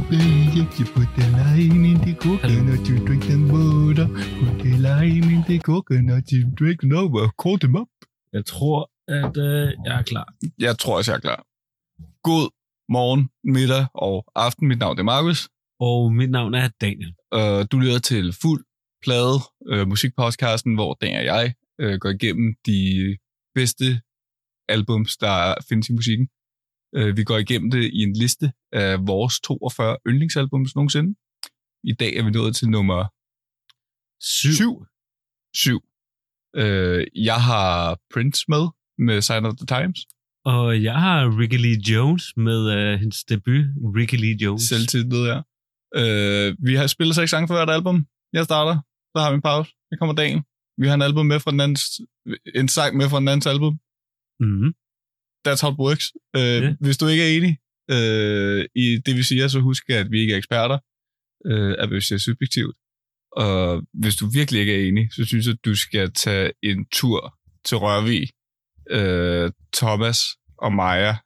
leave 0.00 0.10
my 0.10 0.16
belly, 0.16 0.56
yeah, 0.56 0.78
you 0.78 0.84
put 0.84 1.08
the 1.16 1.24
lime 1.30 1.84
in 1.84 1.98
the 2.04 2.14
coconut, 2.14 2.88
you 2.88 2.98
drink 3.06 3.24
the 3.24 3.36
water. 3.52 4.06
Put 4.06 4.62
the 4.62 4.76
lime 4.78 5.30
in 5.34 5.44
the 5.46 5.58
coconut, 5.58 6.32
you 6.32 6.44
drink 6.54 6.82
it 6.82 6.92
over, 6.92 7.28
call 7.38 7.58
them 7.58 7.76
up. 7.76 7.88
Jeg 8.32 8.46
tror, 8.46 8.90
at 9.08 9.36
øh, 9.36 9.72
jeg 9.84 9.98
er 9.98 10.02
klar. 10.02 10.34
Jeg 10.58 10.78
tror 10.78 10.96
også, 10.96 11.12
jeg 11.12 11.16
er 11.16 11.20
klar. 11.20 11.46
God 12.22 12.50
morgen, 12.88 13.30
middag 13.44 13.86
og 13.94 14.24
aften. 14.34 14.68
Mit 14.68 14.78
navn 14.78 14.98
er 14.98 15.02
Markus. 15.02 15.48
Og 15.80 16.12
mit 16.12 16.30
navn 16.30 16.54
er 16.54 16.68
Daniel. 16.80 17.14
Uh, 17.34 17.64
du 17.72 17.78
lytter 17.78 17.98
til 17.98 18.32
Fuld 18.42 18.64
Plade, 19.02 19.38
uh, 19.72 19.88
musikpodcasten, 19.88 20.74
hvor 20.74 20.94
Dan 20.94 21.16
og 21.16 21.24
jeg 21.24 21.54
uh, 21.82 21.94
går 21.94 22.08
igennem 22.08 22.54
de 22.66 23.16
bedste 23.54 24.00
albums, 24.68 25.16
der 25.16 25.54
findes 25.68 25.88
i 25.88 25.92
musikken. 25.92 26.28
Uh, 26.98 27.16
vi 27.16 27.24
går 27.24 27.38
igennem 27.38 27.70
det 27.70 27.84
i 27.92 28.00
en 28.02 28.12
liste 28.12 28.52
af 28.72 29.06
vores 29.06 29.40
42 29.40 29.96
yndlingsalbums 30.06 30.74
nogensinde. 30.74 31.10
I 31.84 31.92
dag 31.92 32.16
er 32.16 32.24
vi 32.24 32.30
nået 32.30 32.56
til 32.56 32.68
nummer 32.68 33.00
Syv. 34.20 34.52
7. 34.52 34.86
7. 35.54 35.76
Uh, 36.58 37.24
jeg 37.28 37.40
har 37.48 37.98
Prince 38.12 38.44
med, 38.48 38.64
med 38.98 39.22
Sign 39.22 39.44
of 39.44 39.54
the 39.60 39.66
Times. 39.66 39.98
Og 40.44 40.82
jeg 40.82 40.96
har 41.04 41.38
Ricky 41.38 41.58
Lee 41.64 41.80
Jones 41.90 42.24
med 42.36 42.60
øh, 42.76 42.98
hendes 43.00 43.24
debut, 43.24 43.64
Ricky 43.96 44.18
Lee 44.22 44.36
Jones. 44.42 44.62
Selvtitlet, 44.62 45.24
ja. 45.32 45.38
Uh, 46.00 46.48
vi 46.66 46.74
har 46.74 46.86
spillet 46.86 47.14
seks 47.16 47.30
sange 47.30 47.48
for 47.48 47.54
hvert 47.54 47.70
album. 47.70 48.06
Jeg 48.32 48.44
starter, 48.44 48.76
så 49.12 49.18
har 49.22 49.30
vi 49.30 49.34
en 49.34 49.42
pause. 49.42 49.70
Så 49.88 49.96
kommer 49.98 50.14
dagen. 50.14 50.40
Vi 50.80 50.86
har 50.88 50.94
en 50.94 51.02
album 51.02 51.26
med 51.26 51.40
fra 51.40 51.50
den 51.50 51.60
andens, 51.60 51.82
en 52.54 52.68
sang 52.68 52.96
med 52.96 53.06
fra 53.10 53.20
den 53.20 53.28
andens 53.28 53.46
album. 53.46 53.74
Mm-hmm. 54.40 54.72
That's 55.48 55.60
how 55.62 55.70
it 55.72 55.78
works. 55.78 56.06
Uh, 56.36 56.40
Ja. 56.40 56.74
Hvis 56.80 56.96
du 56.98 57.06
ikke 57.06 57.24
er 57.28 57.36
enig 57.36 57.52
uh, 57.92 58.64
i 58.84 58.98
det, 59.06 59.16
vi 59.16 59.22
siger, 59.22 59.48
så 59.48 59.60
husk, 59.60 59.90
at 59.90 60.10
vi 60.10 60.20
ikke 60.20 60.32
er 60.32 60.38
eksperter. 60.38 60.78
Uh, 61.50 61.74
at 61.82 61.90
vi 61.90 62.00
siger 62.00 62.18
subjektivt. 62.18 62.76
Og 63.32 63.82
hvis 63.92 64.16
du 64.16 64.26
virkelig 64.26 64.60
ikke 64.60 64.74
er 64.74 64.88
enig, 64.88 65.12
så 65.12 65.24
synes 65.24 65.46
jeg, 65.46 65.52
at 65.52 65.64
du 65.64 65.74
skal 65.74 66.12
tage 66.12 66.52
en 66.62 66.86
tur 66.92 67.38
til 67.64 67.76
Rørvig. 67.76 68.28
Uh, 68.98 69.50
Thomas 69.72 70.18
og 70.58 70.72
Maja, 70.72 71.16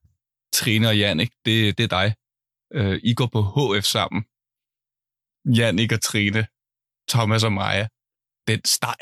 Trine 0.52 0.88
og 0.88 0.98
Jannik, 0.98 1.30
det, 1.44 1.78
det 1.78 1.92
er 1.92 1.92
dig. 2.00 2.14
Uh, 2.78 2.98
I 3.02 3.14
går 3.14 3.26
på 3.26 3.40
HF 3.54 3.84
sammen. 3.84 4.24
Jannik 5.58 5.92
og 5.92 6.00
Trine, 6.02 6.46
Thomas 7.08 7.44
og 7.44 7.52
Maja. 7.52 7.86
Den 8.48 8.60
steg. 8.64 8.96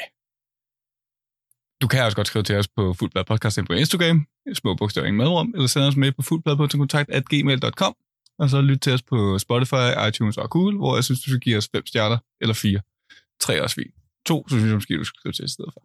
Du 1.82 1.88
kan 1.88 2.04
også 2.04 2.16
godt 2.16 2.26
skrive 2.26 2.42
til 2.42 2.56
os 2.56 2.68
på 2.68 2.92
Fuldblad 2.92 3.24
Podcast 3.24 3.58
på 3.66 3.72
Instagram, 3.72 4.26
små 4.54 4.74
bogstaver 4.74 5.06
ingen 5.06 5.18
medrum, 5.18 5.52
eller 5.54 5.66
sende 5.66 5.88
os 5.88 5.96
med 5.96 6.12
på 6.12 6.22
fuldblad.kontakt.gmail.com, 6.22 7.94
og 8.38 8.50
så 8.50 8.60
lyt 8.60 8.80
til 8.80 8.92
os 8.92 9.02
på 9.02 9.38
Spotify, 9.38 10.08
iTunes 10.08 10.36
og 10.36 10.50
Google, 10.50 10.76
hvor 10.78 10.94
jeg 10.94 11.04
synes, 11.04 11.20
du 11.20 11.30
skal 11.30 11.40
give 11.40 11.56
os 11.56 11.68
fem 11.74 11.86
stjerner, 11.86 12.18
eller 12.40 12.54
fire. 12.54 12.80
Tre 13.40 13.56
er 13.56 13.62
også 13.62 13.74
fint. 13.74 13.94
To, 14.26 14.48
så 14.48 14.54
synes 14.54 14.66
jeg 14.66 14.74
måske, 14.74 14.98
du 14.98 15.04
skal 15.04 15.18
skrive 15.18 15.32
til 15.32 15.44
i 15.44 15.48
stedet 15.48 15.72
for. 15.72 15.82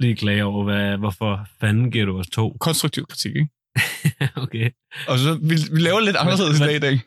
Lige 0.00 0.16
klage 0.16 0.44
over, 0.44 0.64
hvad, 0.64 0.96
hvorfor 0.96 1.46
fanden 1.60 1.90
giver 1.90 2.04
du 2.04 2.18
os 2.18 2.26
to? 2.26 2.56
Konstruktiv 2.60 3.06
kritik, 3.06 3.36
ikke? 3.36 3.48
okay. 4.44 4.70
Og 5.08 5.18
så, 5.18 5.34
vi, 5.34 5.54
vi 5.72 5.80
laver 5.80 6.00
lidt 6.00 6.16
anderledes 6.16 6.60
i 6.60 6.62
dag 6.62 6.76
i 6.76 6.78
dag. 6.78 7.00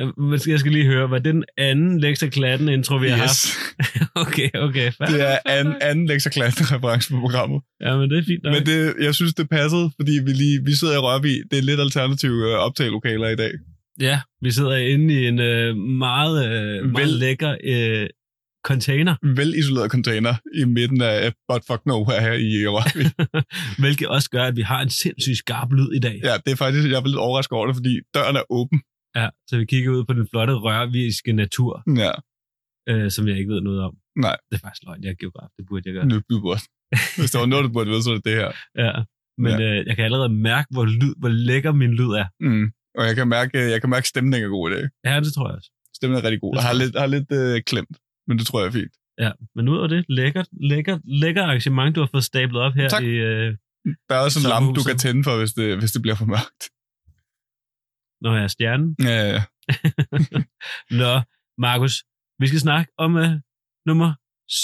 Øh, 0.00 0.48
Jeg 0.48 0.58
skal 0.60 0.72
lige 0.72 0.86
høre, 0.86 1.10
var 1.10 1.18
det 1.18 1.34
den 1.34 1.44
anden 1.58 2.00
Lexa 2.00 2.28
Klatten 2.28 2.68
intro, 2.68 2.96
vi 2.96 3.08
har 3.08 3.16
haft? 3.16 3.30
Yes. 3.30 3.56
okay, 4.26 4.48
okay. 4.54 4.92
Fair, 4.92 5.06
Det 5.06 5.20
er 5.32 5.38
anden, 5.46 5.74
anden 5.80 6.06
lektorklasse 6.06 6.74
reference 6.76 7.10
på 7.10 7.20
programmet. 7.20 7.62
Ja, 7.80 7.96
men 7.96 8.10
det 8.10 8.18
er 8.18 8.22
fint 8.26 8.42
nok. 8.42 8.52
Men 8.54 8.66
det, 8.66 8.94
jeg 9.00 9.14
synes, 9.14 9.34
det 9.34 9.48
passede, 9.48 9.90
fordi 10.00 10.12
vi, 10.24 10.30
lige, 10.32 10.60
vi 10.64 10.72
sidder 10.72 10.94
i 10.94 10.98
Rørvig. 10.98 11.36
Det 11.50 11.58
er 11.58 11.62
lidt 11.62 11.80
alternative 11.80 12.50
øh, 12.52 12.58
optagelokaler 12.58 13.28
i 13.28 13.36
dag. 13.36 13.50
Ja, 14.00 14.20
vi 14.42 14.50
sidder 14.50 14.76
inde 14.76 15.14
i 15.14 15.26
en 15.26 15.38
øh, 15.38 15.76
meget, 15.76 16.46
øh, 16.46 16.84
meget 16.92 17.06
Vel- 17.06 17.18
lækker 17.18 17.56
øh, 17.64 18.06
container, 18.64 19.14
Velisoleret 19.36 19.90
container 19.90 20.34
i 20.60 20.64
midten 20.64 21.00
af 21.02 21.32
But 21.52 21.62
Fuck 21.66 21.80
Nowhere 21.86 22.20
her 22.20 22.32
i 22.32 22.66
Rørvig. 22.66 23.10
hvilket 23.82 24.08
også 24.08 24.30
gør, 24.30 24.44
at 24.44 24.56
vi 24.56 24.62
har 24.62 24.80
en 24.82 24.90
sindssygt 24.90 25.38
skarp 25.38 25.72
lyd 25.72 25.92
i 25.96 25.98
dag. 25.98 26.20
ja, 26.24 26.34
det 26.46 26.52
er 26.52 26.56
faktisk, 26.56 26.88
jeg 26.88 26.94
er 26.96 27.06
lidt 27.06 27.16
overrasket 27.16 27.52
over 27.52 27.66
det, 27.66 27.76
fordi 27.76 28.00
døren 28.14 28.36
er 28.36 28.42
åben. 28.52 28.80
Ja, 29.16 29.28
så 29.48 29.58
vi 29.58 29.64
kigger 29.64 29.90
ud 29.90 30.04
på 30.04 30.12
den 30.12 30.26
flotte 30.30 30.54
rørviske 30.54 31.32
natur, 31.32 31.82
Ja, 32.02 32.12
øh, 32.90 33.10
som 33.10 33.28
jeg 33.28 33.38
ikke 33.38 33.52
ved 33.54 33.60
noget 33.60 33.80
om. 33.82 33.94
nej, 34.16 34.36
Det 34.50 34.54
er 34.56 34.60
faktisk 34.66 34.82
løgn, 34.86 35.02
jeg 35.04 35.10
er 35.10 35.14
geograf, 35.20 35.48
det 35.56 35.64
burde 35.68 35.82
jeg 35.86 35.94
gøre. 35.94 36.06
nu 36.06 36.20
burde. 36.30 36.60
Hvis 37.18 37.30
der 37.32 37.38
var 37.38 37.46
noget, 37.46 37.64
du 37.64 37.72
burde 37.72 37.90
vide, 37.90 38.02
så 38.02 38.10
er 38.10 38.14
det 38.14 38.24
det 38.24 38.36
her. 38.42 38.50
Ja, 38.84 38.92
men 39.44 39.52
Ja. 39.60 39.66
Øh, 39.80 39.86
jeg 39.88 39.96
kan 39.96 40.04
allerede 40.04 40.28
mærke, 40.50 40.68
hvor, 40.74 40.84
lyd, 40.84 41.14
hvor 41.20 41.28
lækker 41.28 41.72
min 41.72 41.92
lyd 42.00 42.10
er. 42.22 42.26
Mm. 42.40 42.66
Og 42.98 43.02
jeg 43.08 43.14
kan 43.16 43.28
mærke, 43.28 43.58
jeg 43.58 43.80
kan 43.80 43.90
mærke, 43.90 44.04
at 44.04 44.12
stemningen 44.14 44.46
er 44.46 44.50
god 44.58 44.70
i 44.70 44.74
dag. 44.74 44.84
Ja, 45.08 45.20
det 45.20 45.32
tror 45.34 45.48
jeg 45.48 45.56
også. 45.56 45.70
Stemningen 45.96 46.20
er 46.24 46.28
rigtig 46.28 46.40
god. 46.40 46.52
Det 46.54 46.58
Jeg 46.60 46.66
har 46.68 46.74
lidt, 46.82 46.94
har 46.98 47.06
lidt 47.16 47.30
øh, 47.40 47.62
klemt, 47.70 47.96
men 48.28 48.38
det 48.38 48.46
tror 48.46 48.60
jeg 48.60 48.66
er 48.68 48.72
fint. 48.80 48.94
Ja, 49.24 49.30
men 49.56 49.68
ud 49.68 49.78
af 49.82 49.88
det, 49.88 50.04
lækkert, 50.08 50.48
lækkert, 50.70 51.00
lækker 51.22 51.42
arrangement, 51.42 51.96
du 51.96 52.00
har 52.00 52.08
fået 52.14 52.24
stablet 52.24 52.60
op 52.62 52.72
her 52.74 52.88
Tak. 52.88 53.02
i... 53.02 53.06
Øh, 53.06 53.56
Der 54.08 54.14
er 54.18 54.22
også 54.26 54.38
en 54.42 54.48
lampe, 54.52 54.70
du 54.80 54.82
kan 54.90 54.98
tænde 54.98 55.24
for, 55.24 55.38
hvis 55.38 55.52
det, 55.52 55.78
hvis 55.78 55.92
det 55.92 56.02
bliver 56.02 56.14
for 56.14 56.26
mørkt. 56.34 56.62
Når 58.24 58.34
jeg 58.34 58.44
er 58.44 58.52
stjernen. 58.56 58.96
Ja, 59.02 59.16
ja, 59.22 59.28
ja. 59.34 59.42
Nå, 61.02 61.12
Markus, 61.58 61.94
vi 62.40 62.46
skal 62.46 62.60
snakke 62.60 62.92
om 62.98 63.16
øh, 63.16 63.30
nummer 63.86 64.10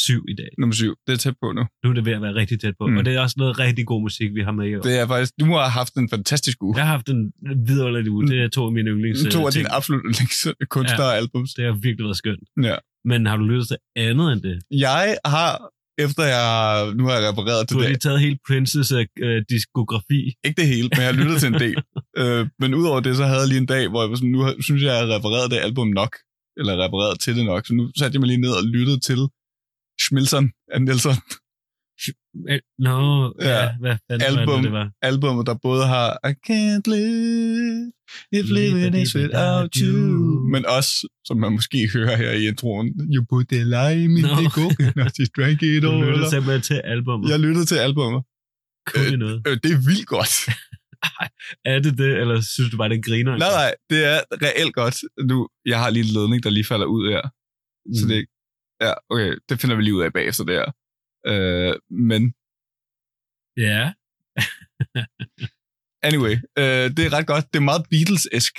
syv 0.04 0.24
i 0.28 0.34
dag. 0.34 0.48
Nummer 0.58 0.74
syv. 0.74 0.94
Det 1.06 1.12
er 1.12 1.16
tæt 1.16 1.34
på 1.42 1.52
nu. 1.52 1.62
Nu 1.84 1.90
er 1.90 1.94
det 1.94 2.04
ved 2.04 2.12
at 2.12 2.22
være 2.22 2.34
rigtig 2.34 2.60
tæt 2.60 2.74
på, 2.80 2.86
Mm. 2.86 2.96
og 2.96 3.04
det 3.04 3.14
er 3.14 3.20
også 3.20 3.34
noget 3.38 3.58
rigtig 3.58 3.86
god 3.86 4.02
musik, 4.02 4.30
vi 4.34 4.42
har 4.42 4.52
med 4.52 4.66
i 4.68 4.74
år. 4.76 4.80
Det 4.82 4.98
er 5.00 5.06
faktisk, 5.06 5.32
du 5.40 5.44
har 5.44 5.68
haft 5.68 5.94
en 5.94 6.08
fantastisk 6.10 6.62
uge. 6.62 6.76
Jeg 6.76 6.84
har 6.84 6.90
haft 6.92 7.08
en 7.08 7.32
vidunderlig 7.66 8.10
uge. 8.10 8.26
Det 8.28 8.42
er 8.44 8.48
to 8.48 8.66
af 8.66 8.72
mine 8.72 8.90
yndlings 8.90 9.34
to 9.34 9.40
af 9.40 9.46
øh, 9.46 9.52
dine 9.52 9.72
absolut 9.72 10.02
kunstnere 10.70 11.08
ja. 11.08 11.16
albums. 11.20 11.54
Det 11.54 11.64
har 11.64 11.72
virkelig 11.72 12.04
været 12.04 12.16
skønt. 12.16 12.44
Ja. 12.62 12.76
Men 13.04 13.26
har 13.26 13.36
du 13.36 13.44
lyttet 13.44 13.68
til 13.68 13.76
andet 13.96 14.32
end 14.32 14.42
det? 14.42 14.62
Jeg 14.70 15.18
har, 15.24 15.70
efter 16.06 16.22
jeg, 16.36 16.48
nu 16.94 17.04
har 17.06 17.12
jeg 17.18 17.22
repareret 17.30 17.68
til 17.68 17.74
Du 17.74 17.78
har 17.80 17.86
det, 17.86 17.90
lige 17.90 17.98
taget 17.98 18.20
hele 18.20 18.38
Princes 18.48 18.92
øh, 18.92 19.42
diskografi. 19.50 20.20
ikke 20.44 20.60
det 20.62 20.68
hele, 20.74 20.88
men 20.92 21.00
jeg 21.04 21.06
har 21.14 21.18
lyttet 21.22 21.36
til 21.40 21.48
en 21.54 21.60
del. 21.66 21.76
øh, 22.18 22.48
men 22.58 22.74
udover 22.74 23.00
det, 23.00 23.16
så 23.16 23.24
havde 23.24 23.40
jeg 23.40 23.48
lige 23.48 23.58
en 23.58 23.66
dag, 23.66 23.88
hvor 23.88 24.02
jeg 24.02 24.10
var 24.10 24.16
sådan, 24.16 24.30
nu 24.30 24.62
synes 24.62 24.82
jeg, 24.82 24.92
jeg 24.92 25.06
har 25.06 25.14
repareret 25.16 25.50
det 25.50 25.56
album 25.56 25.88
nok, 25.88 26.16
eller 26.56 26.84
repareret 26.84 27.20
til 27.20 27.36
det 27.36 27.44
nok, 27.44 27.66
så 27.66 27.74
nu 27.74 27.90
satte 27.98 28.14
jeg 28.14 28.20
mig 28.20 28.28
lige 28.28 28.40
ned 28.40 28.50
og 28.50 28.64
lyttede 28.64 29.00
til 29.00 29.20
Schmilson 30.02 30.50
af 30.74 30.82
Nelson, 30.82 31.14
Øh, 32.50 32.58
Nå, 32.78 32.98
Ja. 33.40 33.62
ja. 33.62 33.68
hvad 33.80 33.96
fanden 34.10 34.26
Album. 34.26 34.46
var 34.48 34.54
det, 34.56 34.64
det 34.64 34.72
var? 34.72 34.90
albumet, 35.02 35.46
der 35.46 35.54
både 35.62 35.86
har 35.86 36.06
I 36.30 36.32
can't 36.48 36.86
live 36.96 37.92
if 38.38 38.46
living 38.58 38.94
is 39.02 39.16
without 39.16 39.74
you, 39.74 39.98
men 40.52 40.66
også, 40.66 40.92
som 41.24 41.36
man 41.36 41.52
måske 41.52 41.88
hører 41.94 42.16
her 42.16 42.30
i 42.32 42.46
introen, 42.48 42.86
you 43.14 43.24
put 43.30 43.46
the 43.48 43.62
lime 43.76 44.12
in 44.20 44.24
Nå. 44.24 44.34
the 44.40 44.50
coconut, 44.58 45.12
you 45.20 45.26
drank 45.36 45.62
it 45.62 45.82
Du 45.82 45.90
all. 45.90 46.04
lyttede 46.06 46.30
simpelthen 46.30 46.62
til 46.62 46.78
albumet. 46.92 47.30
Jeg 47.30 47.38
lyttede 47.40 47.64
til 47.64 47.76
albumet. 47.86 48.22
Kunne 48.86 49.10
det 49.10 49.18
noget? 49.18 49.38
Øh, 49.48 49.56
det 49.62 49.70
er 49.76 49.80
vildt 49.88 50.06
godt. 50.16 50.32
Er 51.72 51.78
det 51.84 51.98
det, 51.98 52.10
eller 52.20 52.40
synes 52.54 52.70
du 52.70 52.76
bare, 52.76 52.88
det 52.88 53.04
griner? 53.04 53.32
nej, 53.38 53.52
nej, 53.60 53.74
det 53.90 54.00
er 54.12 54.18
reelt 54.46 54.74
godt. 54.74 54.96
Nu, 55.30 55.48
jeg 55.66 55.78
har 55.82 55.90
lige 55.90 56.04
en 56.08 56.12
ledning, 56.16 56.42
der 56.42 56.50
lige 56.50 56.64
falder 56.72 56.86
ud 56.86 57.10
her. 57.12 57.22
Mm. 57.86 57.94
Så 57.94 58.02
det, 58.10 58.26
ja, 58.84 58.92
okay, 59.12 59.30
det 59.48 59.60
finder 59.60 59.76
vi 59.76 59.82
lige 59.82 59.94
ud 59.94 60.02
af 60.02 60.12
bagefter 60.12 60.44
det 60.44 60.54
her. 60.60 60.68
Øh, 61.30 61.74
men 62.08 62.22
Ja, 63.56 63.92
anyway, 66.08 66.34
øh, 66.58 66.86
det 66.96 67.02
er 67.06 67.12
ret 67.16 67.26
godt. 67.26 67.44
Det 67.52 67.58
er 67.58 67.68
meget 67.70 67.86
Beatles-esk, 67.92 68.54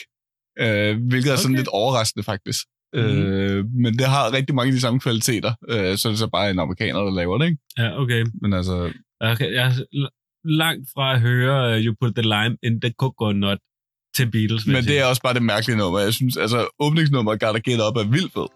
øh, 0.63 0.93
hvilket 1.09 1.31
er 1.31 1.35
sådan 1.35 1.51
Okay. 1.55 1.59
lidt 1.59 1.67
overraskende 1.67 2.23
faktisk. 2.23 2.61
Mm. 2.93 2.99
Øh, 2.99 3.65
men 3.83 3.93
det 3.99 4.07
har 4.07 4.33
rigtig 4.33 4.55
mange 4.55 4.69
af 4.69 4.73
de 4.73 4.81
samme 4.81 4.99
kvaliteter, 4.99 5.53
øh, 5.69 5.97
så 5.97 6.07
er 6.07 6.11
det 6.11 6.19
så 6.19 6.29
bare 6.37 6.51
en 6.51 6.59
amerikaner, 6.59 6.99
der 6.99 7.11
laver 7.11 7.37
det, 7.37 7.45
ikke? 7.45 7.57
ja, 7.77 8.01
okay. 8.01 8.25
Men 8.41 8.53
altså, 8.53 8.93
okay. 9.19 9.53
Jeg 9.53 9.65
er 9.67 10.09
langt 10.45 10.89
fra 10.93 11.13
at 11.13 11.21
høre 11.21 11.77
uh, 11.77 11.85
You 11.85 11.95
Put 12.01 12.15
the 12.15 12.21
Lime 12.21 12.57
in 12.63 12.81
the 12.81 12.91
Coconut 12.99 13.59
til 14.15 14.31
Beatles. 14.31 14.67
men 14.67 14.83
det 14.83 14.99
er 14.99 15.05
også 15.05 15.21
bare 15.21 15.33
det 15.33 15.43
mærkelige 15.43 15.77
nummer. 15.77 15.99
Jeg 15.99 16.13
synes, 16.13 16.37
altså, 16.37 16.67
åbningsnummeret 16.79 17.39
Gotta 17.39 17.59
Get 17.69 17.79
Up 17.87 17.95
er 17.97 18.03
vildt 18.03 18.33
fed. 18.33 18.47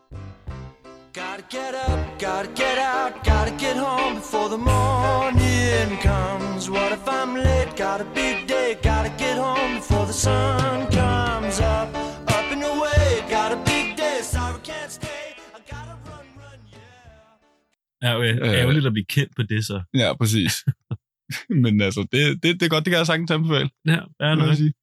Gotta 1.21 1.43
get 1.57 1.73
up, 1.89 1.99
gotta 2.25 2.49
get 2.63 2.77
out, 2.93 3.13
gotta 3.31 3.53
get 3.65 3.77
home 3.87 4.13
before 4.21 4.47
the 4.55 4.61
morning 4.73 5.87
comes. 6.09 6.61
What 6.75 6.89
if 6.97 7.05
I'm 7.17 7.31
late? 7.47 7.69
Got 7.83 7.97
a 8.05 8.07
big 8.21 8.37
day, 8.53 8.69
gotta 8.89 9.11
get 9.23 9.37
home 9.47 9.71
before 9.79 10.05
the 10.11 10.17
sun 10.27 10.77
comes 10.99 11.57
up. 11.75 11.87
Up 12.35 12.47
and 12.55 12.63
away, 12.73 13.05
got 13.35 13.49
a 13.57 13.59
big 13.71 13.85
day, 14.03 14.17
sorry 14.33 14.59
can't 14.69 14.91
stay. 14.99 15.23
I 15.57 15.59
gotta 15.73 15.95
run, 16.09 16.25
run, 16.41 16.59
yeah. 16.73 18.03
Ja, 18.03 18.09
okay. 18.17 18.33
Øh. 18.41 18.59
Ærgerligt 18.61 18.85
at 18.85 18.93
blive 18.93 19.05
kendt 19.15 19.31
på 19.35 19.43
det, 19.51 19.65
så. 19.65 19.77
Ja, 20.01 20.13
præcis. 20.21 20.53
men 21.63 21.81
altså, 21.81 22.01
det, 22.11 22.43
det, 22.43 22.49
det 22.59 22.65
er 22.65 22.69
godt, 22.69 22.85
det 22.85 22.91
kan 22.91 22.97
jeg 22.97 23.05
sagtens 23.05 23.31
anbefale. 23.31 23.69
Ja, 23.87 24.35
nok. 24.35 24.47
jeg 24.47 24.57
sige. 24.57 24.73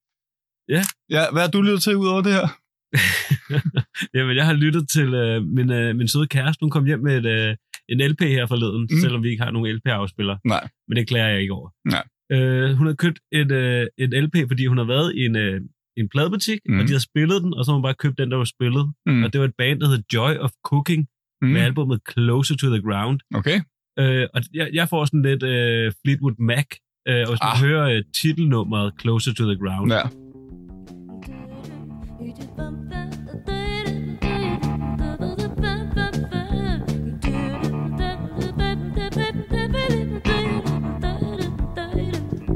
Ja. 0.69 0.83
Ja, 1.11 1.23
hvad 1.33 1.43
har 1.43 1.51
du 1.51 1.63
lyttet 1.63 1.83
til 1.83 1.97
ud 1.97 2.07
over 2.07 2.23
det 2.23 2.33
her? 2.33 2.49
Jamen, 4.15 4.37
jeg 4.37 4.47
har 4.47 4.53
lyttet 4.53 4.89
til 4.89 5.15
øh, 5.15 5.45
min, 5.45 5.73
øh, 5.73 5.97
min 5.97 6.09
søde 6.09 6.27
kæreste. 6.27 6.63
Hun 6.63 6.71
kom 6.71 6.85
hjem 6.87 7.01
med 7.01 7.15
et, 7.19 7.27
øh, 7.27 7.57
en 7.89 8.01
LP 8.11 8.21
her 8.21 8.47
forleden, 8.47 8.89
Mm. 8.91 9.01
selvom 9.01 9.23
vi 9.23 9.29
ikke 9.29 9.43
har 9.43 9.51
nogen 9.51 9.77
LP-afspiller. 9.77 10.37
Nej. 10.45 10.69
Men 10.89 10.97
det 10.97 11.09
klager 11.09 11.29
jeg 11.29 11.41
ikke 11.41 11.53
over. 11.55 11.69
Nej. 11.95 12.05
Øh, 12.33 12.71
hun 12.77 12.87
har 12.87 12.95
købt 12.95 13.19
et, 13.33 13.53
øh, 13.53 13.87
et 13.99 14.25
LP, 14.25 14.37
fordi 14.49 14.67
hun 14.67 14.79
har 14.79 14.85
været 14.85 15.15
i 15.17 15.21
en, 15.25 15.37
øh, 15.37 15.61
en 15.97 16.09
pladebutik, 16.09 16.59
Mm. 16.69 16.79
og 16.79 16.89
de 16.89 16.93
har 16.93 16.99
spillet 17.11 17.43
den, 17.43 17.55
og 17.55 17.65
så 17.65 17.71
har 17.71 17.77
hun 17.77 17.83
bare 17.83 17.95
købt 17.95 18.19
den, 18.19 18.31
der 18.31 18.37
var 18.37 18.45
spillet. 18.45 18.93
Mm. 19.07 19.23
Og 19.25 19.33
det 19.33 19.41
var 19.41 19.47
et 19.47 19.55
band, 19.59 19.81
der 19.81 19.89
hed 19.89 20.03
Joy 20.15 20.33
of 20.45 20.51
Cooking, 20.65 21.07
mm. 21.43 21.49
med 21.49 21.61
albumet 21.61 22.01
Closer 22.13 22.57
to 22.57 22.67
the 22.75 22.83
Ground. 22.83 23.21
Okay. 23.35 23.61
Øh, 23.99 24.27
og 24.35 24.43
jeg, 24.55 24.69
jeg 24.75 24.89
får 24.89 25.05
sådan 25.05 25.23
lidt 25.23 25.43
øh, 25.43 25.93
Fleetwood 26.05 26.35
Mac, 26.39 26.67
øh, 27.09 27.21
og 27.21 27.29
hvis 27.29 27.41
man 27.43 27.53
Ah. 27.53 27.59
hører 27.67 27.89
øh, 27.97 28.03
titelnummeret 28.23 28.93
Closer 29.01 29.33
to 29.35 29.45
the 29.45 29.59
Ground. 29.59 29.93
Ja. 29.93 30.03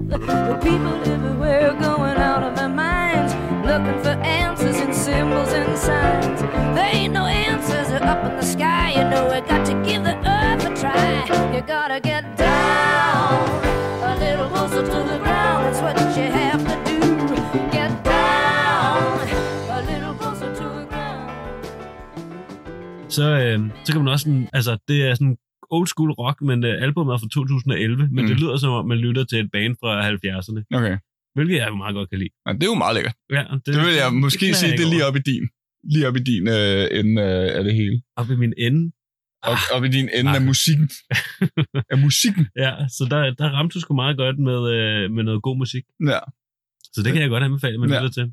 The 0.08 0.58
people 0.62 1.02
everywhere 1.12 1.70
are 1.70 1.80
going 1.80 2.18
out 2.18 2.42
of 2.44 2.54
their 2.56 2.68
minds, 2.68 3.32
looking 3.66 3.98
for 4.02 4.14
answers 4.22 4.78
in 4.80 4.92
symbols 4.94 5.52
and 5.52 5.76
signs. 5.76 6.40
There 6.76 6.90
ain't 6.92 7.12
gotta 11.72 11.98
get 12.10 12.24
down 12.38 13.44
a 14.10 14.12
little 14.24 14.48
closer 14.54 14.82
to 14.92 14.98
the 15.10 15.18
ground. 15.24 15.58
That's 15.66 15.80
what 15.84 15.94
you 16.18 16.26
have 16.40 16.60
to 16.70 16.74
do. 16.88 16.98
Get 17.76 17.90
down 18.12 19.18
a 19.76 19.78
little 19.90 20.14
closer 20.20 20.50
to 20.60 20.64
the 20.78 20.84
ground. 20.92 21.30
Så, 23.16 23.24
øh, 23.42 23.58
så 23.84 23.92
kan 23.92 24.00
man 24.04 24.12
også 24.12 24.22
sådan, 24.24 24.48
altså 24.52 24.72
det 24.88 24.98
er 25.08 25.14
sådan 25.14 25.36
old 25.70 25.86
school 25.86 26.10
rock, 26.10 26.42
men 26.42 26.64
øh, 26.64 26.82
albumet 26.82 27.12
er 27.14 27.18
fra 27.18 27.28
2011, 27.34 28.08
men 28.12 28.24
Mm. 28.24 28.28
det 28.30 28.40
lyder 28.40 28.56
som 28.56 28.72
om, 28.72 28.88
man 28.88 28.98
lytter 28.98 29.24
til 29.24 29.38
et 29.38 29.50
band 29.52 29.76
fra 29.80 29.90
70'erne, 30.10 30.60
Okay. 30.78 30.96
hvilket 31.34 31.56
jeg 31.56 31.76
meget 31.76 31.94
godt 31.94 32.10
kan 32.10 32.18
lide. 32.18 32.30
Ja, 32.46 32.52
det 32.52 32.62
er 32.62 32.66
jo 32.66 32.74
meget 32.84 32.94
lækkert. 32.94 33.14
Ja, 33.36 33.42
det, 33.54 33.66
Det 33.66 33.76
vil 33.86 33.94
jeg 34.02 34.08
måske 34.24 34.38
klager 34.38 34.54
sige, 34.54 34.70
jeg 34.70 34.78
det 34.78 34.86
er 34.86 34.90
lige 34.94 35.06
op 35.08 35.16
i 35.16 35.22
din. 35.30 35.44
Lige 35.92 36.08
op 36.08 36.16
i 36.16 36.22
din 36.30 36.44
øh, 36.48 36.82
ende 36.98 37.14
øh, 37.22 37.56
af 37.58 37.62
det 37.64 37.74
hele. 37.80 37.96
Op 38.16 38.28
i 38.34 38.36
min 38.36 38.52
ende. 38.66 38.80
Op, 39.52 39.58
op 39.74 39.84
i 39.84 39.88
din 39.88 40.08
ende 40.18 40.30
af 40.30 40.40
Ah. 40.40 40.42
musikken. 40.50 40.90
af 41.92 41.98
musikken. 41.98 42.44
Ja, 42.56 42.72
så 42.96 43.06
der, 43.10 43.34
der 43.40 43.48
ramte 43.56 43.74
du 43.74 43.80
sgu 43.80 43.94
meget 43.94 44.16
godt 44.16 44.38
med, 44.38 44.60
øh, 44.76 45.10
med 45.10 45.22
noget 45.24 45.42
god 45.42 45.56
musik. 45.58 45.84
Ja. 46.12 46.18
Så 46.94 47.02
det 47.04 47.12
kan 47.12 47.22
jeg 47.22 47.28
godt 47.30 47.44
anbefale, 47.44 47.74
at 47.74 47.80
man 47.80 47.90
Ja. 47.90 47.96
lytter 48.02 48.10
til. 48.18 48.26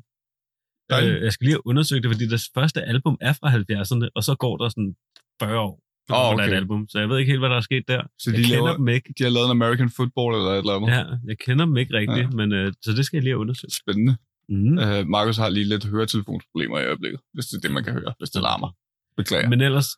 Øh, 0.92 1.22
jeg 1.24 1.32
skal 1.32 1.44
lige 1.44 1.54
have 1.54 1.66
undersøgt 1.66 2.02
det, 2.02 2.10
fordi 2.12 2.26
deres 2.28 2.50
første 2.54 2.82
album 2.82 3.16
er 3.20 3.32
fra 3.32 3.48
70'erne, 3.56 4.08
og 4.14 4.22
så 4.24 4.34
går 4.34 4.56
der 4.56 4.68
sådan 4.68 4.94
40 5.40 5.58
år. 5.58 5.80
Oh, 6.10 6.32
okay. 6.34 6.48
et 6.48 6.52
album, 6.54 6.88
så 6.88 6.98
jeg 6.98 7.08
ved 7.08 7.18
ikke 7.18 7.30
helt, 7.32 7.40
hvad 7.40 7.50
der 7.50 7.56
er 7.56 7.60
sket 7.70 7.84
der. 7.88 8.02
Så 8.18 8.30
jeg 8.30 8.38
de 8.38 8.42
kender 8.44 8.56
laver- 8.64 8.76
dem 8.76 8.88
ikke. 8.88 9.14
De 9.18 9.22
har 9.22 9.30
lavet 9.30 9.44
en 9.46 9.50
American 9.50 9.90
Football 9.96 10.34
eller 10.38 10.50
et 10.50 10.58
eller 10.58 10.74
andet. 10.76 10.88
Ja, 10.96 11.04
jeg 11.30 11.38
kender 11.38 11.64
dem 11.64 11.76
ikke 11.76 11.94
rigtigt, 12.00 12.18
Ja. 12.30 12.36
men 12.40 12.52
øh, 12.52 12.72
så 12.84 12.92
det 12.92 13.04
skal 13.06 13.16
jeg 13.16 13.22
lige 13.22 13.32
have 13.32 13.38
undersøgt. 13.44 13.72
Spændende. 13.82 14.16
Mm. 14.48 14.78
Uh, 14.84 15.06
Markus 15.16 15.36
har 15.36 15.48
lige 15.48 15.68
lidt 15.68 15.84
høretelefonproblemer 15.92 16.78
i 16.80 16.84
øjeblikket, 16.90 17.20
hvis 17.34 17.46
det 17.46 17.56
er 17.56 17.60
det, 17.60 17.70
man 17.70 17.84
kan 17.84 17.92
høre, 17.92 18.12
hvis 18.18 18.30
det 18.30 18.42
larmer. 18.42 18.70
Beklager. 19.16 19.48
Men 19.48 19.60
ellers, 19.60 19.88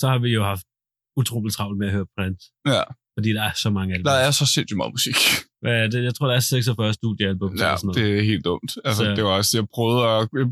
så 0.00 0.08
har 0.08 0.18
vi 0.18 0.28
jo 0.28 0.42
haft 0.44 0.64
utroligt 1.16 1.54
travlt 1.56 1.78
med 1.78 1.86
at 1.86 1.92
høre 1.92 2.06
Prince, 2.18 2.44
ja, 2.66 2.82
fordi 3.16 3.28
der 3.36 3.42
er 3.42 3.54
så 3.64 3.70
mange 3.70 3.94
album. 3.94 4.04
der 4.04 4.18
er 4.26 4.30
så 4.30 4.46
sindssygt 4.54 4.76
meget 4.76 4.92
musik. 4.98 5.16
Er 5.64 5.86
det? 5.94 6.00
Jeg 6.08 6.14
tror, 6.14 6.26
der 6.30 6.34
er 6.34 6.40
46 6.40 6.92
studiealbum. 7.00 7.50
Ja, 7.52 7.58
sådan 7.58 7.78
noget. 7.86 7.96
det 7.96 8.18
er 8.18 8.22
helt 8.30 8.44
dumt. 8.44 8.70
Altså, 8.84 9.02
Så- 9.04 9.14
det 9.16 9.24
var 9.24 9.30
også, 9.40 9.50
jeg 9.58 9.64
prøvede 9.74 10.00
at 10.16 10.28
øh, 10.40 10.46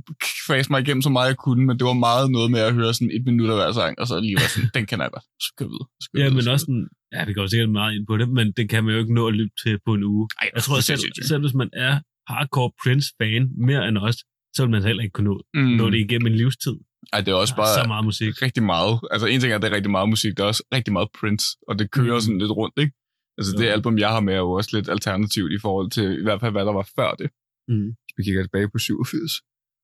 fase 0.49 0.69
mig 0.73 0.81
igennem 0.85 1.03
så 1.03 1.11
meget, 1.17 1.29
jeg 1.33 1.37
kunne, 1.47 1.63
men 1.67 1.75
det 1.79 1.85
var 1.91 1.99
meget 2.09 2.27
noget 2.37 2.49
med 2.55 2.61
at 2.69 2.73
høre 2.79 2.95
sådan 2.95 3.11
et 3.17 3.23
minut 3.29 3.51
af 3.53 3.57
hver 3.61 3.73
sang, 3.81 3.93
og 4.01 4.07
så 4.11 4.15
lige 4.21 4.35
var 4.41 4.49
sådan, 4.55 4.71
den 4.77 4.85
kan 4.91 4.99
jeg 5.05 5.11
godt. 5.17 5.27
Så 5.47 5.51
videre. 5.71 5.87
Vi 6.13 6.19
Ja, 6.19 6.23
videre, 6.23 6.35
men 6.37 6.43
så 6.47 6.51
også 6.55 6.67
sådan, 6.69 6.87
ja, 7.15 7.21
vi 7.29 7.33
går 7.37 7.47
sikkert 7.47 7.71
meget 7.81 7.93
ind 7.97 8.05
på 8.11 8.15
det, 8.21 8.29
men 8.39 8.47
det 8.59 8.65
kan 8.73 8.81
man 8.85 8.91
jo 8.95 8.99
ikke 9.03 9.15
nå 9.19 9.23
at 9.31 9.35
lytte 9.41 9.57
til 9.63 9.75
på 9.87 9.91
en 9.99 10.03
uge. 10.13 10.25
Ej, 10.41 10.51
Jeg 10.55 10.63
tror, 10.67 10.81
selv, 10.91 11.01
selv 11.31 11.41
hvis 11.45 11.55
man 11.63 11.71
er 11.87 11.93
hardcore 12.33 12.71
Prince-fan 12.83 13.43
mere 13.69 13.83
end 13.89 13.99
os, 14.07 14.17
så 14.55 14.59
vil 14.63 14.71
man 14.77 14.83
heller 14.89 15.03
ikke 15.05 15.15
kunne 15.17 15.31
nå, 15.31 15.37
mm. 15.55 15.61
nå 15.81 15.85
det 15.93 15.99
igennem 16.07 16.27
en 16.33 16.37
livstid. 16.43 16.77
Ej, 17.13 17.21
det 17.21 17.29
er 17.33 17.35
også 17.35 17.57
bare 17.57 17.83
så 17.83 17.89
meget 17.89 18.05
musik. 18.05 18.43
rigtig 18.43 18.63
meget. 18.63 19.01
Altså, 19.11 19.27
en 19.27 19.41
ting 19.41 19.51
er, 19.53 19.57
at 19.57 19.63
det 19.63 19.71
er 19.73 19.75
rigtig 19.77 19.91
meget 19.91 20.09
musik, 20.09 20.37
der 20.37 20.43
er 20.43 20.49
også 20.49 20.63
rigtig 20.75 20.93
meget 20.93 21.09
Prince, 21.21 21.47
og 21.69 21.79
det 21.79 21.91
kører 21.91 22.15
Mm. 22.15 22.21
sådan 22.21 22.39
lidt 22.39 22.51
rundt, 22.51 22.75
ikke? 22.79 22.93
Altså, 23.39 23.53
Jo. 23.57 23.59
det 23.63 23.69
album, 23.69 23.99
jeg 23.99 24.09
har 24.09 24.21
med, 24.21 24.35
er 24.35 24.39
jo 24.39 24.51
også 24.51 24.71
lidt 24.77 24.89
alternativt 24.89 25.53
i 25.53 25.59
forhold 25.59 25.91
til, 25.91 26.19
i 26.21 26.23
hvert 26.23 26.41
fald, 26.41 26.53
hvad 26.53 26.65
der 26.67 26.73
var 26.73 26.89
før 26.99 27.11
det. 27.21 27.29
Mm. 27.69 27.87
Hvis 28.05 28.15
vi 28.19 28.23
kigger 28.25 28.43
tilbage 28.43 28.69
på 28.75 28.79
87. 28.79 29.33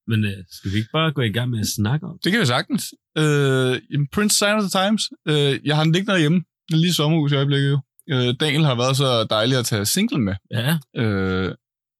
Men 0.07 0.25
øh, 0.25 0.37
skal 0.51 0.71
vi 0.71 0.77
ikke 0.77 0.89
bare 0.93 1.11
gå 1.11 1.21
i 1.21 1.31
gang 1.37 1.49
med 1.49 1.59
at 1.59 1.67
snakke 1.79 2.05
om 2.07 2.13
det? 2.13 2.23
Det 2.23 2.31
kan 2.31 2.41
vi 2.41 2.45
sagtens. 2.45 2.83
Øh, 3.17 3.73
Prince 4.15 4.37
Sign 4.37 4.55
of 4.59 4.63
the 4.67 4.73
Times. 4.81 5.03
Øh, 5.31 5.53
jeg 5.67 5.75
har 5.75 5.83
den 5.83 5.93
liggende 5.93 6.11
derhjemme. 6.13 6.37
Er 6.73 6.75
lige 6.75 6.93
sommerhus 6.93 7.31
i 7.31 7.35
øjeblikket 7.35 7.71
jo. 7.71 7.79
Øh, 8.11 8.33
Daniel 8.39 8.65
har 8.65 8.75
været 8.75 8.97
så 8.97 9.23
dejlig 9.29 9.57
at 9.57 9.65
tage 9.65 9.85
single 9.85 10.21
med. 10.27 10.35
Ja, 10.51 10.77
Øh, 11.01 11.55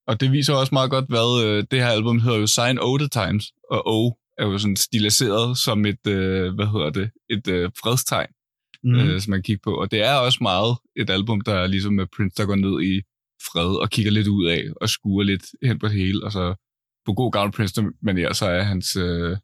og 0.08 0.20
det 0.20 0.31
viser 0.31 0.54
også 0.54 0.70
meget 0.75 0.90
godt, 0.92 1.06
hvad 1.10 1.30
øh, 1.46 1.64
det 1.72 1.80
her 1.80 1.88
album 1.88 2.20
hedder 2.20 2.38
jo 2.40 2.48
Sign 2.48 2.78
O 2.81 2.98
the 2.98 3.08
Times. 3.08 3.46
Og 3.72 3.81
O 3.88 4.12
er 4.38 4.46
jo 4.46 4.58
sådan 4.58 4.76
stiliseret 4.76 5.58
som 5.58 5.86
et, 5.86 6.08
øh, 6.08 6.54
hvad 6.56 6.68
hedder 6.74 6.90
det, 6.90 7.12
et 7.30 7.48
øh, 7.48 7.72
fredstegn, 7.82 8.32
mm. 8.84 8.96
øh, 8.96 9.22
som 9.22 9.32
man 9.32 9.38
kan 9.40 9.44
kigge 9.44 9.62
på. 9.64 9.74
Og 9.82 9.92
det 9.92 10.02
er 10.02 10.16
også 10.16 10.40
meget 10.42 10.78
et 10.96 11.10
album, 11.10 11.42
der 11.42 11.54
er 11.54 11.68
ligesom 11.68 11.94
med 11.94 12.08
Prince, 12.16 12.36
der 12.38 12.46
går 12.46 12.56
ned 12.56 12.76
i 12.92 13.02
fred 13.48 13.82
og 13.82 13.90
kigger 13.90 14.12
lidt 14.12 14.28
ud 14.28 14.46
af 14.46 14.64
og 14.82 14.90
skuer 14.90 15.24
lidt 15.24 15.46
hen 15.64 15.80
på 15.80 15.88
det 15.88 15.96
hele. 15.96 16.24
Og 16.24 16.32
så 16.32 16.56
på 17.06 17.14
god 17.14 17.32
gammel 17.32 17.54
Prince 17.56 17.82
manier, 18.02 18.34
så 18.34 18.46
er 18.46 18.62
hans, 18.62 18.96
øh, 18.96 19.38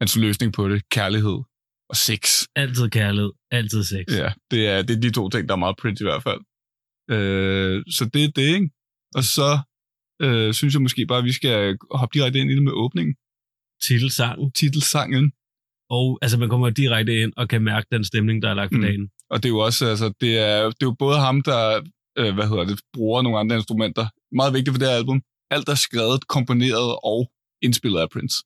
hans 0.00 0.16
løsning 0.16 0.52
på 0.52 0.68
det 0.68 0.88
kærlighed 0.88 1.38
og 1.90 1.96
sex. 1.96 2.42
altid 2.56 2.88
kærlighed, 2.90 3.30
altid 3.50 3.84
sex. 3.84 4.04
Ja, 4.08 4.32
det 4.50 4.68
er, 4.68 4.82
det 4.82 4.96
er 4.96 5.00
de 5.00 5.10
to 5.10 5.28
ting, 5.28 5.48
der 5.48 5.54
er 5.54 5.58
meget 5.58 5.76
Prince 5.76 6.04
i 6.04 6.08
hvert 6.08 6.22
fald. 6.22 6.40
Øh, 7.10 7.84
så 7.90 8.10
det 8.14 8.24
er 8.24 8.32
det, 8.36 8.48
ikke? 8.56 8.70
Og 9.14 9.24
så 9.24 9.58
øh, 10.22 10.54
synes 10.54 10.74
jeg 10.74 10.82
måske 10.82 11.06
bare, 11.06 11.18
at 11.18 11.24
vi 11.24 11.32
skal 11.32 11.76
hoppe 11.90 12.18
direkte 12.18 12.38
ind 12.38 12.50
i 12.50 12.54
det 12.54 12.62
med 12.62 12.72
åbningen. 12.72 13.14
Titelsangen. 13.86 14.52
Titelsangen. 14.52 15.32
Og 15.90 16.18
altså, 16.22 16.38
man 16.38 16.48
kommer 16.48 16.70
direkte 16.70 17.20
ind 17.22 17.32
og 17.36 17.48
kan 17.48 17.62
mærke 17.62 17.86
den 17.92 18.04
stemning, 18.04 18.42
der 18.42 18.50
er 18.50 18.54
lagt 18.54 18.72
for 18.72 18.76
Mm. 18.78 18.82
dagen. 18.82 19.10
Og 19.30 19.36
det 19.42 19.44
er 19.44 19.50
jo 19.50 19.58
også, 19.58 19.86
altså, 19.86 20.12
det 20.20 20.38
er, 20.38 20.64
det 20.64 20.82
er 20.82 20.86
jo 20.90 20.96
både 20.98 21.18
ham, 21.18 21.42
der, 21.42 21.60
øh, 22.18 22.34
hvad 22.34 22.48
hedder 22.48 22.64
det, 22.64 22.80
bruger 22.92 23.22
nogle 23.22 23.38
andre 23.38 23.56
instrumenter. 23.56 24.06
Meget 24.32 24.52
vigtigt 24.54 24.74
for 24.74 24.78
det 24.78 24.88
her 24.88 24.96
album. 24.96 25.22
Alt 25.50 25.68
er 25.68 25.74
skrevet, 25.74 26.26
komponeret 26.28 26.96
og 27.04 27.30
indspillet 27.62 28.00
af 28.00 28.10
Prince. 28.10 28.36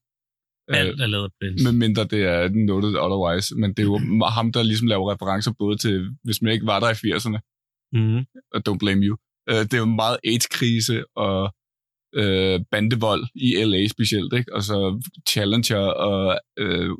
Alt 0.69 1.01
er 1.01 1.07
lavet 1.07 1.25
af 1.25 1.31
Prince. 1.41 1.65
med 1.65 1.73
mindre 1.73 2.05
det 2.05 2.23
er 2.23 2.49
noted 2.69 2.95
otherwise. 3.05 3.55
Men 3.57 3.71
det 3.71 3.79
er 3.79 3.87
jo 3.93 3.99
ham, 4.37 4.53
der 4.53 4.62
ligesom 4.62 4.87
laver 4.87 5.12
referencer 5.12 5.53
både 5.59 5.77
til, 5.77 6.11
hvis 6.25 6.43
man 6.43 6.53
ikke 6.53 6.67
var 6.67 6.81
der 6.81 6.91
i 6.91 6.99
80'erne, 7.05 7.39
Mm. 7.95 8.19
og 8.55 8.59
Don't 8.69 8.79
Blame 8.79 9.03
You. 9.03 9.17
Øh, 9.51 9.57
det 9.57 9.75
er 9.75 9.79
jo 9.79 9.85
meget 10.03 10.17
AIDS-krise 10.27 11.05
og 11.17 11.55
øh, 12.14 12.61
bandevold 12.71 13.25
i 13.35 13.64
LA 13.64 13.88
specielt, 13.88 14.33
ikke? 14.33 14.54
Og 14.54 14.62
så 14.62 15.02
Challenger 15.28 15.78
og 15.78 16.38
øh, 16.59 16.90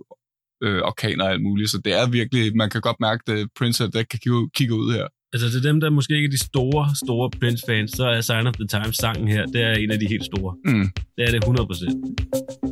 øh, 0.63 0.81
orkaner 0.83 1.25
og 1.25 1.31
alt 1.31 1.43
muligt. 1.43 1.71
Så 1.71 1.79
det 1.85 1.93
er 2.01 2.11
virkelig, 2.11 2.57
man 2.57 2.71
kan 2.71 2.81
godt 2.81 3.01
mærke, 3.01 3.33
at 3.33 3.49
Prince 3.59 3.91
der 3.91 4.03
kan 4.03 4.19
kigge, 4.19 4.51
kigge 4.55 4.75
ud 4.75 4.93
her. 4.93 5.07
Altså 5.33 5.51
til 5.51 5.63
dem, 5.63 5.81
der 5.81 5.91
måske 5.91 6.15
ikke 6.15 6.27
er 6.27 6.31
de 6.31 6.45
store, 6.45 6.89
store 7.05 7.31
Prince-fans, 7.41 7.91
så 7.91 8.05
er 8.07 8.21
Sign 8.21 8.47
of 8.47 8.55
the 8.55 8.67
Times 8.67 8.97
sangen 8.97 9.29
her, 9.29 9.47
det 9.47 9.63
er 9.63 9.73
en 9.73 9.91
af 9.91 9.99
de 9.99 10.07
helt 10.09 10.25
store. 10.25 10.57
Mm. 10.65 10.91
Det 11.17 11.25
er 11.25 11.31
det 11.31 11.45
100%. 11.45 12.72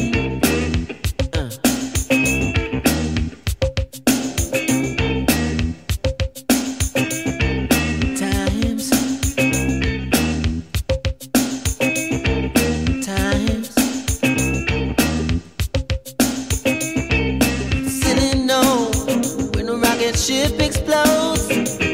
house. 21.11 21.90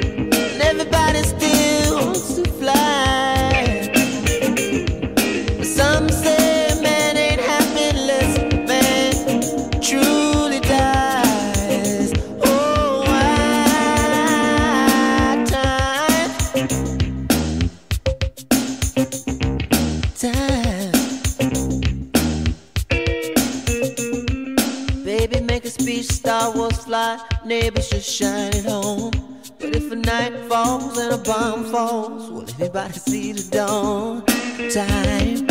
Neighbors 27.47 27.89
just 27.89 28.09
shine 28.09 28.53
it 28.53 28.65
home. 28.65 29.11
But 29.59 29.75
if 29.75 29.91
a 29.91 29.95
night 29.95 30.37
falls 30.49 30.97
and 30.97 31.13
a 31.13 31.17
bomb 31.17 31.63
falls, 31.65 32.29
will 32.29 32.41
everybody 32.41 32.93
see 32.93 33.31
the 33.31 33.49
dawn? 33.49 34.25
Time. 34.71 35.46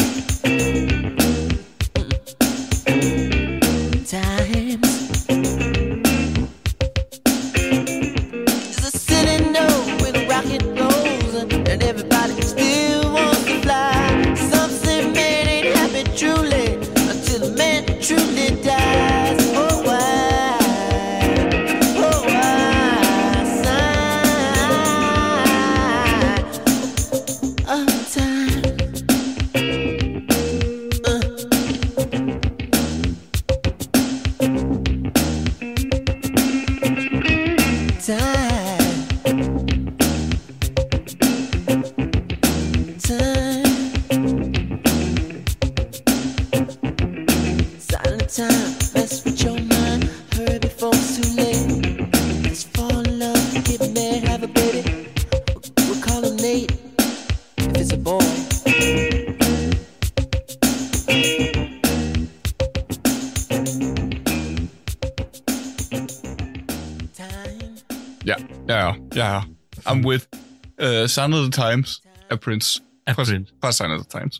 Sign 71.16 71.32
of 71.32 71.42
the 71.48 71.54
Times 71.64 71.90
af 72.30 72.40
Prince. 72.40 72.68
Af 73.06 73.14
Fra- 73.14 73.24
Prince. 73.24 73.52
Fra 73.62 73.72
Sign 73.72 73.90
of 73.90 74.00
the 74.06 74.10
Times. 74.20 74.34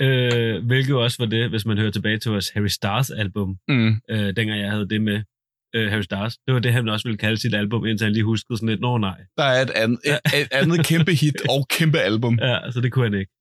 Øh, 0.00 0.66
hvilket 0.66 0.94
også 0.96 1.16
var 1.22 1.26
det, 1.26 1.50
hvis 1.50 1.66
man 1.66 1.78
hører 1.78 1.90
tilbage 1.90 2.18
til 2.18 2.30
vores 2.30 2.48
Harry 2.54 2.66
Styles 2.78 3.10
album, 3.10 3.56
Mm. 3.68 3.88
øh, 4.10 4.26
dengang 4.36 4.60
jeg 4.60 4.70
havde 4.70 4.88
det 4.88 5.00
med 5.02 5.18
øh, 5.74 5.90
Harry 5.90 6.02
Styles. 6.02 6.34
Det 6.46 6.54
var 6.54 6.60
det, 6.60 6.72
han 6.72 6.88
også 6.88 7.08
ville 7.08 7.18
kalde 7.18 7.36
sit 7.40 7.54
album, 7.54 7.86
indtil 7.86 8.04
han 8.04 8.12
lige 8.12 8.24
huskede 8.24 8.56
sådan 8.58 8.68
lidt, 8.68 8.80
nå 8.80 8.98
nej. 8.98 9.18
Der 9.36 9.44
er 9.44 9.62
et 9.62 9.70
andet, 9.70 9.98
et, 10.04 10.40
et 10.40 10.48
andet 10.52 10.86
kæmpe 10.86 11.12
hit 11.14 11.36
og 11.52 11.66
kæmpe 11.70 11.98
album. 11.98 12.38
Ja, 12.42 12.70
så 12.72 12.80
det 12.80 12.92
kunne 12.92 13.04
han 13.10 13.14
ikke. 13.20 13.32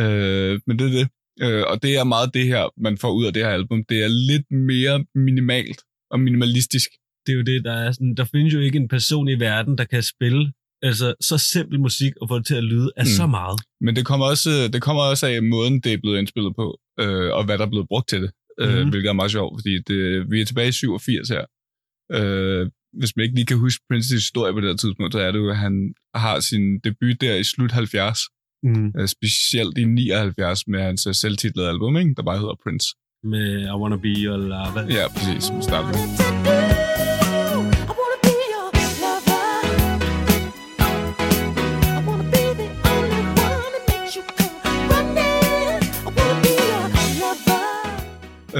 Øh, 0.00 0.60
men 0.66 0.78
det 0.78 0.86
er 0.86 0.94
det. 0.98 1.08
Øh, 1.42 1.64
og 1.70 1.82
det 1.82 1.96
er 1.96 2.04
meget 2.04 2.34
det 2.34 2.46
her, 2.46 2.80
man 2.86 2.98
får 2.98 3.12
ud 3.12 3.24
af 3.26 3.32
det 3.32 3.42
her 3.44 3.50
album. 3.50 3.84
Det 3.88 4.02
er 4.04 4.08
lidt 4.30 4.46
mere 4.50 5.04
minimalt 5.14 5.80
og 6.10 6.20
minimalistisk. 6.20 6.88
Det 7.26 7.32
er 7.32 7.36
jo 7.36 7.42
det, 7.42 7.64
der 7.64 7.72
er 7.72 7.92
sådan, 7.92 8.14
der 8.14 8.24
findes 8.24 8.54
jo 8.54 8.60
ikke 8.60 8.78
en 8.78 8.88
person 8.88 9.28
i 9.28 9.40
verden, 9.40 9.78
der 9.78 9.84
kan 9.84 10.02
spille 10.02 10.52
altså, 10.88 11.14
så 11.28 11.38
simpel 11.52 11.80
musik 11.80 12.12
og 12.20 12.28
få 12.30 12.38
det 12.38 12.46
til 12.46 12.54
at 12.54 12.64
lyde 12.64 12.90
af 12.96 13.04
Mm. 13.04 13.14
så 13.18 13.26
meget. 13.26 13.60
Men 13.80 13.96
det 13.96 14.04
kommer 14.06 14.26
også, 14.26 14.50
det 14.72 14.82
kommer 14.82 15.02
også 15.02 15.26
af 15.26 15.42
måden, 15.42 15.80
det 15.80 15.92
er 15.92 15.98
blevet 16.02 16.18
indspillet 16.18 16.52
på, 16.60 16.66
øh, 17.00 17.30
og 17.36 17.44
hvad 17.44 17.58
der 17.58 17.64
er 17.66 17.70
blevet 17.74 17.88
brugt 17.88 18.08
til 18.08 18.22
det. 18.22 18.30
Mm. 18.58 18.64
Øh, 18.64 18.78
Mhm. 18.80 18.90
hvilket 18.90 19.08
er 19.08 19.12
meget 19.12 19.30
sjovt, 19.30 19.52
fordi 19.60 19.72
det, 19.88 20.30
vi 20.30 20.40
er 20.40 20.44
tilbage 20.44 20.68
i 20.68 20.72
87 20.72 21.28
her. 21.28 21.44
Øh, 22.18 22.70
hvis 23.00 23.16
man 23.16 23.22
ikke 23.24 23.34
lige 23.34 23.46
kan 23.46 23.58
huske 23.58 23.82
Prince's 23.92 24.14
historie 24.14 24.52
på 24.52 24.60
det 24.60 24.68
her 24.68 24.76
tidspunkt, 24.76 25.12
så 25.12 25.18
er 25.20 25.30
det 25.32 25.38
jo, 25.38 25.50
at 25.50 25.56
han 25.56 25.74
har 26.14 26.40
sin 26.40 26.78
debut 26.84 27.20
der 27.20 27.34
i 27.34 27.44
slut 27.44 27.72
70, 27.72 28.18
Mm. 28.62 28.92
øh, 28.98 29.08
specielt 29.08 29.78
i 29.78 29.84
79 29.84 30.66
med 30.66 30.80
hans 30.82 31.06
øh, 31.06 31.14
selvtitlede 31.14 31.68
album, 31.68 31.96
ikke? 31.96 32.14
der 32.16 32.22
bare 32.22 32.38
hedder 32.38 32.54
Prince. 32.64 32.86
Med 33.24 33.62
I 33.62 33.70
Wanna 33.80 33.96
Be 33.96 34.08
Your 34.24 34.36
Lava. 34.36 34.80
Ja, 34.98 35.08
præcis, 35.08 35.44
som 35.44 35.62
starter 35.62 35.88
med. 35.88 36.93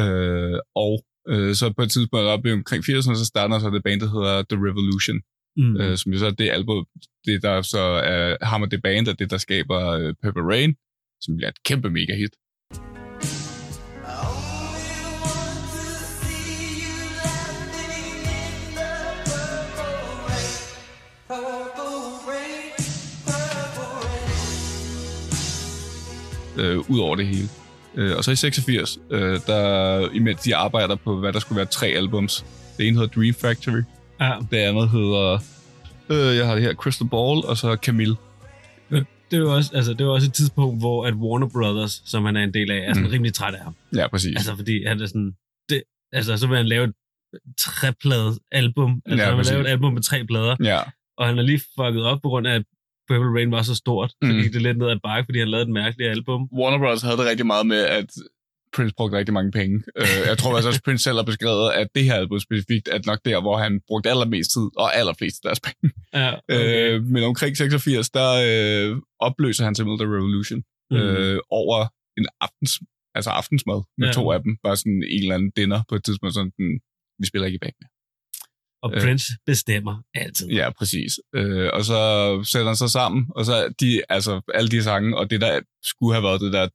Øh, 0.01 0.59
og 0.75 1.05
øh, 1.29 1.55
så 1.55 1.73
på 1.77 1.83
et 1.83 1.91
tidspunkt 1.91 2.27
op 2.27 2.47
i 2.47 2.53
omkring 2.53 2.85
80'erne, 2.85 3.17
så 3.17 3.25
starter 3.25 3.59
så 3.59 3.71
det 3.71 3.83
band, 3.83 4.01
der 4.01 4.11
hedder 4.17 4.43
The 4.51 4.59
Revolution, 4.69 5.21
Mm. 5.57 5.77
øh, 5.81 5.97
som 5.97 6.13
jo 6.13 6.19
så 6.19 6.27
er 6.27 6.31
det 6.31 6.51
album, 6.51 6.87
det 7.27 7.43
der 7.43 7.63
så 7.63 7.79
er 7.79 8.45
ham 8.45 8.63
og 8.63 8.71
det 8.71 8.83
band, 8.83 9.09
og 9.09 9.19
det 9.19 9.31
der 9.31 9.39
skaber 9.39 9.81
øh, 9.91 10.15
Purple 10.23 10.43
Rain, 10.43 10.75
som 11.21 11.37
bliver 11.37 11.49
et 11.49 11.63
kæmpe 11.63 11.91
mega 11.91 12.15
hit. 12.17 12.35
øh, 26.59 26.91
ud 26.91 26.99
over 26.99 27.17
det 27.17 27.27
hele. 27.27 27.49
Øh, 27.97 28.17
og 28.17 28.25
så 28.25 28.31
i 28.31 28.37
86, 28.37 28.99
øh, 29.11 29.41
der, 29.47 30.09
imens 30.11 30.41
de 30.41 30.57
arbejder 30.57 30.95
på, 30.97 31.17
hvad 31.21 31.33
der 31.33 31.39
skulle 31.39 31.57
være 31.57 31.67
tre 31.67 31.87
albums. 31.87 32.45
Det 32.79 32.89
ene 32.89 32.97
hedder 32.99 33.21
Dream 33.21 33.35
Factory, 33.35 33.83
Ja, 34.21 34.33
det 34.51 34.57
andet 34.57 34.91
hedder, 34.91 35.39
øh, 36.09 36.37
jeg 36.37 36.47
har 36.47 36.55
det 36.55 36.63
her, 36.63 36.75
Crystal 36.75 37.09
Ball, 37.09 37.45
og 37.45 37.57
så 37.57 37.77
Camille. 37.83 38.17
det 39.31 39.43
var 39.43 39.49
også, 39.51 39.71
altså, 39.75 39.95
det 39.95 40.07
var 40.07 40.13
også 40.13 40.27
et 40.29 40.35
tidspunkt, 40.35 40.81
hvor 40.81 41.07
at 41.07 41.15
Warner 41.15 41.49
Brothers, 41.49 42.03
som 42.07 42.25
han 42.25 42.37
er 42.37 42.43
en 42.45 42.55
del 42.55 42.71
af, 42.71 42.77
er 42.89 42.95
sådan 42.95 43.07
Mm. 43.09 43.13
rimelig 43.13 43.35
træt 43.35 43.55
af 43.55 43.61
ham. 43.65 43.75
Ja, 43.97 44.09
præcis. 44.09 44.37
Altså, 44.37 44.57
fordi 44.57 44.85
han 44.87 45.01
er 45.01 45.07
sådan... 45.07 45.33
Det, 45.69 45.83
altså, 46.13 46.37
så 46.37 46.47
vil 46.47 46.57
han 46.57 46.67
lave 46.67 46.85
et 46.85 46.93
treplade 47.59 48.39
album. 48.53 49.03
Altså, 49.07 49.23
Ja, 49.25 49.29
han 49.31 49.39
vil 49.39 49.47
lave 49.47 49.61
et 49.61 49.67
album 49.67 49.93
med 49.93 50.03
tre 50.03 50.25
plader. 50.27 50.57
Ja, 50.65 50.81
Og 51.19 51.27
han 51.27 51.39
er 51.39 51.43
lige 51.43 51.61
fucket 51.79 52.03
op 52.05 52.19
på 52.23 52.29
grund 52.29 52.47
af, 52.47 52.55
at 52.55 52.63
Purple 53.09 53.31
Rain 53.37 53.51
var 53.51 53.63
så 53.63 53.75
stort. 53.75 54.11
Så 54.11 54.17
Mm. 54.33 54.41
gik 54.43 54.53
det 54.53 54.63
lidt 54.63 54.79
ned 54.79 54.89
ad 54.91 55.01
bakke, 55.03 55.27
fordi 55.29 55.39
han 55.39 55.49
lavede 55.49 55.67
et 55.69 55.73
mærkeligt 55.73 56.11
album. 56.11 56.41
Warner 56.59 56.79
Bros. 56.79 57.03
havde 57.03 57.17
det 57.17 57.27
rigtig 57.27 57.47
meget 57.47 57.67
med, 57.67 57.83
at 57.99 58.07
Prince 58.77 58.95
brugte 58.97 59.19
rigtig 59.19 59.35
mange 59.39 59.53
penge. 59.61 59.77
Øh, 60.01 60.07
jeg 60.31 60.39
tror 60.39 60.57
også, 60.57 60.69
at 60.69 60.81
Prince 60.85 61.03
selv 61.05 61.17
har 61.17 61.23
beskrevet, 61.33 61.73
at 61.73 61.89
det 61.95 62.05
her 62.05 62.15
album 62.15 62.39
specifikt 62.41 62.89
er 62.89 62.99
nok 63.07 63.21
der, 63.25 63.41
hvor 63.41 63.57
han 63.65 63.81
brugte 63.89 64.11
allermest 64.11 64.51
tid 64.57 64.67
og 64.83 64.97
allerflest 65.01 65.37
af 65.45 65.49
deres 65.49 65.61
penge. 65.67 65.95
Ja, 66.15 66.31
okay. 66.35 66.93
Øh, 66.95 67.03
men 67.05 67.23
omkring 67.25 67.57
86, 67.57 68.11
der 68.11 68.29
øh, 68.49 68.97
opløser 69.21 69.65
han 69.65 69.75
simpelthen 69.75 70.07
The 70.07 70.17
Revolution 70.17 70.63
Mm. 70.91 70.97
øh, 70.97 71.39
over 71.51 71.79
en 72.19 72.27
aftens, 72.41 72.73
altså 73.15 73.31
aftensmad 73.31 73.79
med 73.99 74.07
Ja. 74.07 74.11
ja. 74.11 74.13
to 74.13 74.33
af 74.33 74.43
dem. 74.43 74.57
Bare 74.65 74.77
sådan 74.77 75.03
en 75.15 75.23
eller 75.23 75.35
anden 75.35 75.51
dinner 75.57 75.81
på 75.89 75.95
et 75.95 76.05
tidspunkt, 76.05 76.35
sådan, 76.35 76.53
den, 76.59 76.69
vi 77.21 77.27
spiller 77.27 77.47
ikke 77.47 77.57
i 77.61 77.65
bag 77.67 77.73
med. 77.81 77.89
Og 78.85 78.91
øh. 78.95 79.03
Prince 79.03 79.27
bestemmer 79.47 79.95
altid. 80.15 80.47
Ja, 80.49 80.71
præcis. 80.79 81.13
Øh, 81.35 81.71
og 81.73 81.85
så 81.85 82.01
sætter 82.53 82.67
han 82.67 82.77
sig 82.77 82.91
sammen, 82.91 83.27
og 83.37 83.45
så 83.45 83.75
de, 83.81 84.03
altså 84.09 84.41
alle 84.55 84.71
de 84.71 84.83
sange, 84.83 85.17
og 85.19 85.31
det 85.31 85.41
der 85.41 85.61
skulle 85.83 86.15
have 86.15 86.25
været 86.29 86.41
det 86.41 86.53
der 86.53 86.69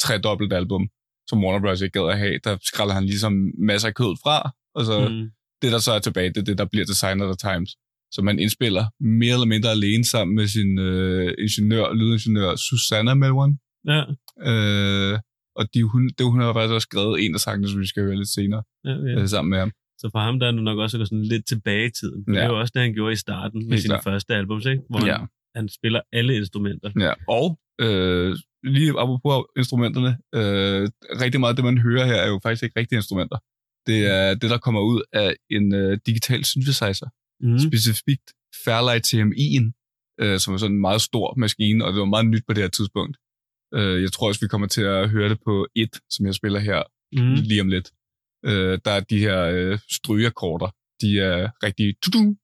tredobbelt 0.00 0.52
album, 0.52 0.88
som 1.28 1.44
Warner 1.44 1.60
Bros. 1.60 1.80
ikke 1.80 1.98
gad 1.98 2.08
at 2.10 2.18
have, 2.18 2.38
der 2.44 2.56
skræller 2.62 2.94
han 2.94 3.06
ligesom 3.06 3.32
masser 3.58 3.88
af 3.88 3.94
kød 3.94 4.16
fra, 4.24 4.50
og 4.74 4.84
så 4.84 5.08
mm. 5.08 5.30
Det, 5.62 5.72
der 5.72 5.78
så 5.78 5.92
er 5.92 5.98
tilbage, 5.98 6.28
det 6.28 6.36
er 6.36 6.48
det, 6.50 6.58
der 6.58 6.64
bliver 6.72 6.86
of 7.22 7.36
the 7.36 7.50
Times. 7.50 7.70
Så 8.14 8.22
man 8.22 8.38
indspiller 8.38 8.84
mere 9.00 9.32
eller 9.32 9.46
mindre 9.46 9.70
alene 9.70 10.04
sammen 10.04 10.34
med 10.36 10.46
sin 10.46 10.78
øh, 10.78 11.34
ingeniør, 11.38 11.92
lydingeniør 11.92 12.56
Susanna 12.56 13.14
Melwan. 13.14 13.58
Ja, 13.92 14.02
Øh, 14.50 15.18
og 15.58 15.74
de, 15.74 15.82
hun, 15.82 16.02
det, 16.18 16.26
hun 16.26 16.40
har 16.40 16.52
faktisk 16.52 16.74
også 16.74 16.88
skrevet 16.90 17.24
en 17.24 17.34
af 17.34 17.40
sangene, 17.40 17.68
som 17.68 17.80
vi 17.80 17.86
skal 17.86 18.02
høre 18.02 18.16
lidt 18.16 18.28
senere, 18.28 18.62
ja, 18.84 18.90
ja. 18.90 18.96
ja. 18.96 19.20
øh, 19.20 19.28
sammen 19.28 19.50
med 19.50 19.58
ham. 19.58 19.72
Så 20.00 20.08
for 20.12 20.18
ham 20.18 20.38
der 20.40 20.46
er 20.46 20.50
det 20.52 20.62
nok 20.62 20.78
også 20.78 20.96
at 20.96 21.00
gå 21.00 21.04
sådan 21.04 21.22
lidt 21.24 21.46
tilbage 21.46 21.86
i 21.86 21.90
tiden. 21.90 22.24
Ja. 22.28 22.32
Det 22.32 22.42
er 22.42 22.46
jo 22.46 22.60
også 22.60 22.72
det, 22.74 22.82
han 22.82 22.94
gjorde 22.94 23.12
i 23.12 23.16
starten 23.16 23.68
med 23.68 23.78
sine 23.78 23.92
klart. 23.92 24.04
første 24.04 24.34
albums, 24.34 24.66
ikke? 24.66 24.82
hvor 24.90 25.06
Ja. 25.06 25.16
han, 25.18 25.28
han 25.56 25.68
spiller 25.68 26.00
alle 26.12 26.36
instrumenter. 26.36 26.90
Ja, 27.06 27.12
og 27.28 27.58
øh, 27.80 28.36
lige 28.64 28.90
apropos 29.02 29.44
instrumenterne, 29.56 30.10
øh, 30.34 30.88
rigtig 31.24 31.40
meget 31.40 31.52
af 31.52 31.56
det, 31.56 31.64
man 31.64 31.78
hører 31.78 32.04
her, 32.06 32.14
er 32.14 32.28
jo 32.28 32.40
faktisk 32.42 32.62
ikke 32.62 32.80
rigtige 32.80 32.96
instrumenter. 32.96 33.38
Det 33.86 34.06
er 34.06 34.34
det, 34.34 34.50
der 34.50 34.58
kommer 34.58 34.80
ud 34.80 35.02
af 35.12 35.36
en 35.50 35.74
øh, 35.74 35.98
digital 36.06 36.44
synthesizer, 36.44 37.08
Mm. 37.42 37.58
specifikt 37.58 38.26
Fairlight 38.64 39.04
TMI'en, 39.10 39.66
øh, 40.22 40.38
som 40.38 40.54
er 40.54 40.58
sådan 40.58 40.74
en 40.76 40.80
meget 40.80 41.00
stor 41.00 41.34
maskine, 41.36 41.84
og 41.84 41.92
det 41.92 41.98
var 42.00 42.04
meget 42.14 42.26
nyt 42.26 42.42
på 42.48 42.52
det 42.54 42.62
her 42.62 42.68
tidspunkt. 42.70 43.16
Øh, 43.74 44.02
jeg 44.02 44.12
tror 44.12 44.28
også, 44.28 44.40
vi 44.40 44.48
kommer 44.48 44.66
til 44.66 44.82
at 44.82 45.10
høre 45.10 45.28
det 45.28 45.38
på 45.44 45.66
et, 45.76 45.94
som 46.10 46.26
jeg 46.26 46.34
spiller 46.34 46.58
her 46.58 46.82
mm. 47.12 47.34
lige 47.34 47.60
om 47.60 47.68
lidt. 47.68 47.90
Øh, 48.46 48.78
der 48.84 48.90
er 48.90 49.00
de 49.00 49.18
her 49.18 49.40
øh, 49.42 49.78
strygeakkorder, 49.90 50.70
de 51.00 51.20
er 51.20 51.50
rigtig... 51.62 51.94
tudu. 52.02 52.36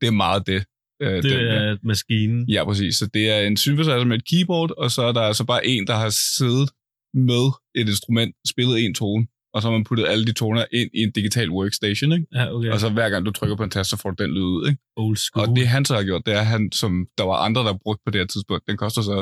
Det 0.00 0.06
er 0.06 0.10
meget 0.24 0.46
det. 0.46 0.64
Øh, 1.02 1.14
Det 1.22 1.24
den 1.24 1.46
er 1.46 1.76
maskinen. 1.82 2.48
Ja, 2.48 2.64
præcis. 2.64 2.94
Så 2.96 3.06
det 3.14 3.30
er 3.30 3.38
en 3.40 3.56
synthesizer 3.56 4.04
med 4.04 4.16
et 4.16 4.24
keyboard, 4.30 4.70
og 4.78 4.90
så 4.90 5.02
er 5.02 5.12
der 5.12 5.20
altså 5.20 5.44
bare 5.44 5.66
en, 5.66 5.86
der 5.86 5.94
har 5.94 6.10
siddet 6.38 6.70
med 7.14 7.44
et 7.74 7.88
instrument, 7.88 8.34
spillet 8.48 8.84
en 8.84 8.94
tone, 8.94 9.26
og 9.54 9.62
så 9.62 9.68
har 9.68 9.72
man 9.72 9.84
puttet 9.84 10.06
alle 10.06 10.24
de 10.26 10.32
toner 10.32 10.64
ind 10.72 10.90
i 10.94 10.98
en 11.02 11.12
digital 11.12 11.50
workstation, 11.50 12.12
ikke? 12.12 12.26
Ja, 12.34 12.54
okay. 12.54 12.70
Og 12.70 12.80
så 12.80 12.88
hver 12.90 13.08
gang 13.10 13.26
du 13.26 13.30
trykker 13.30 13.56
på 13.56 13.64
en 13.64 13.70
tast, 13.70 13.90
så 13.90 13.96
får 13.96 14.10
du 14.10 14.22
den 14.22 14.30
lyd 14.30 14.42
ud, 14.42 14.68
ikke? 14.68 14.80
Old 14.96 15.16
school. 15.16 15.48
Og 15.48 15.56
det 15.56 15.68
han 15.68 15.84
så 15.84 15.94
har 15.94 16.02
gjort, 16.04 16.22
det 16.26 16.34
er, 16.34 16.42
han, 16.42 16.72
som 16.72 17.06
der 17.18 17.24
var 17.24 17.36
andre, 17.36 17.60
der 17.62 17.78
brugte 17.82 18.02
på 18.06 18.10
det 18.10 18.20
her 18.20 18.26
tidspunkt, 18.26 18.68
den 18.68 18.76
koster 18.76 19.02
så 19.02 19.16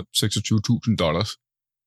26.000 0.90 0.96
dollars. 0.96 1.30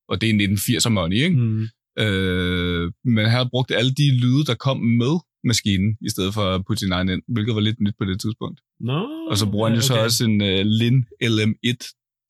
Og 0.08 0.20
det 0.20 0.30
er 0.30 0.34
1980'er 0.34 0.88
money, 0.88 1.16
ikke? 1.16 1.36
Mm. 1.36 1.66
Øh, 1.98 2.92
men 3.04 3.24
han 3.24 3.30
har 3.38 3.48
brugt 3.50 3.70
alle 3.70 3.90
de 4.00 4.18
lyde, 4.22 4.44
der 4.46 4.54
kom 4.54 4.78
med 4.80 5.14
maskinen, 5.44 5.96
i 6.06 6.08
stedet 6.10 6.34
for 6.34 6.42
at 6.54 6.62
putte 6.66 6.80
sin 6.80 6.92
egen 6.92 7.08
ind, 7.08 7.22
hvilket 7.28 7.54
var 7.54 7.60
lidt 7.60 7.80
nyt 7.80 7.94
på 7.98 8.04
det 8.04 8.20
tidspunkt. 8.20 8.60
Nå, 8.80 8.98
Og 9.30 9.36
så 9.38 9.50
bruger 9.50 9.68
han 9.68 9.76
jo 9.76 9.82
så 9.82 9.94
også 10.06 10.24
en 10.24 10.40
uh, 10.40 10.60
Lin 10.80 11.04
LM1 11.24 11.80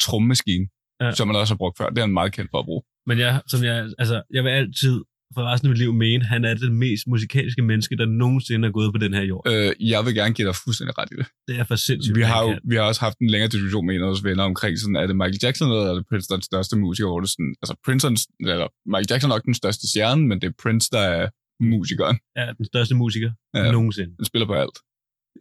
trommemaskine, 0.02 0.66
Ja. 1.00 1.06
ja. 1.06 1.12
som 1.14 1.28
man 1.28 1.37
også 1.37 1.54
har 1.54 1.59
brugt 1.59 1.78
før. 1.78 1.88
Det 1.88 1.99
er 1.99 2.02
han 2.02 2.12
meget 2.12 2.33
kendt 2.33 2.50
for 2.50 2.59
at 2.59 2.64
bruge. 2.64 2.83
Men 3.06 3.18
jeg, 3.18 3.42
som 3.47 3.64
jeg, 3.64 3.90
altså, 3.99 4.23
jeg 4.30 4.44
vil 4.44 4.50
altid 4.50 5.02
for 5.35 5.43
resten 5.50 5.66
af 5.66 5.71
mit 5.71 5.78
liv 5.78 5.93
mene, 5.93 6.25
han 6.25 6.45
er 6.45 6.54
det 6.54 6.73
mest 6.73 7.07
musikalske 7.07 7.62
menneske, 7.62 7.97
der 7.97 8.07
nogensinde 8.07 8.69
er 8.69 8.73
gået 8.73 8.93
på 8.95 8.99
den 8.99 9.14
her 9.14 9.23
jord. 9.23 9.43
Øh, 9.52 9.90
jeg 9.93 10.00
vil 10.07 10.14
gerne 10.14 10.35
give 10.35 10.49
dig 10.49 10.57
fuldstændig 10.64 10.99
ret 10.99 11.09
i 11.12 11.16
det. 11.21 11.26
Det 11.49 11.54
er 11.61 11.64
for 11.64 11.76
sindssygt. 11.76 12.16
Vi 12.16 12.23
har, 12.23 12.43
jo, 12.43 12.59
vi 12.71 12.75
har 12.76 12.83
også 12.83 13.00
haft 13.00 13.19
en 13.19 13.31
længere 13.31 13.50
diskussion 13.54 13.87
med 13.87 13.95
en 13.95 14.00
af 14.00 14.07
vores 14.07 14.25
venner 14.25 14.45
omkring, 14.45 14.78
sådan, 14.78 14.97
er 14.97 15.07
det 15.07 15.16
Michael 15.16 15.40
Jackson 15.43 15.69
eller 15.71 15.85
er 15.90 15.95
det 15.95 16.07
Prince, 16.11 16.28
der 16.28 16.35
er 16.35 16.40
den 16.40 16.50
største 16.52 16.76
musiker? 16.76 17.09
Hvor 17.09 17.21
det 17.21 17.31
sådan, 17.31 17.54
altså 17.62 17.75
Prince 17.85 18.07
eller 18.50 18.66
Michael 18.93 19.07
Jackson 19.11 19.31
er 19.31 19.35
nok 19.35 19.45
den 19.45 19.54
største 19.54 19.85
stjerne, 19.90 20.23
men 20.28 20.37
det 20.40 20.47
er 20.49 20.54
Prince, 20.62 20.88
der 20.97 21.04
er 21.19 21.25
musikeren. 21.61 22.16
Ja, 22.38 22.47
den 22.59 22.66
største 22.73 22.95
musiker 22.95 23.31
ja, 23.54 23.73
nogensinde. 23.73 24.12
Han 24.19 24.25
spiller 24.25 24.47
på 24.47 24.54
alt. 24.54 24.76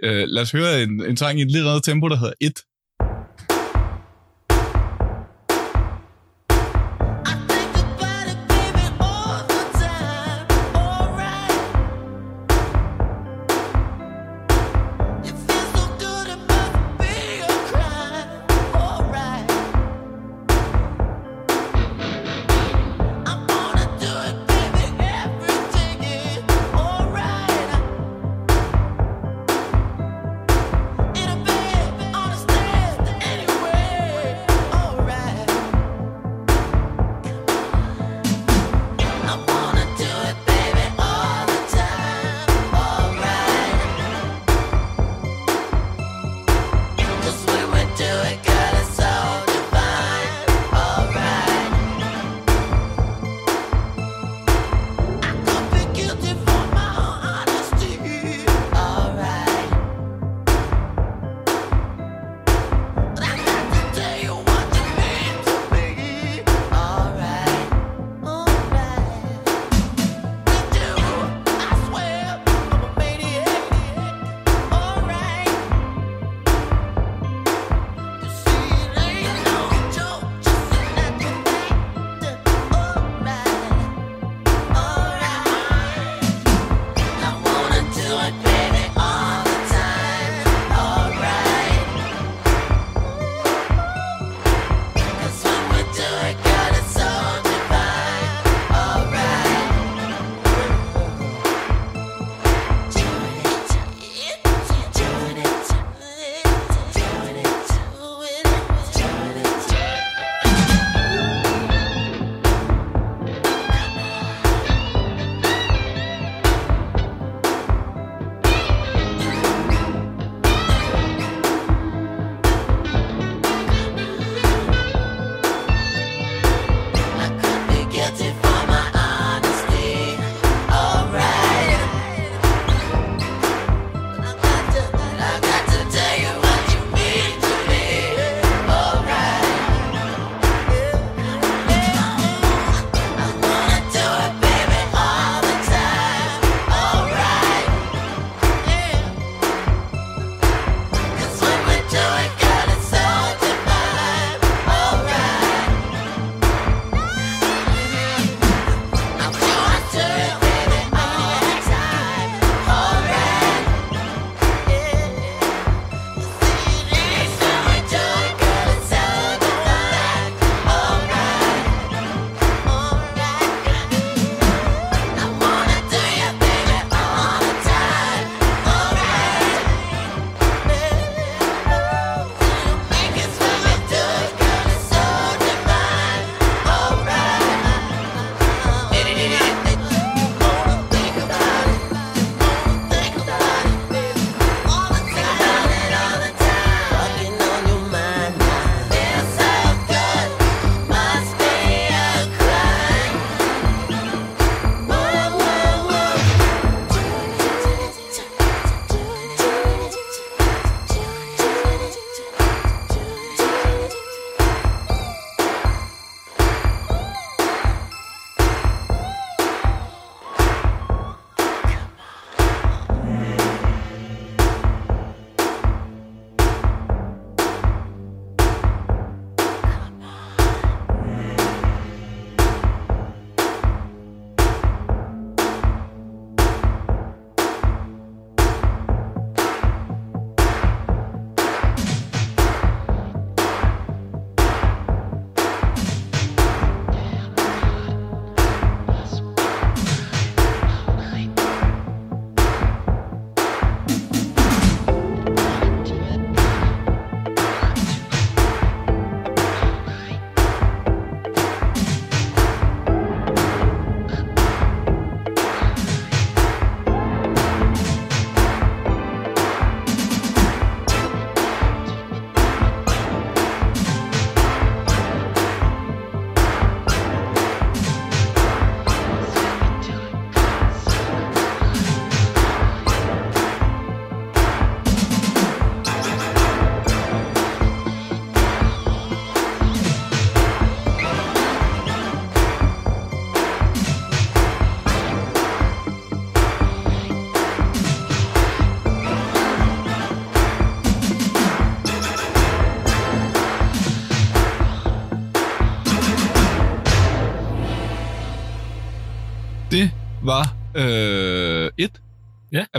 Øh, 0.06 0.24
lad 0.36 0.42
os 0.42 0.52
høre 0.52 0.84
en, 0.84 1.06
en 1.10 1.18
sang 1.18 1.40
i 1.40 1.42
et 1.42 1.52
lidt 1.52 1.68
andet 1.68 1.84
tempo, 1.84 2.08
der 2.08 2.18
hedder 2.24 2.34
1 2.42 2.54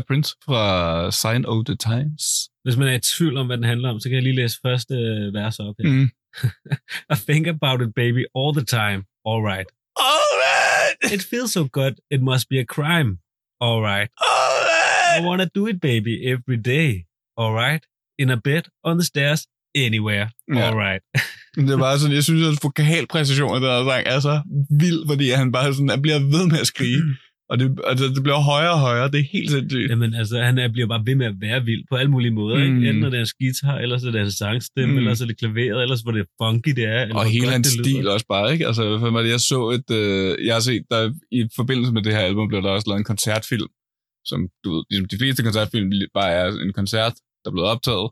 Prince 0.09 0.37
fra 0.45 1.11
Sign 1.11 1.47
of 1.47 1.65
the 1.65 1.77
Times. 1.77 2.23
Hvis 2.65 2.77
man 2.77 2.89
er 2.89 2.93
i 2.93 3.01
tvivl 3.01 3.37
om, 3.37 3.47
hvad 3.47 3.57
den 3.57 3.65
handler 3.65 3.91
om, 3.91 4.01
så 4.01 4.09
kan 4.09 4.15
jeg 4.17 4.23
lige 4.23 4.37
læse 4.37 4.59
første 4.67 4.95
øh, 4.95 5.35
vers 5.35 5.59
op 5.59 5.75
her. 5.81 5.91
Mm. 5.91 6.09
I 7.15 7.17
think 7.29 7.47
about 7.47 7.79
it, 7.85 7.95
baby, 8.03 8.23
all 8.39 8.53
the 8.59 8.67
time. 8.81 9.01
All 9.31 9.43
right. 9.51 9.69
Alright! 10.13 10.97
It 11.15 11.23
feels 11.31 11.53
so 11.53 11.63
good. 11.79 11.95
It 12.15 12.21
must 12.31 12.45
be 12.53 12.59
a 12.61 12.69
crime. 12.75 13.11
All 13.67 13.81
right. 13.91 14.09
I 14.09 14.25
Alright! 14.35 15.25
wanna 15.29 15.49
do 15.59 15.63
it, 15.71 15.81
baby, 15.81 16.15
every 16.33 16.59
day. 16.75 16.91
All 17.41 17.53
right. 17.65 17.83
In 18.19 18.31
a 18.31 18.37
bed, 18.37 18.63
on 18.85 18.95
the 18.99 19.05
stairs, 19.05 19.41
anywhere. 19.75 20.27
Ja. 20.55 20.61
All 20.61 20.77
right. 20.77 21.03
Det 21.69 21.79
var 21.79 21.97
sådan, 21.97 22.15
jeg 22.15 22.25
synes, 22.25 22.47
at 22.49 22.59
vokalpræcisionen 22.63 23.63
her 23.63 23.85
sang 23.85 24.07
er 24.07 24.21
så 24.21 24.43
vild, 24.81 25.09
fordi 25.09 25.31
han 25.31 25.53
bare 25.53 25.75
sådan, 25.75 25.89
han 25.89 26.03
bliver 26.03 26.19
ved 26.19 26.47
med 26.47 26.59
at 26.59 26.67
skrige. 26.67 27.03
Og 27.51 27.59
det, 27.59 27.67
altså, 27.85 28.05
det 28.15 28.23
bliver 28.23 28.41
højere 28.41 28.73
og 28.73 28.81
højere. 28.81 29.11
Det 29.11 29.21
er 29.21 29.29
helt 29.33 29.51
sindssygt. 29.51 29.91
Jamen, 29.91 30.15
altså, 30.15 30.43
han 30.43 30.59
er, 30.59 30.69
bliver 30.69 30.87
bare 30.87 31.03
ved 31.07 31.15
med 31.15 31.27
at 31.27 31.35
være 31.41 31.65
vild 31.65 31.85
på 31.91 31.97
alle 31.97 32.11
mulige 32.11 32.31
måder. 32.31 32.57
Mm. 32.57 32.63
Ikke? 32.63 32.89
Enten 32.89 33.05
er 33.05 33.11
det 33.11 33.19
hans 33.19 33.35
guitar, 33.35 33.79
eller 33.79 33.99
så 33.99 34.07
er 34.07 34.13
det 34.13 34.21
hans 34.21 34.35
sangstemme, 34.35 34.93
mm. 34.93 34.99
Eller 34.99 35.15
så 35.15 35.25
er 35.25 35.29
det 35.29 35.39
klaveret, 35.39 35.83
eller 35.83 35.97
så 35.97 36.03
hvor 36.03 36.13
det 36.13 36.27
funky 36.43 36.73
det 36.79 36.85
er. 36.85 37.03
Eller 37.03 37.17
Og 37.17 37.25
hele 37.25 37.51
hans 37.51 37.67
stil 37.67 38.09
også 38.09 38.27
bare, 38.29 38.53
ikke? 38.53 38.67
Altså, 38.67 38.99
hvad 38.99 39.25
det, 39.25 39.31
jeg 39.31 39.41
så 39.41 39.61
et... 39.71 39.91
Øh, 40.01 40.47
jeg 40.47 40.55
har 40.55 40.61
set, 40.61 40.85
der 40.91 41.01
i 41.33 41.49
forbindelse 41.57 41.93
med 41.93 42.03
det 42.03 42.13
her 42.13 42.21
album, 42.21 42.49
blev 42.49 42.63
der 42.63 42.71
også 42.71 42.89
lavet 42.89 42.99
en 42.99 43.11
koncertfilm, 43.13 43.71
som 44.31 44.49
du 44.65 44.69
ved, 44.75 44.83
ligesom 44.91 45.09
de 45.09 45.19
fleste 45.19 45.43
koncertfilm 45.43 45.91
bare 46.15 46.31
er 46.31 46.47
en 46.67 46.73
koncert, 46.73 47.15
der 47.43 47.51
er 47.51 47.55
blevet 47.55 47.69
optaget, 47.69 48.09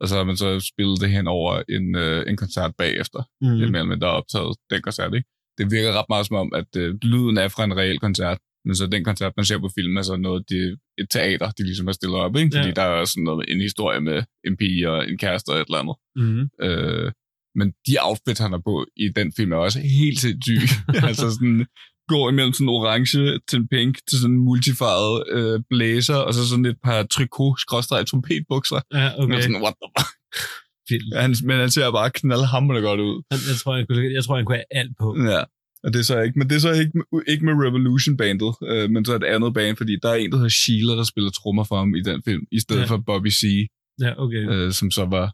og 0.00 0.08
så 0.08 0.16
har 0.16 0.24
man 0.24 0.36
så 0.36 0.60
spillet 0.72 1.00
det 1.00 1.10
hen 1.10 1.26
over 1.26 1.62
en, 1.76 1.86
øh, 1.96 2.24
en 2.30 2.36
koncert 2.36 2.72
bagefter. 2.78 3.20
Mm. 3.42 3.62
imellem 3.66 4.00
der 4.00 4.06
er 4.06 4.18
optaget 4.20 4.56
den 4.70 4.82
koncert, 4.82 5.14
ikke? 5.14 5.28
Det 5.58 5.70
virker 5.70 5.98
ret 5.98 6.08
meget 6.08 6.26
som 6.26 6.36
om, 6.36 6.48
at 6.54 6.70
øh, 6.76 6.94
lyden 7.02 7.36
er 7.38 7.48
fra 7.48 7.64
en 7.64 7.76
reel 7.76 7.98
koncert, 7.98 8.38
men 8.64 8.74
så 8.76 8.86
den 8.86 9.04
koncert, 9.04 9.32
man 9.36 9.44
ser 9.46 9.58
på 9.58 9.70
film, 9.78 9.96
er 9.96 10.02
så 10.02 10.16
noget, 10.16 10.44
det, 10.48 10.78
et 10.98 11.06
teater, 11.10 11.50
de 11.50 11.62
ligesom 11.64 11.86
har 11.86 11.92
stillet 11.92 12.18
op, 12.18 12.36
ikke? 12.36 12.50
Fordi 12.56 12.68
Ja. 12.68 12.74
der 12.74 12.82
er 12.82 13.04
sådan 13.04 13.24
noget 13.24 13.44
en 13.48 13.60
historie 13.60 14.00
med 14.00 14.22
en 14.46 14.56
pige 14.56 14.90
og 14.90 15.08
en 15.10 15.18
kæreste 15.18 15.48
og 15.48 15.56
et 15.60 15.66
eller 15.66 15.78
andet. 15.78 15.96
Mm. 16.16 16.66
Øh, 16.66 17.12
men 17.54 17.72
de 17.86 17.96
outfits, 18.00 18.40
han 18.40 18.52
har 18.52 18.62
på 18.64 18.86
i 18.96 19.08
den 19.16 19.32
film, 19.36 19.52
er 19.52 19.56
også 19.56 19.80
helt 20.00 20.18
sindssyge. 20.18 20.68
altså 21.08 21.30
sådan, 21.30 21.66
går 22.08 22.30
imellem 22.30 22.52
sådan 22.52 22.68
orange 22.68 23.40
til 23.48 23.56
en 23.58 23.68
pink, 23.68 23.94
til 24.08 24.18
sådan 24.20 24.34
en 24.36 24.40
multifarvet 24.48 25.24
øh, 25.36 25.60
blazer, 25.70 26.14
og 26.16 26.34
så 26.34 26.48
sådan 26.48 26.64
et 26.66 26.76
par 26.84 27.02
trikot 27.02 27.60
skråstrej 27.60 28.04
trompetbukser. 28.04 28.80
Ja, 28.94 29.06
Okay. 29.22 29.34
Og 29.36 29.42
sådan, 29.42 29.62
what 29.62 29.74
the 29.82 29.90
fuck? 29.98 30.10
Han, 31.22 31.34
men 31.44 31.56
han 31.58 31.70
ser 31.70 31.90
bare 31.90 32.10
knaldhamrende 32.10 32.82
godt 32.88 33.00
ud. 33.00 33.14
Han, 33.30 33.38
jeg, 33.48 33.56
tror, 33.60 33.76
han 33.76 33.86
kunne, 33.86 34.12
jeg 34.16 34.24
tror, 34.24 34.36
han 34.36 34.44
kunne 34.44 34.56
have 34.56 34.70
alt 34.80 34.92
på. 35.00 35.08
Ja. 35.32 35.42
Og 35.84 35.88
det 35.92 35.98
er 35.98 36.06
så 36.12 36.16
ikke, 36.26 36.38
men 36.38 36.46
det 36.48 36.56
er 36.56 36.62
så 36.68 36.72
ikke, 36.82 36.92
ikke 37.32 37.44
med 37.48 37.54
Revolution 37.66 38.16
bandet, 38.22 38.52
øh, 38.70 38.86
men 38.90 39.04
så 39.04 39.12
et 39.16 39.24
andet 39.34 39.50
band, 39.54 39.76
fordi 39.76 39.92
der 40.02 40.08
er 40.14 40.14
en, 40.22 40.30
der 40.32 40.36
hedder 40.40 40.56
Sheila, 40.62 40.92
der 41.00 41.06
spiller 41.12 41.30
trommer 41.30 41.64
for 41.70 41.76
ham 41.82 41.94
i 42.00 42.02
den 42.10 42.18
film, 42.28 42.42
i 42.52 42.60
stedet 42.64 42.80
Ja. 42.80 42.86
ja. 42.86 42.90
for 42.92 42.98
Bobby 43.08 43.30
C, 43.40 43.42
Ja, 44.04 44.12
okay. 44.24 44.42
øh, 44.52 44.72
som 44.78 44.88
så 44.98 45.04
var, 45.16 45.26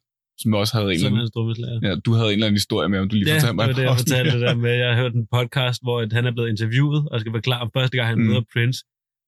som 0.43 0.55
også 0.61 0.73
havde 0.77 0.89
en 0.93 0.97
eller 0.97 1.09
anden, 1.09 1.83
ja, 1.87 1.93
du 2.07 2.11
havde 2.19 2.29
en 2.33 2.33
eller 2.39 2.47
anden 2.47 2.61
historie 2.63 2.89
med, 2.93 2.99
om 3.03 3.09
du 3.09 3.15
lige 3.17 3.29
Ja, 3.29 3.35
fortalte 3.35 3.49
det 3.49 3.57
mig. 3.57 3.67
var 3.67 3.73
det, 3.79 3.83
jeg 3.91 3.97
fortalte 4.05 4.31
det 4.35 4.41
der 4.47 4.55
med. 4.65 4.73
Jeg 4.83 4.89
har 4.95 4.97
hørt 5.03 5.15
en 5.21 5.27
podcast, 5.37 5.79
hvor 5.87 5.97
at 6.05 6.13
han 6.17 6.25
er 6.29 6.33
blevet 6.37 6.49
interviewet, 6.55 7.01
og 7.11 7.21
skal 7.21 7.33
forklare 7.39 7.63
om 7.67 7.71
første 7.77 7.97
gang, 7.97 8.09
han 8.13 8.19
Mm. 8.19 8.27
møder 8.29 8.45
Prince. 8.55 8.79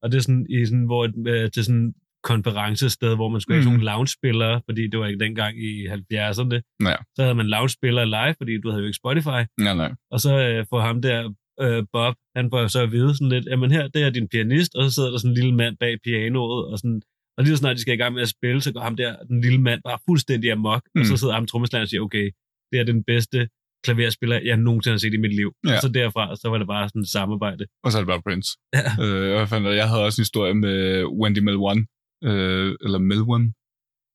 Og 0.03 0.07
det 0.11 0.17
er 0.19 0.23
sådan, 0.29 0.47
i 0.57 0.57
sådan, 0.71 0.87
hvor, 0.91 1.03
øh, 1.33 1.51
til 1.55 1.63
sådan 1.69 1.87
konferencested, 2.25 3.15
hvor 3.15 3.29
man 3.29 3.41
skulle 3.41 3.55
have 3.57 3.61
Mm. 3.61 3.65
sådan 3.67 3.79
nogle 3.79 3.91
lounge-spillere, 3.93 4.61
fordi 4.69 4.83
det 4.91 4.99
var 5.01 5.07
ikke 5.07 5.25
dengang 5.25 5.53
i 5.69 5.87
70'erne. 5.87 6.57
Ja. 6.89 6.97
Så 7.17 7.21
havde 7.23 7.35
man 7.35 7.47
lounge-spillere 7.47 8.07
live, 8.07 8.35
fordi 8.41 8.61
du 8.63 8.69
havde 8.71 8.81
jo 8.83 8.87
ikke 8.87 8.97
Spotify. 9.05 9.41
Nej, 9.67 9.75
nej. 9.83 9.91
Og 10.11 10.21
så 10.21 10.33
øh, 10.49 10.67
får 10.71 10.81
ham 10.81 11.03
der, 11.03 11.19
øh, 11.61 11.85
Bob, 11.93 12.15
han 12.37 12.51
får 12.53 12.67
så 12.67 12.81
at 12.83 12.93
vide 12.93 13.15
sådan 13.15 13.29
lidt, 13.29 13.47
jamen 13.47 13.71
her, 13.71 13.89
det 13.89 14.03
er 14.03 14.11
din 14.11 14.29
pianist, 14.29 14.75
og 14.75 14.85
så 14.85 14.91
sidder 14.95 15.11
der 15.11 15.19
sådan 15.19 15.31
en 15.31 15.35
lille 15.41 15.55
mand 15.55 15.77
bag 15.81 15.97
pianoet, 16.05 16.67
og 16.73 16.79
sådan, 16.79 17.03
og 17.37 17.45
lige 17.45 17.55
så 17.57 17.61
snart 17.61 17.77
de 17.77 17.81
skal 17.81 17.95
i 17.95 18.03
gang 18.03 18.15
med 18.15 18.23
at 18.23 18.29
spille, 18.29 18.61
så 18.61 18.73
går 18.73 18.81
ham 18.81 18.97
der, 18.97 19.17
den 19.31 19.41
lille 19.41 19.61
mand, 19.61 19.81
bare 19.85 19.99
fuldstændig 20.09 20.53
amok, 20.53 20.83
mm. 20.95 21.01
og 21.01 21.07
så 21.07 21.13
Mm. 21.13 21.17
sidder 21.17 21.35
ham 21.35 21.47
trommeslageren 21.47 21.83
og 21.83 21.89
siger, 21.89 22.01
okay, 22.01 22.31
det 22.73 22.81
er 22.81 22.85
den 22.85 23.05
bedste 23.05 23.49
klaverspiller, 23.85 24.41
jeg 24.45 24.57
nogensinde 24.57 24.93
har 24.95 24.99
set 24.99 25.15
i 25.15 25.17
mit 25.17 25.35
liv. 25.37 25.53
Ja. 25.67 25.75
Og 25.75 25.79
så 25.83 25.89
derfra, 25.89 26.37
så 26.37 26.49
var 26.51 26.59
det 26.59 26.67
bare 26.67 26.89
sådan 26.89 27.03
et 27.03 27.09
samarbejde. 27.09 27.67
Og 27.85 27.93
så 27.93 27.99
er 27.99 28.03
det 28.03 28.07
bare 28.07 28.23
Prince. 28.23 28.51
Ja. 28.75 29.05
Øh, 29.05 29.31
jeg, 29.31 29.49
fandt, 29.49 29.67
jeg 29.83 29.89
havde 29.89 30.05
også 30.05 30.21
en 30.21 30.23
historie 30.27 30.55
med 30.55 31.05
Wendy 31.21 31.39
Melwan, 31.39 31.87
øh, 32.25 32.75
eller 32.85 32.99
Melwan. 32.99 33.53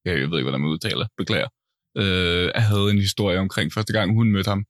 Jeg 0.06 0.14
ved 0.14 0.38
ikke, 0.38 0.42
hvordan 0.50 0.62
man 0.62 0.70
udtaler. 0.70 1.06
Beklager. 1.18 1.48
Øh, 1.98 2.52
havde 2.56 2.92
en 2.92 2.98
historie 3.08 3.40
omkring 3.40 3.74
første 3.74 3.94
gang, 3.94 4.14
hun 4.14 4.32
mødte 4.32 4.50
ham. 4.50 4.64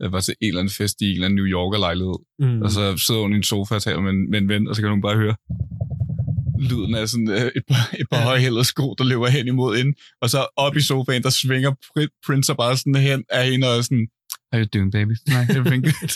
Jeg 0.00 0.12
var 0.12 0.20
til 0.20 0.34
en 0.40 0.48
eller 0.48 0.60
anden 0.60 0.74
fest 0.74 1.00
i 1.00 1.04
en 1.04 1.10
eller 1.14 1.24
anden 1.26 1.36
New 1.36 1.46
Yorker-lejlighed. 1.56 2.18
Mm. 2.38 2.62
Og 2.62 2.70
så 2.70 2.96
sidder 3.06 3.20
hun 3.20 3.32
i 3.32 3.36
en 3.36 3.42
sofa 3.42 3.74
og 3.74 3.82
taler 3.82 4.00
med 4.00 4.10
en, 4.10 4.30
med 4.30 4.38
en 4.42 4.48
ven, 4.48 4.68
og 4.68 4.76
så 4.76 4.82
kan 4.82 4.90
hun 4.90 5.02
bare 5.02 5.16
høre 5.16 5.36
lyden 6.70 6.94
af 6.94 7.08
sådan 7.08 7.30
øh, 7.30 7.50
et 7.58 7.62
par, 7.70 7.84
et 8.00 8.06
par 8.12 8.18
Ja. 8.18 8.24
højhældede 8.24 8.64
sko, 8.64 8.94
der 8.98 9.04
løber 9.04 9.26
hen 9.28 9.46
imod 9.48 9.76
ind. 9.76 9.94
Og 10.22 10.30
så 10.30 10.46
op 10.56 10.76
i 10.76 10.80
sofaen, 10.80 11.22
der 11.22 11.30
svinger 11.30 11.70
Pri- 11.86 12.20
Prince 12.26 12.54
bare 12.54 12.76
sådan 12.76 12.94
hen 12.94 13.24
af 13.30 13.50
hende 13.50 13.66
og 13.76 13.84
sådan, 13.84 14.08
How 14.52 14.60
you 14.62 14.68
doing, 14.74 14.92
baby? 14.92 15.14
Nej, 15.34 15.42
everything 15.56 15.82
good. 15.86 16.12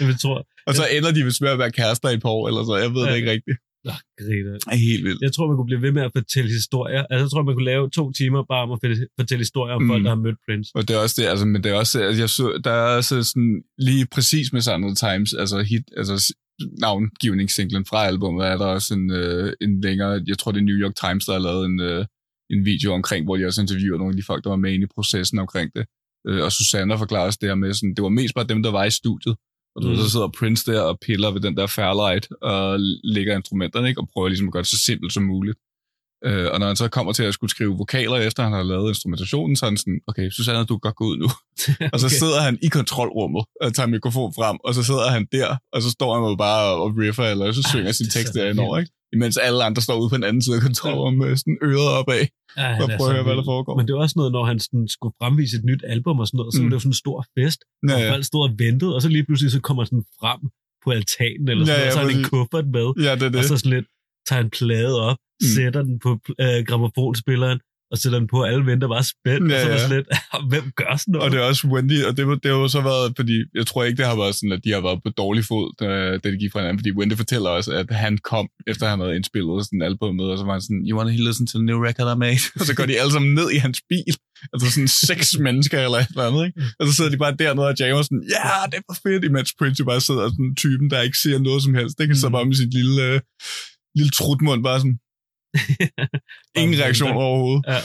jeg 0.00 0.18
tror, 0.22 0.38
og 0.66 0.74
så 0.78 0.82
ender 0.96 1.10
de 1.16 1.24
med 1.44 1.50
at 1.56 1.58
være 1.58 1.72
kærester 1.72 2.08
i 2.10 2.14
et 2.14 2.22
par 2.22 2.28
år, 2.38 2.48
eller 2.48 2.62
så. 2.64 2.74
Jeg 2.84 2.90
ved 2.94 3.02
Ja. 3.04 3.10
det 3.10 3.16
ikke 3.16 3.30
rigtigt. 3.30 3.58
Oh, 3.92 4.00
griner. 4.20 4.54
Er 4.72 4.78
helt 4.88 5.04
vildt. 5.06 5.20
Jeg 5.26 5.32
tror, 5.32 5.46
man 5.50 5.56
kunne 5.56 5.70
blive 5.72 5.82
ved 5.86 5.92
med 5.98 6.02
at 6.08 6.12
fortælle 6.18 6.50
historier. 6.60 7.02
Altså, 7.10 7.22
jeg 7.24 7.30
tror, 7.30 7.42
man 7.42 7.54
kunne 7.54 7.70
lave 7.74 7.84
to 7.98 8.04
timer 8.20 8.40
bare 8.52 8.62
om 8.66 8.70
at 8.74 8.78
fortælle- 9.20 9.44
historier 9.46 9.74
om 9.74 9.82
mm. 9.82 9.88
Folk, 9.90 10.02
der 10.04 10.12
har 10.14 10.22
mødt 10.26 10.38
Prince. 10.46 10.68
Og 10.74 10.82
det 10.88 10.92
er 10.96 11.00
også 11.04 11.16
det, 11.18 11.26
altså, 11.32 11.46
men 11.46 11.58
det 11.64 11.70
er 11.72 11.76
også, 11.84 11.96
altså, 12.06 12.22
jeg 12.22 12.30
så, 12.30 12.60
der 12.64 12.70
er 12.70 12.96
også 13.00 13.14
sådan, 13.30 13.62
lige 13.78 14.06
præcis 14.14 14.52
med 14.52 14.62
the 14.62 14.94
Times, 15.06 15.30
altså 15.42 15.56
hit, 15.70 15.86
altså 15.96 16.34
navngivningssinglen 16.84 17.84
fra 17.90 18.06
albumet, 18.06 18.46
er 18.46 18.56
der 18.56 18.66
også 18.66 18.94
en, 18.94 19.10
øh, 19.10 19.52
en 19.60 19.80
længere, 19.80 20.12
jeg 20.26 20.38
tror 20.38 20.52
det 20.52 20.60
er 20.60 20.64
New 20.64 20.80
York 20.84 20.96
Times, 21.04 21.24
der 21.26 21.32
har 21.32 21.44
lavet 21.48 21.64
en, 21.66 21.80
øh, 21.80 22.04
en 22.50 22.64
video 22.64 22.92
omkring, 22.92 23.24
hvor 23.24 23.36
de 23.36 23.46
også 23.46 23.60
interviewer 23.60 23.98
nogle 23.98 24.12
af 24.12 24.16
de 24.16 24.26
folk, 24.30 24.44
der 24.44 24.50
var 24.50 24.56
med 24.64 24.72
inde 24.72 24.84
i 24.84 24.94
processen 24.94 25.38
omkring 25.38 25.70
det. 25.76 25.84
Øh, 26.28 26.42
og 26.44 26.52
Susanna 26.52 26.94
forklarer 26.94 27.26
også 27.26 27.38
det 27.40 27.48
her 27.48 27.54
med, 27.54 27.74
sådan, 27.74 27.94
det 27.94 28.02
var 28.02 28.08
mest 28.08 28.34
bare 28.34 28.46
dem, 28.52 28.62
der 28.62 28.70
var 28.70 28.84
i 28.84 28.90
studiet. 28.90 29.36
Og 29.76 29.82
du 29.82 29.88
Mm. 29.88 29.96
så 29.96 30.10
sidder 30.10 30.28
Prince 30.38 30.72
der 30.72 30.80
og 30.80 30.98
piller 31.06 31.30
ved 31.30 31.40
den 31.40 31.56
der 31.56 31.66
Fairlight 31.66 32.28
og 32.42 32.78
lægger 33.04 33.36
instrumenterne, 33.36 33.88
ikke? 33.88 34.00
og 34.00 34.08
prøver 34.12 34.28
ligesom 34.28 34.48
at 34.48 34.52
gøre 34.52 34.62
det 34.62 34.70
så 34.70 34.78
simpelt 34.78 35.12
som 35.12 35.22
muligt. 35.22 35.58
Øh, 36.26 36.48
og 36.52 36.60
når 36.60 36.66
han 36.66 36.76
så 36.76 36.88
kommer 36.88 37.12
til 37.12 37.22
at 37.22 37.34
skulle 37.34 37.50
skrive 37.50 37.76
vokaler, 37.78 38.16
efter 38.16 38.42
han 38.42 38.52
har 38.52 38.62
lavet 38.62 38.88
instrumentationen, 38.88 39.56
så 39.56 39.66
er 39.66 39.70
han 39.70 39.76
sådan, 39.76 40.00
okay, 40.06 40.30
Susanna, 40.30 40.58
du 40.64 40.74
kan 40.78 40.80
godt 40.88 40.96
gå 40.96 41.04
ud 41.04 41.16
nu. 41.16 41.28
Og 41.92 42.00
så 42.00 42.06
Okay. 42.06 42.16
sidder 42.22 42.40
han 42.40 42.58
i 42.62 42.68
kontrolrummet 42.68 43.44
og 43.60 43.74
tager 43.74 43.86
mikrofon 43.86 44.32
frem, 44.38 44.56
og 44.64 44.74
så 44.74 44.82
sidder 44.82 45.10
han 45.10 45.26
der, 45.32 45.56
og 45.72 45.82
så 45.82 45.90
står 45.90 46.14
han 46.14 46.30
jo 46.30 46.36
bare 46.36 46.74
og 46.82 46.96
riffer, 46.98 47.24
eller 47.24 47.52
så 47.52 47.62
synger 47.70 47.86
Ej, 47.86 47.92
sin 47.92 48.10
tekst 48.10 48.34
derinde 48.34 48.62
over, 48.62 48.78
ikke? 48.78 48.92
Imens 49.14 49.36
alle 49.46 49.60
andre 49.68 49.82
står 49.86 49.96
ude 50.00 50.08
på 50.12 50.16
den 50.20 50.24
anden 50.28 50.42
side 50.44 50.56
af 50.58 50.62
kontrolrummet 50.68 51.18
med 51.28 51.36
sådan 51.42 51.58
øret 51.70 51.90
opad, 52.00 52.22
Ja, 52.60 52.62
han 52.62 52.80
for 52.80 53.04
er 53.04 53.08
at 53.08 53.14
høre, 53.14 53.24
hvad 53.28 53.36
der 53.40 53.44
foregår. 53.52 53.72
Men 53.78 53.84
det 53.86 53.92
var 53.94 54.00
også 54.06 54.16
noget, 54.20 54.32
når 54.36 54.44
han 54.50 54.58
sådan 54.66 54.86
skulle 54.96 55.14
fremvise 55.20 55.52
et 55.58 55.64
nyt 55.70 55.82
album 55.94 56.16
og 56.22 56.26
sådan 56.28 56.38
noget, 56.38 56.54
så 56.54 56.58
var 56.60 56.64
Mm. 56.64 56.70
det 56.70 56.76
jo 56.78 56.80
sådan 56.86 56.94
en 56.96 57.02
stor 57.04 57.18
fest, 57.38 57.60
Ja, 57.88 57.94
og 57.94 58.00
ja. 58.00 58.10
folk 58.12 58.24
stod 58.30 58.42
og 58.48 58.52
ventede, 58.64 58.92
og 58.96 59.00
så 59.04 59.08
lige 59.16 59.24
pludselig 59.28 59.50
så 59.56 59.60
kommer 59.68 59.82
sådan 59.84 60.04
frem 60.20 60.40
på 60.84 60.88
altanen, 60.98 61.46
eller 61.52 61.64
sådan 61.64 61.80
Ja, 61.80 61.84
noget, 61.84 61.84
ja, 61.84 61.86
og 61.88 61.92
så 61.92 61.98
har 62.00 62.08
han 62.10 62.18
en 62.18 62.24
kuffert 62.32 62.66
med, 62.76 62.86
ja, 63.06 63.12
det 63.18 63.22
er 63.22 63.26
og 63.26 63.32
det. 63.32 63.44
så 63.52 63.56
sådan 63.62 63.72
lidt, 63.76 63.86
tager 64.28 64.42
en 64.46 64.50
plade 64.58 64.96
op, 65.10 65.18
Mm. 65.40 65.46
sætter 65.56 65.82
den 65.88 65.96
på 66.06 66.10
øh, 66.44 66.58
gramofonspilleren, 66.68 67.58
og 67.94 67.98
sætter 68.02 68.18
den 68.22 68.28
på, 68.32 68.36
og 68.42 68.46
alle 68.50 68.64
venter 68.70 68.88
bare 68.94 69.04
spændt, 69.14 69.46
Ja, 69.52 69.56
og 69.56 69.78
så 69.78 69.78
sådan 69.84 69.96
lidt, 69.96 70.08
hvem 70.52 70.66
gør 70.80 70.92
sådan 70.96 71.12
noget? 71.12 71.24
Og 71.24 71.30
det 71.32 71.38
er 71.40 71.44
også 71.50 71.62
Wendy, 71.74 71.98
og 72.08 72.12
det, 72.16 72.24
var- 72.28 72.40
det 72.42 72.48
har 72.52 72.58
jo 72.64 72.68
så 72.76 72.80
været, 72.90 73.06
fordi 73.18 73.36
jeg 73.58 73.66
tror 73.66 73.80
ikke, 73.84 73.96
det 74.00 74.06
har 74.10 74.16
været 74.22 74.34
sådan, 74.38 74.52
at 74.56 74.60
de 74.64 74.70
har 74.76 74.82
været 74.88 74.98
på 75.06 75.10
dårlig 75.22 75.44
fod, 75.50 75.66
da, 75.80 75.86
da 76.22 76.26
de 76.32 76.36
gik 76.42 76.52
fra 76.52 76.60
hinanden, 76.60 76.78
fordi 76.80 76.92
Wendy 76.98 77.14
fortæller 77.22 77.48
også, 77.58 77.70
at 77.80 77.88
han 78.04 78.12
kom, 78.32 78.46
efter 78.70 78.84
han 78.92 78.98
havde 79.02 79.16
indspillet 79.18 79.64
sådan 79.66 79.78
en 79.78 79.86
album 79.90 80.12
med, 80.20 80.24
og 80.32 80.38
så 80.38 80.44
var 80.48 80.54
han 80.56 80.64
sådan, 80.66 80.82
you 80.88 80.94
want 80.98 81.08
to 81.18 81.24
listen 81.28 81.46
to 81.50 81.54
the 81.58 81.66
new 81.70 81.78
record 81.88 82.08
I 82.14 82.16
made? 82.24 82.42
Og 82.60 82.64
så 82.68 82.72
går 82.78 82.86
de 82.90 83.00
alle 83.00 83.12
sammen 83.16 83.30
ned 83.40 83.48
i 83.56 83.58
hans 83.66 83.78
bil, 83.90 84.12
altså 84.52 84.66
sådan 84.74 84.90
seks 85.08 85.26
mennesker 85.46 85.78
eller 85.86 85.98
et 86.02 86.08
eller 86.14 86.26
andet, 86.28 86.42
ikke? 86.48 86.56
Og 86.78 86.82
så 86.86 86.92
sidder 86.96 87.10
de 87.14 87.18
bare 87.24 87.34
dernede 87.42 87.66
og 87.72 87.74
jammer 87.80 88.02
sådan, 88.08 88.24
ja, 88.34 88.44
yeah, 88.48 88.64
det 88.72 88.78
var 88.88 88.96
fedt, 89.06 89.22
imens 89.30 89.50
Prince 89.58 89.78
jo 89.82 89.84
bare 89.92 90.00
sidder 90.08 90.24
sådan 90.32 90.44
en 90.50 90.56
typen, 90.64 90.86
der 90.92 91.00
ikke 91.06 91.18
siger 91.24 91.38
noget 91.48 91.60
som 91.66 91.74
helst, 91.78 91.94
det 91.98 92.06
kan 92.08 92.16
så 92.24 92.28
Mm. 92.28 92.32
bare 92.36 92.44
med 92.50 92.54
sit 92.62 92.72
lille, 92.78 92.96
øh, 93.08 93.20
lille 93.98 94.10
trutmund, 94.18 94.60
bare 94.68 94.78
sådan, 94.82 94.98
ingen 96.60 96.76
reaktion 96.82 97.10
overhovedet. 97.22 97.64
Ja. 97.68 97.78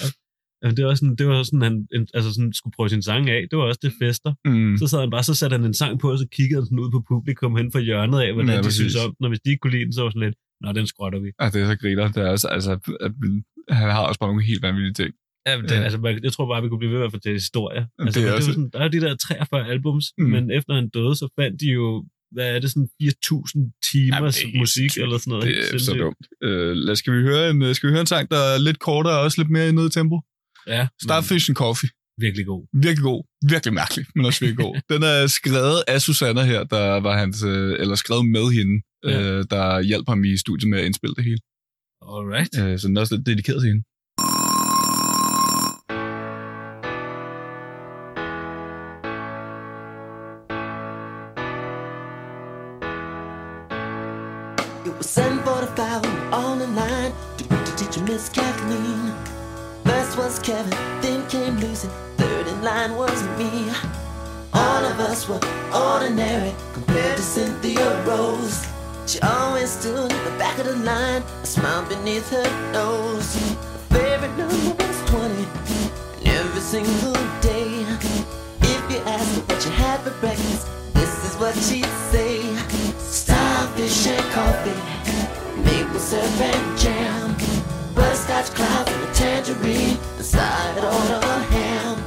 Jamen, 0.63 0.77
det 0.77 0.86
var 0.86 0.93
sådan, 0.95 1.15
det 1.15 1.27
var 1.27 1.43
sådan, 1.43 1.62
han 1.62 1.75
en- 1.95 2.08
altså 2.13 2.29
sådan, 2.34 2.53
skulle 2.53 2.73
prøve 2.77 2.89
sin 2.89 3.01
sang 3.10 3.29
af. 3.29 3.41
Det 3.49 3.55
var 3.60 3.63
også 3.63 3.79
det 3.84 3.93
fester. 4.01 4.32
Mm. 4.45 4.77
Så 4.77 4.88
sad 4.88 4.99
han 4.99 5.12
bare, 5.15 5.23
så 5.23 5.34
satte 5.36 5.53
han 5.58 5.65
en 5.65 5.73
sang 5.82 5.99
på, 5.99 6.12
og 6.12 6.17
så 6.23 6.27
kiggede 6.38 6.60
han 6.60 6.65
sådan 6.65 6.79
ud 6.84 6.91
på 6.95 6.99
publikum 7.13 7.55
hen 7.60 7.71
fra 7.71 7.79
hjørnet 7.79 8.19
af, 8.25 8.34
hvordan 8.34 8.51
Ja, 8.51 8.58
de 8.58 8.63
præcis. 8.63 8.75
synes 8.79 8.95
om. 9.05 9.15
Og 9.23 9.29
hvis 9.29 9.39
de 9.43 9.49
ikke 9.49 9.62
kunne 9.62 9.75
lide 9.77 9.86
den, 9.86 9.93
så 9.93 10.01
var 10.01 10.08
det 10.10 10.13
sådan 10.15 10.27
lidt, 10.29 10.38
nå, 10.63 10.67
den 10.79 10.88
skrotter 10.88 11.19
vi. 11.25 11.29
Ja, 11.41 11.45
det 11.53 11.60
er 11.62 11.67
så 11.73 11.77
griner. 11.82 12.08
Det 12.15 12.21
er 12.25 12.29
også, 12.36 12.47
altså, 12.47 12.71
at, 13.05 13.12
han 13.79 13.89
har 13.95 14.01
også 14.10 14.19
bare 14.19 14.29
nogle 14.29 14.43
helt 14.51 14.62
vanvittige 14.67 14.97
ting. 15.01 15.12
Ja, 15.47 15.53
det, 15.62 15.71
Ja. 15.71 15.82
altså, 15.88 15.97
jeg 16.27 16.34
tror 16.34 16.45
bare, 16.51 16.62
vi 16.63 16.69
kunne 16.69 16.84
blive 16.84 16.91
ved 16.93 16.99
med 17.01 17.10
at 17.12 17.15
fortælle 17.17 17.38
historier. 17.45 17.84
Altså, 17.99 18.19
det 18.19 18.25
er 18.25 18.27
det 18.27 18.32
er 18.34 18.38
også- 18.39 18.51
sådan, 18.53 18.69
der 18.73 18.79
er 18.79 18.84
jo 18.88 18.89
de 18.95 19.01
der 19.05 19.15
43 19.15 19.67
albums, 19.73 20.05
Mm. 20.17 20.23
mm. 20.23 20.32
men 20.32 20.43
efter 20.58 20.71
han 20.79 20.89
døde, 20.97 21.13
så 21.21 21.25
fandt 21.39 21.55
de 21.62 21.67
jo, 21.79 21.88
hvad 22.32 22.56
er 22.56 22.60
det, 22.60 22.70
sådan 22.72 22.89
4.000 23.04 23.80
timers 23.92 24.44
Jamen, 24.44 24.60
musik 24.60 24.92
eller 24.98 25.18
sådan 25.18 25.32
noget. 25.32 25.48
Det 25.48 25.76
er 25.76 25.78
så 25.78 25.94
dumt. 25.94 26.26
Øh, 26.44 26.72
lad, 26.76 26.96
skal, 26.96 27.13
vi 27.13 27.22
høre 27.22 27.50
en, 27.50 27.62
øh, 27.62 27.76
skal 27.76 27.88
vi 27.88 27.92
høre 27.92 28.02
en 28.02 28.08
sang, 28.08 28.32
der 28.32 28.38
er 28.38 28.58
lidt 28.58 28.80
kortere 28.80 29.13
og 29.18 29.22
også 29.22 29.42
lidt 29.42 29.52
mere 29.52 29.72
nede 29.72 29.88
i 29.88 29.89
tempo? 29.89 30.18
Ja, 30.68 30.88
Starfish 31.02 31.50
and 31.50 31.56
Coffee. 31.56 31.89
Virkelig 32.26 32.46
god. 32.46 32.63
Virkelig 32.86 33.04
god. 33.04 33.22
Virkelig 33.54 33.74
mærkelig, 33.74 34.06
men 34.15 34.26
også 34.26 34.39
virkelig 34.46 34.65
god. 34.65 34.76
Den 34.94 35.04
er 35.04 35.28
skrevet 35.28 35.84
af 35.88 36.02
Susanna 36.02 36.44
her, 36.44 36.63
der 36.63 37.00
var 37.08 37.18
hans, 37.18 37.44
øh, 37.44 37.80
eller 37.82 37.96
skrevet 37.96 38.26
med 38.26 38.46
hende, 38.58 38.76
ja. 39.04 39.22
øh, 39.22 39.46
der 39.54 39.82
hjalp 39.82 40.08
ham 40.08 40.24
i 40.24 40.38
studiet 40.38 40.70
med 40.70 40.80
at 40.80 40.86
indspille 40.86 41.15
det 41.15 41.24
hele. 41.24 41.42
Alright. 42.15 42.54
Øh, 42.62 42.80
så 42.80 42.88
den 42.88 42.98
er 42.98 43.02
også 43.02 43.15
lidt 43.15 43.26
dedikeret 43.26 43.62
til 43.62 43.68
hende. 43.72 43.84
Miss 58.19 58.27
Kathleen. 58.27 59.13
First 59.86 60.17
was 60.17 60.39
Kevin, 60.39 60.77
then 61.01 61.25
came 61.29 61.55
Lucy, 61.55 61.88
third 62.17 62.47
in 62.47 62.62
line 62.62 62.97
was 62.97 63.23
me. 63.39 63.71
All 64.53 64.84
of 64.84 64.99
us 64.99 65.29
were 65.29 65.39
ordinary 65.73 66.53
compared 66.73 67.15
to 67.15 67.23
Cynthia 67.23 68.03
Rose. 68.05 68.67
She 69.08 69.21
always 69.21 69.69
stood 69.69 70.12
at 70.12 70.23
the 70.25 70.38
back 70.38 70.60
of 70.60 70.65
the 70.65 70.75
line, 70.75 71.21
a 71.43 71.45
smile 71.45 71.86
beneath 71.88 72.29
her 72.32 72.43
nose. 72.73 73.36
Her 73.36 73.95
favorite 73.95 74.36
number 74.36 74.84
was 74.84 75.10
20, 75.12 75.34
and 76.17 76.27
every 76.27 76.60
single 76.60 77.13
day. 77.39 77.86
If 78.60 78.91
you 78.91 78.97
asked 79.15 79.36
her 79.36 79.41
what 79.47 79.63
you 79.63 79.71
had 79.71 80.01
for 80.01 80.12
breakfast, 80.19 80.67
this 80.93 81.13
is 81.23 81.38
what 81.38 81.55
she'd 81.55 81.93
say. 82.12 82.41
Starfish 82.97 84.08
and 84.08 84.25
coffee, 84.34 85.63
maple 85.63 85.99
syrup 86.01 86.41
and 86.41 86.77
jam, 86.77 87.38
butterscotch 87.99 88.49
cloud 88.55 88.88
and 88.88 89.03
a 89.03 89.13
tangerine, 89.13 89.97
and 90.17 90.25
side 90.25 90.77
on 90.77 91.07
a 91.23 91.39
ham. 91.53 91.97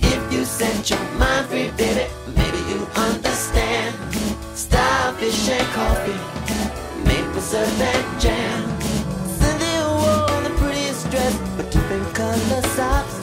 If 0.00 0.32
you 0.32 0.44
set 0.44 0.88
your 0.90 1.02
mind 1.18 1.46
free, 1.48 1.70
baby, 1.76 2.06
maybe 2.38 2.60
you 2.70 2.78
understand. 3.08 3.96
Starfish 4.54 5.48
and 5.48 5.66
coffee, 5.78 6.20
maple 7.08 7.40
syrup 7.40 7.80
and 7.92 8.20
jam. 8.20 8.60
Cynthia 9.38 9.84
wore 10.00 10.40
the 10.46 10.54
prettiest 10.60 11.10
dress, 11.10 11.34
but 11.56 11.66
different 11.72 12.06
color 12.14 12.62
socks. 12.78 13.16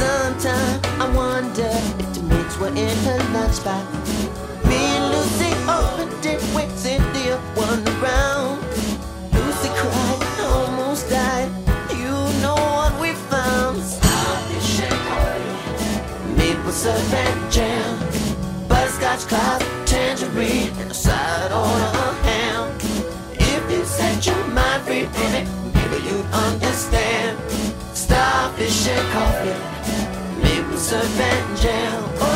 Sometimes 0.00 0.80
I 1.04 1.06
wonder 1.14 1.72
if 2.00 2.08
the 2.14 2.22
mates 2.30 2.56
were 2.58 2.74
in 2.86 2.96
her 3.06 3.20
lunchbox. 3.34 3.84
Me 4.68 4.80
and 4.96 5.06
Lucy 5.12 5.50
opened 5.68 6.24
it 6.24 6.40
when 6.54 6.70
and 16.86 17.52
jam, 17.52 17.98
butterscotch 18.66 19.26
cloud, 19.28 19.60
tangerine, 19.86 20.72
and 20.78 20.90
a 20.90 20.94
side 20.94 21.52
on 21.52 21.80
a 21.80 22.12
ham. 22.24 22.78
If 23.32 23.70
you 23.70 23.84
set 23.84 24.26
your 24.26 24.46
mind 24.48 24.82
free, 24.84 25.04
baby, 25.04 25.48
maybe 25.74 26.02
you'd 26.08 26.24
understand. 26.32 27.38
Starfish 27.92 28.88
and 28.88 29.08
coffee, 29.12 30.42
maple 30.42 30.78
syrup 30.78 31.20
and 31.20 31.58
jam. 31.58 32.29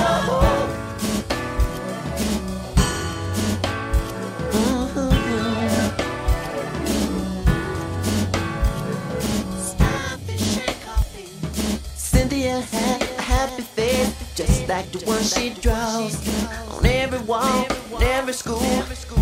Like 14.68 14.90
the 14.92 15.04
one 15.04 15.22
she 15.22 15.50
draws 15.60 16.14
on 16.70 16.86
every 16.86 17.18
wall, 17.20 17.66
in 17.96 18.02
every 18.02 18.32
school. 18.32 18.60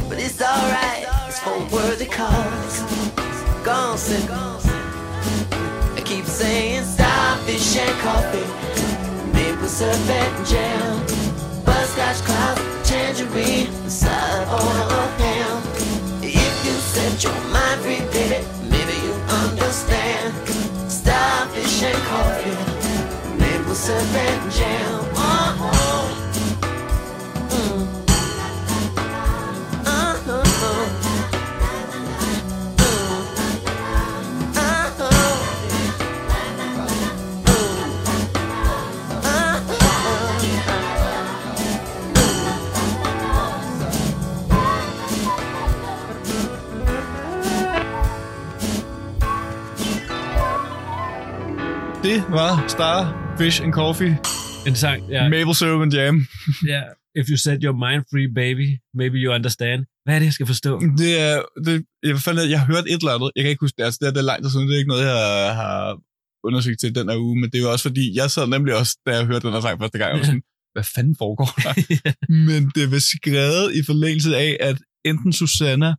But 0.09 0.19
it's 0.19 0.41
alright, 0.41 1.07
it's 1.29 1.41
for 1.41 1.59
worthy 1.75 2.07
cause. 2.07 2.83
Cynthia. 3.97 4.59
I 5.97 6.03
keep 6.05 6.25
saying 6.25 6.85
stop 6.85 7.39
starfish 7.39 7.77
and 7.77 7.99
coffee, 8.01 9.33
maple 9.33 9.69
syrup 9.69 10.11
and 10.11 10.47
jam, 10.47 10.99
butterscotch 11.65 12.21
cloud, 12.27 12.59
tangerine, 12.85 13.71
side 13.89 14.47
on 14.49 14.91
a 14.91 15.07
ham. 15.23 15.63
If 16.23 16.55
you 16.65 16.73
set 16.73 17.23
your 17.23 17.39
mind 17.53 17.81
free, 17.81 18.01
baby, 18.13 18.45
maybe 18.71 18.95
you 19.07 19.13
understand. 19.43 20.35
Starfish 20.91 21.83
and 21.83 22.03
coffee, 22.11 23.39
maple 23.39 23.75
syrup 23.75 24.15
and 24.15 24.53
jam. 24.53 25.22
Det 52.09 52.19
var 52.38 52.69
Star, 52.69 53.01
Fish 53.38 53.62
and 53.65 53.73
Coffee, 53.73 54.12
En 54.67 54.75
sang, 54.77 55.01
ja. 55.11 55.29
Maple 55.29 55.55
Syrup 55.55 55.83
and 55.83 55.93
Jam. 55.93 56.17
ja. 56.73 56.83
If 57.21 57.27
you 57.31 57.37
set 57.37 57.59
your 57.67 57.77
mind 57.87 58.03
free, 58.11 58.29
baby, 58.43 58.67
maybe 59.01 59.17
you 59.23 59.35
understand. 59.35 59.81
Hvad 60.05 60.15
er 60.15 60.19
det, 60.19 60.27
jeg 60.27 60.33
skal 60.33 60.47
forstå? 60.47 60.73
Det 61.03 61.12
er, 61.27 61.43
det, 61.67 61.75
jeg, 62.03 62.19
fandt, 62.19 62.51
jeg 62.51 62.61
har 62.61 62.67
hørt 62.75 62.85
et 62.87 63.01
eller 63.03 63.15
andet, 63.15 63.31
jeg 63.37 63.43
kan 63.45 63.51
ikke 63.51 63.65
huske 63.67 63.77
det, 63.79 63.85
altså 63.85 63.99
det 64.01 64.07
er, 64.09 64.12
det 64.17 64.21
er 64.25 64.31
langt 64.33 64.53
siden, 64.53 64.69
det 64.69 64.75
er 64.75 64.79
ikke 64.83 64.93
noget, 64.95 65.07
jeg 65.07 65.55
har 65.62 65.99
undersøgt 66.47 66.81
til 66.81 66.95
den 66.95 67.09
her 67.11 67.17
uge, 67.27 67.37
men 67.41 67.51
det 67.51 67.59
er 67.59 67.62
jo 67.67 67.71
også 67.75 67.87
fordi, 67.88 68.05
jeg 68.21 68.31
sad 68.31 68.47
nemlig 68.47 68.73
også, 68.81 68.93
da 69.07 69.11
jeg 69.17 69.27
hørte 69.27 69.47
den 69.47 69.55
her 69.55 69.61
sang 69.61 69.81
første 69.83 69.99
gang, 69.99 70.12
og 70.19 70.25
sådan, 70.29 70.43
hvad 70.75 70.87
fanden 70.95 71.17
foregår 71.23 71.51
der? 71.65 71.73
men 72.49 72.61
det 72.77 72.85
var 72.93 73.03
skrevet 73.15 73.67
i 73.79 73.81
forlængelse 73.91 74.37
af, 74.37 74.53
at 74.61 74.79
enten 75.05 75.33
Susanna 75.33 75.91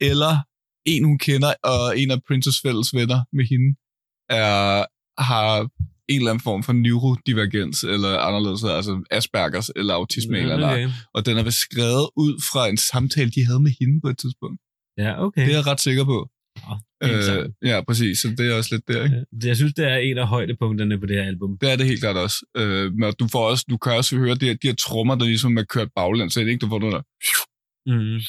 eller 0.00 0.32
en, 0.92 1.04
hun 1.04 1.18
kender, 1.18 1.52
og 1.72 1.98
en 2.00 2.10
af 2.10 2.18
Princess 2.28 2.58
fælles 2.64 2.88
venner 2.98 3.20
med 3.36 3.44
hende, 3.52 3.68
er, 4.40 4.84
har 5.18 5.68
en 6.08 6.18
eller 6.20 6.30
anden 6.30 6.42
form 6.42 6.62
for 6.62 6.72
neurodivergens, 6.72 7.84
eller 7.84 8.18
anderledes, 8.18 8.64
altså 8.64 9.02
Aspergers, 9.10 9.70
eller 9.76 9.94
autisme, 9.94 10.36
mm, 10.36 10.42
eller 10.42 10.56
noget. 10.56 10.84
okay. 10.84 10.88
Og 11.14 11.26
den 11.26 11.38
er 11.38 11.42
vist 11.42 11.58
skrevet 11.58 12.08
ud 12.16 12.42
fra 12.52 12.68
en 12.68 12.76
samtale, 12.76 13.30
de 13.30 13.44
havde 13.46 13.60
med 13.60 13.72
hende 13.80 14.00
på 14.04 14.08
et 14.08 14.18
tidspunkt. 14.18 14.60
Ja, 14.98 15.24
okay. 15.24 15.42
Det 15.44 15.50
er 15.52 15.56
jeg 15.56 15.66
ret 15.66 15.80
sikker 15.80 16.04
på. 16.04 16.28
Fint 17.04 17.28
Øh, 17.30 17.48
ja, 17.70 17.80
præcis. 17.88 18.18
Så 18.18 18.28
det 18.38 18.50
er 18.50 18.54
også 18.56 18.74
lidt 18.74 18.88
der, 18.88 19.04
ikke? 19.04 19.24
Jeg 19.44 19.56
synes, 19.56 19.74
det 19.74 19.84
er 19.92 19.96
en 19.96 20.18
af 20.18 20.26
højdepunkterne 20.28 21.00
på 21.00 21.06
det 21.06 21.16
her 21.16 21.24
album. 21.24 21.58
Det 21.60 21.72
er 21.72 21.76
det 21.76 21.86
helt 21.86 22.00
klart 22.00 22.16
også. 22.16 22.38
Øh, 22.56 22.92
men 22.92 23.12
du, 23.20 23.28
får 23.32 23.48
også, 23.50 23.64
du 23.70 23.76
kan 23.76 23.92
også 23.92 24.16
høre 24.16 24.34
de, 24.34 24.46
her- 24.46 24.54
de 24.62 24.66
her 24.66 24.74
trommer, 24.74 25.14
der 25.14 25.24
ligesom 25.24 25.56
er 25.58 25.62
kørt 25.62 25.88
baglæns, 25.96 26.34
så 26.34 26.40
det 26.40 26.48
ikke, 26.48 26.58
du 26.60 26.68
får 26.68 26.78
den 26.78 26.92
der... 26.92 27.02
Mm. 27.90 28.20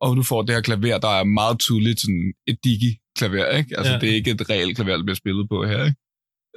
Og 0.00 0.16
du 0.16 0.22
får 0.22 0.42
det 0.42 0.54
her 0.54 0.62
klaver, 0.62 0.98
der 0.98 1.08
er 1.20 1.24
meget 1.24 1.58
tydeligt 1.58 2.00
sådan 2.00 2.32
et 2.46 2.58
digi-klaver, 2.64 3.46
ikke? 3.58 3.78
Altså, 3.78 3.92
ja. 3.92 3.98
det 3.98 4.10
er 4.10 4.14
ikke 4.14 4.30
et 4.30 4.50
reelt 4.50 4.76
klaver, 4.76 4.96
der 4.96 5.04
bliver 5.04 5.16
spillet 5.22 5.48
på 5.48 5.64
her, 5.66 5.84
ikke? 5.84 5.96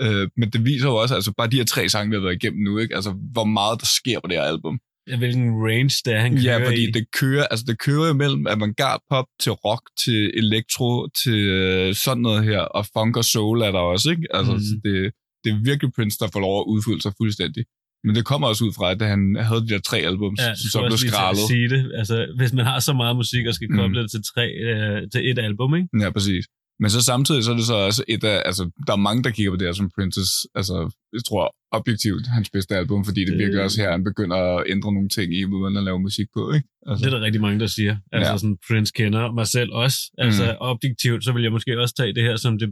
Øh, 0.02 0.28
men 0.38 0.50
det 0.50 0.66
viser 0.66 0.88
jo 0.88 0.96
også, 0.96 1.16
altså 1.16 1.34
bare 1.38 1.50
de 1.50 1.58
her 1.58 1.66
tre 1.66 1.90
sange, 1.90 2.10
vi 2.10 2.16
har 2.16 2.22
været 2.22 2.36
igennem 2.44 2.64
nu, 2.64 2.78
ikke? 2.78 2.96
Altså, 2.96 3.12
hvor 3.34 3.44
meget 3.44 3.80
der 3.82 3.86
sker 4.00 4.20
på 4.20 4.28
det 4.28 4.38
her 4.38 4.44
album. 4.44 4.80
Ja, 5.10 5.18
hvilken 5.18 5.50
range 5.68 5.96
det 6.06 6.14
er, 6.14 6.20
han 6.20 6.32
kører 6.32 6.60
Ja, 6.60 6.68
fordi 6.68 6.88
i. 6.88 6.92
det 6.92 7.06
kører, 7.20 7.46
altså 7.52 7.66
det 7.68 7.80
kører 7.80 8.14
imellem 8.14 8.48
avantgarde 8.48 9.04
pop 9.10 9.26
til 9.42 9.52
rock, 9.52 9.84
til 10.04 10.32
elektro, 10.38 11.08
til 11.24 11.40
øh, 11.60 11.96
sådan 11.96 12.22
noget 12.22 12.44
her, 12.44 12.60
og 12.60 12.86
funk 12.94 13.18
og 13.18 13.26
soul 13.26 13.62
er 13.62 13.72
der 13.72 13.80
også, 13.80 14.10
ikke? 14.10 14.28
Altså, 14.38 14.54
Mhm. 14.54 14.62
mm. 14.62 14.82
det, 14.86 15.12
det 15.44 15.50
er 15.54 15.58
virkelig 15.70 15.94
Prince, 15.96 16.18
der 16.20 16.28
får 16.34 16.40
lov 16.40 16.60
at 16.60 16.66
udfylde 16.74 17.02
sig 17.02 17.14
fuldstændig. 17.22 17.64
Men 18.06 18.16
det 18.16 18.26
kommer 18.26 18.48
også 18.48 18.64
ud 18.66 18.74
fra, 18.78 18.92
at 18.92 19.02
han 19.02 19.22
havde 19.48 19.62
de 19.62 19.68
der 19.68 19.80
tre 19.80 19.98
albums, 19.98 20.40
Ja, 20.42 20.56
som 20.72 20.82
blev 20.90 20.98
skrællet. 20.98 21.48
sige 21.54 21.70
det. 21.70 21.92
Altså, 22.00 22.16
hvis 22.38 22.54
man 22.54 22.66
har 22.66 22.80
så 22.80 22.94
meget 22.94 23.16
musik 23.16 23.46
og 23.50 23.54
skal 23.54 23.68
Mm. 23.72 23.78
koble 23.78 24.02
det 24.04 24.12
til, 24.12 24.22
tre, 24.34 24.46
øh, 24.68 25.02
til 25.12 25.22
et 25.32 25.40
album, 25.40 25.76
ikke? 25.76 25.88
Ja, 26.02 26.10
præcis. 26.18 26.44
Men 26.80 26.90
så 26.90 27.02
samtidig 27.02 27.44
så 27.44 27.52
er 27.52 27.56
det 27.56 27.66
så 27.66 27.74
også 27.90 28.04
et 28.08 28.24
af, 28.24 28.42
altså, 28.46 28.64
der 28.88 28.94
er 28.94 28.98
mange, 29.08 29.24
der 29.24 29.30
kigger 29.30 29.52
på 29.52 29.58
det 29.58 29.68
her 29.68 29.74
som 29.74 29.92
Princess, 29.98 30.32
altså, 30.56 30.76
jeg 31.14 31.22
tror 31.30 31.56
objektivt 31.72 32.28
hans 32.28 32.50
bedste 32.50 32.76
album, 32.76 33.06
fordi 33.06 33.22
det, 33.22 33.28
Det- 33.28 33.38
virkelig 33.38 33.62
også 33.64 33.82
her, 33.82 33.92
han 33.92 34.04
begynder 34.04 34.38
at 34.58 34.64
ændre 34.74 34.94
nogle 34.94 35.10
ting 35.10 35.28
i, 35.40 35.44
måden 35.46 35.78
at 35.78 35.84
lave 35.84 36.00
musik 36.00 36.28
på, 36.36 36.52
ikke? 36.54 36.68
Altså, 36.88 37.06
Det 37.06 37.14
er 37.14 37.18
der 37.18 37.26
rigtig 37.26 37.42
mange, 37.42 37.60
der 37.60 37.68
siger. 37.68 37.96
Altså 38.12 38.32
Ja. 38.32 38.38
sådan, 38.38 38.58
Prince 38.68 38.92
kender 38.96 39.32
mig 39.32 39.48
selv 39.48 39.70
også. 39.72 39.98
Altså 40.18 40.44
Mm. 40.52 40.58
objektivt, 40.60 41.24
så 41.24 41.32
vil 41.34 41.44
jeg 41.44 41.52
måske 41.52 41.80
også 41.82 41.96
tage 41.96 42.14
det 42.14 42.24
her 42.24 42.36
som 42.36 42.60
det 42.60 42.70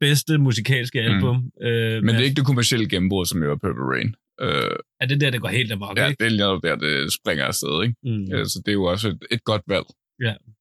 bedste 0.00 0.38
musikalske 0.38 1.00
album. 1.00 1.36
Mm. 1.36 1.66
Øh, 1.66 2.02
men 2.02 2.08
det 2.14 2.20
er 2.20 2.24
ikke 2.24 2.36
det 2.40 2.46
kommercielle 2.46 2.88
gennembrud, 2.88 3.26
som 3.26 3.42
jo 3.42 3.50
er 3.50 3.58
Purple 3.64 3.84
Rain. 3.92 4.14
Øh, 4.40 4.76
Er 5.00 5.06
det 5.06 5.20
der, 5.20 5.30
det 5.30 5.40
går 5.40 5.48
helt 5.48 5.72
amok, 5.72 5.98
ja, 5.98 6.06
ikke? 6.06 6.24
det 6.24 6.40
er 6.40 6.60
der, 6.64 6.76
det 6.76 7.12
springer 7.12 7.44
afsted, 7.44 7.82
ikke? 7.82 7.94
Mm. 8.04 8.24
Ja. 8.32 8.44
Så 8.44 8.58
det 8.64 8.70
er 8.72 8.78
jo 8.82 8.84
også 8.84 9.08
et, 9.08 9.18
et 9.30 9.44
godt 9.44 9.62
valg. 9.68 9.86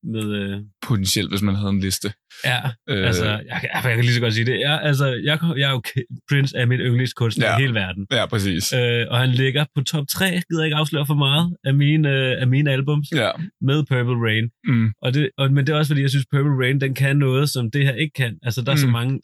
Med, 0.04 0.26
øh, 0.40 0.60
potentielt, 0.88 1.30
hvis 1.32 1.42
man 1.42 1.56
havde 1.56 1.70
en 1.70 1.80
liste. 1.80 2.14
ja, 2.46 2.60
Øh, 2.90 3.08
altså, 3.08 3.26
jeg, 3.26 3.58
kan- 3.62 3.70
jeg, 3.74 3.82
kan 3.96 4.00
lige 4.06 4.14
så 4.14 4.20
godt 4.22 4.34
sige 4.34 4.46
det. 4.46 4.60
Jeg, 4.60 4.80
altså, 4.84 5.06
jeg, 5.06 5.40
jeg 5.58 5.68
er 5.70 5.72
jo 5.72 5.82
Prince 6.30 6.58
er 6.58 6.66
min 6.66 6.80
yndlingskunstner 6.80 7.46
Ja. 7.48 7.58
i 7.58 7.62
hele 7.62 7.74
verden. 7.74 8.08
Ja, 8.12 8.26
præcis. 8.26 8.74
Øh, 8.74 9.06
og 9.10 9.20
han 9.20 9.30
ligger 9.30 9.66
på 9.76 9.84
top 9.84 10.06
3, 10.08 10.26
gider 10.26 10.62
jeg 10.62 10.66
ikke 10.66 10.76
afsløre 10.76 11.06
for 11.06 11.14
meget, 11.14 11.56
af 11.64 11.74
mine, 11.74 12.10
øh, 12.10 12.42
af 12.42 12.48
mine 12.48 12.72
albums 12.72 13.08
Ja. 13.16 13.30
med 13.62 13.78
Purple 13.90 14.20
Rain. 14.28 14.50
Mm. 14.68 14.92
Og 15.02 15.14
det, 15.14 15.30
og, 15.38 15.54
men 15.54 15.68
det 15.68 15.74
er 15.74 15.78
også 15.78 15.90
fordi, 15.90 16.02
jeg 16.02 16.10
synes, 16.10 16.26
Purple 16.32 16.58
Rain, 16.62 16.82
den 16.82 16.94
kan 16.94 17.18
noget, 17.18 17.50
som 17.50 17.72
det 17.72 17.86
her 17.86 17.94
ikke 17.94 18.14
kan. 18.14 18.38
Altså, 18.44 18.62
der 18.62 18.72
er 18.72 18.76
mm. 18.76 18.80
så 18.82 18.88
mange 18.88 19.22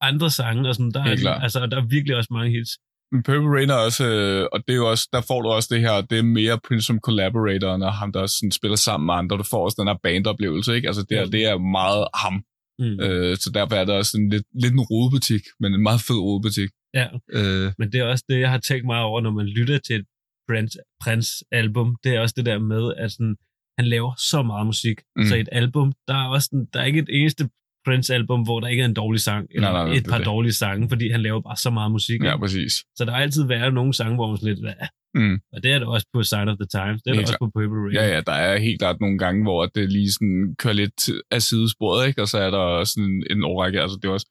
andre 0.00 0.30
sange, 0.30 0.68
og 0.68 0.74
sådan, 0.74 0.90
der, 0.90 1.04
er, 1.04 1.34
altså, 1.34 1.66
der 1.66 1.76
er 1.76 1.86
virkelig 1.86 2.16
også 2.16 2.28
mange 2.32 2.50
hits. 2.50 2.70
Men 3.12 3.22
Purple 3.22 3.50
Rain 3.56 3.70
er 3.70 3.74
også, 3.88 4.04
øh, 4.08 4.46
og 4.52 4.58
det 4.66 4.72
er 4.72 4.76
jo 4.76 4.90
også, 4.90 5.08
der 5.12 5.20
får 5.20 5.42
du 5.42 5.48
også 5.48 5.68
det 5.74 5.80
her, 5.80 6.00
det 6.00 6.18
er 6.18 6.22
mere 6.22 6.60
Prince 6.66 6.86
som 6.86 6.98
collaborator, 7.00 7.68
og 7.68 7.94
ham, 7.94 8.12
der 8.12 8.26
sådan 8.26 8.50
spiller 8.50 8.76
sammen 8.76 9.06
med 9.06 9.14
andre. 9.14 9.36
Du 9.36 9.42
får 9.42 9.64
også 9.64 9.76
den 9.80 9.88
her 9.88 9.98
bandoplevelse, 10.02 10.74
ikke? 10.76 10.88
Altså, 10.88 11.02
det, 11.08 11.16
er, 11.18 11.22
Jo. 11.22 11.26
det 11.26 11.44
er 11.44 11.58
meget 11.58 12.04
ham. 12.24 12.36
Mm. 12.78 13.00
Øh, 13.04 13.36
så 13.36 13.50
derfor 13.54 13.74
er 13.76 13.84
det 13.84 13.94
også 13.94 14.10
sådan 14.10 14.28
lidt, 14.28 14.46
lidt 14.62 14.72
en 14.72 14.80
rodebutik, 14.80 15.42
men 15.60 15.74
en 15.74 15.82
meget 15.82 16.00
fed 16.08 16.20
rodebutik. 16.28 16.70
Ja. 16.94 17.06
Øh, 17.38 17.72
Men 17.78 17.92
det 17.92 18.00
er 18.00 18.04
også 18.04 18.24
det, 18.28 18.40
jeg 18.40 18.50
har 18.50 18.58
tænkt 18.58 18.86
meget 18.86 19.04
over, 19.04 19.20
når 19.20 19.30
man 19.30 19.46
lytter 19.46 19.78
til 19.78 19.96
et 19.96 20.06
Prince, 20.48 20.78
Prince 21.02 21.30
album. 21.52 21.96
Det 22.04 22.14
er 22.14 22.20
også 22.20 22.34
det 22.36 22.46
der 22.46 22.58
med, 22.58 22.94
at 22.96 23.12
sådan, 23.12 23.36
han 23.78 23.86
laver 23.88 24.12
så 24.30 24.42
meget 24.42 24.66
musik. 24.66 24.96
Mm. 25.16 25.22
Mm. 25.22 25.26
Så 25.28 25.36
et 25.36 25.48
album, 25.52 25.92
der 26.08 26.14
er 26.14 26.28
også 26.28 26.46
sådan, 26.50 26.66
der 26.72 26.80
er 26.80 26.84
ikke 26.84 26.98
et 26.98 27.08
eneste 27.20 27.48
Prince 27.86 28.14
album, 28.14 28.40
hvor 28.42 28.60
der 28.60 28.68
ikke 28.68 28.82
er 28.82 28.86
en 28.86 28.94
dårlig 28.94 29.20
sang, 29.20 29.46
eller 29.54 29.72
Nej, 29.72 29.84
nej, 29.84 29.92
et 29.96 30.04
det 30.04 30.10
par 30.10 30.18
det. 30.18 30.26
dårlige 30.26 30.52
sange, 30.52 30.88
fordi 30.88 31.10
han 31.10 31.22
laver 31.22 31.40
bare 31.40 31.56
så 31.56 31.70
meget 31.70 31.90
musik. 31.92 32.22
ja, 32.22 32.36
præcis. 32.38 32.72
Så 32.96 33.04
der 33.04 33.12
har 33.12 33.18
altid 33.26 33.44
været 33.46 33.74
nogle 33.74 33.94
sange, 33.94 34.14
hvor 34.14 34.26
man 34.28 34.36
sådan 34.36 34.48
lidt, 34.54 34.64
hvad? 34.64 34.74
Mm. 35.14 35.38
Og 35.52 35.62
det 35.62 35.72
er 35.72 35.78
der 35.78 35.86
også 35.86 36.06
på 36.14 36.22
Sign 36.22 36.48
of 36.48 36.56
the 36.62 36.66
Times, 36.78 37.02
det 37.02 37.10
er 37.10 37.14
Helt 37.14 37.26
også 37.26 37.38
på 37.38 37.50
Purple 37.54 37.80
Rain. 37.84 37.94
Ja, 37.94 38.14
ja, 38.14 38.20
der 38.20 38.32
er 38.32 38.58
helt 38.58 38.78
klart 38.80 39.00
nogle 39.00 39.18
gange, 39.18 39.42
hvor 39.42 39.66
det 39.66 39.92
lige 39.92 40.12
sådan 40.12 40.54
kører 40.58 40.74
lidt 40.74 41.00
af 41.30 41.42
sidesporet, 41.42 42.08
ikke? 42.08 42.22
Og 42.22 42.28
så 42.28 42.38
er 42.38 42.50
der 42.50 42.84
sådan 42.84 43.24
en, 43.30 43.44
årrække, 43.44 43.80
altså 43.82 43.96
det 44.02 44.08
er 44.08 44.12
også, 44.12 44.28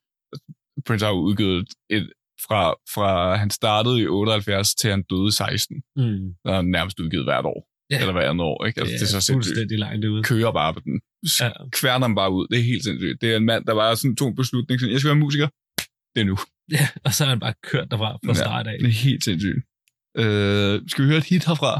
Prince 0.86 1.04
har 1.06 1.12
udgivet 1.12 1.66
et, 1.90 2.10
fra, 2.46 2.74
fra 2.94 3.36
han 3.36 3.50
startede 3.50 4.00
i 4.02 4.06
78 4.06 4.74
til 4.74 4.90
han 4.90 5.02
døde 5.10 5.28
i 5.28 5.30
16. 5.30 5.76
Mm. 5.96 6.34
Der 6.44 6.52
er 6.52 6.62
nærmest 6.62 7.00
udgivet 7.00 7.24
hvert 7.24 7.44
år. 7.44 7.60
Ja. 7.90 8.00
Eller 8.00 8.12
hvert 8.12 8.24
andet 8.30 8.44
år, 8.44 8.64
ikke? 8.66 8.80
Altså, 8.80 8.92
det, 8.94 9.02
er 9.02 9.06
så 9.06 9.12
sindssygt. 9.12 9.34
fuldstændig 9.34 9.78
langt 9.78 10.04
ude. 10.04 10.22
Kører 10.22 10.52
bare 10.52 10.74
på 10.74 10.80
den. 10.84 11.00
Ja. 11.40 11.50
Kværner 11.72 12.14
bare 12.14 12.30
ud. 12.32 12.46
Det 12.50 12.58
er 12.58 12.62
helt 12.62 12.84
sindssygt. 12.84 13.20
Det 13.20 13.32
er 13.32 13.36
en 13.36 13.44
mand, 13.44 13.64
der 13.66 13.74
bare 13.74 13.96
sådan 13.96 14.16
tog 14.16 14.28
en 14.28 14.36
beslutning. 14.36 14.80
Sådan, 14.80 14.92
jeg 14.92 15.00
skal 15.00 15.08
være 15.08 15.16
musiker. 15.26 15.48
Det 16.14 16.20
er 16.20 16.24
nu. 16.24 16.36
Ja, 16.72 16.88
og 17.04 17.14
så 17.14 17.24
har 17.24 17.30
han 17.30 17.40
bare 17.40 17.54
kørt 17.62 17.90
derfra 17.90 18.12
fra 18.24 18.32
Ja. 18.32 18.34
start 18.34 18.66
af. 18.66 18.76
Det 18.80 18.86
er 18.88 18.92
helt 19.08 19.24
sindssygt. 19.24 19.58
Øh, 20.18 20.74
skal 20.90 21.04
vi 21.04 21.08
høre 21.08 21.18
et 21.18 21.24
hit 21.24 21.44
herfra? 21.46 21.72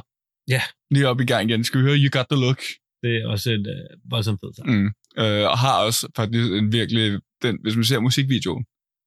Ja. 0.49 0.63
Lige 0.91 1.09
op 1.09 1.21
i 1.21 1.25
gang 1.25 1.51
igen. 1.51 1.65
Skal 1.65 1.81
vi 1.81 1.85
høre 1.85 1.97
You 1.97 2.09
Got 2.13 2.27
The 2.33 2.41
Look? 2.41 2.61
Det 3.03 3.13
er 3.23 3.27
også 3.29 3.51
en 3.51 3.67
øh, 3.75 4.11
voldsomt 4.11 4.41
fed 4.43 4.53
sang. 4.57 4.69
Mm. 4.71 4.87
Øh, 5.23 5.45
og 5.53 5.59
har 5.59 5.85
også 5.87 6.09
faktisk 6.17 6.53
en 6.53 6.73
virkelig, 6.73 7.21
den, 7.43 7.59
hvis 7.63 7.77
man 7.77 7.85
ser 7.85 8.01
musikvideoen, 8.01 8.65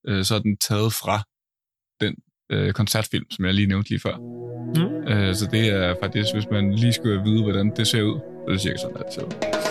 øh, 0.07 0.23
så 0.25 0.35
er 0.35 0.39
den 0.39 0.57
taget 0.57 0.93
fra 1.01 1.17
øh, 2.49 2.73
koncertfilm, 2.73 3.25
som 3.31 3.45
jeg 3.45 3.53
lige 3.53 3.67
nævnte 3.67 3.89
lige 3.89 3.99
før. 3.99 4.15
Mm. 4.75 5.13
Øh, 5.13 5.35
så 5.35 5.47
det 5.51 5.69
er 5.69 5.95
faktisk, 6.01 6.27
hvis 6.33 6.45
man 6.51 6.73
lige 6.73 6.93
skulle 6.93 7.23
vide, 7.23 7.43
hvordan 7.43 7.71
det 7.77 7.88
ser 7.88 8.01
ud, 8.01 8.19
så 8.19 8.45
er 8.47 8.51
det 8.51 8.62
cirka 8.62 8.77
sådan, 8.77 8.97
at 8.97 9.03
det 9.05 9.13
ser 9.13 9.23
ud. 9.23 9.68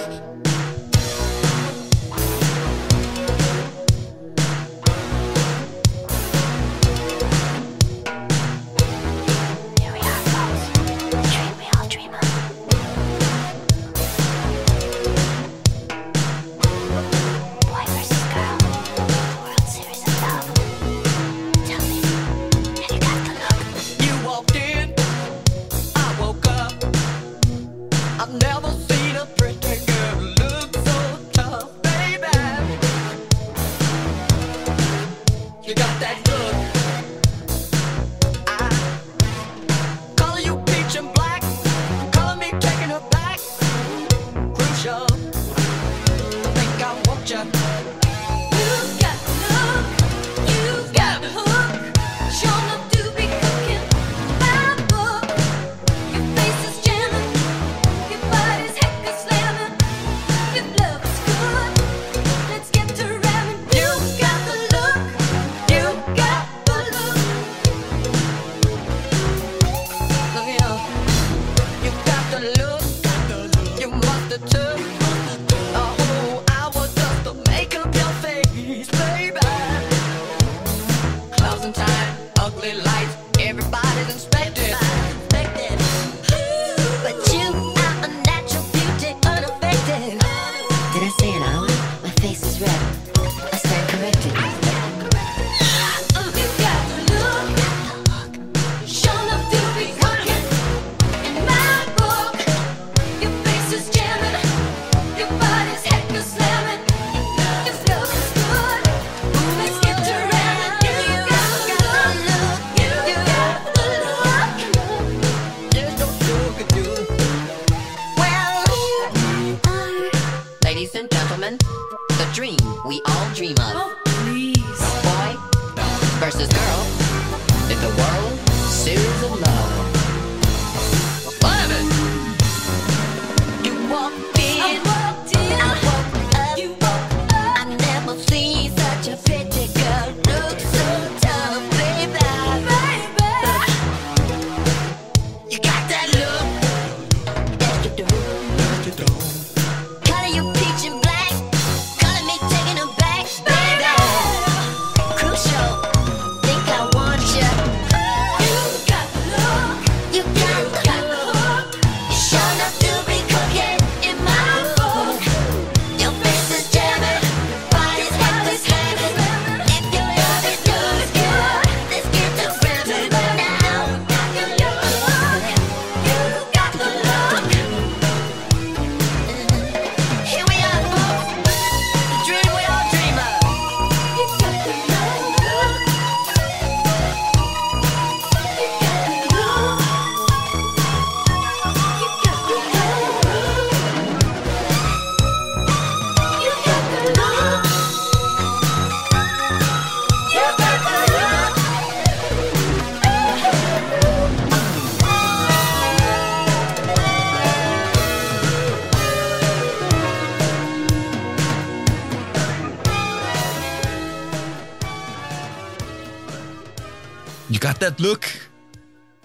that 217.88 218.00
look. 218.00 218.24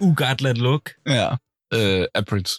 You 0.02 0.08
got 0.14 0.38
that 0.38 0.58
look. 0.58 0.90
Ja. 1.06 1.28
Øh, 1.74 2.04
af 2.14 2.24
Prince 2.30 2.52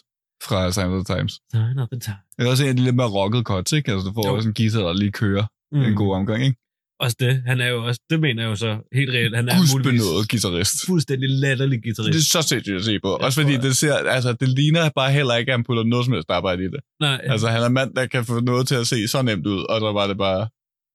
fra 0.46 0.72
Sign 0.72 0.86
of 0.86 1.04
the 1.04 1.14
Times. 1.16 1.32
Sign 1.52 1.78
of 1.78 1.88
the 1.92 2.00
time. 2.00 2.16
Det 2.38 2.46
er 2.46 2.50
også 2.50 2.62
en 2.64 2.68
af 2.68 2.76
de 2.76 2.82
lidt 2.82 2.96
mere 2.96 3.10
rocket 3.18 3.44
cuts, 3.46 3.72
ikke? 3.72 3.92
Altså, 3.92 4.08
du 4.08 4.12
får 4.14 4.28
Jo. 4.28 4.34
også 4.36 4.48
en 4.48 4.54
guitar, 4.54 4.80
der 4.80 4.92
lige 4.92 5.12
kører 5.12 5.44
mm. 5.72 5.82
en 5.82 5.94
god 5.94 6.14
omgang, 6.14 6.44
ikke? 6.44 6.56
Også 7.00 7.16
det. 7.20 7.42
Han 7.46 7.60
er 7.60 7.66
jo 7.68 7.84
også, 7.84 8.00
det 8.10 8.20
mener 8.20 8.42
jeg 8.42 8.50
jo 8.50 8.56
så 8.56 8.72
helt 8.92 9.10
reelt. 9.10 9.36
Han 9.36 9.48
er 9.48 9.54
muligvis 9.74 10.02
guitarist. 10.30 10.86
fuldstændig 10.86 11.28
latterlig 11.30 11.76
Det 11.76 11.96
guitarist. 11.96 12.34
er 12.36 12.40
så 12.42 12.48
sindssygt 12.48 12.76
at 12.76 12.84
se 12.84 13.00
på. 13.04 13.10
Jeg 13.20 13.24
Også 13.26 13.40
fordi 13.40 13.54
tror, 13.54 13.62
det 13.62 13.76
ser, 13.76 13.94
altså, 13.94 14.32
det 14.40 14.48
ligner 14.48 14.90
bare 14.96 15.12
heller 15.12 15.34
ikke, 15.34 15.52
at 15.52 15.58
han 15.58 15.64
putter 15.64 15.84
noget 15.84 16.04
som 16.04 16.12
helst 16.14 16.30
arbejde 16.30 16.62
i 16.62 16.66
det. 16.74 16.80
Nej, 17.00 17.20
Altså, 17.24 17.48
han 17.48 17.62
er 17.62 17.68
mand, 17.68 17.94
der 17.94 18.06
kan 18.06 18.24
få 18.24 18.40
noget 18.40 18.68
til 18.68 18.74
at 18.74 18.86
se 18.86 19.08
så 19.08 19.22
nemt 19.22 19.46
ud, 19.46 19.60
og 19.70 19.80
så 19.80 19.92
var 19.92 20.06
det 20.06 20.18
bare 20.18 20.48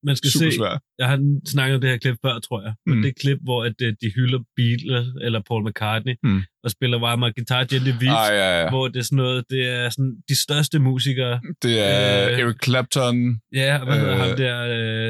man 0.03 0.15
skal 0.15 0.29
super 0.31 0.51
se, 0.51 0.57
svært. 0.57 0.79
jeg 0.99 1.07
har 1.11 1.17
snakket 1.53 1.75
om 1.75 1.81
det 1.81 1.89
her 1.89 1.97
klip 1.97 2.17
før, 2.25 2.39
tror 2.39 2.61
jeg. 2.65 2.73
Men 2.85 2.95
Mm. 2.95 3.01
det 3.01 3.09
er 3.09 3.13
klip, 3.23 3.39
hvor 3.47 3.59
at, 3.65 3.75
øh, 3.81 3.93
de 4.01 4.07
hylder 4.15 4.39
Beatles 4.55 5.07
eller 5.25 5.41
Paul 5.47 5.61
McCartney, 5.69 6.15
Mm. 6.23 6.41
og 6.63 6.69
spiller 6.71 6.99
bare 6.99 7.17
med 7.17 7.33
guitar 7.37 7.63
gently 7.71 7.91
weeps, 8.01 8.21
Ah, 8.29 8.35
ja, 8.41 8.61
ja. 8.61 8.69
hvor 8.69 8.87
det 8.87 8.99
er 8.99 9.03
sådan 9.03 9.17
noget, 9.25 9.45
det 9.49 9.61
er 9.69 9.89
sådan 9.89 10.13
de 10.29 10.35
største 10.45 10.79
musikere. 10.79 11.41
Det 11.63 11.75
er 11.79 12.29
Øh, 12.31 12.39
Eric 12.39 12.55
Clapton. 12.65 13.15
Ja, 13.61 13.77
og 13.79 13.85
hvad 13.85 13.97
hedder 13.99 14.13
Øh. 14.17 14.19
ham 14.27 14.37
der, 14.37 14.57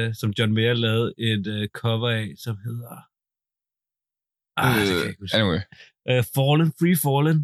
øh, 0.08 0.14
som 0.20 0.32
John 0.38 0.52
Mayer 0.54 0.74
lavede 0.74 1.14
et 1.18 1.46
øh, 1.46 1.68
cover 1.80 2.10
af, 2.10 2.26
som 2.44 2.56
hedder... 2.66 2.94
Ah, 4.56 4.76
Øh, 4.82 5.14
anyway. 5.38 5.60
Øh, 6.10 6.22
Fallen, 6.34 6.68
Free 6.78 6.96
Fallen. 7.04 7.38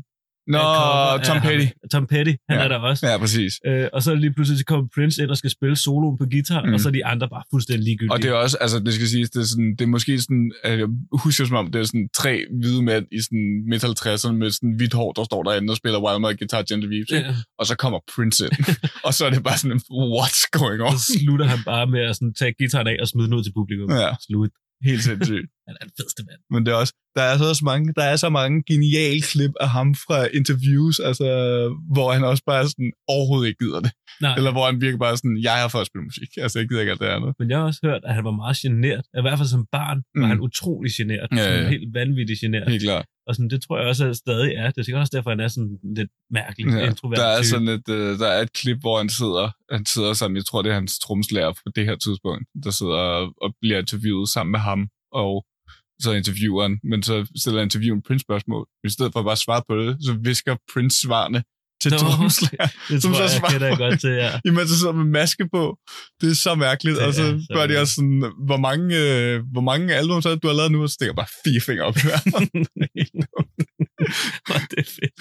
Nå, 0.54 0.58
cover 0.58 1.18
Tom 1.28 1.36
ham. 1.36 1.46
Petty. 1.46 1.66
Tom 1.92 2.06
Petty, 2.06 2.32
han 2.48 2.58
Ja. 2.58 2.64
er 2.64 2.68
der 2.68 2.78
også. 2.78 3.06
Ja, 3.08 3.18
præcis. 3.18 3.52
Øh, 3.66 3.86
og 3.92 4.02
så 4.02 4.14
lige 4.14 4.32
pludselig 4.32 4.66
kommer 4.66 4.86
Prince 4.94 5.22
ind 5.22 5.30
og 5.30 5.36
skal 5.36 5.50
spille 5.50 5.76
soloen 5.76 6.18
på 6.18 6.26
guitar, 6.30 6.62
Mm. 6.66 6.72
og 6.74 6.80
så 6.80 6.88
er 6.88 6.92
de 6.92 7.04
andre 7.06 7.28
bare 7.28 7.42
fuldstændig 7.52 7.84
ligegyldige. 7.84 8.12
Og 8.12 8.22
det 8.22 8.28
er 8.30 8.34
også, 8.34 8.56
altså 8.60 8.78
det 8.78 8.94
skal 8.94 9.06
siges, 9.08 9.30
det 9.30 9.40
er, 9.40 9.48
sådan, 9.54 9.70
det 9.78 9.80
er 9.80 9.92
måske 9.96 10.12
sådan, 10.26 10.52
øh, 10.66 10.78
jeg 10.78 10.88
husker 11.24 11.44
som 11.44 11.56
om, 11.56 11.66
det 11.72 11.78
er 11.80 11.84
sådan 11.92 12.08
tre 12.20 12.32
hvide 12.60 12.82
mænd 12.82 13.06
i 13.12 13.20
sådan 13.26 13.46
midt 13.70 13.84
50'erne 13.84 14.32
med 14.42 14.50
sådan 14.50 14.72
hvidt 14.78 14.94
hår, 14.94 15.12
der 15.12 15.24
står 15.24 15.42
derinde 15.42 15.70
og 15.72 15.76
spiller 15.76 15.98
Wild 16.04 16.18
Mother 16.22 16.36
Guitar 16.40 16.62
Gentle 16.68 16.90
Weeps, 16.92 17.10
ja. 17.12 17.34
og 17.58 17.64
så 17.66 17.74
kommer 17.82 17.98
Prince 18.14 18.44
ind, 18.44 18.52
og 19.06 19.12
så 19.14 19.20
er 19.26 19.30
det 19.30 19.42
bare 19.48 19.58
sådan, 19.62 19.80
what's 20.16 20.42
going 20.58 20.80
on? 20.88 20.96
Så 20.98 21.12
slutter 21.24 21.46
han 21.52 21.58
bare 21.72 21.86
med 21.94 22.00
at 22.10 22.14
sådan, 22.16 22.34
tage 22.40 22.52
gitaren 22.60 22.86
af 22.92 22.96
og 23.02 23.08
smide 23.08 23.26
den 23.28 23.34
ud 23.38 23.42
til 23.46 23.52
publikum. 23.60 23.88
Ja. 23.90 24.10
Slut. 24.28 24.50
Helt 24.90 25.02
sindssygt. 25.08 25.46
Han 25.68 25.76
er 25.80 25.84
den 25.84 25.92
fedeste 26.00 26.22
mand. 26.28 26.40
Men 26.50 26.60
det 26.66 26.70
er 26.72 26.76
også, 26.76 26.94
der 27.16 27.22
er 27.22 27.38
så 27.38 27.44
også 27.52 27.64
mange, 27.64 27.86
der 27.96 28.02
er 28.12 28.16
så 28.16 28.28
mange 28.28 28.56
geniale 28.70 29.20
klip 29.32 29.50
af 29.60 29.68
ham 29.76 29.94
fra 29.94 30.18
interviews, 30.38 30.96
altså, 31.08 31.26
hvor 31.94 32.12
han 32.12 32.24
også 32.24 32.42
bare 32.46 32.64
sådan 32.68 32.92
overhovedet 33.08 33.48
ikke 33.48 33.64
gider 33.64 33.80
det. 33.80 33.92
Nej, 34.20 34.34
Eller 34.38 34.52
hvor 34.52 34.66
han 34.70 34.80
virker 34.80 34.98
bare 34.98 35.16
sådan, 35.16 35.38
jeg 35.42 35.56
her 35.60 35.68
for 35.68 35.80
at 35.80 35.86
spille 35.86 36.04
musik. 36.04 36.28
Altså, 36.36 36.58
jeg 36.58 36.68
gider 36.68 36.80
ikke 36.80 36.90
alt 36.92 37.00
det 37.00 37.06
andet. 37.06 37.34
men 37.38 37.50
jeg 37.50 37.58
har 37.58 37.64
også 37.64 37.80
hørt, 37.84 38.02
at 38.08 38.14
han 38.14 38.24
var 38.24 38.30
meget 38.42 38.56
genert. 38.56 39.04
I 39.18 39.20
hvert 39.24 39.38
fald 39.38 39.48
som 39.48 39.66
barn 39.72 39.98
var 40.14 40.24
Mm. 40.24 40.30
han 40.32 40.40
utrolig 40.40 40.92
genert. 40.98 41.28
Ja, 41.36 41.60
ja. 41.62 41.68
Helt 41.68 41.94
vanvittigt 41.94 42.40
genert. 42.40 42.70
Helt 42.70 42.82
klart. 42.82 43.06
Og 43.26 43.34
sådan, 43.34 43.50
det 43.50 43.62
tror 43.62 43.78
jeg 43.78 43.86
også 43.88 44.04
at 44.08 44.16
stadig 44.16 44.52
er. 44.54 44.66
Det 44.70 44.78
er 44.78 44.82
sikkert 44.82 45.00
også 45.00 45.12
derfor, 45.16 45.30
han 45.30 45.40
er 45.40 45.48
sådan 45.48 45.78
lidt 45.96 46.10
mærkelig, 46.30 46.72
Ja, 46.72 46.86
introvert 46.90 47.18
der 47.18 47.26
er 47.26 47.36
type. 47.42 47.48
sådan 47.48 47.68
et, 47.68 47.88
øh, 47.90 48.18
der 48.18 48.26
er 48.28 48.40
et 48.42 48.52
klip, 48.52 48.78
hvor 48.80 48.98
han 48.98 49.08
sidder, 49.08 49.50
han 49.74 49.86
sidder 49.86 50.12
sammen, 50.12 50.36
jeg 50.36 50.44
tror, 50.44 50.62
det 50.62 50.70
er 50.70 50.74
hans 50.74 50.98
tromslærer 50.98 51.52
på 51.52 51.72
det 51.76 51.84
her 51.84 51.96
tidspunkt, 51.96 52.44
der 52.64 52.70
sidder 52.70 53.00
og 53.44 53.54
bliver 53.60 53.78
interviewet 53.78 54.28
sammen 54.28 54.50
med 54.52 54.60
ham, 54.60 54.80
og 55.12 55.44
så 56.00 56.12
interviewer 56.12 56.62
han, 56.62 56.78
men 56.90 57.02
så 57.02 57.26
stiller 57.42 57.62
interviewen 57.62 58.02
Prince 58.02 58.22
spørgsmål. 58.22 58.66
I 58.84 58.90
stedet 58.90 59.12
for 59.12 59.22
bare 59.22 59.32
at 59.32 59.38
svare 59.38 59.62
på 59.68 59.76
det, 59.76 59.96
så 60.06 60.12
visker 60.22 60.56
Prince 60.72 61.00
svarene 61.00 61.42
til 61.82 61.90
Nå, 61.92 61.98
tromslærer. 61.98 62.68
Det 62.88 63.02
som 63.02 63.12
tror 63.12 63.26
så 63.26 63.40
jeg, 63.50 63.60
jeg 63.60 63.78
godt 63.78 64.00
til, 64.00 64.10
ja. 64.10 64.30
Imens 64.48 64.70
han 64.70 64.78
sidder 64.78 64.92
med 64.92 65.04
maske 65.04 65.48
på. 65.54 65.78
Det 66.20 66.30
er 66.30 66.34
så 66.34 66.54
mærkeligt. 66.54 66.96
Det 66.96 67.06
og 67.06 67.14
så 67.14 67.22
er 67.22 67.26
så 67.38 67.46
spørger 67.50 67.66
de 67.66 67.78
også 67.80 67.94
sådan, 67.94 68.32
hvor 68.46 68.56
mange, 68.56 68.86
øh, 69.04 69.42
hvor 69.52 69.60
mange 69.60 69.94
album 69.94 70.22
så 70.22 70.34
du 70.34 70.46
har 70.48 70.54
lavet 70.54 70.72
nu? 70.72 70.82
Og 70.82 70.88
så 70.88 70.94
stikker 70.94 71.14
bare 71.14 71.26
fire 71.44 71.60
fingre 71.60 71.84
op 71.84 71.96
i 71.96 72.00
det 74.70 74.78
er 74.84 74.88
fedt. 74.98 75.14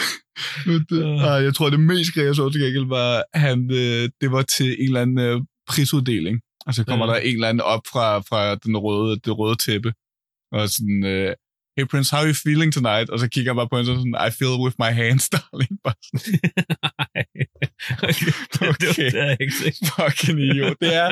Det, 0.90 0.98
Øh. 1.04 1.44
jeg 1.46 1.54
tror, 1.56 1.70
det 1.70 1.80
mest 1.80 2.14
greve, 2.14 2.26
jeg 2.28 2.36
så 2.36 2.50
til 2.50 2.62
gengæld, 2.62 2.86
var, 2.88 3.24
han, 3.34 3.72
øh, 3.72 4.10
det 4.22 4.32
var 4.32 4.42
til 4.42 4.70
en 4.80 4.86
eller 4.88 5.02
anden 5.02 5.20
øh, 5.20 5.42
prisuddeling. 5.70 6.40
Og 6.68 6.74
så 6.74 6.84
kommer 6.86 7.06
Ja. 7.06 7.12
der 7.14 7.20
en 7.20 7.34
eller 7.34 7.50
anden 7.50 7.62
op 7.62 7.82
fra, 7.92 8.20
fra 8.20 8.56
den 8.56 8.78
røde, 8.78 9.20
det 9.26 9.38
røde 9.38 9.56
tæppe. 9.56 9.94
Og 10.52 10.70
sådan, 10.76 11.04
øh, 11.14 11.36
hey 11.78 11.86
Prince, 11.92 12.10
how 12.16 12.20
are 12.24 12.30
you 12.32 12.38
feeling 12.48 12.70
tonight? 12.74 13.08
Og 13.10 13.20
så 13.20 13.28
kigger 13.34 13.50
jeg 13.52 13.56
bare 13.60 13.70
på 13.72 13.76
hende 13.78 13.90
sådan, 13.92 14.18
I 14.28 14.32
feel 14.40 14.56
with 14.66 14.76
my 14.84 14.92
hands, 15.02 15.26
darling. 15.36 15.74
Bare 15.86 15.98
sådan, 16.08 16.40
Nej. 16.88 17.24
Okay. 18.10 18.32
Okay. 18.70 19.06
Det, 19.14 19.22
er 19.28 19.36
ikke 19.44 19.54
fucking 19.96 20.40
idiot. 20.48 20.76
Det 20.82 20.92
er 21.04 21.08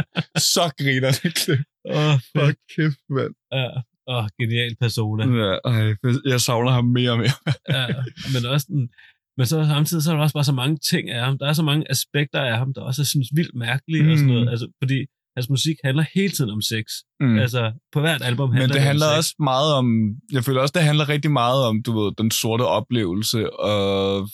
så 0.56 0.66
griner, 0.80 1.12
det 1.24 1.32
klip. 1.42 1.60
Åh. 1.98 2.16
Fuck 2.36 2.58
kæft, 2.76 3.02
mand. 3.18 3.34
Ja. 3.60 3.68
Åh, 4.14 4.26
genial 4.40 4.76
persona. 4.84 5.24
Ja, 5.44 5.54
ej, 5.72 5.96
jeg 6.32 6.42
savner 6.42 6.72
ham 6.72 6.86
mere 6.98 7.12
og 7.12 7.18
mere. 7.24 7.38
Ja. 7.78 7.88
Men 8.34 8.46
også 8.54 8.68
den, 8.70 8.90
men 9.38 9.46
så 9.52 9.56
samtidig 9.74 10.04
så 10.04 10.12
er 10.12 10.16
der 10.16 10.24
også 10.24 10.34
bare 10.34 10.44
så 10.52 10.58
mange 10.62 10.78
ting 10.92 11.10
af 11.10 11.26
ham. 11.26 11.38
Der 11.38 11.48
er 11.48 11.54
så 11.54 11.64
mange 11.64 11.92
aspekter 11.92 12.42
af 12.42 12.58
ham, 12.58 12.74
der 12.74 12.82
også 12.82 13.02
er 13.02 13.06
synes 13.14 13.30
vildt 13.36 13.56
mærkelige 13.56 14.04
mm. 14.04 14.10
og 14.12 14.18
sådan 14.18 14.30
Mm. 14.30 14.34
noget. 14.36 14.50
Altså, 14.50 14.68
fordi 14.84 15.00
hans 15.36 15.50
musik 15.50 15.76
handler 15.84 16.06
hele 16.14 16.34
tiden 16.34 16.50
om 16.50 16.62
sex. 16.62 16.84
Mm. 17.20 17.40
Altså, 17.40 17.74
på 17.92 18.00
hvert 18.00 18.22
album 18.22 18.52
handler 18.52 18.68
Men 18.68 18.74
det 18.74 18.82
om 18.82 18.88
handler 18.88 19.10
sex. 19.10 19.18
også 19.18 19.36
meget 19.40 19.74
om, 19.74 19.86
jeg 20.32 20.44
føler 20.44 20.62
også, 20.62 20.72
det 20.76 20.84
handler 20.84 21.10
rigtig 21.10 21.32
meget 21.32 21.66
om, 21.66 21.84
du 21.84 22.00
ved, 22.00 22.12
den 22.18 22.32
sorte 22.32 22.62
oplevelse, 22.62 23.60
og 23.60 24.30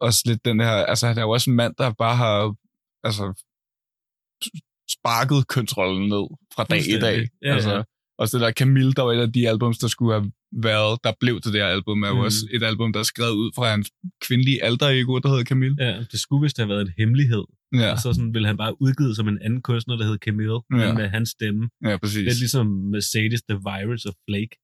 også 0.00 0.22
lidt 0.26 0.44
den 0.44 0.60
her, 0.60 0.72
altså 0.72 1.06
han 1.06 1.18
er 1.18 1.22
jo 1.22 1.30
også 1.30 1.50
en 1.50 1.56
mand, 1.56 1.74
der 1.78 1.92
bare 1.92 2.16
har, 2.16 2.54
altså, 3.04 3.24
sparket 4.96 5.48
kønsrollen 5.48 6.08
ned 6.08 6.26
fra 6.54 6.64
dag 6.64 6.88
i 6.88 7.00
dag. 7.00 7.28
Ja, 7.42 7.54
altså, 7.54 7.74
ja. 7.74 7.82
Også 8.18 8.38
det 8.38 8.44
der 8.44 8.52
Camille, 8.52 8.92
der 8.92 9.02
var 9.02 9.12
et 9.12 9.20
af 9.20 9.32
de 9.32 9.48
albums, 9.48 9.78
der 9.78 9.88
skulle 9.88 10.12
have 10.12 10.32
været, 10.52 10.98
der 11.04 11.12
blev 11.20 11.40
til 11.40 11.52
det 11.52 11.60
her 11.60 11.68
album, 11.68 12.02
er 12.02 12.08
jo 12.08 12.14
Mm. 12.14 12.20
også 12.20 12.48
et 12.52 12.62
album, 12.62 12.92
der 12.92 13.00
er 13.00 13.04
skrevet 13.14 13.32
ud 13.32 13.50
fra 13.56 13.70
hans 13.70 13.90
kvindelige 14.26 14.64
alter 14.64 14.88
ego, 14.88 15.18
der 15.18 15.28
hedder 15.28 15.44
Camille. 15.44 15.76
Ja, 15.80 15.98
det 16.12 16.20
skulle 16.20 16.42
vist 16.42 16.56
have 16.56 16.68
været 16.68 16.80
en 16.82 16.92
hemmelighed. 16.98 17.44
Ja. 17.74 17.92
Og 17.92 17.98
så 17.98 18.12
sådan 18.12 18.34
ville 18.34 18.46
han 18.48 18.56
bare 18.56 18.82
udgivet 18.82 19.16
som 19.16 19.28
en 19.28 19.38
anden 19.44 19.62
kunstner, 19.62 19.96
der 19.96 20.04
hed 20.04 20.18
Camille, 20.26 20.58
Ja. 20.72 20.92
med 20.94 21.08
hans 21.08 21.28
stemme. 21.28 21.68
ja 21.84 21.96
præcis. 21.96 22.16
Lidt 22.28 22.38
ligesom 22.38 22.66
Mercedes 22.66 23.42
The 23.50 23.58
Virus 23.70 24.04
of 24.04 24.14
Flake. 24.28 24.54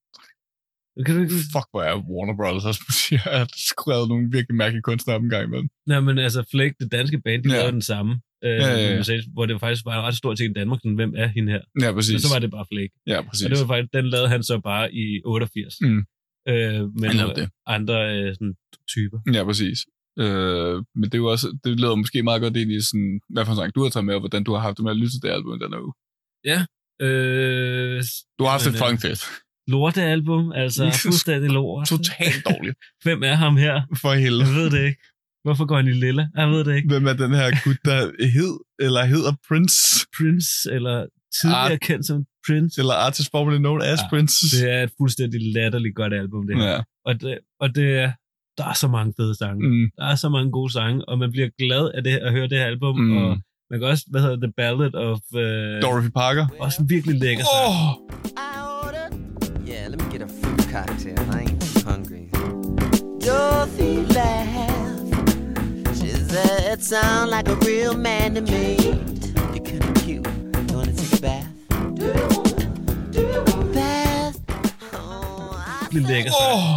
Fuck, 1.54 1.66
hvor 1.72 1.82
er 1.82 1.94
Warner 2.10 2.36
Brothers 2.40 2.64
også 2.70 2.82
musik. 2.88 3.12
Jeg 3.12 3.20
har 3.38 3.48
skrevet 3.72 4.08
nogle 4.08 4.24
virkelig 4.36 4.56
mærkelige 4.62 4.82
kunstnere 4.82 5.16
op 5.16 5.22
en 5.22 5.30
gang 5.30 5.44
imellem. 5.48 5.68
Nej, 5.86 6.00
men 6.00 6.18
altså 6.18 6.40
Flake, 6.50 6.74
det 6.80 6.92
danske 6.92 7.20
band, 7.24 7.42
de 7.44 7.48
Ja. 7.48 7.54
ja. 7.54 7.60
lavede 7.60 7.72
den 7.72 7.82
samme. 7.92 8.12
Øh, 8.44 8.50
ja, 8.50 8.56
ja. 8.56 8.88
med 8.88 8.96
Mercedes, 8.96 9.24
hvor 9.32 9.46
det 9.46 9.60
faktisk 9.60 9.84
var 9.84 9.94
en 9.98 10.04
ret 10.06 10.16
stor 10.16 10.34
ting 10.34 10.50
i 10.50 10.52
Danmark, 10.60 10.78
sådan, 10.82 10.94
hvem 10.94 11.12
er 11.16 11.26
hende 11.26 11.52
her? 11.52 11.60
Ja, 11.82 11.92
præcis. 11.92 12.12
Men 12.14 12.20
så 12.20 12.28
var 12.34 12.38
det 12.44 12.50
bare 12.50 12.66
Flake. 12.72 12.94
Ja, 13.06 13.18
præcis. 13.28 13.44
Og 13.44 13.50
det 13.50 13.58
var 13.60 13.66
faktisk, 13.66 13.92
den 13.98 14.06
lavede 14.14 14.28
han 14.28 14.42
så 14.42 14.60
bare 14.70 14.94
i 14.94 15.22
88. 15.24 15.74
Mm. 15.80 15.86
Øh, 15.88 16.54
med 17.00 17.14
nogle 17.14 17.34
det. 17.40 17.48
andre 17.66 17.96
øh, 18.16 18.34
sådan, 18.34 18.54
typer. 18.94 19.18
Ja, 19.36 19.44
præcis. 19.44 19.78
Øh, 20.22 20.74
men 20.98 21.04
det 21.04 21.14
er 21.14 21.18
jo 21.24 21.30
også, 21.34 21.58
det 21.64 21.80
leder 21.80 21.94
måske 21.94 22.22
meget 22.22 22.42
godt 22.42 22.56
ind 22.56 22.72
i 22.72 22.80
sådan, 22.80 23.20
hvad 23.28 23.44
for 23.44 23.52
en 23.52 23.56
sang 23.58 23.74
du 23.74 23.82
har 23.82 23.90
taget 23.90 24.04
med, 24.04 24.14
og 24.14 24.20
hvordan 24.20 24.44
du 24.44 24.52
har 24.54 24.60
haft 24.60 24.76
det 24.76 24.84
med 24.84 24.90
at 24.94 24.96
lytte 24.96 25.12
til 25.14 25.22
det 25.22 25.30
album 25.36 25.58
den 25.64 25.72
her 25.74 25.80
uge. 25.86 25.94
Øh, 27.06 28.02
Du 28.38 28.44
har 28.44 28.50
haft 28.50 28.64
Jamen, 28.66 28.74
det 28.74 28.82
fucking 28.84 29.00
fedt. 29.06 29.22
Lortealbum, 29.68 30.52
altså 30.52 30.98
fuldstændig 31.02 31.50
lort. 31.50 31.86
Totalt 31.88 32.44
dårligt. 32.50 32.76
Hvem 33.04 33.22
er 33.22 33.34
ham 33.34 33.56
her? 33.56 33.82
For 34.02 34.12
helvede. 34.14 34.46
Jeg 34.46 34.54
ved 34.54 34.70
det 34.70 34.84
ikke. 34.86 35.00
Hvorfor 35.44 35.64
går 35.64 35.76
han 35.76 35.86
i 35.88 35.92
lilla? 35.92 36.28
Jeg 36.36 36.48
ved 36.50 36.64
det 36.64 36.76
ikke. 36.76 36.88
Hvem 36.88 37.06
er 37.06 37.12
den 37.12 37.34
her 37.34 37.50
gut, 37.64 37.76
der 37.84 37.98
hed, 38.36 38.52
eller 38.86 39.04
hedder 39.04 39.32
Prince, 39.48 40.06
Prince, 40.16 40.50
eller 40.72 41.06
tidligere 41.40 41.72
Art- 41.72 41.80
kendt 41.80 42.06
som 42.06 42.24
Prince. 42.46 42.80
eller 42.80 42.94
artist 42.94 43.28
formerly 43.30 43.56
known 43.58 43.82
as 43.82 43.98
Ja, 44.02 44.08
Prince? 44.08 44.36
Det 44.56 44.70
er 44.72 44.82
et 44.82 44.90
fuldstændig 45.00 45.40
latterligt 45.54 45.94
godt 45.94 46.14
album, 46.14 46.46
det 46.46 46.56
her. 46.56 46.70
Ja. 46.72 46.80
Og, 47.06 47.20
det, 47.20 47.38
og 47.60 47.74
det 47.74 47.98
er, 47.98 48.12
der 48.58 48.64
er 48.64 48.72
så 48.72 48.88
mange 48.88 49.12
fede 49.16 49.34
sange. 49.38 49.68
Mm. 49.68 49.90
Der 49.98 50.04
er 50.04 50.14
så 50.14 50.28
mange 50.28 50.50
gode 50.50 50.72
sange, 50.72 51.08
og 51.08 51.18
man 51.18 51.30
bliver 51.32 51.48
glad 51.58 51.90
af 51.94 52.02
det, 52.04 52.16
at 52.16 52.32
høre 52.32 52.48
det 52.48 52.58
her 52.58 52.66
album. 52.66 53.00
Mm. 53.00 53.16
Og 53.16 53.38
man 53.70 53.80
kan 53.80 53.88
også, 53.88 54.04
hvad 54.10 54.20
hedder 54.20 54.36
The 54.46 54.52
Ballad 54.56 54.94
of... 54.94 55.18
Uh, 55.32 55.40
Dorothy 55.82 56.10
Parker. 56.10 56.46
også 56.60 56.82
en 56.82 56.90
virkelig 56.90 57.20
lækker 57.20 57.44
sang. 57.44 57.68
Åh! 57.68 58.47
Cocktail. 60.86 61.18
I 61.30 61.40
ain't 61.40 61.60
too 61.60 61.80
hungry. 61.90 62.24
Dorothy 63.26 63.94
laughed. 64.18 65.14
She 65.98 66.08
said, 66.30 66.72
"It 66.72 66.80
sound 66.92 67.30
like 67.36 67.48
a 67.54 67.56
real 67.68 67.94
man 68.08 68.28
to 68.36 68.42
me. 68.52 68.66
You're 69.54 69.66
kinda 69.70 69.92
cute. 70.04 70.28
You 70.68 70.76
wanna 70.76 70.94
take 71.00 71.14
a 71.18 71.22
bath? 71.26 71.48
Do 71.98 72.04
you 72.18 72.26
want? 72.34 72.58
Do 73.14 73.20
you 73.34 73.42
want 73.50 73.68
bath? 73.78 74.36
Oh, 74.98 75.96
I 75.96 75.98
lækker. 76.10 76.32
Åh! 76.42 76.76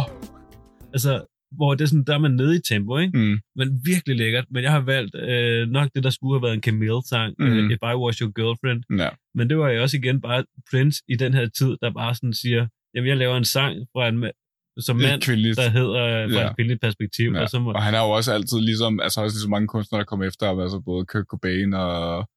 Altså, 0.94 1.12
hvor 1.56 1.74
det 1.74 1.84
er 1.84 1.88
sådan, 1.88 2.04
der 2.04 2.14
er 2.14 2.18
man 2.18 2.30
nede 2.30 2.56
i 2.56 2.60
tempo, 2.60 2.98
ikke? 2.98 3.18
Mm. 3.18 3.38
Men 3.56 3.80
virkelig 3.84 4.16
lækkert. 4.16 4.44
Men 4.50 4.64
jeg 4.64 4.72
har 4.72 4.80
valgt 4.80 5.14
øh, 5.14 5.68
nok 5.68 5.88
det, 5.94 6.04
der 6.04 6.10
skulle 6.10 6.34
have 6.34 6.42
været 6.42 6.54
en 6.54 6.62
Camille-sang, 6.62 7.34
mm. 7.38 7.46
Øh, 7.46 7.70
If 7.72 7.78
I 7.92 7.94
Was 8.02 8.18
Your 8.18 8.32
Girlfriend. 8.38 8.82
Ja. 9.02 9.08
Men 9.34 9.50
det 9.50 9.58
var 9.58 9.68
jo 9.70 9.82
også 9.82 9.96
igen 9.96 10.20
bare 10.20 10.44
Prince 10.70 11.02
i 11.08 11.16
den 11.16 11.34
her 11.34 11.46
tid, 11.58 11.76
der 11.82 11.90
bare 11.92 12.14
sådan 12.14 12.34
siger, 12.34 12.66
jamen 12.94 13.08
jeg 13.08 13.16
laver 13.16 13.36
en 13.36 13.44
sang 13.44 13.72
fra 13.94 14.08
en 14.08 14.18
som 14.86 14.96
mand, 14.96 15.22
kvindeligt. 15.22 15.56
der 15.56 15.68
hedder 15.78 16.28
fra 16.32 16.40
Ja. 16.40 16.50
et 16.50 16.56
kvindeligt 16.56 16.80
perspektiv. 16.80 17.28
Ja. 17.34 17.40
Og 17.42 17.48
så 17.50 17.58
må, 17.60 17.72
Og 17.72 17.82
han 17.82 17.94
er 17.94 18.02
jo 18.06 18.10
også 18.18 18.30
altid 18.32 18.60
ligesom, 18.60 19.00
altså 19.00 19.20
også 19.22 19.34
lige 19.36 19.42
så 19.48 19.48
mange 19.56 19.68
kunstnere, 19.74 19.98
der 20.00 20.04
kommer 20.10 20.26
efter 20.26 20.46
ham, 20.46 20.60
altså 20.60 20.78
både 20.90 21.02
Kurt 21.06 21.26
Cobain 21.32 21.74
og 21.74 22.28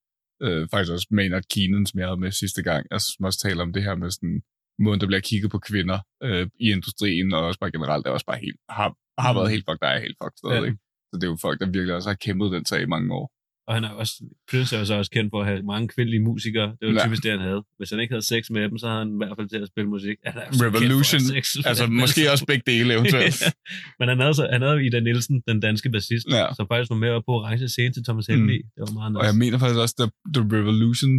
øh, 0.46 0.68
faktisk 0.72 0.92
også 0.96 1.08
Maynard 1.12 1.44
Keenan, 1.54 1.86
som 1.86 2.00
jeg 2.00 2.08
havde 2.08 2.20
med 2.26 2.32
sidste 2.32 2.62
gang, 2.70 2.88
altså 2.92 3.08
som 3.16 3.26
også 3.26 3.40
taler 3.40 3.62
om 3.68 3.74
det 3.74 3.84
her 3.84 3.96
med 3.96 4.10
sådan, 4.12 4.42
måden, 4.80 5.00
der 5.02 5.08
bliver 5.08 5.20
kigget 5.30 5.52
på 5.52 5.60
kvinder 5.60 6.00
øh, 6.24 6.48
i 6.66 6.68
industrien, 6.78 7.34
og 7.34 7.42
også 7.48 7.60
bare 7.60 7.72
generelt, 7.72 8.08
er 8.08 8.12
også 8.12 8.26
bare 8.32 8.40
helt, 8.46 8.58
har, 8.70 8.90
har 9.26 9.34
været 9.34 9.48
Mm. 9.48 9.52
helt 9.56 9.66
fucked, 9.70 9.82
der 9.86 9.88
er 9.96 10.00
helt 10.00 10.18
fucked 10.24 10.38
stadig. 10.44 10.62
Ja. 10.62 10.68
Ja. 10.70 10.74
Så 11.10 11.14
det 11.20 11.24
er 11.24 11.32
jo 11.34 11.38
folk, 11.48 11.58
der 11.60 11.66
virkelig 11.66 11.96
også 11.96 12.10
har 12.10 12.16
kæmpet 12.26 12.52
den 12.52 12.66
sag 12.66 12.82
i 12.82 12.86
mange 12.96 13.10
år. 13.20 13.26
Og 13.68 13.74
han 13.78 13.84
er 13.84 13.90
også, 13.90 14.14
Prince 14.50 14.76
er 14.76 14.80
jo 14.80 14.86
så 14.86 14.94
også 15.02 15.12
kendt 15.12 15.30
for 15.34 15.40
at 15.42 15.48
have 15.48 15.62
mange 15.74 15.88
kvindelige 15.88 16.24
musikere. 16.32 16.68
Det 16.80 16.84
var 16.88 16.88
Ja. 16.88 16.94
ja. 17.00 17.06
typisk 17.06 17.24
det, 17.24 17.32
han 17.32 17.40
havde. 17.40 17.62
Hvis 17.80 17.90
han 17.90 18.00
ikke 18.00 18.14
havde 18.16 18.26
sex 18.34 18.42
med 18.50 18.62
dem, 18.70 18.78
så 18.78 18.86
havde 18.88 19.00
han 19.04 19.12
i 19.16 19.20
hvert 19.22 19.36
fald 19.40 19.50
til 19.50 19.58
at 19.66 19.68
spille 19.74 19.90
musik. 19.90 20.18
Han 20.26 20.34
er 20.42 20.46
Revolution, 20.66 21.22
sex. 21.36 21.46
altså 21.70 21.88
måske 21.88 22.22
også 22.34 22.46
begge 22.52 22.64
dele 22.72 22.90
eventuelt. 22.98 23.38
Men 24.00 24.06
han 24.12 24.20
havde, 24.24 24.34
så, 24.40 24.44
han 24.56 24.62
havde 24.62 24.86
Ida 24.86 25.00
Nielsen, 25.00 25.36
den 25.48 25.60
danske 25.68 25.88
bassist, 25.96 26.26
Ja. 26.32 26.38
ja. 26.38 26.48
som 26.58 26.66
faktisk 26.72 26.90
var 26.94 27.00
med 27.04 27.10
op 27.18 27.24
på 27.30 27.34
orange 27.40 27.68
scene 27.74 27.94
til 27.94 28.04
Thomas 28.08 28.26
Helmi. 28.32 28.58
Mm. 28.58 28.68
Det 28.76 28.82
var 28.88 28.94
meget 29.00 29.18
Og 29.20 29.24
jeg 29.24 29.34
nice. 29.34 29.40
mener 29.44 29.58
faktisk 29.64 29.80
også, 29.86 29.96
at 30.06 30.10
The 30.36 30.44
Revolution, 30.58 31.12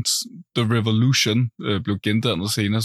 The 0.57 0.65
Revolution 0.77 1.39
øh, 1.67 1.77
blev 1.85 1.97
gendannet 2.07 2.49
senere 2.59 2.83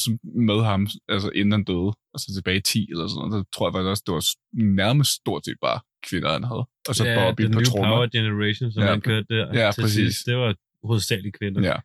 med 0.49 0.59
ham, 0.70 0.82
altså 1.14 1.30
inden 1.39 1.51
han 1.51 1.64
døde, 1.72 1.91
altså 2.14 2.28
tilbage 2.38 2.57
i 2.57 2.62
10 2.62 2.88
eller 2.91 3.07
sådan 3.07 3.20
noget. 3.20 3.32
Der 3.34 3.43
tror 3.55 3.64
jeg 3.68 3.74
faktisk 3.76 3.91
også, 3.93 4.03
det 4.07 4.14
var 4.18 4.24
nærmest 4.84 5.12
stort 5.22 5.41
set 5.45 5.59
bare 5.68 5.80
kvinder, 6.09 6.30
han 6.38 6.43
havde. 6.51 6.66
Og 6.89 6.93
så 6.97 7.03
ja, 7.05 7.16
Bobby 7.20 7.43
på 7.55 7.59
trommer. 7.70 7.89
Power 7.95 8.07
Generation, 8.18 8.72
som 8.72 8.84
Ja, 8.84 8.89
han 8.89 9.01
kørte 9.09 9.26
der 9.34 9.43
ja, 9.59 9.72
til 9.72 9.82
præcis. 9.82 9.95
sidst. 10.05 10.26
Det 10.30 10.36
var 10.43 10.49
hovedsageligt 10.88 11.36
kvinder. 11.39 11.62
Ja. 11.72 11.78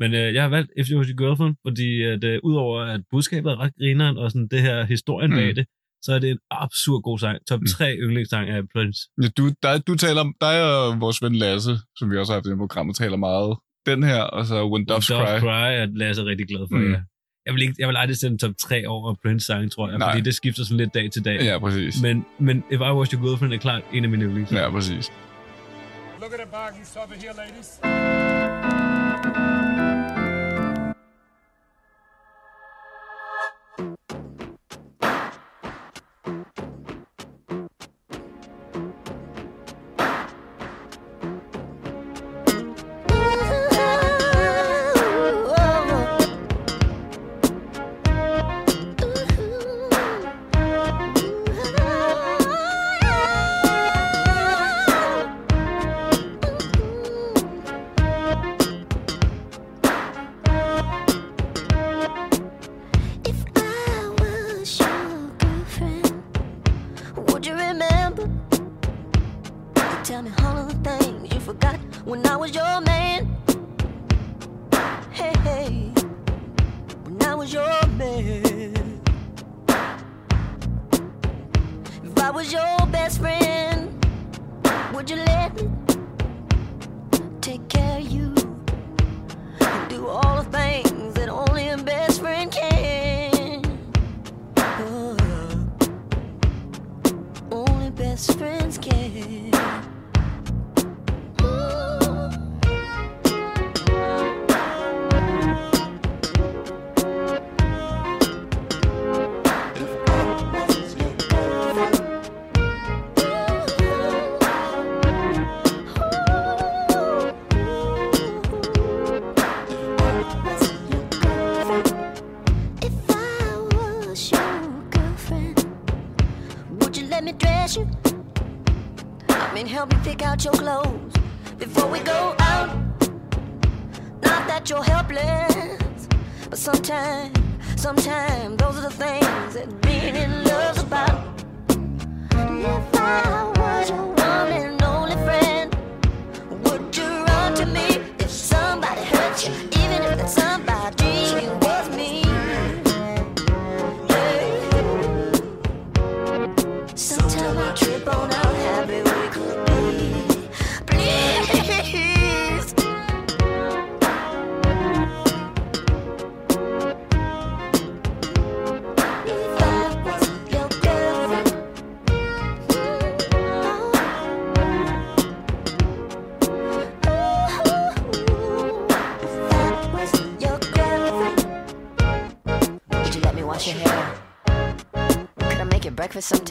Men 0.00 0.14
øh, 0.14 0.34
jeg 0.34 0.42
har 0.42 0.50
valgt 0.56 0.70
Your 0.90 1.16
Girlfriend, 1.22 1.56
fordi 1.66 2.02
at, 2.02 2.24
øh, 2.24 2.38
udover 2.48 2.80
at 2.94 3.00
budskabet 3.10 3.50
er 3.52 3.58
ret 3.60 3.74
grineren, 3.80 4.16
og 4.18 4.30
sådan 4.30 4.48
det 4.54 4.60
her 4.68 4.84
historien 4.84 5.30
Mm. 5.30 5.36
mm. 5.36 5.42
bag 5.42 5.56
det, 5.56 5.66
så 6.04 6.12
er 6.12 6.18
det 6.18 6.30
en 6.30 6.38
absurd 6.50 7.02
god 7.02 7.18
sang. 7.18 7.38
Top 7.48 7.60
Mm. 7.60 7.66
3 7.66 7.96
yndlingssang 8.04 8.48
af 8.50 8.60
Prince. 8.74 8.98
Ja, 9.22 9.28
du, 9.38 9.44
der, 9.62 9.78
du 9.78 9.94
taler 9.94 10.20
om, 10.20 10.34
dig 10.40 10.56
og 10.74 11.00
vores 11.00 11.22
ven 11.22 11.34
Lasse, 11.34 11.74
som 11.98 12.10
vi 12.10 12.16
også 12.18 12.32
har 12.32 12.36
haft 12.36 12.46
i 12.46 12.50
det 12.50 12.58
program, 12.58 12.92
taler 12.92 13.16
meget. 13.16 13.56
Den 13.86 14.02
her, 14.02 14.22
og 14.22 14.46
så 14.46 14.56
When 14.72 14.84
Doves 14.86 15.06
Doves 15.06 15.28
Cry. 15.30 15.40
Cry 15.40 15.68
er 15.80 15.86
Lasse 15.86 16.24
rigtig 16.24 16.46
glad 16.48 16.60
for, 16.70 16.76
Mm. 16.78 16.84
mm. 16.84 16.92
ja. 16.92 17.00
Jeg 17.46 17.54
vil, 17.54 17.62
ikke, 17.62 17.74
jeg 17.78 17.88
vil 17.88 17.96
aldrig 17.96 18.16
sende 18.16 18.38
top 18.38 18.50
3 18.58 18.86
over 18.86 19.14
Prince 19.22 19.46
sang, 19.46 19.72
tror 19.72 19.88
jeg, 19.88 19.98
Nej. 19.98 20.10
fordi 20.12 20.24
det 20.24 20.34
skifter 20.34 20.64
sådan 20.64 20.76
lidt 20.76 20.94
dag 20.94 21.10
til 21.10 21.24
dag. 21.24 21.40
Ja, 21.42 21.58
præcis. 21.58 22.02
Men, 22.02 22.26
men 22.38 22.64
If 22.70 22.80
I 22.80 22.82
Was 22.82 23.10
Your 23.10 23.22
Girlfriend 23.26 23.54
er 23.54 23.58
klart 23.58 23.82
en 23.92 24.04
af 24.04 24.10
mine 24.10 24.24
yndlingssange. 24.24 24.62
Ja, 24.64 24.70
præcis. 24.70 25.12
Look 26.20 26.32
at 26.32 26.38
the 26.38 26.50
baggies 26.52 26.96
over 26.96 27.06
here, 27.20 27.32
ladies. 27.36 28.53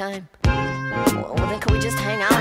Sometime? 0.03 0.27
Well, 0.45 1.47
then 1.47 1.59
could 1.59 1.71
we 1.71 1.79
just 1.79 1.97
hang 1.97 2.21
out? 2.21 2.32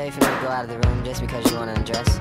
Necessary 0.00 0.10
for 0.10 0.32
me 0.32 0.40
to 0.40 0.46
go 0.46 0.48
out 0.48 0.64
of 0.64 0.70
the 0.70 0.88
room 0.88 1.04
just 1.04 1.20
because 1.20 1.50
you 1.50 1.56
want 1.58 1.74
to 1.74 1.78
undress? 1.78 2.20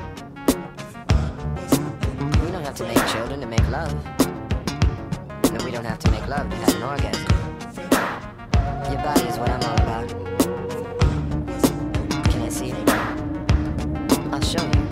We 2.44 2.52
don't 2.52 2.64
have 2.64 2.76
to 2.76 2.84
make 2.84 3.08
children 3.08 3.40
to 3.40 3.48
make 3.48 3.70
love. 3.70 3.94
And 5.44 5.62
we 5.64 5.72
don't 5.72 5.86
have 5.86 6.00
to 6.00 6.12
make 6.12 6.28
love 6.28 6.50
to 6.50 6.56
have 6.58 6.76
an 6.76 6.84
orgasm. 6.84 7.26
Your 8.92 9.02
body 9.02 9.22
is 9.28 9.38
what 9.38 9.50
I'm 9.50 9.64
all 9.64 9.80
about. 9.80 10.10
Can 12.32 12.42
I 12.42 12.50
see? 12.50 12.72
It? 12.72 12.90
I'll 14.34 14.42
show 14.42 14.64
you. 14.64 14.84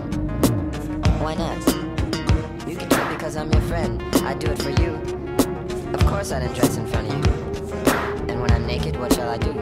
Why 1.19 1.35
not? 1.35 1.57
You 2.67 2.75
can 2.77 2.87
do 2.87 2.95
it 2.95 3.09
because 3.09 3.35
I'm 3.35 3.51
your 3.51 3.63
friend. 3.63 4.01
I'd 4.23 4.39
do 4.39 4.47
it 4.47 4.61
for 4.61 4.69
you. 4.81 4.93
Of 5.93 6.05
course 6.05 6.31
I 6.31 6.39
didn't 6.39 6.77
in 6.77 6.87
front 6.87 7.07
of 7.11 7.17
you. 7.17 7.23
And 8.29 8.41
when 8.41 8.51
I'm 8.51 8.65
naked, 8.65 8.97
what 8.97 9.13
shall 9.13 9.29
I 9.29 9.37
do? 9.37 9.53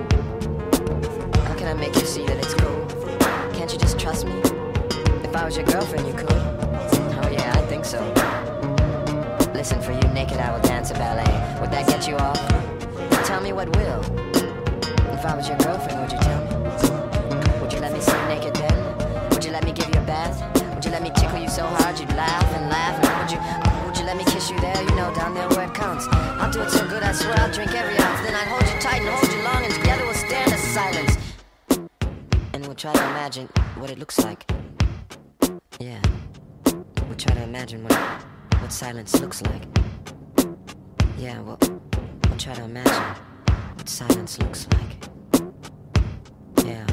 How 1.47 1.55
can 1.55 1.67
I 1.67 1.73
make 1.73 1.95
you 1.95 2.05
see 2.05 2.25
that 2.25 2.37
it's 2.37 2.53
cool? 2.53 2.84
Can't 3.65 3.73
you 3.73 3.79
just 3.79 3.99
trust 3.99 4.27
me? 4.27 4.33
If 5.23 5.35
I 5.35 5.43
was 5.43 5.57
your 5.57 5.65
girlfriend, 5.65 6.05
you 6.05 6.13
could. 6.13 6.29
Oh 6.29 7.29
yeah, 7.31 7.51
I 7.51 7.65
think 7.65 7.83
so. 7.83 7.99
Listen, 9.55 9.81
for 9.81 9.91
you 9.91 10.07
naked, 10.13 10.37
I 10.37 10.53
will 10.53 10.61
dance 10.61 10.91
a 10.91 10.93
ballet. 10.93 11.25
Would 11.59 11.71
that 11.71 11.87
get 11.87 12.07
you 12.07 12.15
off? 12.15 12.37
Tell 13.25 13.41
me 13.41 13.53
what 13.53 13.75
will. 13.75 14.01
If 15.17 15.25
I 15.25 15.35
was 15.35 15.49
your 15.49 15.57
girlfriend, 15.57 15.99
would 15.99 16.11
you 16.11 16.19
tell 16.19 16.45
me? 16.45 17.59
Would 17.59 17.73
you 17.73 17.79
let 17.79 17.91
me 17.91 18.01
sit 18.01 18.13
naked 18.27 18.53
then? 18.53 19.29
Would 19.31 19.43
you 19.43 19.49
let 19.49 19.63
me 19.65 19.71
give 19.71 19.87
you 19.87 19.99
a 19.99 20.05
bath? 20.05 20.37
Would 20.75 20.85
you 20.85 20.91
let 20.91 21.01
me 21.01 21.09
tickle 21.15 21.39
you 21.39 21.49
so 21.49 21.65
hard 21.65 21.97
you'd 21.97 22.13
laugh 22.13 22.45
and 22.53 22.69
laugh? 22.69 23.03
And 23.03 23.17
would 23.17 23.31
you, 23.33 23.39
would 23.87 23.97
you 23.97 24.05
let 24.05 24.15
me 24.15 24.25
kiss 24.25 24.47
you 24.51 24.59
there? 24.59 24.79
You 24.79 24.93
know, 24.93 25.11
down 25.15 25.33
there 25.33 25.49
where 25.49 25.65
it 25.65 25.73
counts. 25.73 26.05
I'll 26.11 26.51
do 26.51 26.61
it 26.61 26.69
so 26.69 26.87
good, 26.87 27.01
I 27.01 27.13
swear 27.13 27.33
I'll 27.39 27.51
drink 27.51 27.73
every 27.73 27.97
We'll 32.75 32.91
try 32.91 33.01
to 33.01 33.09
imagine 33.09 33.47
what 33.77 33.89
it 33.89 33.97
looks 33.97 34.19
like. 34.19 34.51
Yeah. 35.79 36.01
We'll 36.65 37.15
try 37.15 37.33
to 37.33 37.43
imagine 37.43 37.81
what 37.83 37.93
what 38.59 38.69
silence 38.69 39.17
looks 39.21 39.41
like. 39.43 39.63
Yeah, 41.17 41.39
well, 41.39 41.57
we'll 41.61 42.37
try 42.37 42.53
to 42.53 42.65
imagine 42.65 43.03
what 43.77 43.87
silence 43.87 44.37
looks 44.39 44.67
like. 44.73 45.07
Yeah. 46.65 46.85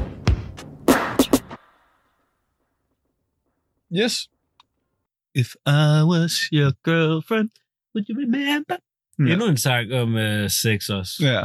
Yes. 3.89 4.29
If 5.35 5.57
I 5.65 6.03
was 6.03 6.47
your 6.49 6.71
girlfriend, 6.83 7.49
would 7.93 8.07
you 8.07 8.15
remember? 8.15 8.77
Ja. 9.19 9.31
Endnu 9.31 9.47
en 9.47 9.57
sang 9.57 9.93
om 9.93 10.15
øh, 10.15 10.49
sex 10.49 10.89
også. 10.89 11.13
Ja. 11.21 11.41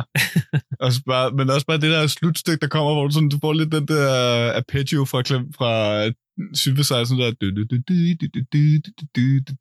også 0.86 1.00
bare, 1.06 1.30
men 1.30 1.50
også 1.50 1.66
bare 1.66 1.80
det 1.80 1.90
der 1.90 2.06
slutstykke, 2.06 2.60
der 2.60 2.68
kommer, 2.68 2.94
hvor 2.94 3.06
du, 3.06 3.12
sådan, 3.12 3.28
du 3.28 3.38
får 3.40 3.52
lidt 3.52 3.72
den 3.72 3.88
der 3.88 4.10
arpeggio 4.52 5.04
fra, 5.04 5.20
fra 5.58 5.72
synthesizeren 6.54 7.18
der, 7.20 7.30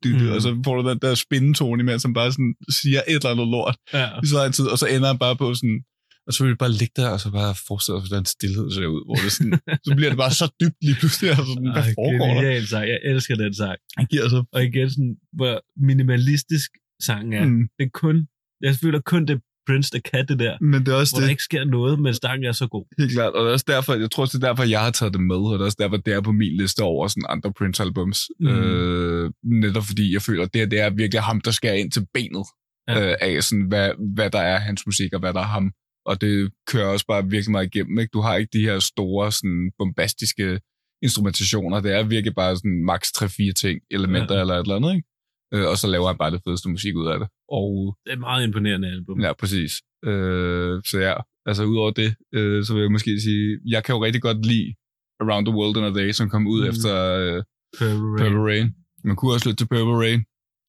mm. 0.04 0.32
og 0.34 0.42
så 0.42 0.60
får 0.64 0.74
du 0.76 0.90
den 0.90 0.98
der 1.02 1.14
spindetone 1.14 1.82
imens, 1.82 2.02
som 2.02 2.14
bare 2.14 2.32
sådan 2.32 2.54
siger 2.80 3.00
et 3.08 3.14
eller 3.14 3.30
andet 3.30 3.48
lort 3.48 3.76
ja. 3.92 4.06
i 4.22 4.26
så 4.26 4.36
lang 4.36 4.54
tid, 4.54 4.66
og 4.66 4.78
så 4.78 4.86
ender 4.86 5.06
han 5.06 5.18
bare 5.18 5.36
på 5.36 5.54
sådan, 5.54 5.80
og 6.26 6.32
så 6.34 6.38
vil 6.42 6.50
det 6.50 6.58
bare 6.58 6.72
ligge 6.80 6.96
der, 6.96 7.08
og 7.08 7.20
så 7.20 7.30
bare 7.30 7.54
forestille 7.68 8.00
sig, 8.00 8.08
hvordan 8.08 8.24
stillhed 8.24 8.66
ser 8.70 8.86
ud, 8.96 9.02
hvor 9.08 9.18
det 9.24 9.32
sådan, 9.32 9.54
så 9.86 9.92
bliver 9.96 10.10
det 10.12 10.18
bare 10.24 10.34
så 10.42 10.46
dybt 10.60 10.80
lige 10.86 10.96
pludselig, 11.00 11.30
altså 11.30 11.52
sådan, 11.54 11.72
hvad 11.76 11.88
foregår 11.98 12.30
der? 12.42 12.66
Sang, 12.72 12.86
jeg 12.94 13.00
elsker 13.10 13.34
den 13.42 13.54
sang. 13.54 13.78
Han 13.98 14.06
giver 14.12 14.28
så. 14.34 14.40
Og 14.54 14.60
igen 14.68 14.90
sådan, 14.90 15.14
hvor 15.38 15.54
minimalistisk 15.88 16.70
sangen 17.02 17.32
er. 17.32 17.44
Mm. 17.44 17.68
Det 17.78 17.84
er 17.84 17.90
kun, 17.94 18.26
jeg 18.60 18.74
føler 18.74 19.00
kun, 19.00 19.26
det 19.26 19.40
Prince, 19.66 19.90
der 19.92 20.00
kan 20.12 20.26
det 20.28 20.38
der. 20.38 20.58
Men 20.60 20.86
det 20.86 20.88
er 20.88 20.96
også 20.96 21.14
Hvor 21.14 21.20
det. 21.20 21.24
der 21.26 21.30
ikke 21.30 21.42
sker 21.42 21.64
noget, 21.64 22.00
men 22.00 22.14
sangen 22.14 22.44
er 22.44 22.52
så 22.52 22.66
god. 22.66 22.84
Helt 22.98 23.12
klart, 23.12 23.32
og 23.32 23.44
det 23.44 23.48
er 23.48 23.52
også 23.52 23.64
derfor, 23.68 23.94
jeg 23.94 24.10
tror 24.10 24.22
også, 24.22 24.38
det 24.38 24.44
er 24.44 24.48
derfor, 24.48 24.64
jeg 24.64 24.80
har 24.80 24.90
taget 24.90 25.12
det 25.12 25.20
med, 25.20 25.36
og 25.36 25.52
det 25.52 25.60
er 25.60 25.64
også 25.64 25.76
derfor, 25.80 25.96
det 25.96 26.14
er 26.14 26.20
på 26.20 26.32
min 26.32 26.56
liste 26.56 26.80
over 26.82 27.08
sådan 27.08 27.26
andre 27.28 27.52
Prince-albums. 27.58 28.18
Mm. 28.40 28.46
Øh, 28.46 29.30
netop 29.44 29.84
fordi 29.84 30.12
jeg 30.12 30.22
føler, 30.22 30.42
at 30.44 30.52
det, 30.54 30.60
her, 30.60 30.66
det 30.68 30.80
er 30.80 30.90
virkelig 30.90 31.22
ham, 31.22 31.40
der 31.40 31.50
skal 31.50 31.78
ind 31.80 31.90
til 31.92 32.06
benet 32.14 32.46
Ja. 32.88 33.10
øh, 33.10 33.16
af, 33.20 33.42
sådan, 33.44 33.64
hvad, 33.68 33.90
hvad 34.14 34.30
der 34.30 34.38
er 34.38 34.58
hans 34.58 34.86
musik, 34.86 35.12
og 35.12 35.20
hvad 35.20 35.32
der 35.32 35.40
er 35.40 35.44
ham. 35.56 35.72
Og 36.06 36.20
det 36.20 36.50
kører 36.70 36.86
også 36.86 37.06
bare 37.06 37.30
virkelig 37.30 37.50
meget 37.50 37.66
igennem. 37.74 37.98
Ikke? 37.98 38.10
Du 38.12 38.20
har 38.20 38.36
ikke 38.36 38.50
de 38.52 38.60
her 38.68 38.78
store, 38.78 39.32
sådan, 39.32 39.70
bombastiske 39.78 40.60
instrumentationer. 41.02 41.80
Det 41.80 41.92
er 41.92 42.02
virkelig 42.02 42.34
bare 42.34 42.56
sådan 42.56 42.84
max 42.84 43.02
3-4 43.18 43.52
ting, 43.52 43.80
elementer 43.90 44.34
ja. 44.34 44.40
eller 44.40 44.54
et 44.54 44.60
eller 44.60 44.76
andet. 44.76 44.94
Ikke? 44.96 45.08
Øh, 45.54 45.66
og 45.70 45.76
så 45.76 45.86
laver 45.86 46.06
han 46.06 46.18
bare 46.18 46.30
det 46.30 46.40
fedeste 46.46 46.68
musik 46.68 46.94
ud 46.96 47.06
af 47.12 47.18
det. 47.18 47.28
Og 47.48 47.96
Det 48.04 48.10
er 48.10 48.14
et 48.14 48.20
meget 48.28 48.44
imponerende 48.44 48.88
album. 48.88 49.20
Ja, 49.20 49.32
præcis. 49.32 49.72
Øh, 50.04 50.82
så 50.90 50.98
ja, 51.00 51.14
altså 51.46 51.62
udover 51.64 51.90
det, 51.90 52.14
øh, 52.34 52.64
så 52.64 52.74
vil 52.74 52.80
jeg 52.82 52.92
måske 52.92 53.20
sige, 53.20 53.58
jeg 53.66 53.84
kan 53.84 53.94
jo 53.94 54.04
rigtig 54.04 54.22
godt 54.22 54.46
lide 54.46 54.74
Around 55.20 55.46
the 55.46 55.54
World 55.56 55.76
in 55.76 55.84
a 55.84 55.92
Day, 56.00 56.10
som 56.12 56.30
kom 56.30 56.46
ud 56.46 56.60
Mm. 56.62 56.68
efter 56.70 56.92
øh, 57.22 57.42
Purple 57.78 58.08
Rain. 58.08 58.18
Purple 58.18 58.42
Rain. 58.50 58.68
Man 59.04 59.16
kunne 59.16 59.32
også 59.34 59.48
lytte 59.48 59.60
til 59.60 59.68
Purple 59.68 59.98
Rain. 60.04 60.20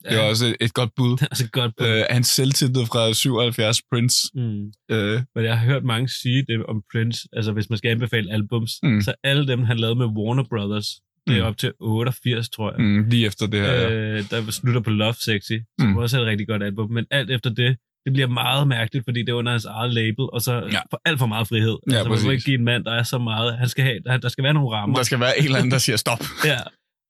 Ja. 0.06 0.10
Det 0.12 0.18
er 0.20 0.30
også 0.30 0.46
et, 0.46 0.56
et 0.62 0.74
godt 0.74 0.92
bud. 0.96 1.12
Det 1.12 1.22
er 1.22 1.26
altså 1.36 1.50
godt 1.52 1.74
på. 1.78 1.86
Øh, 1.86 2.04
hans 2.10 2.28
selvtitel 2.28 2.86
fra 2.92 3.14
77, 3.14 3.82
Prince. 3.92 4.18
Mm. 4.36 4.64
Øh, 4.94 5.18
Men 5.36 5.44
jeg 5.48 5.60
har 5.60 5.66
hørt 5.72 5.84
mange 5.84 6.08
sige 6.22 6.46
det 6.50 6.66
om 6.72 6.78
Prince. 6.92 7.20
Altså, 7.34 7.52
hvis 7.52 7.70
man 7.70 7.78
skal 7.78 7.90
anbefale 7.92 8.32
albums. 8.34 8.72
Mm. 8.84 9.02
så 9.02 9.14
alle 9.24 9.48
dem, 9.48 9.62
han 9.64 9.78
lavede 9.80 9.96
med 10.02 10.06
Warner 10.18 10.44
Brothers, 10.52 10.90
det 11.28 11.38
er 11.38 11.42
Mm. 11.42 11.48
op 11.48 11.58
til 11.58 11.72
88, 11.80 12.50
tror 12.50 12.72
jeg. 12.72 12.80
mm, 12.86 13.10
lige 13.10 13.26
efter 13.26 13.48
det 13.48 13.60
her. 13.60 13.72
Ja. 13.74 13.90
øh, 13.92 14.24
der 14.32 14.52
slutter 14.52 14.82
på 14.82 14.90
Love 14.90 15.14
Sexy, 15.14 15.52
som 15.80 15.90
Mm. 15.90 15.98
også 15.98 16.18
er 16.18 16.22
et 16.22 16.28
rigtig 16.28 16.48
godt 16.48 16.64
album. 16.64 16.92
Men 16.92 17.06
alt 17.12 17.32
efter 17.32 17.50
det, 17.50 17.78
det 18.06 18.14
bliver 18.14 18.28
meget 18.28 18.68
mærkeligt, 18.68 19.06
fordi 19.06 19.20
det 19.20 19.30
er 19.30 19.34
under 19.34 19.52
hans 19.52 19.66
eget 19.66 19.94
label, 19.94 20.26
og 20.34 20.42
så 20.42 20.54
Ja. 20.54 20.80
for 20.92 21.02
alt 21.06 21.20
for 21.20 21.26
meget 21.26 21.48
frihed. 21.48 21.78
Ja, 21.92 21.96
altså, 21.96 22.10
man 22.10 22.20
må 22.26 22.32
ikke 22.32 22.44
give 22.44 22.58
en 22.60 22.66
mand, 22.66 22.84
der 22.86 22.92
er 22.92 23.04
så 23.04 23.18
meget. 23.18 23.58
Han 23.58 23.70
skal 23.70 23.84
have, 23.84 24.00
der, 24.06 24.18
der 24.18 24.30
skal 24.30 24.44
være 24.44 24.54
nogle 24.54 24.70
rammer. 24.76 24.96
Der 24.96 25.04
skal 25.04 25.20
være 25.20 25.40
en 25.40 25.46
eller 25.46 25.58
anden, 25.58 25.72
der 25.72 25.78
siger 25.78 25.98
stop. 25.98 26.20
Ja. 26.46 26.58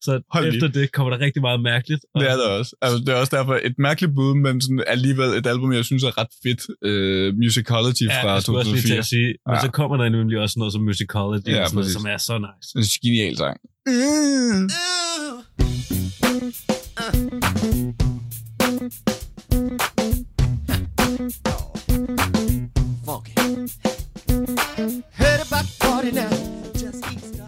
Så 0.08 0.22
Hold 0.34 0.46
lige. 0.46 0.56
efter 0.56 0.68
det 0.80 0.92
kommer 0.92 1.10
der 1.14 1.20
rigtig 1.26 1.42
meget 1.42 1.62
mærkeligt. 1.62 2.02
Og, 2.14 2.22
Det 2.22 2.32
er 2.32 2.36
der 2.36 2.48
også. 2.60 2.76
Altså, 2.82 2.98
det 3.00 3.10
er 3.10 3.16
også 3.24 3.36
derfor 3.38 3.60
et 3.64 3.76
mærkeligt 3.78 4.16
bud, 4.16 4.36
men 4.46 4.62
sådan 4.62 4.84
alligevel 4.88 5.30
et 5.40 5.48
album, 5.48 5.74
jeg 5.74 5.86
synes 5.86 6.04
er 6.04 6.18
ret 6.22 6.32
fedt. 6.44 6.62
Øh, 6.88 7.34
Musicology 7.44 8.06
ja, 8.08 8.24
fra 8.24 8.32
jeg 8.34 8.42
skulle 8.42 8.60
også 8.60 8.72
lige 8.72 8.82
til 8.82 8.90
2004. 8.90 8.98
at 9.00 9.06
sige, 9.06 9.30
men 9.48 9.56
Ja. 9.56 9.62
så 9.66 9.70
kommer 9.80 9.96
der 9.98 10.10
nemlig 10.10 10.38
også 10.46 10.56
noget 10.60 10.74
som 10.74 10.82
Musicology, 10.90 11.48
Ja, 11.48 11.62
og 11.62 11.68
sådan 11.70 11.76
noget, 11.80 11.92
som 11.98 12.06
er 12.14 12.18
så 12.18 12.36
nice. 12.48 12.68
Det 12.74 12.80
er 12.80 12.88
en 12.96 13.00
genial 13.06 13.36
sang. 13.44 13.58
Of 13.88 13.94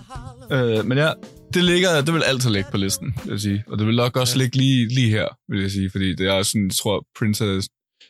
Harlem. 0.08 0.52
Øh, 0.52 0.86
men 0.86 0.98
ja, 0.98 1.14
det 1.54 1.64
ligger, 1.64 2.02
det 2.02 2.14
vil 2.14 2.24
altid 2.24 2.50
ligge 2.50 2.72
på 2.72 2.78
listen, 2.78 3.16
vil 3.24 3.32
jeg 3.32 3.40
sige. 3.40 3.64
Og 3.68 3.80
det 3.80 3.88
vil 3.88 3.96
nok 3.96 4.18
også 4.18 4.38
ligge 4.38 4.58
lige, 4.58 4.88
lige 4.88 5.10
her, 5.10 5.28
vil 5.50 5.62
jeg 5.62 5.72
sige, 5.72 5.90
fordi 5.92 6.16
det 6.16 6.28
er 6.28 6.44
sådan, 6.44 6.68
jeg 6.68 6.76
tror, 6.76 7.06
Princess... 7.20 7.68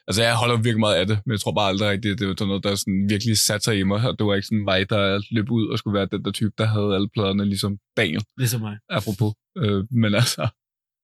Altså, 0.07 0.23
jeg 0.23 0.35
holder 0.35 0.55
virkelig 0.55 0.79
meget 0.79 0.95
af 1.01 1.07
det, 1.07 1.17
men 1.25 1.31
jeg 1.31 1.39
tror 1.39 1.53
bare 1.59 1.69
aldrig 1.69 1.89
rigtigt, 1.89 2.13
at 2.13 2.19
det 2.19 2.27
var 2.27 2.45
noget, 2.45 2.63
der 2.63 2.75
sådan 2.75 3.07
virkelig 3.09 3.37
satte 3.37 3.63
sig 3.63 3.79
i 3.79 3.83
mig, 3.83 4.09
og 4.09 4.13
det 4.19 4.25
var 4.27 4.35
ikke 4.35 4.47
sådan 4.47 4.63
mig, 4.71 4.89
der 4.89 5.21
løb 5.35 5.51
ud 5.51 5.65
og 5.71 5.77
skulle 5.79 5.95
være 5.99 6.07
den 6.11 6.25
der 6.25 6.31
type, 6.31 6.53
der 6.57 6.65
havde 6.65 6.95
alle 6.95 7.09
pladerne, 7.15 7.45
ligesom 7.45 7.77
Daniel, 7.97 8.23
Ligesom 8.37 8.61
mig. 8.61 8.77
apropos. 8.89 9.33
Øh, 9.57 9.83
men 9.91 10.11
altså, 10.21 10.43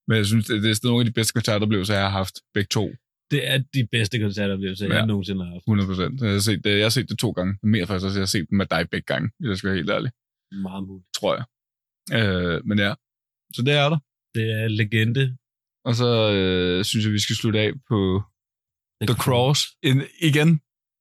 men 0.07 0.17
jeg 0.17 0.25
synes, 0.25 0.45
det, 0.47 0.63
det 0.63 0.69
er 0.71 0.87
nogle 0.87 1.01
af 1.01 1.05
de 1.05 1.11
bedste 1.19 1.33
koncertoplevelser, 1.33 1.93
jeg 1.93 2.03
har 2.03 2.09
haft, 2.21 2.35
begge 2.53 2.67
to, 2.77 2.85
Det 3.31 3.47
er 3.51 3.57
de 3.73 3.87
bedste 3.91 4.19
koncertoplevelser, 4.19 4.85
jeg 4.85 4.95
Ja. 4.95 5.05
nogensinde 5.05 5.45
har 5.45 5.51
haft. 5.53 5.63
100 5.67 5.87
procent. 5.89 6.21
Jeg, 6.21 6.31
har 6.31 6.39
set 6.39 6.63
det- 6.63 6.77
jeg 6.77 6.85
har 6.85 6.89
set 6.97 7.09
det 7.09 7.19
to 7.19 7.31
gange, 7.31 7.57
mere 7.63 7.85
faktisk 7.87 8.05
også, 8.05 8.17
jeg 8.19 8.21
har 8.27 8.33
set 8.35 8.45
dem 8.49 8.57
med 8.57 8.65
dig 8.65 8.89
begge 8.91 9.05
gange, 9.05 9.29
hvis 9.39 9.49
jeg 9.49 9.57
skal 9.57 9.67
være 9.69 9.77
helt 9.77 9.89
ærlig, 9.89 10.11
Meget 10.67 10.83
muligt. 10.87 11.07
tror 11.19 11.31
jeg. 11.37 11.45
Øh, 12.19 12.65
men 12.69 12.79
ja, 12.79 12.93
så 13.55 13.61
det 13.67 13.73
er 13.73 13.89
der. 13.89 13.99
Det 14.35 14.45
er 14.61 14.67
legende. 14.67 15.37
Og 15.85 15.93
så 15.95 16.09
øh, 16.37 16.83
synes 16.85 17.05
jeg, 17.05 17.13
vi 17.13 17.19
skal 17.19 17.35
slutte 17.35 17.59
af 17.59 17.71
på 17.89 18.23
The 19.01 19.15
Cross. 19.15 19.67
En, 19.83 20.01
igen, 20.21 20.49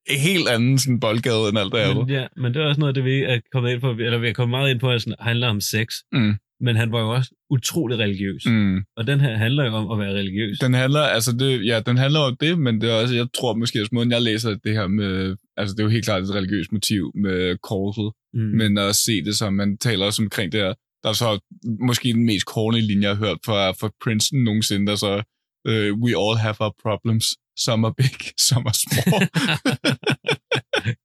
en 0.06 0.18
helt 0.18 0.48
anden 0.48 0.78
sådan, 0.78 1.00
boldgade 1.00 1.48
end 1.48 1.58
alt 1.58 1.72
det 1.72 1.78
andet. 1.78 2.14
Ja, 2.14 2.26
men 2.36 2.54
det 2.54 2.62
er 2.62 2.66
også 2.66 2.80
noget, 2.80 2.94
det 2.94 3.04
vi 3.04 3.22
er 3.22 3.40
kommet 3.52 3.72
ind 3.72 3.80
på, 3.80 3.90
eller 3.90 4.18
vi 4.18 4.28
er 4.28 4.32
kommet 4.32 4.50
meget 4.50 4.70
ind 4.70 4.80
på, 4.80 4.90
at 4.90 5.04
det 5.04 5.14
handler 5.20 5.48
om 5.48 5.60
sex. 5.60 5.86
Mm. 6.12 6.34
Men 6.60 6.76
han 6.76 6.92
var 6.92 7.00
jo 7.00 7.10
også 7.14 7.34
utrolig 7.50 7.98
religiøs. 7.98 8.46
Mm. 8.46 8.76
Og 8.96 9.06
den 9.06 9.20
her 9.20 9.36
handler 9.36 9.64
jo 9.64 9.72
om 9.72 9.90
at 9.90 10.06
være 10.06 10.14
religiøs. 10.14 10.58
Den 10.58 10.74
handler, 10.74 11.00
altså 11.00 11.32
det, 11.32 11.66
ja, 11.66 11.80
den 11.80 11.96
handler 11.96 12.20
om 12.20 12.36
det, 12.40 12.58
men 12.58 12.80
det 12.80 12.90
er 12.90 12.94
også, 12.94 13.14
jeg 13.14 13.26
tror 13.38 13.54
måske, 13.54 13.78
at 13.78 13.92
måden 13.92 14.10
jeg 14.10 14.22
læser 14.22 14.54
det 14.64 14.72
her 14.72 14.86
med, 14.86 15.36
altså 15.56 15.74
det 15.74 15.80
er 15.80 15.84
jo 15.84 15.90
helt 15.90 16.04
klart 16.04 16.22
et 16.22 16.34
religiøst 16.34 16.72
motiv 16.72 17.12
med 17.14 17.56
korset, 17.62 18.12
mm. 18.34 18.40
men 18.40 18.78
at 18.78 18.94
se 18.94 19.24
det 19.24 19.36
som, 19.36 19.52
man 19.52 19.78
taler 19.78 20.06
også 20.06 20.22
omkring 20.22 20.52
det 20.52 20.60
her, 20.60 20.74
der 21.02 21.08
er 21.08 21.12
så 21.12 21.38
måske 21.80 22.12
den 22.12 22.26
mest 22.26 22.46
corny 22.46 22.80
linje, 22.80 23.08
jeg 23.08 23.16
har 23.16 23.26
hørt 23.26 23.38
fra, 23.46 23.70
fra 23.70 23.90
Princeton 24.04 24.44
nogensinde, 24.44 24.86
der 24.86 24.96
så, 24.96 25.22
uh, 25.68 25.90
we 26.02 26.10
all 26.22 26.36
have 26.44 26.54
our 26.60 26.74
problems, 26.82 27.26
small, 27.56 27.92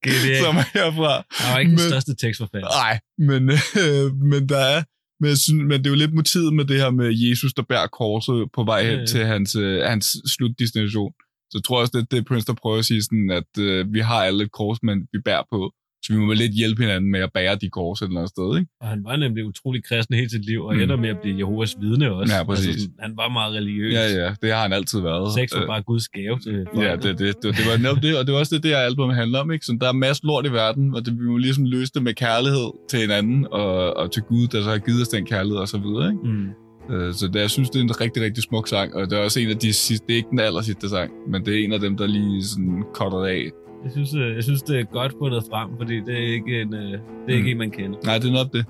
Genialt. 0.06 0.43
som 0.45 0.56
er 0.62 0.68
herfra. 0.80 1.14
Han 1.39 1.54
var 1.54 1.60
ikke 1.60 1.70
den 1.70 1.80
Men- 1.82 1.89
største 1.89 2.16
tekstforfatter. 2.16 2.70
Nej, 2.84 2.99
men, 3.30 3.41
øh, 3.84 4.08
men 4.32 4.49
der 4.49 4.58
er, 4.76 4.84
men, 5.20 5.30
jeg 5.30 5.38
synes, 5.38 5.62
men 5.70 5.72
det 5.80 5.86
er 5.86 5.89
jo 5.89 5.95
lidt 6.04 6.14
motivet 6.14 6.54
med 6.54 6.66
det 6.66 6.78
her 6.78 6.89
med 6.89 7.10
Jesus, 7.26 7.54
der 7.54 7.64
bærer 7.70 7.88
korset 7.88 8.49
på 8.56 8.64
vej 8.64 8.82
hen 8.84 8.93
Ja, 8.93 8.99
ja. 8.99 9.06
til 9.06 9.26
hans, 9.26 9.56
øh, 9.56 9.82
hans 9.93 10.06
slutdestination. 10.34 11.12
Så 11.49 11.56
jeg 11.58 11.64
tror 11.64 11.80
også, 11.82 11.91
det 11.95 12.02
er 12.02 12.06
det, 12.16 12.26
Prince 12.26 12.47
der 12.47 12.54
prøver 12.54 12.78
at 12.78 12.86
sige, 12.86 13.02
sådan, 13.04 13.30
at 13.39 13.52
øh, 13.60 13.93
vi 13.93 13.99
har 13.99 14.20
alle 14.28 14.43
et 14.43 14.52
kors, 14.52 14.78
men 14.84 14.97
vi 15.14 15.20
bærer 15.26 15.43
på 15.52 15.60
Så 16.04 16.14
vi 16.14 16.20
må 16.20 16.34
lidt 16.34 16.52
hjælpe 16.52 16.82
hinanden 16.82 17.12
med 17.12 17.20
at 17.20 17.30
bære 17.34 17.56
de 17.56 17.70
kors 17.70 18.02
et 18.02 18.06
eller 18.06 18.20
andet 18.20 18.30
sted, 18.30 18.58
ikke? 18.60 18.72
Og 18.82 18.88
han 18.88 19.04
var 19.04 19.16
nemlig 19.16 19.45
utrolig 19.45 19.84
kristen 19.84 20.16
hele 20.16 20.30
sit 20.30 20.45
liv, 20.45 20.62
og 20.64 20.76
Mm. 20.76 20.82
ender 20.82 20.95
med 20.95 21.10
at 21.10 21.18
blive 21.22 21.38
Jehovas 21.38 21.76
vidne 21.82 22.12
også. 22.12 22.34
Ja, 22.36 22.43
præcis. 22.43 22.82
sådan, 22.82 22.95
han 22.99 23.14
var 23.18 23.30
meget 23.30 23.54
religiøs. 23.56 23.93
Ja, 23.93 24.24
ja, 24.24 24.34
det 24.41 24.54
har 24.54 24.62
han 24.62 24.74
altid 24.74 24.99
været. 25.02 25.34
Sex 25.34 25.54
var 25.56 25.62
Øh, 25.62 25.68
bare 25.68 25.82
Guds 25.82 26.08
gave 26.10 26.39
til 26.39 26.66
folk. 26.74 26.86
Ja, 26.88 26.95
det, 26.95 27.04
det, 27.20 27.36
det, 27.43 27.58
det 27.58 27.66
var 27.70 27.78
netop 27.78 27.97
det, 28.04 28.18
og 28.20 28.26
det 28.26 28.34
var 28.34 28.39
også 28.39 28.56
det, 28.56 28.64
det 28.64 28.72
her 28.72 28.78
album 28.78 29.10
handler 29.10 29.39
om, 29.39 29.52
ikke? 29.52 29.66
Så 29.66 29.78
der 29.82 29.88
er 29.88 29.93
masser 29.93 30.26
lort 30.28 30.45
i 30.45 30.52
verden, 30.52 30.95
og 30.95 31.06
det, 31.06 31.14
vi 31.20 31.24
må 31.26 31.38
ligesom 31.38 31.66
løse 31.66 31.91
det 31.93 32.04
med 32.04 32.14
kærlighed 32.14 32.68
til 32.89 32.99
hinanden, 32.99 33.47
og, 33.52 33.97
og 33.97 34.12
til 34.12 34.22
Gud, 34.24 34.47
der 34.47 34.64
så 34.64 34.70
har 34.70 34.78
givet 34.78 35.02
os 35.02 35.08
den 35.08 35.26
kærlighed, 35.26 35.58
og 35.58 35.68
så 35.68 35.78
videre, 35.78 36.08
ikke? 36.12 36.24
Mm. 36.24 36.95
Øh, 36.95 37.14
Så 37.14 37.28
det, 37.28 37.39
jeg 37.39 37.49
synes, 37.49 37.70
det 37.70 37.80
er 37.80 37.84
en 37.84 38.02
rigtig, 38.02 38.24
rigtig 38.24 38.43
smuk 38.43 38.68
sang, 38.68 38.95
og 38.95 39.10
det 39.10 39.18
er 39.20 39.24
også 39.24 39.39
en 39.39 39.49
af 39.49 39.58
de 39.58 39.74
sidste, 39.74 40.08
det 40.08 40.14
er 40.14 40.18
ikke 40.18 40.30
den 40.32 40.39
aller 40.39 40.62
sidste 40.62 40.89
sang, 40.89 41.12
men 41.32 41.45
det 41.45 41.60
er 41.60 41.64
en 41.66 41.74
af 41.74 41.80
dem, 41.80 41.97
der 41.97 42.08
lige 42.08 42.43
sådan 42.43 42.84
cutter 42.95 43.24
af. 43.26 43.43
Jeg 43.84 43.91
synes, 43.91 44.13
øh, 44.15 44.36
jeg 44.36 44.43
synes, 44.43 44.61
det 44.63 44.79
er 44.79 44.84
godt 44.84 45.13
fundet 45.19 45.43
frem, 45.49 45.77
fordi 45.77 45.99
det 45.99 46.13
er 46.13 46.34
ikke 46.34 46.61
en, 46.61 46.73
øh, 46.73 46.91
det 46.91 46.99
er 47.27 47.34
ikke 47.36 47.41
Mm. 47.43 47.47
en, 47.51 47.57
man 47.57 47.71
kender. 47.71 47.99
Nej, 48.05 48.17
det 48.17 48.27
er 48.27 48.34
nok 48.43 48.53
det. 48.53 48.65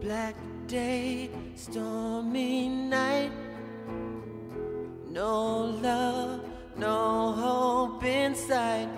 Black 0.00 0.36
day, 0.70 1.28
stormy 1.56 2.68
night. 2.90 3.32
No 5.10 5.66
love, 5.82 6.40
no 6.76 7.30
hope 7.32 8.02
inside. 8.04 8.88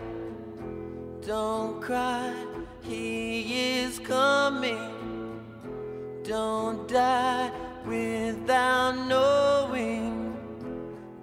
Don't 1.26 1.80
cry, 1.82 2.32
he 2.82 3.40
is 3.82 3.98
coming. 3.98 4.78
Don't 6.22 6.88
die 6.88 7.50
without 7.86 8.94
knowing 9.08 10.23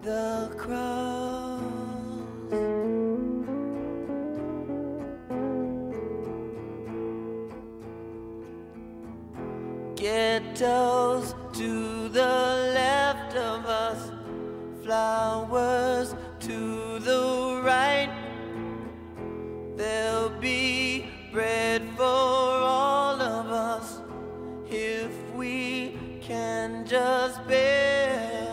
the 0.01 0.51
cross. 0.57 1.61
Ghettos 9.95 11.35
to 11.53 12.09
the 12.09 12.71
left 12.73 13.35
of 13.35 13.65
us, 13.65 14.11
flowers 14.83 16.15
to 16.39 16.99
the 16.99 17.61
right. 17.63 18.09
There'll 19.75 20.29
be 20.39 21.05
bread 21.31 21.83
for 21.95 22.03
all 22.03 23.21
of 23.21 23.47
us 23.47 23.99
if 24.67 25.11
we 25.35 25.95
can 26.21 26.85
just 26.87 27.47
bear 27.47 28.50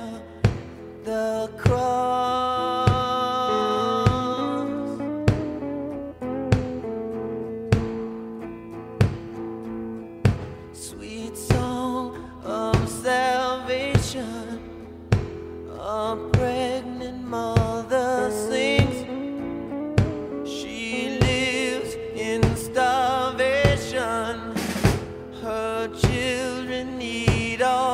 the 1.08 1.50
cross. 1.56 2.90
Sweet 10.74 11.34
song 11.34 12.14
of 12.44 12.76
salvation, 12.86 14.60
a 15.80 16.16
pregnant 16.34 17.24
mother 17.24 18.30
sings. 18.30 18.98
She 20.46 21.18
lives 21.26 21.94
in 22.28 22.42
starvation. 22.54 24.34
Her 25.40 25.88
children 26.04 26.98
need 26.98 27.62
all 27.62 27.87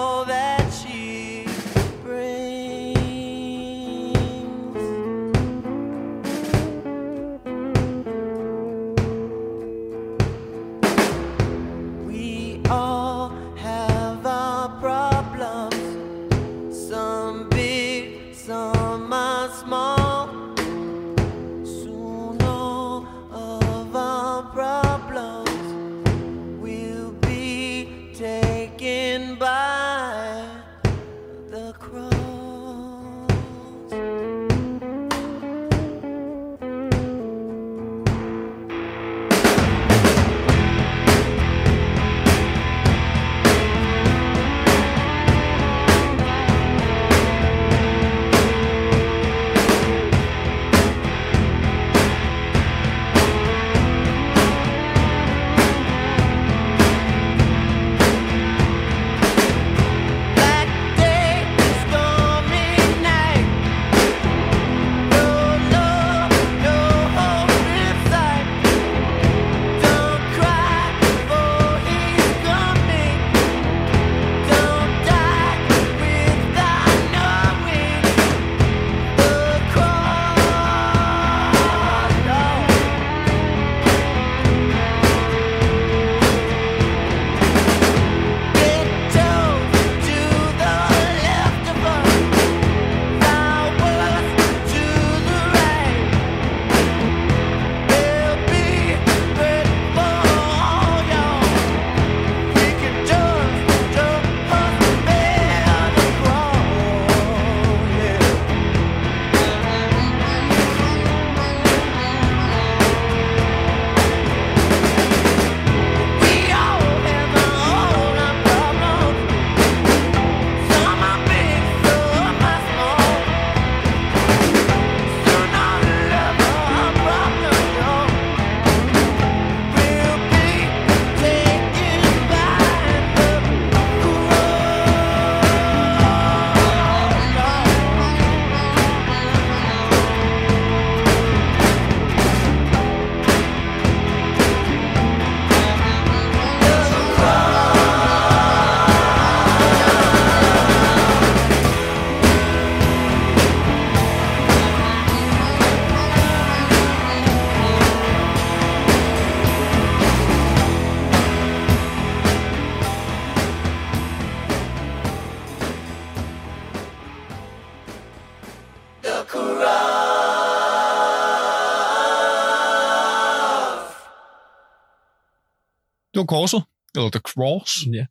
Korset, 176.26 176.62
eller 176.96 177.10
The 177.10 177.20
Cross 177.20 177.72
Ja. 177.92 178.06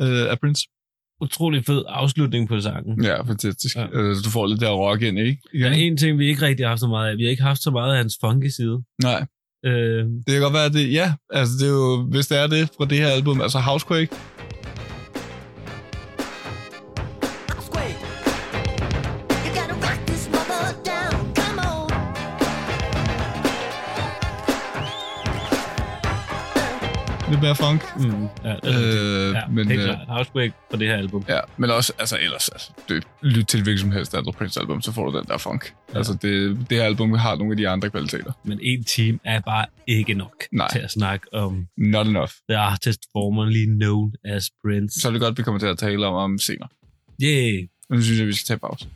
øh, 0.00 0.30
af 0.30 0.40
Prince. 0.40 0.62
utrolig 1.20 1.64
fed 1.66 1.82
afslutning 1.88 2.48
på 2.48 2.60
sangen. 2.60 3.04
Ja, 3.04 3.22
fantastisk. 3.22 3.76
Ja. 3.76 3.82
Altså, 3.82 4.22
du 4.24 4.30
får 4.30 4.46
lidt 4.46 4.60
der 4.60 4.70
rock 4.70 5.02
ind, 5.02 5.18
ikke? 5.18 5.42
Der 5.60 5.66
er 5.68 5.72
en 5.72 5.96
ting, 5.96 6.18
vi 6.18 6.26
ikke 6.28 6.42
rigtig 6.46 6.64
har 6.66 6.68
haft 6.68 6.80
så 6.80 6.86
meget 6.86 7.10
af. 7.10 7.16
Vi 7.16 7.22
har 7.24 7.30
ikke 7.30 7.42
haft 7.42 7.62
så 7.62 7.70
meget 7.70 7.90
af 7.92 7.96
hans 7.98 8.18
funky 8.20 8.48
side. 8.48 8.78
Nej, 9.02 9.26
Øh, 9.64 10.04
det 10.26 10.32
kan 10.32 10.40
godt 10.40 10.52
være, 10.54 10.68
det... 10.68 10.92
Ja, 10.92 11.14
altså 11.30 11.54
det 11.60 11.66
er 11.66 11.72
jo... 11.72 12.02
Hvis 12.10 12.26
det 12.26 12.38
er 12.38 12.46
det 12.46 12.70
fra 12.76 12.84
det 12.84 12.98
her 12.98 13.08
album, 13.08 13.40
altså 13.40 13.58
Housequake, 13.58 14.10
lidt 27.42 27.60
mere 27.60 27.70
funk. 27.70 27.82
mm, 27.96 28.28
ja, 28.44 28.54
det 28.62 28.74
er. 28.74 29.28
Øh, 29.28 29.34
ja, 29.34 29.46
men, 29.48 29.68
helt 29.68 29.80
øh, 29.80 29.86
klart. 29.86 30.08
Housequake 30.08 30.52
på 30.70 30.76
det 30.76 30.88
her 30.88 30.96
album. 30.96 31.24
Ja, 31.28 31.40
men 31.56 31.70
også, 31.70 31.92
altså 31.98 32.18
ellers, 32.20 32.48
altså, 32.48 32.70
det, 32.88 33.04
lyt 33.22 33.46
til 33.46 33.62
hvilket 33.62 33.80
som 33.80 33.92
helst 33.92 34.14
andet 34.14 34.34
Prince-album, 34.34 34.82
så 34.82 34.92
får 34.92 35.10
du 35.10 35.18
den 35.18 35.26
der 35.28 35.38
funk. 35.38 35.74
Ja. 35.92 35.98
Altså, 35.98 36.12
det, 36.22 36.58
det 36.70 36.78
her 36.78 36.84
album 36.84 37.12
har 37.12 37.36
nogle 37.36 37.52
af 37.52 37.56
de 37.56 37.68
andre 37.68 37.90
kvaliteter. 37.90 38.32
Men 38.44 38.58
en 38.62 38.84
time 38.84 39.18
er 39.24 39.40
bare 39.40 39.66
ikke 39.86 40.14
nok 40.14 40.34
Nej. 40.52 40.68
til 40.72 40.78
at 40.78 40.90
snakke 40.90 41.34
om 41.34 41.66
Not 41.76 42.06
enough. 42.06 42.30
the 42.48 42.58
artist 42.58 43.00
formerly 43.12 43.64
known 43.64 44.12
as 44.24 44.50
Prince. 44.64 45.00
Så 45.00 45.08
er 45.08 45.12
det 45.12 45.20
godt, 45.20 45.38
vi 45.38 45.42
kommer 45.42 45.58
til 45.58 45.66
at 45.66 45.78
tale 45.78 46.06
om, 46.06 46.14
om 46.14 46.38
senere. 46.38 46.68
Yeah. 47.22 47.68
Nu 47.90 48.02
synes 48.02 48.18
jeg, 48.18 48.26
vi 48.26 48.32
skal 48.32 48.46
tage 48.46 48.58
pause. 48.58 48.86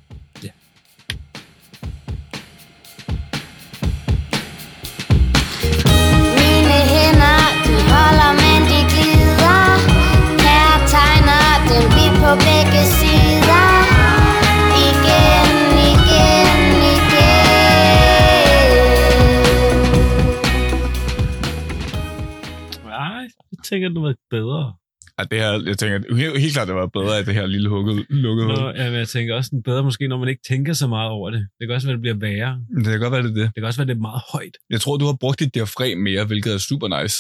Tænker, 23.69 23.89
det 23.89 24.03
var 24.03 24.15
bedre. 24.31 24.75
Ja, 25.19 25.25
det 25.31 25.39
her, 25.43 25.53
jeg 25.71 25.79
tænker, 25.79 26.15
helt, 26.17 26.41
helt 26.41 26.53
klart, 26.53 26.69
det 26.69 26.75
var 26.75 26.87
bedre, 26.87 27.19
at 27.19 27.27
det 27.27 27.35
her 27.35 27.47
lille 27.47 27.69
hugget, 27.69 28.07
lukkede. 28.11 28.49
Nå, 28.49 28.71
ja, 28.81 28.85
men 28.91 28.99
jeg 28.99 29.09
tænker 29.09 29.35
også, 29.35 29.51
den 29.53 29.63
bedre 29.63 29.83
måske, 29.85 30.09
når 30.09 30.19
man 30.19 30.29
ikke 30.29 30.43
tænker 30.49 30.73
så 30.73 30.87
meget 30.87 31.11
over 31.11 31.31
det. 31.31 31.41
Det 31.59 31.67
kan 31.69 31.75
også 31.75 31.87
være, 31.87 31.95
det 31.97 32.01
bliver 32.01 32.17
værre. 32.17 32.61
Det 32.77 32.85
kan 32.85 33.01
godt 33.01 33.13
være, 33.13 33.23
det 33.23 33.31
er 33.31 33.35
det. 33.35 33.47
Det 33.47 33.55
kan 33.55 33.65
også 33.65 33.81
være, 33.81 33.87
det 33.87 33.97
er 33.97 34.01
meget 34.11 34.23
højt. 34.33 34.57
Jeg 34.71 34.81
tror, 34.81 34.97
du 34.97 35.05
har 35.05 35.17
brugt 35.21 35.41
dit 35.41 35.55
diafragm 35.55 35.99
mere, 35.99 36.25
hvilket 36.25 36.53
er 36.55 36.59
super 36.59 36.89
nice. 37.03 37.17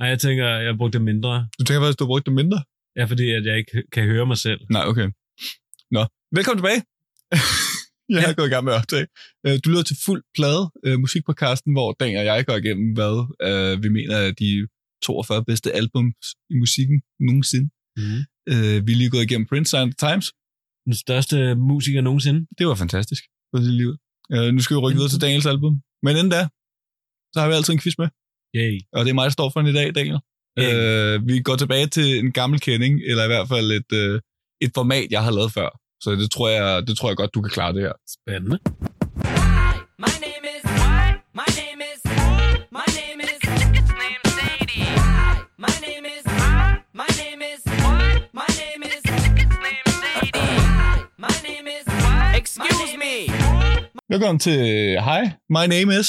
Nej, 0.00 0.08
jeg 0.08 0.18
tænker, 0.20 0.46
jeg 0.46 0.76
brugte 0.78 0.98
det 0.98 1.04
mindre. 1.04 1.48
Du 1.58 1.64
tænker 1.64 1.80
faktisk, 1.82 1.98
du 1.98 2.04
har 2.04 2.08
brugt 2.12 2.26
det 2.26 2.34
mindre? 2.34 2.58
Ja, 2.98 3.04
fordi 3.04 3.30
at 3.38 3.44
jeg 3.46 3.56
ikke 3.58 3.82
kan 3.92 4.04
høre 4.04 4.26
mig 4.26 4.38
selv. 4.38 4.60
Nej, 4.70 4.84
okay. 4.86 5.08
Nå, 5.90 6.02
velkommen 6.36 6.58
tilbage. 6.62 6.82
jeg 8.16 8.22
har 8.22 8.34
gået 8.38 8.46
i 8.46 8.50
gang 8.54 8.64
med 8.64 8.72
at 8.72 8.78
optage. 8.78 9.06
Øh, 9.46 9.54
Du 9.64 9.70
lytter 9.70 9.82
til 9.82 9.96
fuld 10.06 10.22
plade 10.36 10.64
øh, 10.86 10.98
musikpodcasten, 11.00 11.72
hvor 11.72 11.88
Dan 12.00 12.16
og 12.16 12.24
jeg 12.24 12.46
går 12.46 12.56
igennem, 12.62 12.86
hvad 12.98 13.14
øh, 13.48 13.82
vi 13.82 13.88
mener 13.88 14.16
er 14.16 14.30
de 14.42 14.68
42 15.02 15.44
bedste 15.44 15.72
albums 15.80 16.26
i 16.52 16.54
musikken 16.62 16.98
nogensinde. 17.20 17.68
Mm. 17.96 18.20
Øh, 18.52 18.78
vi 18.86 18.90
er 18.92 18.98
lige 19.00 19.10
gået 19.14 19.22
igennem 19.22 19.46
Prince 19.50 19.70
Sign 19.70 19.88
the 19.92 19.98
Times. 20.06 20.26
Den 20.86 20.94
største 21.04 21.36
musiker 21.54 22.00
nogensinde. 22.00 22.40
Det 22.58 22.64
var 22.66 22.74
fantastisk. 22.74 23.22
For 23.50 23.58
det 23.64 23.72
liv. 23.82 23.90
Øh, 24.34 24.48
nu 24.54 24.60
skal 24.62 24.74
vi 24.76 24.80
rykke 24.80 24.96
videre 24.96 25.12
til 25.14 25.20
Daniels 25.20 25.46
album. 25.46 25.74
Men 26.04 26.12
inden 26.16 26.30
da, 26.36 26.42
så 27.32 27.36
har 27.40 27.48
vi 27.48 27.54
altid 27.54 27.72
en 27.74 27.80
quiz 27.84 27.96
med. 27.98 28.08
Yay. 28.56 28.76
Og 28.92 29.04
det 29.04 29.10
er 29.10 29.14
mig, 29.14 29.24
der 29.24 29.36
står 29.38 29.50
for 29.50 29.60
den 29.60 29.68
i 29.70 29.72
dag, 29.80 29.94
Daniel. 29.94 30.20
Yay. 30.58 30.74
Øh, 30.74 31.26
vi 31.28 31.40
går 31.40 31.56
tilbage 31.56 31.86
til 31.86 32.18
en 32.18 32.32
gammel 32.32 32.60
kending, 32.60 33.00
eller 33.10 33.24
i 33.24 33.26
hvert 33.26 33.48
fald 33.48 33.70
et, 33.70 33.92
øh, 33.92 34.20
et 34.60 34.70
format, 34.74 35.06
jeg 35.10 35.22
har 35.24 35.30
lavet 35.30 35.52
før. 35.52 35.68
Så 36.02 36.10
det 36.10 36.30
tror, 36.30 36.48
jeg, 36.48 36.86
det 36.86 36.96
tror 36.96 37.08
jeg 37.08 37.16
godt, 37.16 37.34
du 37.34 37.42
kan 37.42 37.50
klare 37.50 37.72
det 37.72 37.82
her. 37.82 37.92
Spændende. 38.16 38.58
My 40.04 40.14
name 40.26 40.44
is 40.54 40.64
what? 40.64 41.14
My 41.40 41.48
name 41.60 41.80
is 41.90 42.11
Velkommen 54.12 54.38
til 54.38 54.60
Hi, 55.00 55.20
my 55.50 55.66
name 55.74 56.00
is, 56.00 56.08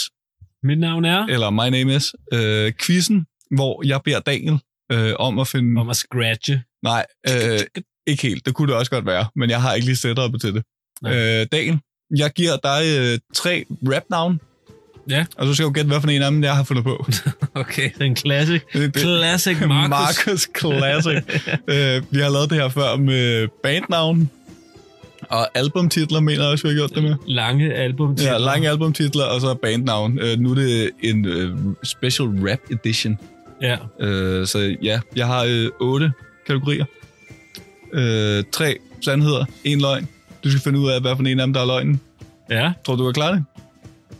Mit 0.63 0.79
navn 0.79 1.05
er 1.05 1.25
eller 1.25 1.49
My 1.49 1.69
name 1.77 1.95
is, 1.95 2.13
øh, 2.33 2.73
quizzen, 2.81 3.25
hvor 3.55 3.87
jeg 3.87 4.01
beder 4.05 4.19
Daniel 4.19 4.57
øh, 4.91 5.13
om 5.19 5.39
at 5.39 5.47
finde... 5.47 5.81
om 5.81 5.89
at 5.89 5.95
scratche. 5.95 6.63
Nej, 6.83 7.05
øh, 7.29 7.59
ikke 8.07 8.21
helt. 8.27 8.45
Det 8.45 8.53
kunne 8.53 8.67
det 8.67 8.75
også 8.79 8.91
godt 8.91 9.05
være, 9.05 9.25
men 9.35 9.49
jeg 9.49 9.61
har 9.61 9.73
ikke 9.73 9.85
lige 9.85 9.95
setupet 9.95 10.41
til 10.41 10.53
det. 10.53 10.63
Nej. 11.01 11.15
Øh, 11.41 11.47
Daniel, 11.51 11.79
jeg 12.17 12.31
giver 12.31 12.57
dig 12.63 12.81
øh, 12.99 13.19
tre 13.35 13.65
rap-navn, 13.93 14.39
Ja. 15.09 15.25
og 15.37 15.47
så 15.47 15.53
skal 15.53 15.65
du 15.65 15.71
gætte, 15.71 15.87
hvad 15.87 16.01
for 16.01 16.07
en 16.07 16.21
af 16.21 16.31
dem, 16.31 16.43
jeg 16.43 16.55
har 16.55 16.63
fundet 16.63 16.83
på. 16.83 17.05
Okay, 17.55 17.89
det 17.93 18.01
er 18.01 18.05
en 18.05 18.15
classic. 18.15 18.61
Det- 18.73 18.93
det- 18.93 19.01
Classic 19.01 19.57
Marcus. 19.67 19.89
Marcus 19.89 20.49
Classic. 20.59 21.23
øh, 21.73 22.03
vi 22.15 22.19
har 22.19 22.29
lavet 22.29 22.49
det 22.49 22.57
her 22.57 22.69
før 22.69 22.95
med 22.95 23.47
bandnavn 23.63 24.29
og 25.29 25.57
albumtitler, 25.57 26.19
mener 26.19 26.43
jeg 26.43 26.51
også, 26.51 26.67
vi 26.67 26.73
har 26.73 26.79
gjort 26.79 26.95
det 26.95 27.03
med. 27.03 27.15
Lange 27.27 27.73
album. 27.73 28.15
Ja, 28.21 28.37
lange 28.37 28.69
albumtitler, 28.69 29.23
og 29.23 29.41
så 29.41 29.53
bandnavn. 29.53 30.19
Øh, 30.19 30.39
nu 30.39 30.51
er 30.51 30.55
det 30.55 30.91
en 31.03 31.25
øh, 31.25 31.57
special 31.83 32.27
rap 32.27 32.59
edition. 32.71 33.17
Ja. 33.61 33.77
Øh, 33.99 34.47
så 34.47 34.75
ja, 34.81 34.99
jeg 35.15 35.27
har 35.27 35.45
øh, 35.49 35.69
otte 35.79 36.11
kategorier. 36.47 36.85
Øh, 37.93 38.43
tre 38.51 38.75
sandheder, 39.01 39.45
en 39.63 39.81
løgn. 39.81 40.07
Du 40.43 40.49
skal 40.49 40.61
finde 40.61 40.79
ud 40.79 40.89
af, 40.89 41.01
hvad 41.01 41.15
for 41.15 41.23
en 41.23 41.39
af 41.39 41.45
dem, 41.47 41.53
der 41.53 41.61
er 41.61 41.65
løgnen. 41.65 42.01
ja. 42.49 42.71
Tror 42.85 42.95
du, 42.95 43.07
er 43.07 43.11
klar 43.11 43.31
det? 43.31 43.43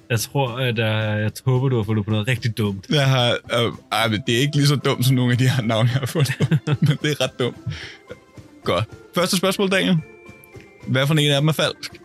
Jeg 0.10 0.20
tror, 0.20 0.48
at 0.50 0.80
uh, 0.80 1.22
jeg 1.22 1.32
håber, 1.46 1.70
du 1.70 1.76
har 1.78 1.84
fundet 1.84 2.06
på 2.06 2.12
noget 2.12 2.28
rigtig 2.28 2.58
dumt. 2.58 2.86
Jeg 2.90 3.10
har, 3.10 3.30
øh, 3.32 3.72
ej, 3.92 4.08
men 4.08 4.24
det 4.28 4.36
er 4.36 4.40
ikke 4.40 4.56
lige 4.56 4.68
så 4.68 4.76
dumt 4.76 5.06
som 5.06 5.16
nogle 5.16 5.32
af 5.32 5.38
de 5.38 5.50
her 5.50 5.64
navne, 5.64 5.90
jeg 5.94 6.00
har 6.00 6.06
fundet. 6.06 6.36
men 6.88 6.98
det 7.02 7.12
er 7.12 7.24
ret 7.24 7.40
dumt. 7.40 7.58
Godt. 8.64 8.86
Første 9.16 9.38
spørgsmål, 9.38 9.72
Daniel. 9.72 9.98
Hvad 10.88 11.08
for 11.08 11.14
en 11.14 11.32
af 11.32 11.42
dem 11.42 11.48
er 11.48 11.52
falsk? 11.52 12.02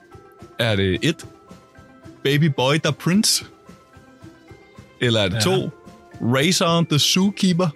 Er 0.58 0.76
det 0.76 0.98
1. 1.02 1.26
Baby 2.24 2.44
Boy 2.44 2.74
the 2.84 2.92
Prince? 2.92 3.44
Eller 5.00 5.20
er 5.20 5.28
det 5.28 5.34
Ja. 5.34 5.40
2. 5.40 5.70
Razor 6.20 6.86
the 6.90 6.98
Zookeeper? 6.98 7.68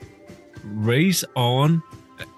Race 0.88 1.26
on. 1.34 1.80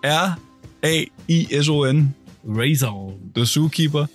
R-A-I-S-O-N 0.04 2.14
Race 2.44 2.88
on. 2.88 3.12
The 3.34 3.46
Zookeeper? 3.46 4.06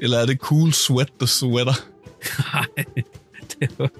Eller 0.00 0.18
er 0.18 0.26
det 0.26 0.38
Cool 0.38 0.72
Sweat 0.72 1.08
the 1.20 1.26
Sweater? 1.26 1.74
Nej, 2.54 2.84
det 3.60 3.78
var... 3.78 3.90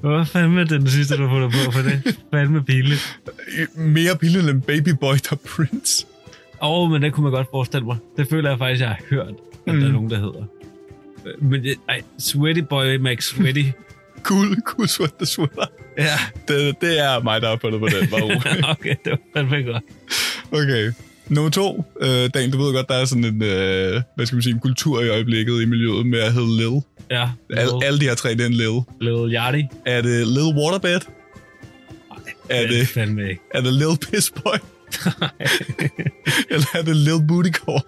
Hvad 0.00 0.26
fanden 0.26 0.68
den 0.68 0.88
sidste, 0.88 1.16
du 1.16 1.26
har 1.26 1.34
fundet 1.34 1.52
på 1.52 1.70
for 1.72 1.80
det? 1.82 2.18
Fandme 2.30 2.64
pinligt. 2.64 3.20
Mere 3.74 4.16
billigt 4.18 4.48
end 4.48 4.62
Baby 4.62 4.88
Boy 4.88 5.14
the 5.16 5.36
Prince. 5.36 6.06
Åh, 6.62 6.82
oh, 6.82 6.90
men 6.90 7.02
det 7.02 7.12
kunne 7.12 7.24
man 7.24 7.32
godt 7.32 7.46
forestille 7.50 7.86
mig. 7.86 7.96
Det 8.16 8.28
føler 8.28 8.50
jeg 8.50 8.58
faktisk, 8.58 8.80
jeg 8.80 8.88
har 8.88 9.00
hørt, 9.10 9.28
at 9.66 9.74
mm. 9.74 9.80
der 9.80 9.88
er 9.88 9.92
nogen, 9.92 10.10
der 10.10 10.16
hedder. 10.16 10.44
Men 11.38 11.62
det, 11.62 11.74
ej, 11.88 12.02
Sweaty 12.18 12.60
Boy 12.60 12.96
Max 12.96 13.24
Sweaty. 13.24 13.64
Cool, 14.22 14.60
cool 14.60 14.88
Sweat 14.88 15.12
the 15.14 15.26
Sweater. 15.26 15.66
ja, 15.98 16.18
Det, 16.48 16.80
det 16.80 17.00
er 17.00 17.22
mig, 17.22 17.40
der 17.42 17.48
har 17.48 17.56
fundet 17.56 17.80
på 17.80 17.86
den. 17.86 18.08
Bare 18.08 18.22
okay, 18.70 18.94
det 19.04 19.10
var 19.12 19.18
fandme 19.36 19.62
godt. 19.62 19.82
Okay. 20.52 20.92
Nummer 21.28 21.50
to. 21.50 21.84
Øh, 22.00 22.30
Dan, 22.34 22.50
du 22.50 22.58
ved 22.62 22.74
godt, 22.74 22.88
der 22.88 22.94
er 22.94 23.04
sådan 23.04 23.24
en, 23.24 23.42
øh, 23.42 24.02
hvad 24.16 24.26
skal 24.26 24.36
man 24.36 24.42
sige, 24.42 24.52
en 24.54 24.60
kultur 24.60 25.02
i 25.02 25.08
øjeblikket 25.08 25.62
i 25.62 25.64
miljøet 25.64 26.06
med 26.06 26.18
at 26.18 26.32
hedde 26.32 26.56
Lil. 26.56 26.80
Ja, 27.10 27.28
Al, 27.50 27.68
alle 27.84 28.00
de 28.00 28.04
her 28.04 28.14
tre, 28.14 28.30
det 28.30 28.40
er 28.40 28.46
en 28.46 28.52
Lil. 28.52 28.80
Little 29.00 29.38
Yachty. 29.38 29.60
Er 29.86 30.00
det 30.02 30.28
Lil 30.28 30.54
Waterbed? 30.56 31.00
Er 32.48 32.66
det, 32.66 32.88
fandme 32.88 33.28
ikke. 33.28 33.42
er 33.54 33.60
det 33.60 33.72
Lil 33.72 33.98
Piss 34.10 34.30
Boy? 34.30 34.56
Eller 36.50 36.66
er 36.74 36.82
det 36.82 36.96
Lil 36.96 37.20
Booty 37.28 37.50
Core? 37.50 37.80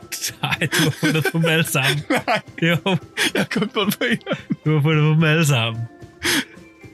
Nej, 0.42 0.68
du 0.72 0.82
har 0.84 0.90
fundet 0.90 1.24
på 1.32 1.38
dem 1.38 1.44
alle 1.46 1.64
sammen. 1.64 2.02
Nej, 2.26 2.40
Jo, 2.62 2.76
jeg 3.34 3.46
kom 3.50 3.68
på 3.68 3.84
det 3.84 3.98
på 3.98 4.04
en. 4.10 4.18
du 4.64 4.74
har 4.74 4.82
fundet 4.82 5.02
på 5.04 5.12
dem 5.14 5.24
alle 5.24 5.46
sammen. 5.46 5.82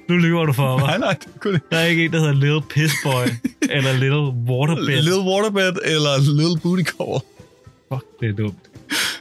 Nu 0.09 0.17
lyver 0.17 0.47
du 0.47 0.53
for 0.53 0.79
mig. 0.79 0.87
Nej, 0.87 0.99
nej, 0.99 1.17
det 1.25 1.41
kunne 1.41 1.53
det. 1.55 1.63
Der 1.71 1.79
er 1.79 1.85
ikke 1.87 2.05
en, 2.05 2.13
der 2.13 2.19
hedder 2.19 2.33
Little 2.35 2.63
Piss 2.71 2.95
Boy, 3.05 3.27
eller 3.71 3.93
Little 3.93 4.29
Waterbed. 4.53 5.03
Lil 5.03 5.21
Waterbed 5.31 5.79
eller 5.85 6.21
Lil 6.39 6.61
Booty 6.63 6.83
Core? 6.83 7.21
Fuck, 7.93 8.05
det 8.21 8.29
er 8.29 8.33
dumt. 8.33 8.59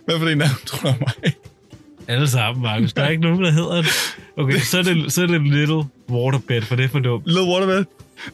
Hvad 0.05 0.19
for 0.19 0.27
en 0.27 0.39
dem, 0.39 0.49
tror 0.65 0.89
jeg 0.89 0.97
mig? 0.99 1.33
Alle 2.07 2.27
sammen, 2.27 2.61
Markus. 2.63 2.93
Der 2.93 3.03
er 3.03 3.09
ikke 3.09 3.23
nogen, 3.23 3.43
der 3.43 3.51
hedder 3.51 3.75
det. 3.81 3.91
Okay, 4.37 4.59
så 4.59 4.77
er 4.77 4.83
det, 4.83 5.13
så 5.13 5.21
er 5.23 5.27
det 5.27 5.41
Little 5.41 5.83
Waterbed, 6.09 6.61
for 6.61 6.75
det 6.75 6.85
er 6.85 6.89
for 6.89 6.99
dumt. 6.99 7.27
Lil 7.27 7.41
Waterbed? 7.41 7.85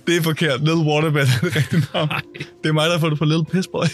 Det 0.07 0.17
er 0.17 0.21
forkert. 0.21 0.59
Lil 0.63 0.73
Waterbed 0.73 1.21
er 1.21 1.25
det 1.41 1.55
rigtige 1.55 1.83
navn. 1.93 2.09
Det 2.63 2.69
er 2.69 2.73
mig, 2.73 2.85
der 2.85 2.91
har 2.91 2.99
fået 2.99 3.11
det 3.11 3.19
på 3.19 3.25
Lil 3.25 3.45
Piss 3.51 3.67
Boy. 3.67 3.85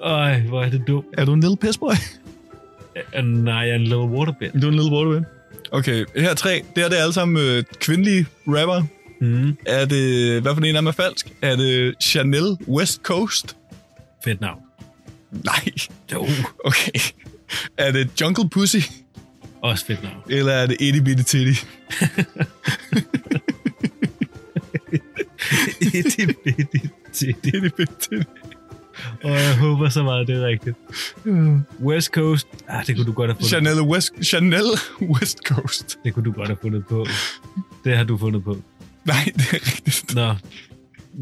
Øj, 0.00 0.40
hvor 0.40 0.62
er 0.64 0.70
det 0.70 0.82
dumt. 0.86 1.06
Er 1.12 1.24
du 1.24 1.32
en 1.32 1.40
Lil 1.40 1.56
Piss 1.60 1.78
Boy? 1.78 1.92
Uh, 3.18 3.24
nej, 3.24 3.54
jeg 3.54 3.68
er 3.70 3.74
en 3.74 3.80
Little 3.80 3.98
Waterbed. 3.98 4.60
Du 4.60 4.66
er 4.66 4.70
en 4.72 4.78
Lil 4.78 4.92
Waterbed. 4.92 5.22
Okay, 5.72 6.04
her 6.16 6.30
er 6.30 6.34
tre. 6.34 6.62
Det 6.76 6.84
er 6.84 6.88
det 6.88 6.96
alle 6.96 7.12
sammen 7.12 7.36
øh, 7.36 7.64
kvindelige 7.80 8.26
rapper. 8.46 8.82
Mm. 9.20 9.56
Er 9.66 9.84
det, 9.84 10.42
hvad 10.42 10.54
for 10.54 10.60
en 10.62 10.76
af 10.76 10.82
dem 10.82 10.86
er 10.86 10.92
falsk? 10.92 11.26
Er 11.42 11.56
det 11.56 11.94
Chanel 12.02 12.56
West 12.68 13.02
Coast? 13.02 13.56
Fedt 14.24 14.40
navn. 14.40 14.60
Nej. 15.44 15.70
Jo. 16.12 16.26
Okay. 16.64 17.00
Er 17.76 17.92
det 17.92 18.08
Jungle 18.20 18.48
Pussy, 18.50 18.76
Også 19.62 19.86
fedt 19.86 20.02
navn. 20.02 20.14
eller 20.30 20.52
er 20.52 20.66
det 20.66 20.76
Itty 20.80 20.98
Bitty 21.00 21.22
Titty? 21.22 21.64
Og 29.24 29.30
jeg 29.30 29.56
håber 29.58 29.88
så 29.88 30.02
meget, 30.02 30.26
det 30.26 30.36
er 30.36 30.46
rigtigt. 30.46 30.76
West 31.82 32.10
Coast. 32.10 32.46
Ah, 32.68 32.86
det 32.86 32.96
kunne 32.96 33.06
du 33.06 33.12
godt 33.12 33.30
have 33.30 33.36
fundet 33.36 33.48
Chanel 33.48 33.80
West, 33.80 34.12
Chanel 34.22 34.64
West 35.02 35.38
Coast. 35.46 35.98
Det 36.04 36.14
kunne 36.14 36.24
du 36.24 36.32
godt 36.32 36.48
have 36.48 36.58
fundet 36.62 36.86
på. 36.86 37.06
Det 37.84 37.96
har 37.96 38.04
du 38.04 38.18
fundet 38.18 38.44
på. 38.44 38.58
Nej, 39.04 39.32
det 39.36 39.42
er 39.52 39.54
rigtigt. 39.54 40.14
Nå. 40.14 40.34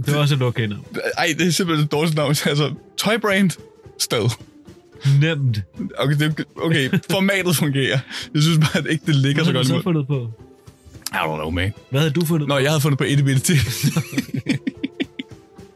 Det 0.06 0.14
var 0.14 0.20
også 0.20 0.34
et 0.34 0.42
okay 0.42 0.66
navn. 0.66 0.84
Ej, 1.18 1.34
det 1.38 1.46
er 1.46 1.50
simpelthen 1.50 1.84
et 1.84 1.92
dårligt 1.92 2.16
navn. 2.16 2.28
Altså, 2.28 2.74
Toy 2.98 3.18
Brand 3.20 3.50
sted. 3.98 4.30
Nemt. 5.20 5.62
Okay, 5.98 6.18
det, 6.18 6.44
okay, 6.56 6.90
formatet 7.10 7.56
fungerer. 7.56 7.98
Jeg 8.34 8.42
synes 8.42 8.58
bare, 8.58 8.78
at 8.78 8.86
ikke 8.90 9.06
det 9.06 9.14
ligger 9.14 9.44
Hvad 9.44 9.44
så 9.44 9.58
har 9.58 9.62
du 9.62 9.72
godt 9.72 9.82
så 9.82 9.82
fundet 9.82 10.06
på? 10.06 10.45
I 11.16 11.28
don't 11.28 11.36
know, 11.36 11.50
man. 11.50 11.72
Hvad 11.90 12.00
havde 12.00 12.12
du 12.12 12.24
fundet 12.24 12.48
Nå, 12.48 12.58
jeg 12.58 12.70
havde 12.70 12.80
fundet 12.80 12.98
på 12.98 13.04
Itty 13.04 13.22
Bitty 13.22 13.52
Titty. 13.52 13.86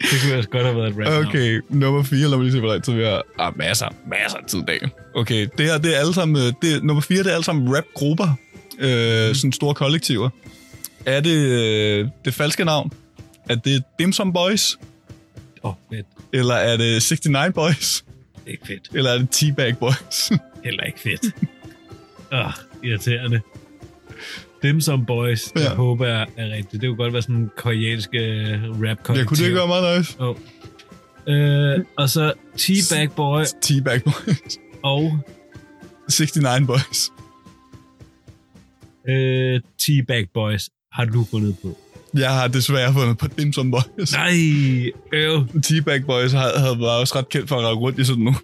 Det 0.01 0.20
kunne 0.22 0.36
også 0.36 0.49
godt 0.49 0.64
have 0.64 0.76
været 0.76 0.88
et 0.91 0.97
navn. 0.97 1.26
Okay, 1.26 1.61
nummer 1.68 2.03
4, 2.03 2.18
lad 2.20 2.28
mig 2.28 2.41
lige 2.41 2.53
se, 2.53 2.59
hvor 2.59 2.68
lang 2.68 2.84
tid 2.84 2.93
vi 2.93 3.03
har. 3.03 3.22
Ah, 3.38 3.59
masser, 3.59 3.88
masser 4.07 4.38
af 4.38 4.45
tid 4.47 4.59
i 4.59 4.62
dag. 4.66 4.80
Okay, 5.14 5.49
det 5.59 5.66
her, 5.66 5.78
det 5.78 5.97
er 5.97 6.01
alle 6.01 6.14
sammen, 6.14 6.36
øh, 6.36 6.53
det, 6.62 6.84
nummer 6.84 7.01
4, 7.01 7.18
det 7.18 7.26
er 7.26 7.34
alle 7.34 7.45
sammen 7.45 7.76
rap-grupper. 7.76 8.34
Øh, 8.78 9.34
sådan 9.34 9.53
store 9.53 9.74
kollektiver. 9.74 10.28
Er 11.07 11.20
det 11.20 11.36
øh, 11.36 12.09
det 12.24 12.34
falske 12.34 12.64
navn? 12.64 12.93
Er 13.49 13.55
det 13.55 13.82
Dim 13.99 14.12
Sum 14.12 14.32
Boys? 14.32 14.78
Åh, 15.62 15.70
oh, 15.70 15.74
fedt. 15.93 16.07
Eller 16.32 16.55
er 16.55 16.76
det 16.76 17.11
69 17.11 17.55
Boys? 17.55 18.05
Ikke 18.47 18.66
fedt. 18.66 18.88
Eller 18.95 19.11
er 19.11 19.18
det 19.18 19.28
Teabag 19.30 19.78
Boys? 19.78 20.32
Heller 20.64 20.84
ikke 20.84 21.01
fedt. 21.01 21.34
Åh, 22.32 22.47
oh, 22.47 22.53
irriterende. 22.84 23.41
Dem 24.62 24.80
som 24.80 25.06
boys, 25.06 25.52
ja. 25.56 25.61
Jeg 25.61 25.70
håber 25.70 26.06
er 26.06 26.26
rigtigt. 26.38 26.82
Det 26.82 26.88
kunne 26.88 26.96
godt 26.96 27.12
være 27.12 27.22
sådan 27.22 27.36
en 27.36 27.50
koreanske 27.56 28.18
rap 28.68 28.82
ja, 29.16 29.24
kunne 29.24 29.36
det 29.36 29.44
ikke 29.44 29.56
være 29.56 29.66
meget 29.66 29.98
nice? 29.98 30.16
Oh. 30.20 30.36
Øh, 31.28 31.84
og 31.96 32.11
så 32.11 32.32
Teabag 32.56 33.11
Boy 33.16 33.44
Teabag 33.62 34.02
Boys. 34.04 34.58
og 34.82 35.18
69 36.08 36.66
Boys. 36.66 37.11
øh, 39.08 39.61
Teabag 39.86 40.26
Boys 40.34 40.68
har 40.92 41.04
du 41.04 41.26
fundet 41.30 41.56
på. 41.62 41.78
Jeg 42.14 42.30
har 42.34 42.48
desværre 42.48 42.92
fundet 42.92 43.18
på 43.18 43.26
Dim 43.26 43.52
Sum 43.52 43.70
Boys. 43.70 44.12
Nej, 44.12 44.32
øv. 45.12 45.46
Teabag 45.62 46.04
Boys 46.06 46.32
havde, 46.32 46.52
havde 46.58 46.78
været 46.80 47.00
også 47.00 47.18
ret 47.18 47.28
kendt 47.28 47.48
for 47.48 47.56
at 47.56 47.64
rende 47.64 47.80
rundt 47.80 47.98
i 47.98 48.04
sådan 48.04 48.24
nogle 48.24 48.38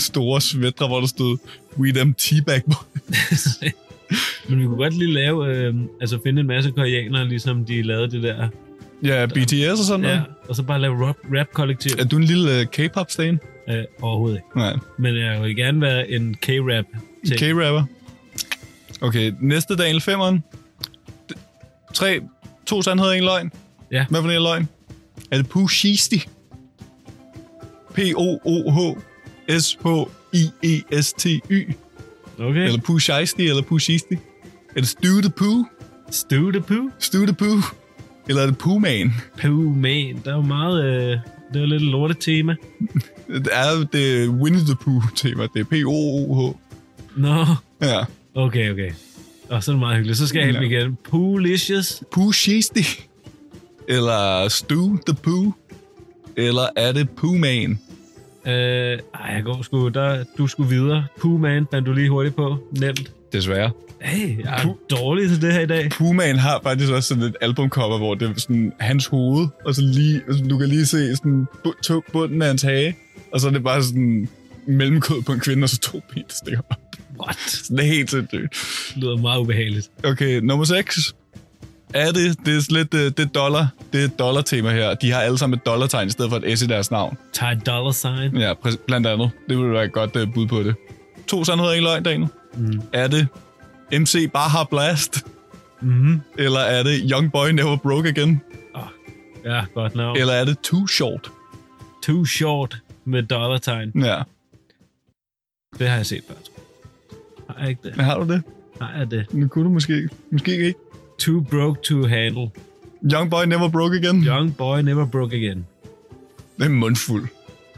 store 0.10 0.40
svætter, 0.40 0.86
hvor 0.86 1.00
der 1.00 1.06
stod 1.06 1.38
We 1.78 1.92
them 1.92 2.14
Teabag 2.14 2.62
Boys. 2.64 3.46
Men 4.48 4.58
vi 4.60 4.64
kunne 4.64 4.76
godt 4.76 4.94
lige 4.98 5.12
lave, 5.12 5.56
øh, 5.56 5.74
altså 6.00 6.18
finde 6.26 6.40
en 6.40 6.46
masse 6.46 6.70
koreanere, 6.70 7.28
ligesom 7.28 7.64
de 7.64 7.82
lavede 7.82 8.10
det 8.10 8.22
der. 8.22 8.48
Ja, 9.02 9.26
BTS 9.26 9.70
og 9.70 9.76
sådan 9.78 10.00
noget. 10.00 10.14
Ja, 10.14 10.22
og 10.48 10.56
så 10.56 10.62
bare 10.62 10.80
lave 10.80 11.06
rap, 11.08 11.16
rap-kollektiv. 11.36 11.90
Er 11.98 12.04
du 12.04 12.16
en 12.16 12.24
lille 12.24 12.60
uh, 12.60 12.66
K-pop-stan? 12.66 13.38
Øh, 13.70 13.84
overhovedet 14.02 14.36
ikke. 14.36 14.46
Nej. 14.58 14.76
Men 14.98 15.16
jeg 15.16 15.42
vil 15.42 15.56
gerne 15.56 15.80
være 15.80 16.10
en 16.10 16.34
K-rap. 16.34 16.84
K-rapper. 17.38 17.82
Okay, 19.00 19.32
næste 19.40 19.76
dag 19.76 19.96
i 19.96 20.00
femmeren. 20.00 20.44
D- 21.32 21.36
Tre, 21.94 22.20
to 22.66 22.82
sandheder 22.82 23.12
en 23.12 23.24
løgn. 23.24 23.52
Ja. 23.92 24.06
Hvad 24.10 24.22
for 24.22 24.30
en 24.30 24.42
løgn? 24.42 24.68
Er 25.30 25.36
det 25.36 25.48
Pushisti? 25.48 26.24
P-O-O-H-S-H-I-E-S-T-Y. 30.34 31.74
Okay. 32.38 32.64
Eller 32.66 32.80
Pushisti, 32.80 33.48
eller 33.48 33.62
Pushisti. 33.62 34.14
Er 34.76 34.80
det 34.80 34.88
Stu 34.88 35.20
the 35.20 35.30
Pooh? 35.30 35.64
Stu 36.10 36.50
the 36.52 36.60
Pooh. 36.60 36.90
Stu 36.98 37.26
the 37.26 37.34
Pooh? 37.34 37.62
Eller 38.28 38.42
er 38.42 38.46
det 38.46 38.58
Pooh 38.58 38.80
Man? 38.82 39.14
Pooh, 39.42 39.76
man. 39.76 40.20
Der 40.24 40.30
er 40.30 40.34
jo 40.36 40.42
meget... 40.42 40.84
Øh, 40.84 41.18
det 41.54 41.62
er 41.62 41.66
lidt 41.66 41.82
et 41.82 41.88
lortet 41.88 42.18
tema. 42.18 42.56
Det 43.28 43.48
er 43.52 43.84
det 43.92 44.28
Winnie 44.28 44.60
the 44.64 44.74
Pooh-tema. 44.80 45.42
Det 45.54 45.60
er 45.60 45.64
P-O-O-H. 45.64 46.56
Nå, 47.16 47.44
Ja. 47.82 48.04
okay, 48.34 48.70
okay. 48.72 48.90
Og 49.48 49.64
så 49.64 49.70
er 49.70 49.72
det 49.74 49.80
meget 49.80 49.96
hyggeligt. 49.96 50.18
Så 50.18 50.26
skal 50.26 50.38
jeg 50.38 50.54
have 50.54 50.66
Ja. 50.66 50.80
igen. 50.80 50.98
Poohlicious. 51.10 52.02
Pushisti? 52.12 52.84
Eller 53.88 54.48
Stu 54.48 54.96
the 55.06 55.14
Pooh? 55.22 55.52
Eller 56.36 56.66
er 56.76 56.92
det 56.92 57.10
Pooh 57.10 57.34
Man? 57.38 57.78
Øh, 58.46 58.52
ej, 58.52 58.98
jeg 59.34 59.42
går 59.44 59.62
sgu... 59.62 59.88
Der, 59.88 60.24
du 60.38 60.46
skulle 60.46 60.70
videre. 60.70 61.06
Pooh, 61.20 61.40
man. 61.40 61.66
Fandt 61.72 61.86
du 61.88 61.92
lige 61.92 62.08
hurtigt 62.08 62.36
på. 62.36 62.58
Nemt. 62.80 63.12
Desværre. 63.32 63.70
Hey, 64.00 64.38
jeg 64.44 64.58
er 64.58 64.62
Pooh. 64.62 64.74
dårlig 64.90 65.28
til 65.28 65.42
det 65.42 65.52
her 65.52 65.60
i 65.60 65.66
dag. 65.66 65.90
Pumaen 65.90 66.36
har 66.36 66.60
faktisk 66.62 66.92
også 66.92 67.08
sådan 67.08 67.22
et 67.24 67.36
albumcover, 67.40 67.98
hvor 67.98 68.14
det 68.14 68.30
er 68.30 68.34
sådan 68.36 68.72
hans 68.80 69.06
hoved, 69.06 69.46
og 69.64 69.74
så 69.74 69.82
lige, 69.82 70.20
altså, 70.28 70.44
du 70.44 70.58
kan 70.58 70.68
lige 70.68 70.86
se 70.86 71.16
sådan 71.16 71.46
bu- 71.66 71.80
to, 71.82 72.02
bunden 72.12 72.42
af 72.42 72.48
hans 72.48 72.62
hage, 72.62 72.96
og 73.32 73.40
så 73.40 73.48
er 73.48 73.52
det 73.52 73.64
bare 73.64 73.82
sådan 73.82 74.28
mellemkød 74.66 75.22
på 75.22 75.32
en 75.32 75.40
kvinde, 75.40 75.64
og 75.64 75.68
så 75.68 75.78
to 75.80 76.00
ben, 76.14 76.22
der 76.22 76.34
stikker 76.34 76.60
op. 76.70 76.76
What? 77.20 77.36
Så 77.50 77.64
det 77.76 77.80
er 77.80 77.88
helt 77.88 78.10
sindssygt. 78.10 78.50
Det 78.94 78.96
lyder 79.02 79.16
meget 79.16 79.40
ubehageligt. 79.40 79.90
Okay, 80.04 80.40
nummer 80.40 80.64
6. 80.64 81.14
Er 81.94 82.12
det, 82.12 82.46
det 82.46 82.56
er 82.56 82.72
lidt, 82.72 82.92
det, 82.92 83.16
det 83.16 83.24
er 83.24 83.28
dollar, 83.28 83.66
det 83.92 84.00
er 84.00 84.04
et 84.04 84.18
dollar-tema 84.18 84.70
her. 84.72 84.94
De 84.94 85.10
har 85.10 85.20
alle 85.20 85.38
sammen 85.38 85.56
et 85.58 85.66
dollartegn 85.66 86.06
i 86.08 86.10
stedet 86.10 86.30
for 86.30 86.40
et 86.44 86.58
S 86.58 86.62
i 86.62 86.66
deres 86.66 86.90
navn. 86.90 87.18
Ty 87.32 87.42
Dollar 87.66 87.90
Sign. 87.90 88.36
Ja, 88.36 88.52
præ- 88.66 88.84
blandt 88.86 89.06
andet. 89.06 89.30
Det 89.48 89.58
ville 89.58 89.72
være 89.72 89.84
et 89.84 89.92
godt 89.92 90.16
uh, 90.16 90.32
bud 90.34 90.46
på 90.46 90.62
det. 90.62 90.74
To 91.26 91.44
sandheder 91.44 91.72
en 91.72 91.82
løgn, 91.82 92.02
Daniel. 92.02 92.28
Mm. 92.54 92.80
Er 92.92 93.06
det 93.06 93.28
MC 93.92 94.30
Baha 94.32 94.64
Blast? 94.70 95.26
Mm-hmm. 95.80 96.20
Eller 96.38 96.60
er 96.60 96.82
det 96.82 97.10
Young 97.10 97.32
Boy 97.32 97.48
Never 97.48 97.76
Broke 97.76 98.08
Again? 98.08 98.40
Ja, 99.44 99.64
godt 99.74 99.94
navn. 99.94 100.16
Eller 100.16 100.32
er 100.32 100.44
det 100.44 100.58
Too 100.62 100.86
Short? 100.86 101.30
Too 102.02 102.24
short 102.24 102.76
med 103.04 103.22
dollartegn. 103.22 103.92
Ja. 103.94 104.22
Det 105.78 105.88
har 105.88 105.96
jeg 105.96 106.06
set 106.06 106.22
før. 106.28 106.34
Har 107.48 107.60
jeg 107.60 107.68
ikke 107.68 107.80
det? 107.84 107.94
Har 108.04 108.18
du 108.18 108.32
det? 108.32 108.42
Har 108.80 108.98
jeg 108.98 109.10
det? 109.10 109.26
Nu 109.32 109.48
kunne 109.48 109.64
du 109.64 109.70
måske, 109.70 110.08
måske 110.30 110.56
ikke. 110.56 110.74
Too 111.24 111.40
broke 111.40 111.82
to 111.82 112.06
handle. 112.06 112.50
Young 113.12 113.30
Boy 113.30 113.44
Never 113.46 113.68
Broke 113.68 113.96
Again? 113.96 114.22
Young 114.24 114.56
boy 114.56 114.80
never 114.82 115.06
broke 115.06 115.36
again. 115.36 115.66
Det 116.56 116.62
er 116.62 116.66
en 116.66 116.74
mundfuld 116.74 117.28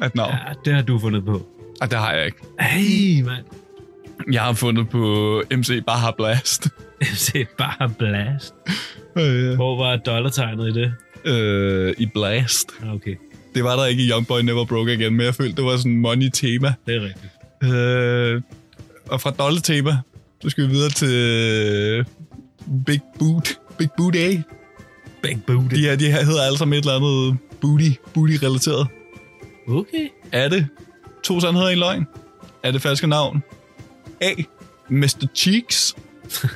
af 0.01 0.07
et 0.07 0.15
navn. 0.15 0.31
Ja. 0.33 0.49
Ja, 0.49 0.55
det 0.65 0.75
har 0.75 0.83
du 0.83 0.99
fundet 0.99 1.25
på. 1.25 1.47
Og 1.81 1.91
det 1.91 1.99
har 1.99 2.13
jeg 2.13 2.27
ikke. 2.27 2.39
Hey, 2.61 3.23
mand. 3.23 3.45
Jeg 4.33 4.43
har 4.43 4.53
fundet 4.53 4.89
på 4.89 5.43
MC 5.57 5.85
Baha 5.87 6.11
Blast. 6.19 6.69
Se 7.27 7.47
bare 7.59 7.91
blast. 7.99 8.55
Øh, 9.19 9.55
Hvor 9.55 9.77
var 9.85 9.97
dollartegnet 9.97 10.77
i 10.77 10.81
det? 10.81 10.93
øh, 11.25 11.95
I 11.99 12.07
Blast. 12.07 12.71
Okay, 12.95 13.15
Det 13.55 13.65
var 13.65 13.77
der 13.77 13.87
ikke 13.87 14.03
i 14.03 14.11
Young 14.11 14.27
Boy 14.27 14.41
Never 14.41 14.65
Broke 14.65 14.93
Again, 14.93 15.15
men 15.15 15.27
jeg 15.27 15.35
følte, 15.35 15.57
det 15.57 15.65
var 15.65 15.77
sådan 15.77 15.93
en 15.93 15.99
money-tema. 16.01 16.75
det 16.87 16.97
er 16.97 17.01
rigtigt. 17.01 17.33
Øh, 17.75 18.43
og 19.09 19.21
fra 19.21 19.31
dollar-tema, 19.31 19.99
så 20.43 20.51
skal 20.51 20.65
vi 20.65 20.69
videre 20.69 20.91
til 20.91 22.07
Big 22.87 23.01
Boot. 23.19 23.61
Big 23.79 23.89
Boot 23.97 24.17
A. 24.17 24.43
Big 25.23 25.43
booty. 25.47 25.75
De 25.75 25.81
her, 25.81 25.97
de 25.97 26.11
her 26.11 26.25
hedder 26.25 26.43
alle 26.43 26.59
sammen 26.59 26.79
et 26.79 26.83
eller 26.83 26.97
andet 26.97 27.39
booty, 27.61 27.91
booty-relateret. 28.15 28.87
Okay. 29.69 30.09
Er 30.33 30.49
det 30.49 30.67
to 31.23 31.41
sandheder 31.41 31.69
en 31.69 31.79
løgn? 31.79 32.07
Er 32.63 32.71
det 32.71 32.83
falske 32.83 33.07
navn? 33.07 33.43
A. 34.21 34.35
Mr. 34.89 35.27
Cheeks? 35.35 35.97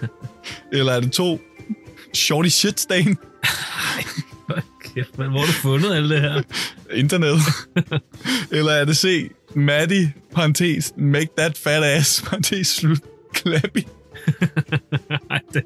Eller 0.72 0.92
er 0.92 1.00
det 1.00 1.12
to 1.12 1.40
Shorty 2.14 2.48
Shit 2.48 2.80
Stain? 2.80 3.16
Kæft, 4.94 5.18
man, 5.18 5.30
hvor 5.30 5.38
har 5.38 5.46
du 5.46 5.52
fundet 5.52 5.94
alt 5.94 6.11
det 6.11 6.20
her? 6.20 6.42
Internet? 7.02 7.36
Eller 8.58 8.72
er 8.72 8.84
det 8.84 8.96
C. 8.96 9.30
Maddie, 9.54 10.12
parentes, 10.34 10.92
make 10.96 11.28
that 11.38 11.58
fat 11.58 11.84
ass, 11.84 12.22
parentes, 12.22 12.66
slut, 12.68 12.98
klappy? 13.32 13.84
Ej, 15.30 15.40
det, 15.54 15.62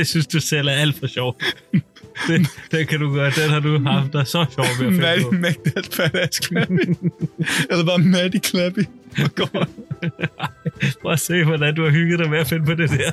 det 0.00 0.08
synes 0.08 0.26
du 0.26 0.40
selv 0.40 0.68
er 0.68 0.72
alt 0.72 0.98
for 0.98 1.06
sjovt. 1.06 1.42
Det, 2.28 2.46
den 2.70 2.86
kan 2.86 3.00
du 3.00 3.12
gøre. 3.14 3.30
Den 3.30 3.50
har 3.50 3.60
du 3.60 3.78
haft 3.86 4.12
dig 4.12 4.26
så 4.26 4.46
sjov 4.54 4.64
med 4.64 4.70
at 4.70 4.76
finde 4.78 5.00
Maddie, 5.00 5.24
på. 5.24 5.30
make 5.30 5.58
that 5.66 5.94
fat 5.94 6.14
ass, 6.14 6.38
klappy? 6.38 6.80
Eller 7.70 7.84
bare 7.84 7.98
Maddie, 7.98 8.40
klappy? 8.40 8.78
Oh 9.22 9.28
God. 9.36 9.66
Prøv 11.02 11.12
at 11.12 11.20
se, 11.20 11.44
hvordan 11.44 11.74
du 11.74 11.84
har 11.84 11.90
hygget 11.90 12.18
dig 12.18 12.30
med 12.30 12.38
at 12.38 12.46
finde 12.46 12.66
på 12.66 12.74
det 12.74 12.90
der. 12.90 13.10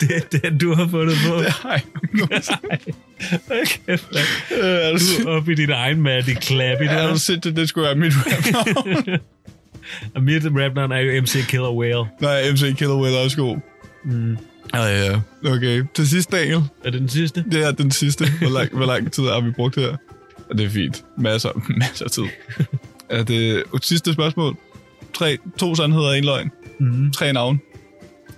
Det 0.00 0.10
er 0.32 0.38
den, 0.38 0.58
du 0.58 0.74
har 0.74 0.88
fundet 0.88 1.16
på. 1.28 1.34
Det 1.42 1.54
jeg 1.64 3.60
ikke 3.60 3.80
Kæft. 3.86 4.08
Øh, 4.50 4.58
du, 4.60 5.28
er 5.28 5.36
oppe 5.36 5.52
i 5.52 5.54
din 5.54 5.70
egen 5.70 6.02
Maddie 6.02 6.34
Clappy. 6.34 6.82
er 6.82 7.02
du 7.02 7.08
Der. 7.08 7.14
sindssygt, 7.16 7.56
det 7.56 7.68
skulle 7.68 7.86
være 7.86 7.96
mit 7.96 8.12
rap 8.16 9.20
Og 10.14 10.22
mit 10.22 10.42
rapnavn 10.44 10.92
er 10.92 10.98
jo 10.98 11.20
MC 11.22 11.46
Killer 11.48 11.72
Whale. 11.72 12.04
Nej, 12.20 12.50
MC 12.52 12.76
Killer 12.78 12.94
Will 12.96 13.14
er 13.14 13.18
også 13.18 13.36
god. 13.36 13.56
Mm. 14.04 14.36
Ja, 14.74 15.06
ja. 15.06 15.20
Okay, 15.44 15.84
til 15.94 16.08
sidst, 16.08 16.32
Daniel. 16.32 16.62
Er 16.84 16.90
det 16.90 17.00
den 17.00 17.08
sidste? 17.08 17.44
Det 17.50 17.64
er 17.64 17.70
den 17.72 17.90
sidste. 17.90 18.24
Hvor 18.40 18.48
lang, 18.50 18.76
hvor 18.76 18.86
lang 18.86 19.12
tid 19.12 19.22
har 19.22 19.40
vi 19.40 19.50
brugt 19.50 19.76
her? 19.76 19.96
Og 20.50 20.58
det 20.58 20.66
er 20.66 20.70
fint. 20.70 21.04
Masser, 21.18 21.50
masser 21.78 22.04
af 22.04 22.10
tid. 22.10 22.24
Er 23.08 23.22
det 23.22 23.64
et 23.74 23.84
sidste 23.84 24.12
spørgsmål? 24.12 24.56
Tre, 25.14 25.38
to 25.58 25.74
sandheder 25.74 26.08
og 26.08 26.18
en 26.18 26.24
løgn. 26.24 26.50
Mm. 26.80 27.12
Tre 27.12 27.32
navn. 27.32 27.60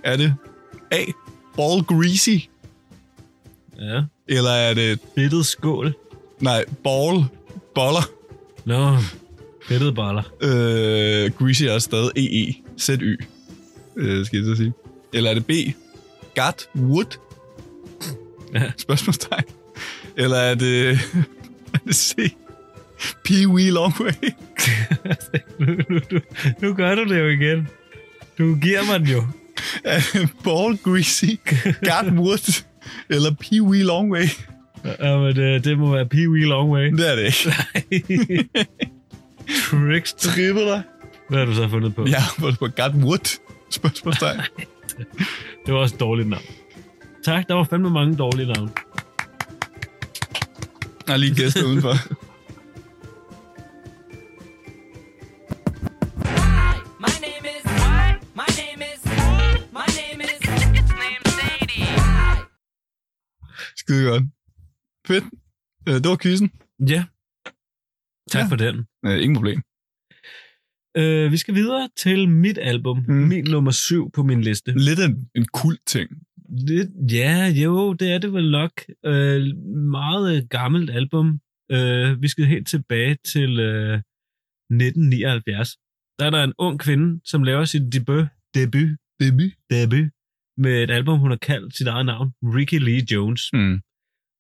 Er 0.04 0.16
det 0.16 0.34
A. 0.90 1.04
Ball 1.56 1.82
Greasy? 1.82 2.38
Ja. 3.80 4.02
Eller 4.28 4.50
er 4.50 4.74
det... 4.74 4.98
Fedtet 5.14 5.46
skål. 5.46 5.94
Nej, 6.40 6.64
Ball 6.84 7.24
Boller. 7.74 8.10
Nå, 8.64 8.96
fedtede 9.68 9.92
boller. 9.92 10.22
Øh, 10.40 11.30
Greasy 11.38 11.62
er 11.62 11.78
stadig 11.78 12.10
EE. 12.16 12.54
Z-Y. 12.80 13.16
Øh, 13.96 14.26
skal 14.26 14.36
jeg 14.36 14.46
så 14.46 14.56
sige. 14.56 14.72
Eller 15.12 15.30
er 15.30 15.34
det 15.34 15.46
B. 15.46 15.50
Wood? 16.76 17.18
Ja. 18.55 18.72
Spørgsmålstegn. 18.84 19.45
Eller 20.16 20.36
er 20.36 20.55
det... 20.55 20.91
er 21.74 21.78
det 21.86 21.95
C. 21.97 22.14
Pee 23.24 23.49
Wee 23.49 23.70
Longway? 23.70 24.12
nu, 25.59 25.66
nu, 25.66 26.01
nu, 26.11 26.20
nu 26.62 26.74
gør 26.74 26.95
du 26.95 27.05
det 27.05 27.18
jo 27.18 27.28
igen. 27.28 27.68
Du 28.38 28.55
giver 28.55 28.84
mig 28.86 29.01
den 29.01 29.09
jo. 29.09 29.24
Ball 30.45 30.76
Greasy? 30.76 31.24
Got 31.64 32.12
Wood? 32.12 32.62
Eller 33.09 33.34
Pee 33.41 33.62
Wee 33.62 33.82
Longway? 33.82 34.24
Ja, 34.84 35.18
men 35.18 35.36
det, 35.36 35.64
det 35.64 35.78
må 35.78 35.93
være 35.93 36.07
Pee 36.07 36.30
Wee 36.30 36.45
Long 36.45 36.70
Way. 36.70 36.93
Det 36.93 37.11
er 37.11 37.16
det 37.16 37.24
ikke. 37.24 38.49
Tricks. 39.70 40.12
Trippet 40.12 40.66
dig. 40.66 40.82
Hvad 41.28 41.38
har 41.38 41.47
du 41.47 41.55
så 41.55 41.68
fundet 41.68 41.95
på? 41.95 42.07
Ja, 42.07 42.22
hvor 42.38 42.51
det 42.51 42.59
på 42.59 42.68
Got 42.68 42.93
Wood? 42.95 43.38
Spørgsmålstegn. 43.70 44.41
Det 45.66 45.74
var 45.74 45.80
også 45.80 45.94
et 45.94 46.01
dårligt 46.01 46.28
navn. 46.28 46.42
Tak, 47.24 47.48
der 47.48 47.55
var 47.55 47.64
fandme 47.64 47.90
mange 47.90 48.16
dårlige 48.16 48.46
navne. 48.53 48.70
Der 51.07 51.12
er 51.12 51.16
lige 51.16 51.34
gæster 51.34 51.64
udenfor. 51.66 51.94
My 57.05 57.12
name 57.26 57.44
is. 57.57 57.64
My 58.40 58.48
name 58.61 58.80
is. 58.92 59.01
My 59.78 59.86
name 60.01 60.20
is. 60.24 60.40
It's 60.78 60.92
named 61.05 61.26
Sadie. 61.38 61.86
Skide 63.76 64.05
godt. 64.11 64.22
Fedt. 65.07 65.24
Øh, 65.88 65.94
Det 65.94 66.09
var 66.09 66.16
quizzen. 66.22 66.51
Ja. 66.88 67.05
Tak 68.30 68.38
Ja. 68.38 68.38
ja. 68.38 68.46
for 68.51 68.57
den. 68.57 68.86
Øh, 69.07 69.22
ingen 69.22 69.34
problem. 69.36 69.62
Uh, 70.99 71.32
vi 71.32 71.36
skal 71.36 71.55
videre 71.55 71.88
til 71.97 72.28
mit 72.28 72.59
album. 72.62 73.05
Mm. 73.09 73.14
Min 73.14 73.45
nummer 73.45 73.70
syv 73.70 74.11
på 74.11 74.22
min 74.22 74.41
liste. 74.41 74.72
Lidt 74.78 75.01
en, 75.01 75.28
en 75.34 75.47
kult 75.53 75.80
ting. 75.86 76.11
Lidt, 76.68 76.88
ja, 77.12 77.47
jo, 77.64 77.93
det 77.93 78.12
er 78.12 78.18
det 78.18 78.32
vel 78.32 78.51
nok. 78.51 78.72
Uh, 79.07 79.12
meget 79.91 80.36
øh, 80.36 80.43
gammelt 80.51 80.91
album. 80.91 81.41
Uh, 81.72 82.22
vi 82.22 82.28
skal 82.28 82.45
helt 82.45 82.68
tilbage 82.68 83.17
til 83.25 83.50
uh, 83.50 84.00
1979. 84.71 85.76
Der 86.18 86.26
er 86.26 86.30
der 86.30 86.45
en 86.45 86.53
ung 86.58 86.80
kvinde, 86.80 87.21
som 87.25 87.42
laver 87.42 87.64
sit 87.64 87.92
debut, 87.92 88.26
debut, 88.54 88.88
Debut. 89.21 89.53
debut 89.71 90.11
med 90.57 90.83
et 90.83 90.91
album, 90.91 91.18
hun 91.18 91.30
har 91.30 91.38
kaldt 91.42 91.76
sit 91.76 91.87
eget 91.87 92.07
navn, 92.07 92.33
Ricky 92.42 92.79
Lee 92.79 93.03
Jones. 93.12 93.42
Mm. 93.53 93.80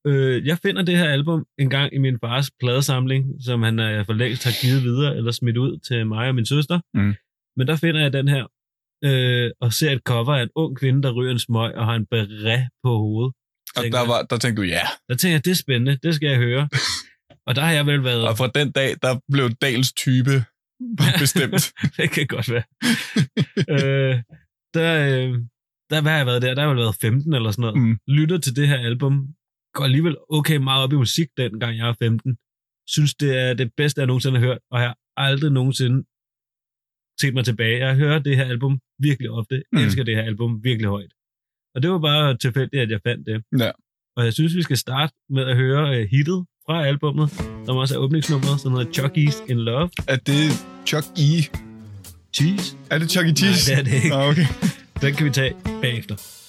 Øh, 0.06 0.46
jeg 0.46 0.58
finder 0.58 0.82
det 0.82 0.96
her 0.98 1.08
album 1.08 1.46
en 1.58 1.70
gang 1.70 1.94
i 1.94 1.98
min 1.98 2.18
fars 2.20 2.50
pladesamling, 2.60 3.24
som 3.44 3.62
han 3.62 3.78
øh, 3.78 4.06
for 4.06 4.12
længst 4.12 4.44
har 4.44 4.54
givet 4.62 4.82
videre 4.82 5.16
eller 5.16 5.32
smidt 5.32 5.56
ud 5.56 5.78
til 5.78 6.06
mig 6.06 6.28
og 6.28 6.34
min 6.34 6.46
søster. 6.46 6.80
Mm. 6.94 7.14
Men 7.56 7.66
der 7.66 7.76
finder 7.76 8.00
jeg 8.00 8.12
den 8.12 8.28
her 8.28 8.46
øh, 9.04 9.50
og 9.60 9.72
ser 9.72 9.90
et 9.90 10.02
cover 10.04 10.34
af 10.34 10.42
en 10.42 10.48
ung 10.54 10.76
kvinde, 10.76 11.02
der 11.02 11.12
ryger 11.12 11.32
en 11.32 11.38
smøg 11.38 11.74
og 11.74 11.86
har 11.86 11.94
en 11.94 12.06
beret 12.06 12.68
på 12.84 12.98
hovedet. 12.98 13.32
Og 13.76 13.84
der, 13.84 14.06
var, 14.06 14.22
der 14.22 14.36
tænkte 14.36 14.62
du, 14.62 14.66
ja. 14.66 14.82
Der 15.08 15.16
tænker 15.16 15.34
jeg, 15.34 15.44
det 15.44 15.50
er 15.50 15.54
spændende, 15.54 15.98
det 16.02 16.14
skal 16.14 16.28
jeg 16.28 16.38
høre. 16.38 16.68
og 17.46 17.56
der 17.56 17.62
har 17.62 17.72
jeg 17.72 17.86
vel 17.86 18.04
været... 18.04 18.28
Og 18.28 18.36
fra 18.36 18.50
den 18.54 18.72
dag, 18.72 18.96
der 19.02 19.20
blev 19.32 19.50
Dals 19.50 19.92
type 19.92 20.44
bestemt. 21.22 21.72
det 21.96 22.10
kan 22.10 22.26
godt 22.26 22.50
være. 22.50 22.62
øh, 23.74 24.22
der, 24.74 24.90
øh, 25.06 25.32
der, 25.90 26.00
hvad 26.02 26.12
har 26.12 26.18
jeg 26.18 26.26
været 26.26 26.42
der? 26.42 26.54
Der 26.54 26.62
har 26.62 26.68
jeg 26.68 26.76
vel 26.76 26.82
været 26.82 26.96
15 27.00 27.34
eller 27.34 27.50
sådan 27.50 27.62
noget. 27.62 27.76
Mm. 27.78 27.98
Lytter 28.08 28.38
til 28.38 28.56
det 28.56 28.68
her 28.68 28.78
album. 28.78 29.28
Går 29.74 29.84
alligevel 29.84 30.16
okay 30.28 30.56
meget 30.56 30.84
op 30.84 30.92
i 30.92 30.96
musik, 30.96 31.28
dengang 31.36 31.78
jeg 31.78 31.88
er 31.88 31.94
15. 32.02 32.36
Synes, 32.88 33.14
det 33.14 33.38
er 33.38 33.54
det 33.54 33.70
bedste, 33.76 33.98
jeg 34.00 34.06
nogensinde 34.06 34.38
har 34.40 34.46
hørt. 34.46 34.58
Og 34.70 34.80
jeg 34.80 34.88
har 34.88 34.96
aldrig 35.16 35.52
nogensinde 35.52 36.04
set 37.20 37.34
mig 37.34 37.44
tilbage. 37.44 37.86
Jeg 37.86 37.96
hører 37.96 38.18
det 38.18 38.36
her 38.36 38.44
album 38.44 38.80
virkelig 38.98 39.30
ofte. 39.30 39.62
Mm. 39.72 39.78
Elsker 39.78 40.04
det 40.04 40.16
her 40.16 40.22
album 40.22 40.64
virkelig 40.64 40.88
højt. 40.88 41.12
Og 41.74 41.82
det 41.82 41.90
var 41.90 41.98
bare 41.98 42.36
tilfældigt, 42.36 42.82
at 42.82 42.90
jeg 42.90 43.00
fandt 43.06 43.26
det. 43.26 43.42
Ja. 43.64 43.70
Og 44.16 44.24
jeg 44.24 44.32
synes, 44.32 44.56
vi 44.56 44.62
skal 44.62 44.76
starte 44.76 45.12
med 45.30 45.42
at 45.44 45.56
høre 45.56 46.00
uh, 46.02 46.06
hittet 46.10 46.46
fra 46.66 46.86
albummet, 46.86 47.30
som 47.66 47.76
også 47.76 47.94
er 47.94 47.98
åbningsnummeret, 47.98 48.60
som 48.60 48.72
hedder 48.72 48.92
Chucky's 48.92 49.50
in 49.50 49.58
Love. 49.58 49.90
er 50.08 50.16
det 50.16 50.50
Chuck 50.86 51.06
E. 51.18 51.30
Cheese. 52.34 52.76
Er 52.90 52.98
det 52.98 53.10
Chuck 53.10 53.26
E. 53.26 53.34
Cheese? 53.34 53.74
Nej, 53.74 53.82
det 53.82 53.94
er 53.94 53.98
det 53.98 54.04
ikke. 54.04 54.16
Ah, 54.16 54.28
okay. 54.28 54.46
Den 55.02 55.14
kan 55.14 55.26
vi 55.26 55.30
tage 55.30 55.54
bagefter. 55.82 56.39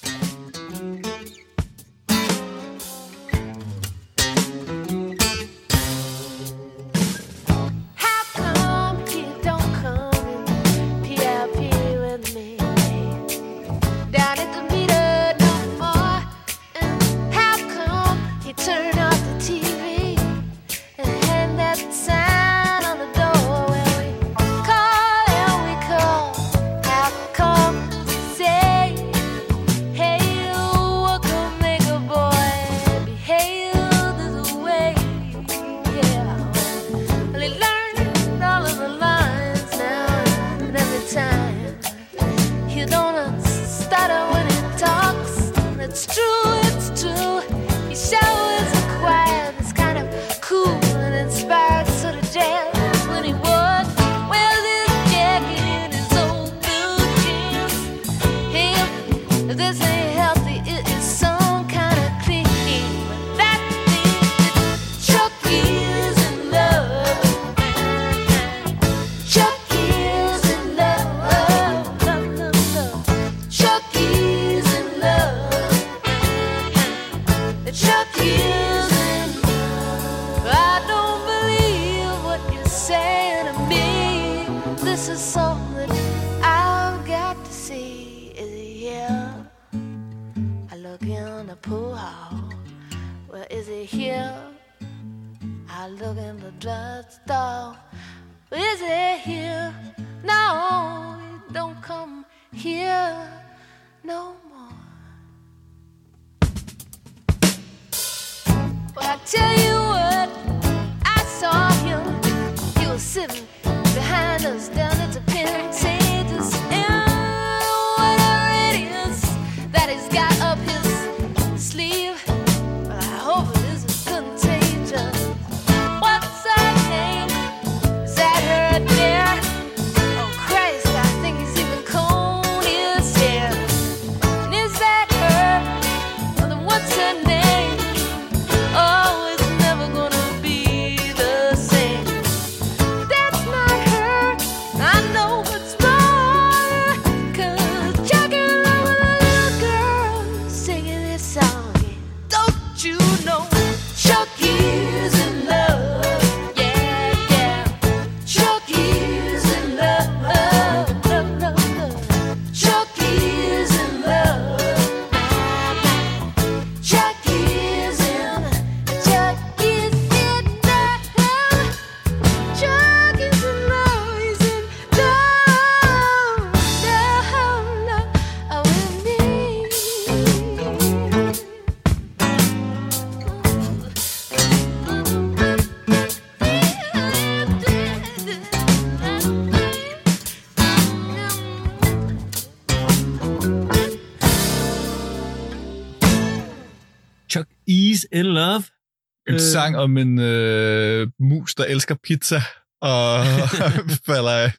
Sang 199.61 199.77
om 199.77 199.97
en 199.97 200.19
øh, 200.19 201.07
mus, 201.19 201.55
der 201.55 201.65
elsker 201.65 201.95
pizza, 202.03 202.39
og 202.81 203.25
falder, 204.07 204.49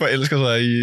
forelsker 0.00 0.36
sig 0.38 0.64
i 0.64 0.74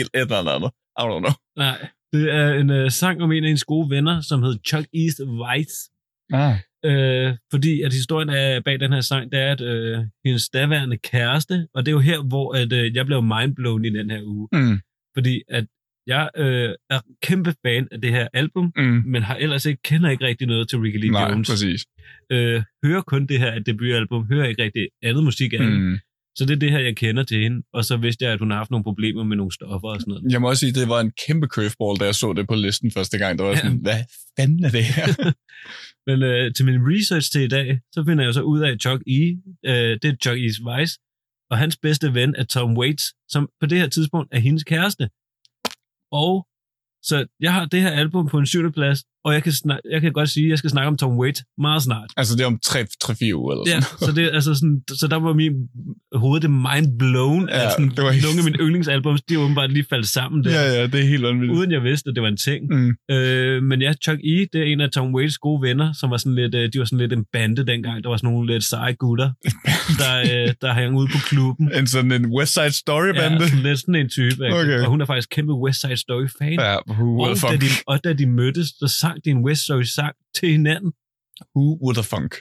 et 0.00 0.08
eller 0.14 0.54
andet. 0.54 0.70
I 1.00 1.02
don't 1.08 1.22
know. 1.24 1.34
Nej, 1.56 1.78
det 2.12 2.34
er 2.34 2.52
en 2.52 2.70
øh, 2.70 2.90
sang 2.90 3.22
om 3.22 3.32
en 3.32 3.44
af 3.44 3.48
hendes 3.48 3.64
gode 3.64 3.90
venner, 3.90 4.20
som 4.20 4.42
hed 4.42 4.58
Chuck 4.66 4.86
East 4.94 5.20
Weiss. 5.20 5.72
Ah. 6.32 6.56
Øh, 6.84 7.36
fordi 7.50 7.82
at 7.82 7.92
historien 7.92 8.28
er 8.28 8.60
bag 8.60 8.80
den 8.80 8.92
her 8.92 9.00
sang, 9.00 9.32
det 9.32 9.40
er, 9.40 9.52
at 9.52 9.60
øh, 9.60 9.98
hendes 10.24 10.48
daværende 10.48 10.98
kæreste, 10.98 11.68
og 11.74 11.86
det 11.86 11.90
er 11.92 11.92
jo 11.92 12.00
her, 12.00 12.22
hvor 12.22 12.54
at, 12.54 12.72
øh, 12.72 12.96
jeg 12.96 13.06
blev 13.06 13.22
mindblown 13.22 13.84
i 13.84 13.90
den 13.90 14.10
her 14.10 14.22
uge. 14.24 14.48
Mm, 14.52 14.80
Fordi 15.16 15.42
at 15.48 15.66
jeg 16.06 16.30
øh, 16.36 16.70
er 16.90 17.00
kæmpe 17.22 17.54
fan 17.66 17.88
af 17.92 18.00
det 18.00 18.10
her 18.10 18.28
album, 18.32 18.72
mm. 18.76 19.02
men 19.06 19.22
har 19.22 19.36
ellers 19.36 19.66
ikke, 19.66 19.82
kender 19.82 20.10
ikke 20.10 20.24
rigtig 20.26 20.46
noget 20.46 20.68
til 20.68 20.78
Ricky 20.78 21.00
Lee 21.00 21.10
Nej, 21.10 21.30
Jones. 21.30 21.50
præcis. 21.50 21.86
Øh, 22.32 22.62
hører 22.84 23.00
kun 23.02 23.26
det 23.26 23.38
her 23.38 23.58
debutalbum, 23.58 24.26
hører 24.26 24.46
ikke 24.48 24.62
rigtig 24.62 24.88
andet 25.02 25.24
musik 25.24 25.52
af 25.52 25.58
hende. 25.58 25.78
Mm. 25.80 25.98
Så 26.38 26.44
det 26.46 26.50
er 26.54 26.58
det 26.58 26.70
her, 26.70 26.78
jeg 26.78 26.96
kender 26.96 27.22
til 27.22 27.42
hende. 27.42 27.62
Og 27.72 27.84
så 27.84 27.96
vidste 27.96 28.24
jeg, 28.24 28.32
at 28.32 28.38
hun 28.38 28.50
har 28.50 28.56
haft 28.58 28.70
nogle 28.70 28.84
problemer 28.84 29.24
med 29.24 29.36
nogle 29.36 29.52
stoffer 29.52 29.88
og 29.88 30.00
sådan 30.00 30.10
noget. 30.10 30.32
Jeg 30.32 30.40
må 30.40 30.48
også 30.48 30.60
sige, 30.60 30.70
at 30.70 30.74
det 30.74 30.88
var 30.88 31.00
en 31.00 31.12
kæmpe 31.26 31.46
curveball, 31.46 31.98
da 32.00 32.04
jeg 32.04 32.14
så 32.14 32.32
det 32.32 32.46
på 32.48 32.54
listen 32.54 32.90
første 32.90 33.18
gang. 33.18 33.38
Det 33.38 33.44
var 33.46 33.50
Ja. 33.52 33.56
sådan, 33.56 33.78
hvad 33.78 34.00
fanden 34.38 34.64
er 34.64 34.70
det 34.70 34.84
her? 34.84 35.06
Men 36.06 36.22
øh, 36.22 36.54
til 36.54 36.64
min 36.64 36.80
research 36.92 37.32
til 37.32 37.40
i 37.40 37.48
dag, 37.48 37.80
så 37.94 38.04
finder 38.08 38.24
jeg 38.24 38.34
så 38.34 38.42
ud 38.42 38.60
af, 38.60 38.70
at 38.70 38.80
Chuck 38.82 39.02
E., 39.06 39.20
øh, 39.66 39.98
det 40.02 40.04
er 40.04 40.16
Chuck 40.22 40.38
E's 40.46 40.66
Weiss, 40.68 40.92
og 41.50 41.58
hans 41.58 41.76
bedste 41.82 42.14
ven 42.14 42.34
er 42.38 42.44
Tom 42.44 42.76
Waits, 42.78 43.04
som 43.28 43.48
på 43.60 43.66
det 43.66 43.78
her 43.78 43.88
tidspunkt 43.88 44.28
er 44.34 44.38
hendes 44.40 44.64
kæreste. 44.64 45.08
Og 46.12 46.46
så 47.02 47.26
jeg 47.40 47.54
har 47.54 47.64
det 47.64 47.82
her 47.82 47.90
album 47.90 48.28
på 48.28 48.38
en 48.38 48.46
syvende 48.46 48.72
plads, 48.72 49.04
og 49.24 49.34
jeg 49.34 49.42
kan, 49.42 49.52
snak- 49.52 49.80
jeg 49.90 50.00
kan 50.00 50.12
godt 50.12 50.28
sige, 50.28 50.46
at 50.46 50.50
jeg 50.50 50.58
skal 50.58 50.70
snakke 50.70 50.88
om 50.88 50.96
Tom 50.96 51.18
Waits 51.18 51.42
meget 51.58 51.82
snart. 51.82 52.10
altså, 52.16 52.36
det 52.36 52.42
er 52.42 52.46
om 52.46 52.58
3-4 52.66 53.34
uger 53.34 53.52
eller 53.52 53.64
Ja, 53.74 53.80
sådan. 53.80 53.98
så, 54.06 54.12
det, 54.20 54.30
altså 54.32 54.54
sådan, 54.54 54.82
så 55.00 55.06
der 55.08 55.16
var 55.16 55.32
min 55.32 55.52
hoved 56.14 56.40
det 56.40 56.50
mind 56.50 56.98
blown 56.98 57.48
ja, 57.48 57.62
Ja, 57.62 57.70
sådan, 57.70 57.88
det 57.88 57.98
var 57.98 58.02
nogle 58.02 58.14
helt- 58.14 58.38
af 58.38 58.44
mine 58.44 58.58
yndlingsalbums, 58.58 59.22
de 59.22 59.38
åbenbart 59.38 59.72
lige 59.72 59.86
faldt 59.90 60.06
sammen 60.06 60.44
der, 60.44 60.50
Ja, 60.50 60.72
ja, 60.80 60.86
det 60.86 60.94
er 61.00 61.04
helt 61.08 61.22
vanvittigt. 61.22 61.58
uden 61.58 61.72
jeg 61.72 61.82
vidste, 61.82 62.08
at 62.08 62.14
det 62.14 62.22
var 62.22 62.28
en 62.28 62.36
ting. 62.36 62.60
Mm. 62.70 62.90
Øh, 63.14 63.62
men 63.62 63.82
ja, 63.82 63.92
Chuck 64.04 64.18
E., 64.24 64.46
det 64.52 64.60
er 64.60 64.64
en 64.64 64.80
af 64.80 64.90
Tom 64.90 65.14
Waits 65.14 65.38
gode 65.38 65.62
venner, 65.62 65.92
som 65.92 66.10
var 66.10 66.16
sådan 66.16 66.34
lidt, 66.34 66.54
øh, 66.54 66.68
de 66.72 66.78
var 66.78 66.84
sådan 66.84 66.98
lidt 66.98 67.12
en 67.12 67.24
bande 67.32 67.66
dengang. 67.66 68.02
Der 68.04 68.10
var 68.10 68.16
sådan 68.16 68.30
nogle 68.30 68.52
lidt 68.52 68.64
seje 68.64 68.92
gutter, 68.92 69.30
der, 70.02 70.14
øh, 70.20 70.54
der 70.62 70.72
hang 70.72 70.96
ude 70.96 71.08
på 71.14 71.18
klubben. 71.28 71.70
En 71.78 71.86
sådan 71.86 72.12
en 72.12 72.26
West 72.26 72.52
Side 72.54 72.70
Story-bande. 72.72 73.36
Ja, 73.42 73.48
sådan 73.48 73.62
lidt 73.62 73.78
sådan 73.80 73.94
en 73.94 74.08
type. 74.08 74.46
Okay. 74.52 74.78
Og 74.80 74.86
hun 74.90 75.00
er 75.00 75.06
faktisk 75.06 75.28
kæmpe 75.30 75.52
West 75.52 75.80
Side 75.80 75.96
Story-fan. 75.96 76.52
Ja, 76.52 76.76
who 76.88 77.20
og, 77.20 77.36
da 77.50 77.56
de, 77.56 77.66
og 77.86 78.04
da 78.04 78.12
de 78.12 78.26
mødtes, 78.26 78.66
så 78.68 79.11
sang 79.12 79.24
de 79.24 79.30
en 79.30 79.44
West 79.44 79.62
Story-sang 79.62 80.14
til 80.34 80.48
hinanden. 80.50 80.92
Who 81.56 81.78
would 81.82 81.96
have 81.96 82.04
funk? 82.14 82.32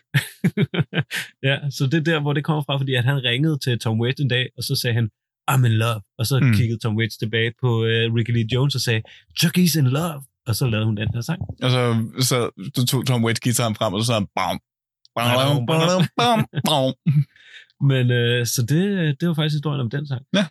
ja, 1.49 1.57
så 1.69 1.87
det 1.91 1.97
er 1.99 2.03
der, 2.11 2.19
hvor 2.19 2.33
det 2.33 2.43
kommer 2.43 2.63
fra, 2.63 2.77
fordi 2.77 2.93
at 2.93 3.03
han 3.03 3.23
ringede 3.23 3.57
til 3.57 3.79
Tom 3.79 3.99
Waits 4.01 4.21
en 4.21 4.27
dag, 4.27 4.49
og 4.57 4.63
så 4.63 4.75
sagde 4.75 4.93
han, 4.93 5.09
I'm 5.51 5.65
in 5.65 5.71
love. 5.71 6.01
Og 6.17 6.25
så 6.25 6.39
Mm. 6.39 6.53
kiggede 6.53 6.79
Tom 6.79 6.97
Waits 6.97 7.17
tilbage 7.17 7.51
på 7.61 7.69
uh, 7.79 8.13
Ricky 8.15 8.31
Lee 8.31 8.47
Jones 8.53 8.75
og 8.75 8.81
sagde, 8.81 9.01
Chuck 9.39 9.57
E's 9.57 9.79
in 9.79 9.87
love. 9.87 10.21
Og 10.47 10.55
så 10.55 10.67
lavede 10.67 10.85
hun 10.85 10.97
den 10.97 11.09
her 11.13 11.21
sang. 11.21 11.41
Og 11.63 11.69
så, 11.71 11.81
så 12.19 12.37
du 12.75 12.85
tog 12.85 13.05
Tom 13.07 13.23
Waits 13.25 13.39
guitaren 13.39 13.75
frem, 13.75 13.93
og 13.93 14.01
så 14.01 14.05
sagde 14.05 14.19
han, 14.21 14.27
bam, 14.35 14.59
bam, 15.15 15.65
bam, 15.65 16.07
bam, 16.17 16.39
bam. 16.69 16.93
Men 17.89 18.11
øh, 18.11 18.45
så 18.45 18.61
det, 18.69 18.81
det 19.19 19.27
var 19.27 19.33
faktisk 19.33 19.55
historien 19.55 19.81
om 19.81 19.89
den 19.89 20.07
sang. 20.07 20.21
Ja. 20.33 20.45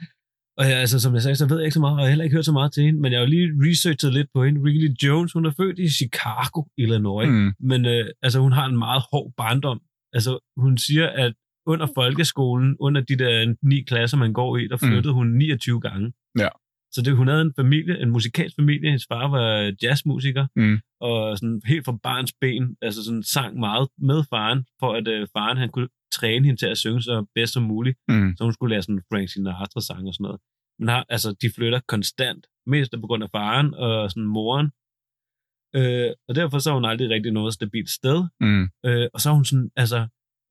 Og 0.60 0.64
ja, 0.70 0.76
altså, 0.84 1.00
som 1.00 1.14
jeg 1.14 1.22
sagde, 1.22 1.36
så 1.36 1.46
ved 1.48 1.56
jeg 1.58 1.64
ikke 1.66 1.74
så 1.74 1.80
meget, 1.80 1.94
og 1.94 2.00
jeg 2.00 2.06
har 2.06 2.10
heller 2.14 2.24
ikke 2.24 2.36
hørt 2.36 2.44
så 2.44 2.52
meget 2.52 2.72
til 2.72 2.82
hende, 2.86 3.00
men 3.00 3.12
jeg 3.12 3.18
har 3.20 3.24
jo 3.26 3.30
lige 3.30 3.48
researchet 3.66 4.12
lidt 4.18 4.28
på 4.34 4.44
hende. 4.44 4.60
Ricky 4.64 4.80
Lee 4.84 4.96
Jones, 5.04 5.32
hun 5.32 5.46
er 5.46 5.52
født 5.60 5.78
i 5.78 5.88
Chicago, 5.88 6.60
Illinois, 6.78 7.28
mm. 7.28 7.34
Mm. 7.34 7.52
men 7.60 7.80
øh, 7.86 8.04
altså, 8.22 8.38
hun 8.40 8.52
har 8.52 8.66
en 8.66 8.78
meget 8.78 9.02
hård 9.12 9.32
barndom. 9.36 9.80
Altså, 10.12 10.32
hun 10.56 10.78
siger, 10.78 11.06
at 11.24 11.32
under 11.66 11.86
folkeskolen, 11.94 12.76
under 12.80 13.00
de 13.00 13.16
der 13.18 13.54
ni 13.62 13.82
klasser, 13.82 14.16
man 14.16 14.32
går 14.32 14.56
i, 14.56 14.66
der 14.68 14.78
Mm. 14.82 14.88
flyttede 14.88 15.14
hun 15.14 15.26
29 15.38 15.80
gange. 15.80 16.12
Ja. 16.38 16.48
Så 16.92 17.02
det, 17.04 17.16
hun 17.16 17.28
havde 17.28 17.42
en 17.42 17.52
familie, 17.58 18.02
en 18.02 18.10
musikalsk 18.10 18.56
familie. 18.56 18.88
Hendes 18.90 19.06
far 19.12 19.28
var 19.28 19.72
jazzmusiker, 19.82 20.46
Mm. 20.56 20.78
og 21.00 21.38
sådan 21.38 21.60
helt 21.66 21.84
fra 21.84 21.96
barns 22.02 22.32
ben, 22.40 22.76
altså 22.82 23.04
sådan 23.04 23.22
sang 23.22 23.58
meget 23.58 23.88
med 23.98 24.22
faren, 24.30 24.64
for 24.80 24.90
at 24.98 25.08
øh, 25.08 25.26
faren 25.36 25.56
han 25.58 25.68
kunne 25.68 25.88
træne 26.12 26.46
hende 26.46 26.60
til 26.60 26.66
at 26.66 26.78
synge 26.78 27.02
så 27.02 27.26
bedst 27.34 27.52
som 27.52 27.62
muligt. 27.62 27.96
Mm. 28.08 28.32
Så 28.36 28.44
hun 28.44 28.52
skulle 28.52 28.70
lære 28.74 28.82
sådan 28.82 29.02
Frank 29.12 29.28
Sinatra-sang 29.32 30.08
og 30.08 30.14
sådan 30.14 30.24
noget. 30.24 30.40
Men 30.80 30.88
har, 30.88 31.04
altså, 31.08 31.28
de 31.42 31.50
flytter 31.56 31.80
konstant, 31.88 32.46
mest 32.66 32.92
på 33.00 33.06
grund 33.06 33.22
af 33.24 33.30
faren 33.30 33.74
og 33.74 34.10
sådan 34.10 34.26
moren. 34.36 34.66
Øh, 35.78 36.10
og 36.28 36.34
derfor 36.34 36.58
så 36.58 36.70
har 36.70 36.74
hun 36.74 36.84
aldrig 36.84 37.10
rigtig 37.10 37.32
noget 37.32 37.54
stabilt 37.54 37.90
sted. 37.90 38.18
Mm. 38.40 38.62
Øh, 38.86 39.08
og 39.14 39.20
så 39.20 39.30
er 39.30 39.34
hun 39.34 39.44
sådan, 39.44 39.70
altså, 39.76 39.98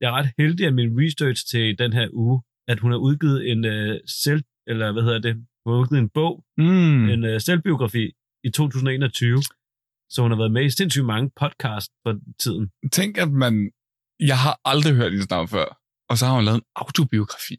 jeg 0.02 0.08
er 0.10 0.14
ret 0.20 0.32
heldig 0.38 0.66
af 0.66 0.74
min 0.74 0.92
research 1.02 1.48
til 1.52 1.80
den 1.80 1.94
her 1.94 2.08
uge, 2.14 2.42
at 2.68 2.80
hun 2.80 2.92
har 2.92 2.98
udgivet 2.98 3.50
en 3.52 3.66
øh, 3.66 4.00
selv, 4.24 4.44
eller 4.68 4.92
hvad 4.92 5.04
hedder 5.04 5.20
det, 5.20 5.34
hun 5.66 5.74
har 5.74 5.82
udgivet 5.82 6.02
en 6.02 6.10
bog, 6.10 6.46
Mm. 6.58 7.10
en 7.10 7.24
øh, 7.26 7.42
selvbiografi 7.42 8.12
i 8.44 8.50
2021, 8.50 9.38
så 10.10 10.22
hun 10.22 10.32
har 10.32 10.38
været 10.38 10.52
med 10.52 10.66
i 10.66 10.70
sindssygt 10.70 11.06
mange 11.06 11.32
podcast 11.42 11.92
for 12.04 12.20
tiden. 12.40 12.72
Tænk, 12.92 13.18
at 13.18 13.32
man... 13.32 13.72
Jeg 14.20 14.38
har 14.40 14.60
aldrig 14.66 14.94
hørt 14.96 15.12
hendes 15.12 15.30
navn 15.30 15.48
før. 15.48 15.80
Og 16.10 16.18
så 16.18 16.26
har 16.26 16.36
hun 16.36 16.46
lavet 16.46 16.56
en 16.58 16.68
autobiografi. 16.76 17.56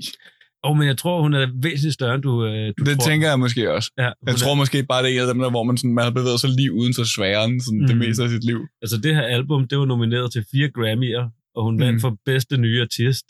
Og 0.62 0.76
men 0.76 0.86
jeg 0.86 0.98
tror, 0.98 1.22
hun 1.22 1.34
er 1.34 1.46
væsentligt 1.62 1.94
større, 1.94 2.14
end 2.14 2.22
du, 2.22 2.44
øh, 2.46 2.66
du 2.78 2.84
Det 2.84 2.98
tror. 2.98 3.06
tænker 3.08 3.28
jeg 3.28 3.38
måske 3.38 3.72
også. 3.76 3.90
Ja, 3.98 4.02
Jeg 4.02 4.12
er- 4.26 4.32
tror 4.42 4.54
måske 4.54 4.78
bare, 4.90 5.02
det 5.02 5.10
er 5.10 5.14
en 5.22 5.28
af 5.28 5.34
dem 5.34 5.42
der, 5.42 5.50
hvor 5.50 5.62
man, 5.62 5.76
sådan, 5.76 5.94
man 5.94 6.04
har 6.04 6.10
bevæget 6.10 6.40
sig 6.40 6.50
lige 6.50 6.72
uden 6.72 6.94
for 6.98 7.04
sfæren 7.14 7.60
sådan 7.60 7.80
mm. 7.80 7.86
det 7.86 7.96
meste 7.96 8.22
af 8.22 8.30
sit 8.30 8.44
liv. 8.44 8.60
Altså 8.82 8.96
det 9.04 9.14
her 9.14 9.22
album, 9.22 9.68
det 9.68 9.78
var 9.78 9.84
nomineret 9.84 10.32
til 10.32 10.44
fire 10.52 10.68
Grammy'er, 10.78 11.24
og 11.56 11.60
hun 11.64 11.80
vandt 11.80 11.94
Mm. 11.94 12.00
for 12.00 12.16
bedste 12.24 12.56
nye 12.56 12.80
artist 12.80 13.26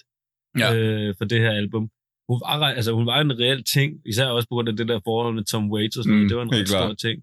Ja. 0.59 0.69
øh, 0.77 1.15
for 1.19 1.25
det 1.25 1.41
her 1.41 1.51
album. 1.51 1.85
Hun 2.29 2.39
var, 2.63 2.69
altså, 2.79 2.93
hun 2.93 3.07
var 3.07 3.21
en 3.21 3.39
reel 3.41 3.65
ting, 3.65 3.89
især 4.07 4.27
også 4.27 4.49
på 4.49 4.55
grund 4.55 4.69
af 4.69 4.77
det 4.77 4.89
der 4.89 5.01
forhold 5.05 5.35
med 5.35 5.45
Tom 5.45 5.71
Waits 5.73 5.97
og 5.97 6.05
sådan 6.05 6.13
Mm, 6.15 6.17
noget. 6.19 6.31
Det 6.31 6.37
var 6.37 6.43
en 6.43 6.53
ret 6.61 6.69
stor 6.69 6.95
ting. 6.95 7.17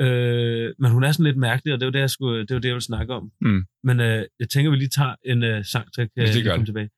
Øh, 0.00 0.74
men 0.78 0.90
hun 0.90 1.04
er 1.04 1.12
sådan 1.12 1.24
lidt 1.24 1.36
mærkelig, 1.36 1.74
og 1.74 1.80
det 1.80 1.86
var 1.86 1.92
det, 1.92 1.98
jeg, 2.06 2.10
skulle, 2.10 2.40
det, 2.46 2.54
var 2.54 2.60
det, 2.60 2.68
jeg 2.68 2.74
ville 2.74 2.84
snakke 2.92 3.14
om. 3.14 3.30
Mm. 3.40 3.62
Men 3.84 4.00
øh, 4.00 4.24
jeg 4.40 4.48
tænker, 4.52 4.70
vi 4.70 4.76
lige 4.76 4.88
tager 4.98 5.14
en 5.24 5.42
øh, 5.42 5.64
sang, 5.64 5.86
så 5.94 6.00
jeg 6.16 6.32
kan 6.32 6.44
komme 6.52 6.66
tilbage. 6.66 6.88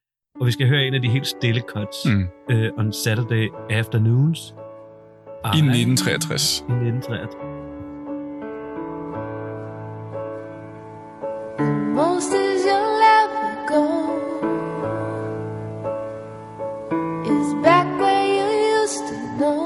Og 0.40 0.46
vi 0.46 0.52
skal 0.52 0.68
høre 0.68 0.82
en 0.86 0.94
af 0.94 1.02
de 1.02 1.08
helt 1.08 1.26
stille 1.26 1.60
cuts 1.60 2.06
Mm. 2.06 2.28
øh, 2.50 2.70
on 2.78 2.92
Saturday 2.92 3.48
Afternoons. 3.70 4.54
I 5.44 5.48
1963. 5.48 6.60
I 6.60 6.72
1963. 6.72 7.36
Most 11.94 12.32
as 12.34 12.64
you'll 12.68 13.02
ever 13.20 13.48
go 13.74 13.84
is 17.34 17.48
back 17.64 17.86
where 18.00 18.26
you 18.36 18.46
used 18.82 19.02
to 19.10 19.16
know. 19.38 19.64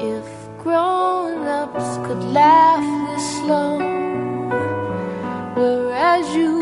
If 0.00 0.26
grown 0.62 1.46
ups 1.60 1.88
could 2.06 2.24
laugh 2.40 2.84
this 3.08 3.24
slow, 3.38 3.78
whereas 5.56 6.26
you 6.36 6.61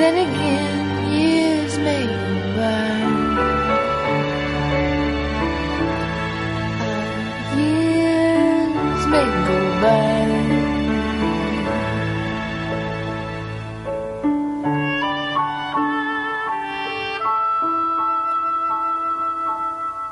then 0.00 0.16
again, 0.28 1.12
years 1.12 1.78
may 1.78 2.04
go 2.06 2.34
by. 2.56 2.96
Ah, 6.84 7.56
years 7.56 9.02
may 9.12 9.26
go 9.48 9.58
by. 9.82 10.16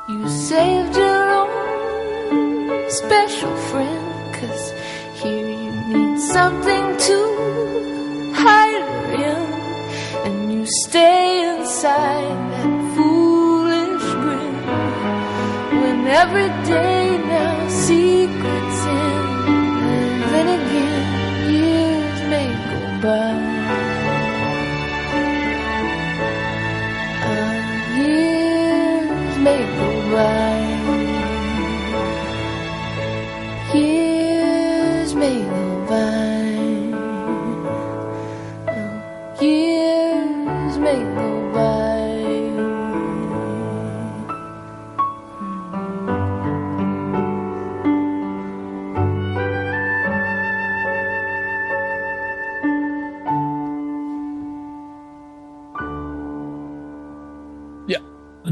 You 0.08 0.28
saved 0.28 0.96
your 0.96 1.24
own 1.40 2.90
special 2.90 3.54
friend, 3.68 4.34
cause 4.34 4.64
here 5.20 5.48
you 5.48 5.72
need 5.92 6.20
something 6.20 6.73
stay 10.94 11.50
inside 11.50 12.38
that 12.52 12.70
foolish 12.94 14.08
grin. 14.22 14.54
When 15.80 16.06
every 16.06 16.50
day 16.72 17.18
now, 17.18 17.68
secrets 17.68 18.80
in. 19.02 19.24
And 19.98 20.22
then 20.32 20.46
again, 20.60 21.50
years 21.50 22.20
may 22.30 22.48
go 22.70 22.78
by. 23.02 23.43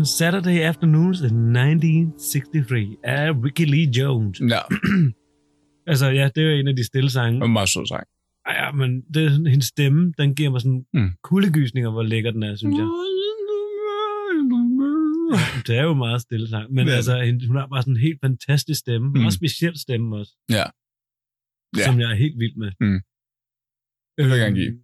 On 0.02 0.06
Saturday 0.06 0.58
Afternoons 0.70 1.20
in 1.20 1.26
1963 1.26 2.96
af 3.04 3.30
Ricky 3.44 3.66
Lee 3.72 3.88
Jones. 3.98 4.40
Ja, 4.54 4.60
Altså, 5.90 6.06
ja, 6.06 6.28
det 6.34 6.42
er 6.46 6.50
en 6.60 6.68
af 6.68 6.76
de 6.76 6.84
stille 6.86 7.10
sange. 7.10 7.44
en 7.44 7.52
meget 7.52 7.68
sød 7.68 7.86
sang. 7.86 8.06
Ej, 8.46 8.54
ja, 8.64 8.72
men 8.72 9.02
det, 9.14 9.30
hendes 9.50 9.66
stemme, 9.66 10.12
den 10.18 10.34
giver 10.34 10.50
mig 10.50 10.60
sådan 10.60 10.86
Mm. 10.94 11.10
kuldegysninger, 11.22 11.90
hvor 11.90 12.02
lækker 12.02 12.30
den 12.30 12.42
er, 12.42 12.56
synes 12.56 12.76
jeg. 12.78 12.86
Det 15.66 15.76
er 15.78 15.82
jo 15.82 15.94
meget 15.94 16.22
stille 16.22 16.48
sang, 16.48 16.72
men 16.72 16.88
er 16.88 16.96
altså, 16.96 17.38
hun 17.46 17.56
har 17.56 17.66
bare 17.66 17.82
sådan 17.82 17.94
en 17.96 18.00
helt 18.00 18.20
fantastisk 18.20 18.80
stemme. 18.80 19.08
Mm. 19.08 19.24
Også 19.26 19.36
speciel 19.36 19.78
stemme 19.78 20.16
også, 20.16 20.32
Ja. 20.50 20.64
Ja. 21.78 21.84
som 21.86 22.00
jeg 22.00 22.10
er 22.10 22.14
helt 22.14 22.38
vild 22.38 22.56
med. 22.56 22.72
Mm. 22.80 23.00
Det 24.16 24.24
vil 24.24 24.30
jeg 24.32 24.38
gerne 24.40 24.56
give. 24.56 24.68
Øhm, 24.68 24.78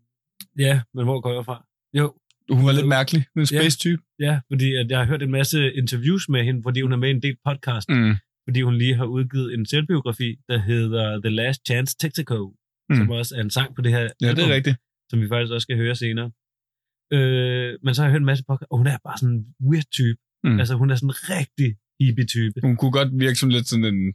Ja, 0.58 0.80
men 0.94 1.04
hvor 1.04 1.20
går 1.20 1.32
jeg 1.34 1.44
fra? 1.44 1.66
Jo, 1.94 2.14
Hun 2.56 2.64
var 2.66 2.72
lidt 2.72 2.88
mærkelig, 2.88 3.20
en 3.36 3.40
Ja. 3.40 3.44
space-type. 3.44 4.02
ja, 4.20 4.40
fordi 4.52 4.74
at 4.74 4.86
jeg 4.90 4.98
har 4.98 5.06
hørt 5.06 5.22
en 5.22 5.30
masse 5.30 5.72
interviews 5.72 6.28
med 6.28 6.44
hende, 6.44 6.60
fordi 6.62 6.80
hun 6.80 6.92
er 6.92 6.96
med 6.96 7.08
i 7.08 7.10
en 7.10 7.22
del 7.22 7.36
podcast, 7.48 7.88
Mm. 7.88 8.14
fordi 8.48 8.60
hun 8.62 8.74
lige 8.82 8.94
har 8.94 9.04
udgivet 9.04 9.54
en 9.54 9.66
selvbiografi, 9.66 10.36
der 10.48 10.58
hedder 10.58 11.20
The 11.20 11.30
Last 11.30 11.60
Chance 11.66 11.96
Texaco, 12.00 12.54
Mm. 12.90 12.96
som 12.96 13.10
også 13.10 13.36
er 13.36 13.40
en 13.40 13.50
sang 13.50 13.74
på 13.76 13.82
det 13.82 13.92
her 13.92 14.00
Ja, 14.00 14.06
det 14.20 14.26
album. 14.28 14.50
er 14.50 14.54
rigtigt. 14.54 14.76
som 15.10 15.20
vi 15.22 15.28
faktisk 15.28 15.52
også 15.52 15.64
skal 15.68 15.76
høre 15.76 15.94
senere. 15.94 16.30
Øh, 17.16 17.70
men 17.84 17.94
så 17.94 17.98
har 18.02 18.06
jeg 18.06 18.12
hørt 18.12 18.20
en 18.26 18.30
masse 18.32 18.44
podcast, 18.48 18.68
og 18.70 18.76
hun 18.78 18.86
er 18.86 18.98
bare 19.04 19.18
sådan 19.18 19.34
en 19.34 19.44
weird 19.70 19.88
type. 19.98 20.18
Mm. 20.44 20.58
Altså, 20.60 20.74
hun 20.80 20.90
er 20.90 20.94
sådan 20.94 21.08
en 21.14 21.18
rigtig 21.36 21.70
hippie-type. 22.00 22.54
Hun 22.62 22.76
kunne 22.76 22.92
godt 22.98 23.08
virke 23.24 23.34
som 23.42 23.48
lidt 23.48 23.66
sådan 23.68 23.84
en 23.94 24.14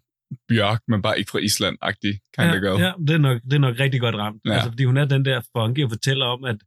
bjørk, 0.49 0.81
men 0.87 1.01
bare 1.05 1.15
ikke 1.19 1.31
fra 1.31 1.39
Island-agtig 1.49 2.13
kind 2.35 2.49
of 2.49 2.55
ja, 2.55 2.59
girl. 2.65 2.79
ja, 2.85 2.91
det 3.07 3.13
er, 3.17 3.23
nok, 3.27 3.37
det 3.49 3.53
er 3.53 3.63
nok 3.67 3.79
rigtig 3.79 3.99
godt 4.05 4.15
ramt. 4.15 4.41
Ja. 4.45 4.49
Ja. 4.49 4.55
Altså, 4.55 4.69
fordi 4.73 4.83
hun 4.89 4.97
er 4.97 5.05
den 5.05 5.25
der 5.25 5.41
funky 5.57 5.83
og 5.85 5.89
fortæller 5.95 6.25
om, 6.25 6.43
at 6.51 6.57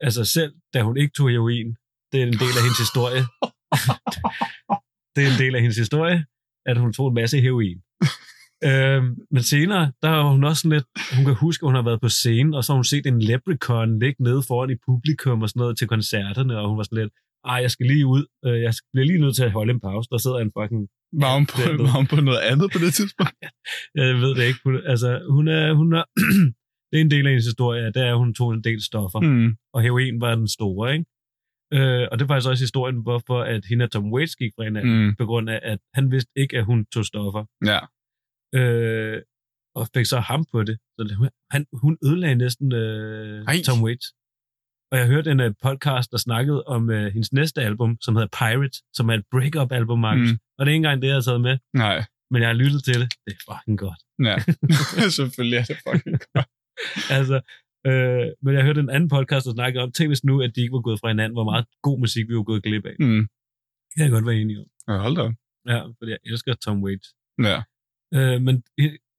altså 0.00 0.24
selv 0.24 0.52
da 0.74 0.82
hun 0.82 0.96
ikke 0.96 1.12
tog 1.16 1.30
heroin, 1.30 1.76
det 2.12 2.22
er 2.22 2.26
en 2.26 2.32
del 2.32 2.54
af 2.58 2.62
hendes 2.66 2.80
historie. 2.86 3.22
det 5.14 5.20
er 5.24 5.30
en 5.34 5.40
del 5.42 5.54
af 5.54 5.60
hendes 5.60 5.78
historie, 5.84 6.24
at 6.66 6.76
hun 6.78 6.92
tog 6.92 7.08
en 7.08 7.14
masse 7.14 7.40
heroin. 7.40 7.78
øhm, 8.68 9.16
men 9.30 9.42
senere, 9.42 9.92
der 10.02 10.08
har 10.08 10.22
hun 10.32 10.44
også 10.44 10.60
sådan 10.60 10.76
lidt, 10.76 10.86
hun 11.16 11.24
kan 11.24 11.34
huske, 11.34 11.64
at 11.64 11.68
hun 11.68 11.74
har 11.74 11.82
været 11.82 12.00
på 12.00 12.08
scenen, 12.08 12.54
og 12.54 12.64
så 12.64 12.72
har 12.72 12.76
hun 12.80 12.84
set 12.84 13.06
en 13.06 13.22
leprechaun 13.22 13.98
ligge 13.98 14.22
nede 14.22 14.42
foran 14.48 14.70
i 14.70 14.82
publikum 14.86 15.42
og 15.42 15.48
sådan 15.48 15.60
noget 15.60 15.78
til 15.78 15.88
koncerterne, 15.88 16.58
og 16.58 16.68
hun 16.68 16.78
var 16.78 16.84
sådan 16.84 17.02
lidt, 17.02 17.12
ej, 17.44 17.58
jeg 17.64 17.70
skal 17.70 17.86
lige 17.86 18.06
ud, 18.06 18.24
øh, 18.46 18.62
jeg 18.62 18.74
bliver 18.92 19.06
lige 19.06 19.20
nødt 19.20 19.36
til 19.36 19.44
at 19.44 19.52
holde 19.52 19.72
en 19.72 19.80
pause, 19.80 20.08
der 20.12 20.18
sidder 20.18 20.38
en 20.38 20.52
fucking 20.58 20.88
Var 21.22 21.34
hun, 21.34 21.46
på, 21.46 21.60
var 21.86 21.96
hun 22.00 22.06
på 22.06 22.20
noget 22.28 22.42
andet 22.50 22.68
på 22.72 22.78
det 22.84 22.94
tidspunkt? 22.98 23.34
Jeg 23.98 24.14
ved 24.24 24.32
det 24.38 24.44
ikke. 24.50 24.60
Altså, 24.92 25.08
hun 25.36 25.48
er, 25.48 25.72
hun 25.80 25.88
er, 25.98 26.04
det 26.92 26.96
er 26.96 27.00
en 27.00 27.10
del 27.10 27.26
af 27.26 27.30
hendes 27.32 27.44
historie, 27.44 27.82
at 27.86 27.94
det 27.94 28.02
er, 28.02 28.10
at 28.12 28.18
hun 28.18 28.34
tog 28.34 28.54
en 28.54 28.64
del 28.64 28.82
stoffer, 28.82 29.20
mm. 29.20 29.56
Og 29.74 29.82
heroin 29.82 30.20
var 30.20 30.34
den 30.34 30.48
store, 30.48 30.92
ikke? 30.92 31.04
Øh, 31.72 32.08
og 32.10 32.18
det 32.18 32.24
er 32.24 32.28
faktisk 32.28 32.48
også 32.48 32.62
historien, 32.64 33.02
hvorfor 33.02 33.42
at 33.42 33.64
hende 33.68 33.82
og 33.84 33.90
Tom 33.90 34.12
Waits 34.12 34.36
gik 34.36 34.52
fra 34.56 34.64
hinanden, 34.64 35.06
mm. 35.06 35.14
På 35.18 35.24
grund 35.26 35.50
af, 35.50 35.60
at 35.62 35.78
han 35.94 36.10
vidste 36.10 36.30
ikke, 36.36 36.58
at 36.58 36.64
hun 36.64 36.86
tog 36.94 37.04
stoffer, 37.04 37.44
Ja. 37.70 37.80
øh, 38.58 39.22
og 39.74 39.88
fik 39.94 40.06
så 40.06 40.20
ham 40.20 40.44
på 40.52 40.62
det. 40.62 40.78
Så 40.98 41.30
han, 41.50 41.66
hun 41.72 41.98
ødelagde 42.04 42.34
næsten 42.34 42.72
øh, 42.72 43.44
Ej. 43.44 43.62
Tom 43.66 43.82
Waits. 43.84 44.06
Og 44.92 44.98
jeg 44.98 45.06
hørte 45.06 45.30
en 45.30 45.40
uh, 45.40 45.52
podcast, 45.62 46.10
der 46.10 46.16
snakkede 46.18 46.64
om 46.64 46.88
uh, 46.88 46.94
hendes 46.96 47.32
næste 47.32 47.62
album, 47.62 47.96
som 48.00 48.16
hedder 48.16 48.28
Pirate, 48.38 48.78
som 48.92 49.08
er 49.08 49.14
et 49.14 49.24
break-up-album, 49.30 49.98
Markus. 49.98 50.20
Mm. 50.30 50.32
Mm. 50.32 50.38
Og 50.58 50.66
det 50.66 50.70
er 50.70 50.74
ikke 50.74 50.76
engang 50.76 51.02
det, 51.02 51.08
jeg 51.08 51.16
har 51.16 51.20
taget 51.22 51.40
med, 51.40 51.58
Nej. 51.74 52.04
men 52.30 52.42
jeg 52.42 52.48
har 52.48 52.54
lyttet 52.54 52.84
til 52.84 52.94
det. 53.00 53.08
Det 53.26 53.32
er 53.36 53.52
fucking 53.52 53.78
godt. 53.78 54.00
Ja. 54.28 54.36
Selvfølgelig 55.20 55.56
er 55.58 55.64
det 55.64 55.76
fucking 55.88 56.18
godt. 56.34 56.46
altså, 57.18 57.36
øh, 57.86 58.26
men 58.42 58.54
jeg 58.54 58.64
hørte 58.64 58.80
en 58.80 58.90
anden 58.90 59.08
podcast, 59.08 59.46
der 59.46 59.52
snakkede 59.52 59.82
om, 59.84 59.92
tænk 59.92 60.08
hvis 60.10 60.24
nu, 60.24 60.42
at 60.42 60.50
de 60.56 60.60
ikke 60.60 60.72
var 60.72 60.80
gået 60.80 61.00
fra 61.00 61.08
hinanden, 61.08 61.34
hvor 61.36 61.44
meget 61.44 61.64
god 61.82 61.98
musik 62.00 62.28
vi 62.28 62.34
var 62.34 62.42
gået 62.42 62.62
glip 62.62 62.86
af. 62.86 62.96
Mm. 63.00 63.26
Det 63.88 63.94
kan 63.96 64.04
jeg 64.04 64.10
godt 64.12 64.26
være 64.26 64.36
enig 64.36 64.58
om. 64.58 64.66
Ja, 64.88 64.96
hold 64.98 65.16
da. 65.16 65.24
Ja, 65.72 65.80
fordi 65.98 66.10
jeg 66.10 66.18
elsker 66.24 66.54
Tom 66.54 66.82
Waits. 66.84 67.08
Ja. 67.42 67.58
Øh, 68.14 68.42
men 68.42 68.62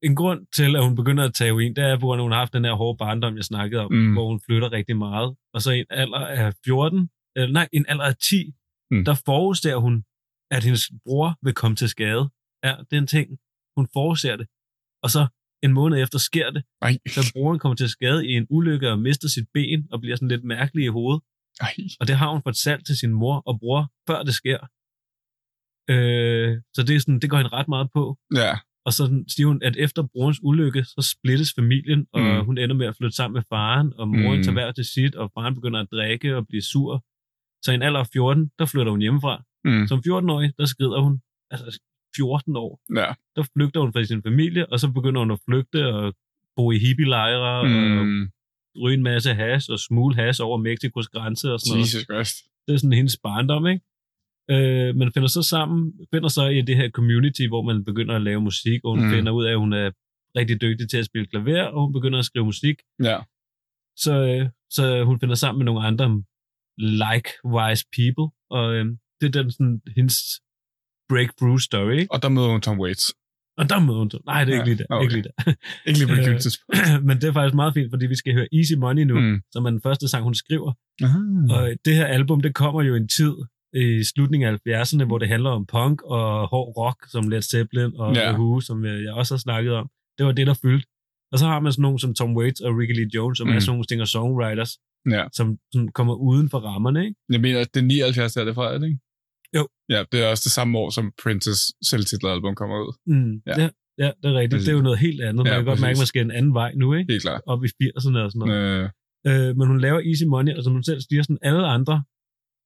en 0.02 0.14
grund 0.16 0.46
til, 0.56 0.76
at 0.76 0.84
hun 0.84 0.96
begynder 0.96 1.24
at 1.24 1.34
tage 1.34 1.48
heroin, 1.48 1.76
det 1.76 1.84
er, 1.84 1.98
på 1.98 2.06
grund 2.06 2.18
af, 2.20 2.22
at 2.22 2.24
hun 2.24 2.32
har 2.32 2.38
haft 2.38 2.52
den 2.52 2.64
her 2.64 2.72
hårde 2.72 2.98
barndom, 2.98 3.36
jeg 3.36 3.44
snakkede 3.44 3.80
om, 3.82 3.92
Mm. 3.92 4.12
hvor 4.12 4.28
hun 4.28 4.40
flytter 4.46 4.72
rigtig 4.72 4.96
meget. 4.96 5.36
Og 5.54 5.62
så 5.62 5.70
i 5.72 5.78
en 5.78 5.86
alder 5.90 6.18
af 6.26 6.52
14, 6.64 7.10
eller 7.36 7.52
nej, 7.52 7.68
en 7.72 7.84
alder 7.88 8.04
af 8.04 8.16
10, 8.16 8.52
Mm. 8.90 8.96
mm. 8.96 9.04
der 9.04 9.14
forudser 9.26 9.76
hun, 9.76 10.04
at 10.50 10.64
hendes 10.64 10.90
bror 11.04 11.38
vil 11.42 11.54
komme 11.54 11.76
til 11.76 11.88
skade. 11.88 12.28
Ja, 12.64 12.74
det 12.90 12.96
er 12.96 13.00
en 13.00 13.06
ting. 13.06 13.38
Hun 13.76 13.88
forudser 13.92 14.36
det. 14.36 14.46
Og 15.02 15.10
så 15.10 15.26
en 15.62 15.72
måned 15.72 16.02
efter 16.02 16.18
sker 16.18 16.50
det, 16.50 16.62
Ej. 16.82 16.98
så 17.06 17.32
broren 17.34 17.58
kommer 17.58 17.76
til 17.76 17.88
skade 17.88 18.26
i 18.28 18.32
en 18.32 18.46
ulykke 18.50 18.90
og 18.90 18.98
mister 18.98 19.28
sit 19.28 19.48
ben 19.54 19.88
og 19.92 20.00
bliver 20.00 20.16
sådan 20.16 20.28
lidt 20.28 20.44
mærkelig 20.44 20.84
i 20.84 20.88
hovedet. 20.88 21.22
Ej. 21.60 21.74
Og 22.00 22.08
det 22.08 22.16
har 22.16 22.30
hun 22.32 22.42
fortalt 22.42 22.86
til 22.86 22.96
sin 22.96 23.12
mor 23.12 23.42
og 23.46 23.58
bror, 23.60 23.82
før 24.08 24.22
det 24.22 24.34
sker. 24.34 24.58
Øh, 25.92 26.50
så 26.74 26.80
det, 26.86 26.96
er 26.96 27.00
sådan, 27.00 27.20
det 27.20 27.30
går 27.30 27.36
hende 27.36 27.52
ret 27.58 27.68
meget 27.68 27.88
på. 27.96 28.18
Ja. 28.36 28.52
Og 28.86 28.92
så 28.92 29.24
siger 29.34 29.46
hun, 29.46 29.62
at 29.62 29.76
efter 29.76 30.02
brorens 30.12 30.40
ulykke, 30.42 30.84
så 30.84 31.14
splittes 31.14 31.50
familien, 31.58 32.06
og 32.12 32.20
Mm. 32.20 32.44
hun 32.46 32.58
ender 32.58 32.76
med 32.76 32.86
at 32.86 32.96
flytte 32.96 33.16
sammen 33.16 33.34
med 33.38 33.42
faren, 33.48 33.92
og 34.00 34.08
moren 34.08 34.36
mm. 34.38 34.42
tager 34.44 34.52
hver 34.52 34.72
til 34.72 34.84
sit, 34.84 35.14
og 35.14 35.30
faren 35.34 35.54
begynder 35.54 35.80
at 35.80 35.88
drikke 35.92 36.36
og 36.36 36.46
blive 36.46 36.62
sur. 36.62 37.04
Så 37.64 37.68
i 37.72 37.74
en 37.74 37.82
alder 37.82 38.00
af 38.00 38.06
14, 38.12 38.50
der 38.58 38.66
flytter 38.66 38.90
hun 38.90 39.00
hjemmefra. 39.00 39.34
Mm. 39.64 39.86
Som 39.90 39.98
14-årig, 40.06 40.52
der 40.58 40.66
skrider 40.74 41.00
hun, 41.06 41.20
altså 41.50 41.80
14 42.16 42.56
år, 42.56 42.80
Ja. 42.96 43.12
der 43.36 43.42
flygter 43.54 43.80
hun 43.80 43.92
fra 43.92 44.04
sin 44.04 44.22
familie, 44.22 44.72
og 44.72 44.80
så 44.80 44.90
begynder 44.90 45.20
hun 45.20 45.30
at 45.30 45.40
flygte 45.48 45.94
og 45.94 46.14
bo 46.56 46.70
i 46.72 46.78
hippie-lejre, 46.78 47.60
og 47.60 47.66
Mm. 48.06 48.28
ryge 48.82 48.94
en 48.96 49.02
masse 49.02 49.34
has 49.34 49.68
og 49.68 49.78
smule 49.78 50.14
has 50.14 50.40
over 50.40 50.58
Mexikos 50.58 51.08
grænse 51.08 51.52
og 51.52 51.60
sådan 51.60 51.70
noget. 51.72 51.80
Jesus 51.94 52.02
Christ. 52.10 52.36
Det 52.66 52.72
er 52.74 52.78
sådan 52.78 52.92
hendes 52.92 53.18
barndom, 53.22 53.66
ikke? 53.66 53.84
Øh, 54.50 54.96
man 54.96 55.12
finder 55.12 55.28
så 55.28 55.42
sammen, 55.42 55.92
finder 56.14 56.28
så 56.28 56.46
i 56.46 56.60
det 56.60 56.76
her 56.76 56.90
community, 56.90 57.42
hvor 57.48 57.62
man 57.62 57.84
begynder 57.84 58.14
at 58.16 58.22
lave 58.22 58.40
musik, 58.40 58.80
og 58.84 58.90
hun 58.96 59.04
mm. 59.04 59.10
finder 59.10 59.32
ud 59.32 59.44
af, 59.44 59.50
at 59.50 59.58
hun 59.58 59.72
er 59.72 59.90
rigtig 60.36 60.60
dygtig 60.60 60.90
til 60.90 60.98
at 60.98 61.04
spille 61.06 61.26
klaver, 61.26 61.62
og 61.64 61.82
hun 61.84 61.92
begynder 61.92 62.18
at 62.18 62.24
skrive 62.24 62.44
musik. 62.44 62.76
Ja. 63.02 63.18
Så, 63.96 64.12
øh, 64.26 64.48
så 64.70 65.04
hun 65.04 65.20
finder 65.20 65.34
sammen 65.34 65.58
med 65.58 65.64
nogle 65.64 65.86
andre 65.86 66.22
likewise 66.78 67.84
people, 67.96 68.26
og 68.50 68.74
øh, 68.74 68.84
det 69.20 69.26
er 69.36 69.42
den 69.42 69.50
sådan, 69.50 69.80
hendes 69.96 70.16
breakthrough 71.10 71.58
story, 71.68 71.92
ikke? 72.00 72.12
Og 72.14 72.22
der 72.22 72.28
møder 72.28 72.48
hun 72.54 72.60
Tom 72.60 72.80
Waits. 72.80 73.14
Og 73.58 73.70
der 73.70 73.80
møder 73.80 73.98
hun, 73.98 74.10
nej, 74.26 74.44
det 74.44 74.52
er 74.54 74.56
Ja, 74.56 74.62
ikke 74.62 74.70
lige 74.74 74.78
der, 74.78 74.94
okay. 74.94 75.02
ikke 75.04 75.14
lige 75.14 75.22
der. 75.28 75.52
Ikke 75.86 75.98
lige 75.98 76.08
på 76.08 76.14
det 76.14 76.28
Øh, 76.34 76.40
tidspunkt. 76.40 76.78
Men 77.08 77.14
det 77.20 77.24
er 77.28 77.32
faktisk 77.32 77.54
meget 77.54 77.74
fint, 77.74 77.90
fordi 77.92 78.06
vi 78.06 78.14
skal 78.14 78.32
høre 78.34 78.48
Easy 78.58 78.72
Money 78.74 79.02
nu, 79.02 79.20
Mm. 79.20 79.40
som 79.52 79.64
er 79.66 79.70
den 79.70 79.80
første 79.82 80.08
sang, 80.08 80.22
hun 80.24 80.34
skriver. 80.34 80.72
Ah. 81.02 81.56
Og 81.56 81.70
det 81.84 81.94
her 81.94 82.06
album, 82.06 82.40
det 82.40 82.54
kommer 82.54 82.82
jo 82.82 82.94
en 82.94 83.08
tid 83.08 83.32
i 83.74 84.04
slutningen 84.14 84.48
af 84.48 84.52
70'erne, 84.68 85.04
hvor 85.04 85.18
det 85.18 85.28
handler 85.28 85.50
om 85.50 85.66
punk 85.66 86.02
og 86.02 86.48
hård 86.48 86.72
rock, 86.76 86.98
som 87.10 87.28
Led 87.28 87.42
Zeppelin 87.42 87.92
og 87.96 88.14
Ja. 88.16 88.20
The 88.32 88.32
Who, 88.40 88.60
som 88.60 88.84
øh, 88.84 89.02
jeg 89.04 89.12
også 89.12 89.34
har 89.34 89.38
snakket 89.38 89.72
om. 89.72 89.88
Det 90.18 90.26
var 90.26 90.32
det, 90.32 90.46
der 90.46 90.54
fyldte. 90.62 90.86
Og 91.32 91.38
så 91.38 91.46
har 91.46 91.60
man 91.60 91.72
sådan 91.72 91.82
nogen 91.82 91.98
som 91.98 92.14
Tom 92.14 92.36
Waits 92.36 92.60
og 92.60 92.76
Ricky 92.78 92.94
Lee 92.96 93.10
Jones, 93.14 93.38
som 93.38 93.46
mm. 93.46 93.54
er 93.54 93.60
sådan 93.60 93.70
nogle 93.70 93.84
singer-songwriters, 93.88 94.72
Ja. 95.10 95.24
som, 95.32 95.56
som 95.72 95.88
kommer 95.92 96.14
uden 96.14 96.50
for 96.50 96.58
rammerne, 96.58 97.04
ikke? 97.04 97.16
Jeg 97.32 97.40
mener, 97.40 97.60
at 97.60 97.74
det 97.74 97.80
er 97.80 97.84
79, 97.84 98.32
der 98.34 98.40
er 98.40 98.44
det 98.44 98.54
fra, 98.54 98.74
er 98.74 98.78
det 98.78 98.86
ikke? 98.86 99.00
Jo. 99.56 99.62
Ja, 99.94 100.00
det 100.12 100.18
er 100.22 100.26
også 100.32 100.44
det 100.48 100.52
samme 100.52 100.78
år, 100.78 100.90
som 100.90 101.12
Princes 101.22 101.60
selvtitlet 101.90 102.30
album 102.30 102.54
kommer 102.54 102.76
ud. 102.86 102.92
Mm. 103.06 103.32
Ja. 103.46 103.54
Ja. 103.62 103.68
ja, 104.04 104.10
det 104.22 104.26
er 104.30 104.34
rigtigt. 104.40 104.52
Præcis. 104.52 104.66
Det 104.66 104.72
er 104.72 104.76
jo 104.76 104.82
noget 104.82 104.98
helt 104.98 105.20
andet. 105.20 105.36
Man 105.44 105.46
Ja, 105.46 105.56
kan 105.58 105.64
godt 105.64 105.80
mærke, 105.80 105.90
at 105.90 105.96
præcis. 105.96 106.00
man 106.00 106.06
skal 106.06 106.22
en 106.24 106.30
anden 106.30 106.54
vej 106.54 106.70
nu, 106.82 106.94
ikke? 106.94 107.12
Helt 107.12 107.22
klart. 107.22 107.40
Op 107.46 107.64
i 107.64 107.68
80'erne 107.82 108.18
og 108.26 108.30
sådan 108.32 108.48
noget. 108.48 108.82
Øh, 108.82 108.88
Øh, 109.26 109.56
men 109.56 109.66
hun 109.68 109.80
laver 109.80 110.00
Easy 110.10 110.24
Money, 110.24 110.52
og 110.56 110.64
som 110.64 110.72
hun 110.72 110.84
selv 110.84 111.00
siger, 111.00 111.22
sådan 111.22 111.38
alle 111.42 111.66
andre, 111.66 112.04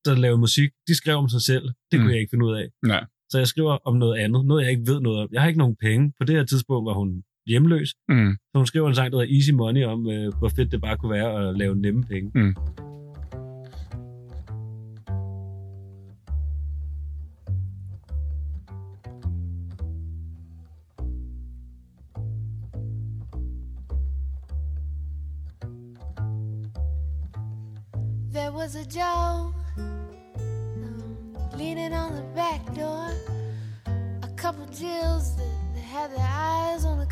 der 0.04 0.14
laver 0.24 0.36
musik, 0.36 0.70
de 0.88 0.94
skriver 0.96 1.18
om 1.18 1.28
sig 1.28 1.42
selv. 1.42 1.64
Det 1.90 1.94
kunne 1.98 2.04
Mm. 2.04 2.10
jeg 2.10 2.18
ikke 2.20 2.30
finde 2.30 2.44
ud 2.46 2.54
af. 2.54 2.66
nej. 2.82 3.04
Så 3.30 3.38
jeg 3.38 3.46
skriver 3.46 3.78
om 3.88 3.96
noget 3.96 4.18
andet, 4.18 4.46
noget 4.46 4.62
jeg 4.62 4.70
ikke 4.70 4.86
ved 4.86 5.00
noget 5.00 5.18
om. 5.22 5.28
Jeg 5.32 5.40
har 5.40 5.48
ikke 5.48 5.58
nogen 5.58 5.76
penge. 5.80 6.12
På 6.20 6.24
det 6.26 6.34
her 6.36 6.44
tidspunkt 6.44 6.86
var 6.88 6.92
hun 6.94 7.22
hjemløs, 7.46 7.94
Mm. 8.08 8.32
så 8.52 8.54
hun 8.58 8.66
skriver 8.66 8.88
en 8.88 8.94
sang, 8.94 9.12
der 9.12 9.18
hedder 9.20 9.34
Easy 9.36 9.50
Money, 9.50 9.84
om 9.84 10.10
øh, 10.10 10.32
hvor 10.38 10.48
fedt 10.48 10.72
det 10.72 10.80
bare 10.80 10.96
kunne 10.96 11.12
være 11.12 11.48
at 11.48 11.58
lave 11.58 11.76
nemme 11.76 12.02
penge. 12.12 12.30
Mm. 12.34 12.54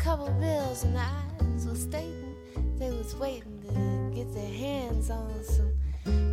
Couple 0.03 0.29
bills, 0.31 0.83
and 0.83 0.95
the 0.95 0.99
eyes 0.99 1.65
were 1.65 1.75
stating 1.75 2.35
they 2.77 2.89
was 2.89 3.15
waiting 3.15 3.61
to 3.61 4.13
get 4.13 4.33
their 4.33 4.53
hands 4.53 5.09
on 5.09 5.31
some 5.45 5.71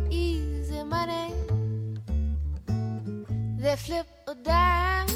easy 0.09 0.83
money. 0.83 1.33
They 3.57 3.75
flip 3.77 4.07
a 4.27 4.35
dime. 4.35 5.07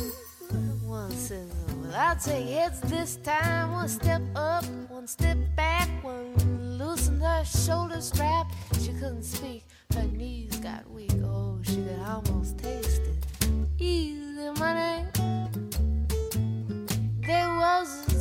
One 0.85 1.11
says, 1.11 1.51
Well, 1.81 1.93
I'll 1.95 2.15
take 2.15 2.47
heads 2.47 2.79
this 2.81 3.17
time. 3.17 3.73
One 3.73 3.89
step 3.89 4.21
up, 4.37 4.63
one 4.87 5.07
step 5.07 5.37
back, 5.57 5.89
one 6.01 6.77
loosened 6.77 7.21
her 7.21 7.43
shoulder 7.43 7.99
strap. 7.99 8.47
She 8.79 8.93
couldn't 8.93 9.23
speak, 9.23 9.65
her 9.93 10.03
knees 10.03 10.55
got 10.59 10.89
weak. 10.89 11.11
Oh, 11.25 11.59
she 11.61 11.75
could 11.75 11.99
almost 11.99 12.57
taste 12.59 13.01
it. 13.01 13.49
Easy 13.79 14.14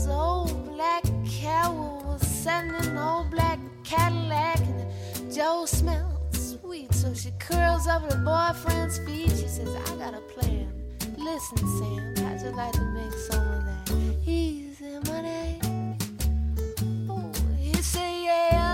old 0.06 0.64
black 0.72 1.04
cow 1.26 1.72
was 2.04 2.46
an 2.46 2.98
old 2.98 3.30
black 3.30 3.58
Cadillac, 3.84 4.58
and 4.60 5.32
Joe 5.32 5.66
smelled 5.66 6.34
sweet, 6.34 6.92
so 6.94 7.12
she 7.14 7.30
curls 7.38 7.86
up 7.86 8.02
her 8.10 8.18
boyfriend's 8.18 8.98
feet. 8.98 9.30
She 9.30 9.48
says, 9.48 9.68
I 9.68 9.96
got 9.96 10.14
a 10.14 10.20
plan. 10.20 10.72
Listen, 11.18 11.58
Sam, 11.58 12.14
how'd 12.16 12.40
you 12.42 12.50
like 12.56 12.72
to 12.72 12.84
make 12.92 13.12
some 13.12 13.46
of 13.46 13.64
that 13.64 13.90
easy 14.26 14.98
money? 15.10 15.60
Oh, 17.08 17.32
he 17.58 17.74
say 17.74 18.24
yes. 18.24 18.73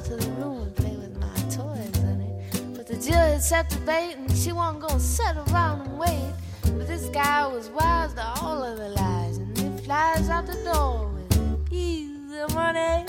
Come 0.00 0.18
to 0.18 0.24
the 0.24 0.30
room 0.32 0.62
and 0.62 0.76
play 0.76 0.96
with 0.96 1.16
my 1.18 1.34
toys, 1.50 1.96
honey. 2.02 2.32
But 2.74 2.86
the 2.86 3.12
had 3.12 3.42
set 3.42 3.70
the 3.70 3.78
bait 3.78 4.14
and 4.16 4.30
she 4.36 4.52
wasn't 4.52 4.82
gonna 4.82 5.00
sit 5.00 5.36
around 5.48 5.86
and 5.86 5.98
wait. 5.98 6.32
But 6.62 6.86
this 6.86 7.08
guy 7.08 7.46
was 7.46 7.68
wise 7.70 8.12
to 8.14 8.24
all 8.40 8.62
of 8.62 8.78
the 8.78 8.90
lies 8.90 9.38
and 9.38 9.58
he 9.58 9.68
flies 9.84 10.28
out 10.28 10.46
the 10.46 10.54
door 10.64 11.08
with 11.08 11.72
easy 11.72 12.54
money. 12.54 13.06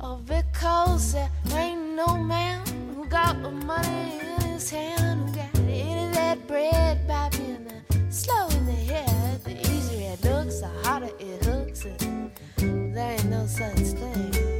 Oh, 0.00 0.16
because 0.26 1.14
there 1.14 1.30
ain't 1.54 1.94
no 1.94 2.18
man 2.18 2.60
who 2.94 3.06
got 3.06 3.42
the 3.42 3.50
money 3.50 4.20
in 4.20 4.40
his 4.42 4.68
hand, 4.70 5.30
who 5.30 5.36
got 5.36 5.58
any 5.60 6.06
of 6.06 6.14
that 6.14 6.46
bread 6.46 7.06
by 7.08 7.30
being 7.30 7.70
slow 8.10 8.48
in 8.48 8.66
the 8.66 8.72
head. 8.72 9.44
The 9.44 9.58
easier 9.70 10.12
it 10.12 10.24
looks, 10.24 10.60
the 10.60 10.68
harder 10.82 11.10
it 11.18 11.44
hooks. 11.44 11.86
And 11.86 12.94
there 12.94 13.12
ain't 13.12 13.26
no 13.26 13.46
such 13.46 13.78
thing 13.78 14.53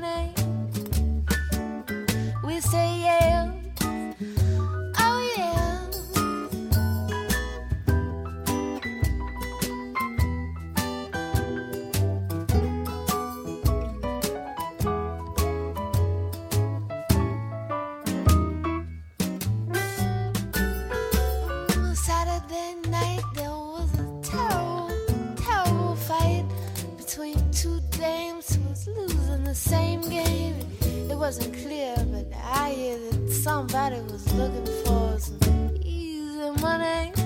money. 0.00 0.34
We 2.42 2.60
say 2.60 3.00
yeah. 3.00 3.53
Same 29.54 30.00
game. 30.02 30.56
It 30.82 31.16
wasn't 31.16 31.54
clear, 31.54 31.94
but 31.96 32.26
I 32.42 32.70
hear 32.70 32.98
that 32.98 33.32
somebody 33.32 34.00
was 34.00 34.32
looking 34.34 34.66
for 34.84 35.18
some 35.20 35.76
easy 35.82 36.50
money. 36.60 37.23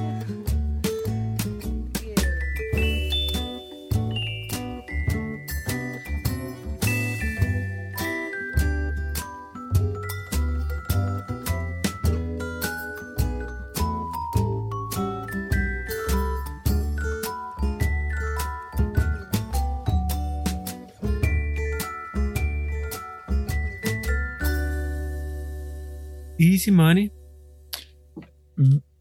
Easy 26.51 26.70
money. 26.83 27.07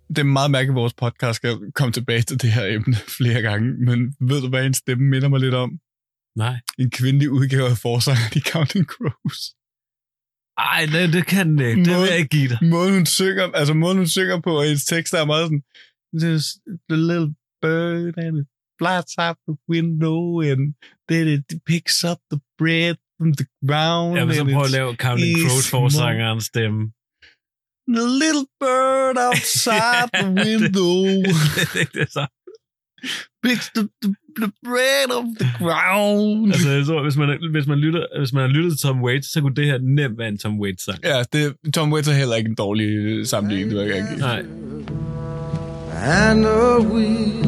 Det 0.09 0.17
er 0.17 0.23
meget 0.23 0.51
mærkeligt, 0.51 0.77
at 0.77 0.81
vores 0.81 0.93
podcast 0.93 1.35
skal 1.35 1.51
komme 1.75 1.91
tilbage 1.91 2.21
til 2.21 2.41
det 2.41 2.51
her 2.51 2.65
emne 2.65 2.95
flere 3.17 3.41
gange, 3.41 3.67
men 3.87 3.97
ved 4.29 4.41
du, 4.41 4.49
hvad 4.49 4.65
en 4.65 4.73
stemme 4.73 5.03
minder 5.13 5.29
mig 5.29 5.39
lidt 5.39 5.53
om? 5.53 5.69
Nej. 6.35 6.55
En 6.79 6.89
kvindelig 6.91 7.29
udgave 7.29 7.69
af 7.69 7.77
forsangeren 7.77 8.33
i 8.35 8.41
Counting 8.51 8.85
Crows. 8.93 9.41
Ej, 10.57 10.81
det, 10.93 11.13
det 11.13 11.25
kan 11.25 11.45
den 11.49 11.59
ikke. 11.59 11.83
Det 11.85 11.95
vil 11.99 12.09
jeg 12.09 12.17
ikke 12.17 12.35
give 12.37 12.49
dig. 12.49 12.59
Måden 12.61 12.93
hun 12.93 13.05
synger, 13.05 13.43
altså 13.59 13.73
måden 13.73 13.97
hun 13.97 14.07
synger 14.07 14.41
på, 14.41 14.51
og 14.57 14.63
hendes 14.63 14.85
tekster 14.85 15.17
er 15.17 15.25
meget 15.25 15.45
sådan, 15.47 15.63
This 16.23 16.45
the 16.89 16.97
little 17.09 17.33
bird 17.61 18.13
and 18.25 18.33
it 18.41 18.47
flies 18.79 19.13
out 19.25 19.37
the 19.47 19.57
window 19.73 20.41
and 20.51 20.61
then 21.09 21.27
it 21.35 21.43
picks 21.65 22.03
up 22.09 22.19
the 22.31 22.39
bread 22.57 22.95
from 23.17 23.33
the 23.39 23.47
ground. 23.67 24.17
Jeg 24.17 24.27
vil 24.27 24.35
så 24.35 24.41
and 24.41 24.51
prøve 24.53 24.65
at 24.65 24.71
lave 24.71 24.95
Counting 24.95 25.37
Crows 25.43 25.69
forsangerens 25.69 26.43
stemme. 26.43 26.91
The 27.87 28.03
little 28.03 28.45
bird 28.59 29.17
outside 29.27 30.09
the 30.13 30.27
window 30.45 31.23
det 31.93 32.17
er 32.17 32.27
picks 33.43 33.69
the, 33.69 33.89
the, 34.01 34.13
the 34.35 34.53
bread 34.63 35.11
off 35.11 35.25
the 35.39 35.49
ground. 35.57 36.53
Altså, 36.53 36.69
jeg 36.69 36.85
tror, 36.85 37.03
hvis 37.03 37.17
man, 37.17 37.37
hvis, 37.51 37.67
man 37.67 37.77
lytter, 37.77 38.19
hvis 38.19 38.33
man 38.33 38.41
har 38.41 38.49
lyttet 38.49 38.71
til 38.71 38.87
Tom 38.87 39.03
Waits, 39.03 39.31
så 39.33 39.41
kunne 39.41 39.55
det 39.55 39.65
her 39.65 39.77
nemt 39.77 40.17
være 40.17 40.27
en 40.27 40.37
Tom 40.37 40.59
Waits-sang. 40.59 40.99
Ja, 41.03 41.23
det, 41.33 41.55
Tom 41.73 41.93
Waits 41.93 42.07
er 42.07 42.13
heller 42.13 42.35
ikke 42.35 42.49
en 42.49 42.55
dårlig 42.55 42.87
øh, 42.87 43.25
sammenligning, 43.25 43.71
det 43.71 43.79
vil 43.79 43.87
jeg 43.87 43.97
ikke 43.97 44.09
give. 44.09 44.19
Nej. 44.19 44.43
And 46.03 46.45
a 46.45 46.79
wheel 46.79 47.47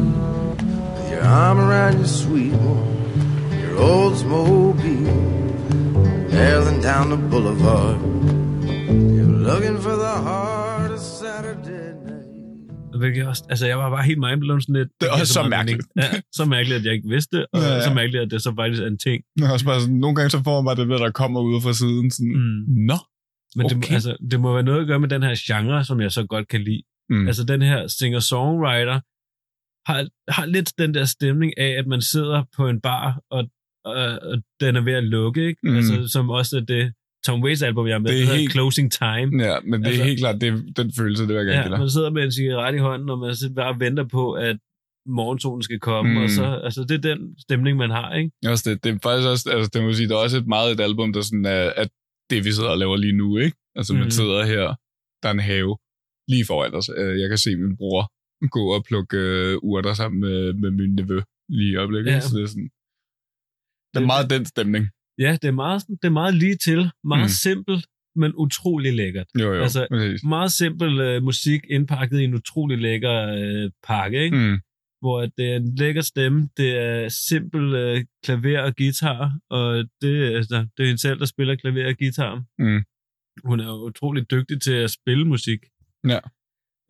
with 0.96 1.12
your 1.12 1.22
arm 1.22 1.58
around 1.58 1.98
your 1.98 2.06
sweet 2.06 2.52
one, 2.52 2.80
your 3.62 3.78
Oldsmobile, 3.78 5.06
barreling 6.30 6.82
down 6.82 7.10
the 7.10 7.28
boulevard. 7.30 8.49
Looking 9.50 9.78
for 9.86 9.96
the 10.04 10.14
heart 10.28 10.90
of 10.96 11.02
Saturday 11.20 11.86
night. 12.06 12.98
Hvilket 13.00 13.26
også, 13.26 13.42
altså, 13.52 13.66
jeg 13.66 13.78
var 13.78 13.90
bare 13.90 14.02
helt 14.02 14.18
mindblown 14.26 14.60
sådan 14.62 14.74
lidt. 14.74 14.88
Det 15.00 15.06
er 15.08 15.12
også 15.12 15.32
så 15.32 15.42
meget 15.42 15.50
mærkeligt. 15.50 15.88
Ja, 15.96 16.20
så 16.38 16.44
mærkeligt, 16.44 16.78
at 16.78 16.84
jeg 16.84 16.92
ikke 16.94 17.08
vidste 17.08 17.36
det, 17.36 17.46
og 17.52 17.60
Ja, 17.60 17.74
ja, 17.74 17.80
så 17.88 17.94
mærkeligt, 17.94 18.22
at 18.24 18.30
det 18.30 18.42
så 18.42 18.52
faktisk 18.56 18.82
er 18.82 18.86
en 18.86 18.98
ting. 18.98 19.22
Men 19.36 19.50
også 19.50 19.64
bare 19.64 19.80
sådan, 19.80 19.96
nogle 19.96 20.16
gange 20.16 20.30
så 20.30 20.40
får 20.44 20.60
man 20.60 20.64
bare 20.68 20.78
det 20.80 20.88
der, 20.92 20.98
der 21.06 21.10
kommer 21.10 21.40
ud 21.40 21.60
fra 21.64 21.72
siden. 21.72 22.10
Sådan, 22.10 22.32
Mm. 22.36 22.60
Nå, 22.90 22.98
Men 23.56 23.66
okay. 23.66 23.76
Det, 23.76 23.90
altså, 23.92 24.16
det 24.30 24.40
må 24.40 24.48
være 24.54 24.62
noget 24.62 24.80
at 24.80 24.86
gøre 24.86 25.00
med 25.00 25.08
den 25.08 25.22
her 25.22 25.34
genre, 25.48 25.84
som 25.84 26.00
jeg 26.00 26.12
så 26.12 26.22
godt 26.26 26.48
kan 26.48 26.60
lide. 26.68 26.82
Mm. 27.10 27.26
Altså 27.26 27.44
den 27.44 27.62
her 27.62 27.86
singer-songwriter 27.98 28.98
har, 29.88 29.98
har 30.36 30.46
lidt 30.46 30.72
den 30.78 30.94
der 30.94 31.04
stemning 31.04 31.58
af, 31.58 31.70
at 31.80 31.86
man 31.86 32.00
sidder 32.02 32.44
på 32.56 32.68
en 32.68 32.80
bar, 32.80 33.20
og, 33.30 33.42
og, 33.84 33.94
og 34.30 34.36
den 34.60 34.76
er 34.76 34.80
ved 34.80 34.92
at 34.92 35.04
lukke, 35.04 35.46
ikke? 35.46 35.60
Mm. 35.62 35.76
Altså, 35.76 36.08
som 36.08 36.30
også 36.30 36.56
er 36.56 36.60
det 36.74 36.92
Tom 37.26 37.42
Waits 37.44 37.62
album, 37.62 37.86
jeg 37.86 37.94
er 37.94 37.98
med, 37.98 38.08
Det 38.10 38.14
det 38.16 38.22
er 38.22 38.26
hedder 38.26 38.38
helt- 38.40 38.52
Closing 38.52 38.88
Time. 38.92 39.28
Ja, 39.48 39.54
men 39.70 39.80
det 39.80 39.86
er 39.86 39.90
Altså- 39.90 40.04
helt 40.04 40.20
klart 40.20 40.40
det, 40.40 40.48
er 40.48 40.56
den 40.82 40.92
følelse, 40.98 41.22
det 41.22 41.28
vil 41.28 41.36
jeg 41.36 41.44
gerne 41.46 41.56
Ja, 41.58 41.62
give 41.62 41.70
dig. 41.74 41.78
man 41.78 41.90
sidder 41.90 42.10
med 42.10 42.22
en 42.24 42.32
cigaret 42.32 42.74
i 42.74 42.78
hånden, 42.88 43.10
og 43.10 43.18
man 43.18 43.34
bare 43.62 43.80
venter 43.80 44.04
på, 44.18 44.24
at 44.32 44.56
morgensolen 45.18 45.62
skal 45.62 45.80
komme, 45.80 46.10
Mm. 46.10 46.16
mm. 46.16 46.22
og 46.24 46.30
så, 46.30 46.44
altså 46.66 46.80
det 46.88 46.94
er 47.00 47.04
den 47.10 47.20
stemning, 47.46 47.74
man 47.84 47.90
har, 47.90 48.08
ikke? 48.14 48.30
Også 48.52 48.64
det, 48.70 48.84
det 48.84 48.90
er 48.94 48.98
faktisk 49.08 49.28
også, 49.34 49.44
altså 49.54 49.70
det 49.74 49.82
må 49.82 49.92
sige, 49.92 50.08
det 50.08 50.14
er 50.14 50.18
også 50.26 50.38
et 50.38 50.46
meget 50.56 50.72
et 50.72 50.80
album, 50.88 51.12
der 51.12 51.20
sådan 51.28 51.46
er, 51.46 51.62
at 51.82 51.88
det 52.30 52.44
vi 52.44 52.52
sidder 52.52 52.70
og 52.70 52.78
laver 52.78 52.96
lige 52.96 53.16
nu, 53.22 53.28
ikke? 53.38 53.56
Altså 53.78 53.92
man 53.94 54.02
Mhm. 54.02 54.10
sidder 54.10 54.44
her, 54.52 54.64
der 55.22 55.28
er 55.28 55.32
en 55.32 55.40
have 55.52 55.76
lige 56.32 56.44
foran 56.50 56.74
os. 56.74 56.88
Øh, 57.00 57.20
Jeg 57.20 57.28
kan 57.28 57.38
se 57.38 57.50
min 57.56 57.76
bror 57.76 58.02
gå 58.56 58.64
og 58.76 58.84
plukke 58.88 59.16
øh, 59.16 59.56
urter 59.62 59.94
sammen 59.94 60.20
med, 60.20 60.52
med 60.62 60.70
min 60.70 60.94
nevø 60.98 61.20
lige 61.48 61.70
i 61.72 61.76
øjeblikket. 61.76 62.10
Ja. 62.12 62.20
Så 62.20 62.36
det 62.36 62.42
er 62.42 62.46
sådan, 62.54 62.70
det 63.90 63.96
er 63.96 64.00
Det- 64.00 64.06
meget 64.12 64.30
den 64.34 64.44
stemning. 64.54 64.84
Ja, 65.20 65.32
det 65.42 65.48
er 65.48 65.52
meget, 65.52 65.82
det 65.88 66.04
er 66.04 66.10
meget 66.10 66.34
lige 66.34 66.56
til, 66.56 66.90
meget 67.04 67.24
Mm. 67.24 67.28
simpelt, 67.28 67.86
men 68.16 68.32
utrolig 68.36 68.92
lækkert. 68.94 69.26
Jo, 69.40 69.52
jo. 69.54 69.62
Altså, 69.62 69.86
præcis. 69.90 70.22
Meget 70.24 70.52
simpel 70.52 71.00
øh, 71.00 71.22
musik 71.22 71.60
indpakket 71.70 72.20
i 72.20 72.24
en 72.24 72.34
utrolig 72.34 72.78
lækker 72.78 73.16
øh, 73.40 73.70
pakke, 73.86 74.24
ikke? 74.24 74.36
Mm. 74.36 74.58
hvor 75.00 75.26
det 75.26 75.52
er 75.52 75.56
en 75.56 75.74
lækker 75.74 76.00
stemme, 76.02 76.48
det 76.56 76.70
er 76.78 77.08
simpel 77.08 77.74
øh, 77.74 78.04
klaver 78.24 78.60
og 78.60 78.76
guitar, 78.76 79.32
og 79.50 79.84
det, 80.02 80.34
altså, 80.34 80.66
det 80.76 80.82
er 80.82 80.86
hende 80.86 81.00
selv, 81.00 81.18
der 81.18 81.24
spiller 81.24 81.54
klaver 81.56 81.86
og 81.88 81.94
guitar. 81.98 82.44
Mm. 82.58 82.82
Hun 83.44 83.60
er 83.60 83.66
jo 83.66 83.84
utrolig 83.86 84.30
dygtig 84.30 84.62
til 84.62 84.72
at 84.72 84.90
spille 84.90 85.24
musik. 85.24 85.58
Ja. 86.08 86.18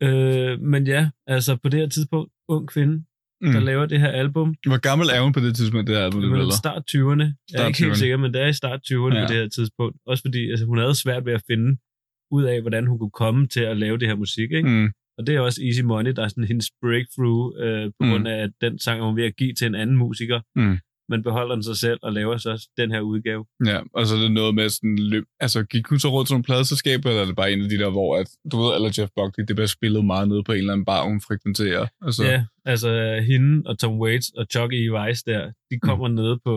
Øh, 0.03 0.59
men 0.61 0.87
ja, 0.87 1.09
altså 1.27 1.55
på 1.55 1.69
det 1.69 1.79
her 1.79 1.89
tidspunkt, 1.89 2.31
ung 2.47 2.67
kvinde, 2.67 3.03
mm. 3.41 3.51
der 3.51 3.59
laver 3.59 3.85
det 3.85 3.99
her 3.99 4.07
album, 4.23 4.55
Hvor 4.67 4.77
gammel 4.79 5.07
er 5.15 5.21
hun 5.21 5.33
på 5.33 5.39
det 5.39 5.55
tidspunkt, 5.55 5.87
det 5.87 5.95
her 5.97 6.03
album, 6.05 6.21
det 6.21 6.31
eller? 6.31 6.53
start 6.63 6.83
20'erne. 6.91 7.25
Jeg 7.51 7.63
er 7.63 7.67
ikke 7.67 7.79
helt 7.79 7.91
20'erne. 7.91 7.95
sikker, 7.99 8.17
men 8.17 8.33
det 8.33 8.41
er 8.41 8.47
i 8.47 8.53
start 8.53 8.79
20'erne 8.91 9.15
Ja. 9.15 9.25
på 9.25 9.33
det 9.33 9.37
her 9.41 9.49
tidspunkt. 9.49 9.97
Også 10.05 10.21
fordi 10.23 10.49
altså, 10.49 10.65
hun 10.65 10.77
havde 10.77 10.95
svært 10.95 11.25
ved 11.25 11.33
at 11.33 11.43
finde 11.51 11.77
ud 12.31 12.43
af, 12.43 12.61
hvordan 12.61 12.87
hun 12.87 12.99
kunne 12.99 13.11
komme 13.23 13.47
til 13.47 13.59
at 13.61 13.77
lave 13.77 13.97
det 13.97 14.07
her 14.07 14.15
musik. 14.15 14.51
Ikke? 14.51 14.69
Mm. 14.69 14.89
Og 15.17 15.27
det 15.27 15.35
er 15.35 15.39
også 15.39 15.61
Easy 15.65 15.81
Money, 15.81 16.11
der 16.11 16.23
er 16.23 16.27
sådan 16.27 16.43
hendes 16.43 16.71
breakthrough, 16.81 17.53
øh, 17.63 17.85
på 17.85 18.03
Mm. 18.05 18.09
grund 18.09 18.27
af, 18.27 18.37
at 18.43 18.49
den 18.61 18.79
sang 18.79 19.01
er 19.01 19.05
hun 19.05 19.15
ved 19.17 19.23
at 19.23 19.35
give 19.35 19.53
til 19.53 19.67
en 19.67 19.75
anden 19.75 19.97
musiker, 19.97 20.39
Mm. 20.55 20.77
Men 21.11 21.23
beholder 21.23 21.55
den 21.55 21.63
sig 21.63 21.77
selv 21.77 21.99
og 22.03 22.11
laver 22.13 22.37
så 22.37 22.67
den 22.77 22.91
her 22.91 23.01
udgave. 23.01 23.45
Ja, 23.65 23.79
og 23.93 24.01
så 24.07 24.15
er 24.15 24.19
det 24.19 24.31
noget 24.31 24.55
med 24.55 24.69
sådan 24.69 24.97
løb. 24.99 25.23
Altså, 25.39 25.63
gik 25.63 25.85
hun 25.87 25.99
så 25.99 26.09
rundt 26.09 26.27
til 26.27 26.33
nogle 26.33 26.43
pladeselskaber, 26.43 27.09
eller 27.09 27.21
er 27.21 27.25
det 27.25 27.35
bare 27.35 27.51
en 27.53 27.61
af 27.63 27.69
de 27.69 27.77
der, 27.77 27.89
hvor 27.89 28.17
at, 28.17 28.27
du 28.51 28.55
ved, 28.61 28.75
eller 28.75 28.89
Jeff 28.97 29.11
Buckley, 29.17 29.43
det 29.47 29.55
bliver 29.55 29.67
spillet 29.77 30.05
meget 30.05 30.27
nede 30.27 30.43
på 30.43 30.51
en 30.51 30.57
eller 30.57 30.73
anden 30.73 30.85
bar, 30.85 31.03
hun 31.03 31.21
frekventerer. 31.27 31.87
Altså, 32.05 32.23
Ja, 32.23 32.45
altså 32.65 32.89
hende 33.29 33.63
og 33.65 33.79
Tom 33.79 33.99
Waits 33.99 34.29
og 34.37 34.45
Chuck 34.51 34.73
E. 34.73 34.91
Weiss 34.93 35.23
der, 35.23 35.51
de 35.71 35.79
kommer 35.79 36.07
mm. 36.07 36.13
nede 36.15 36.39
på, 36.45 36.53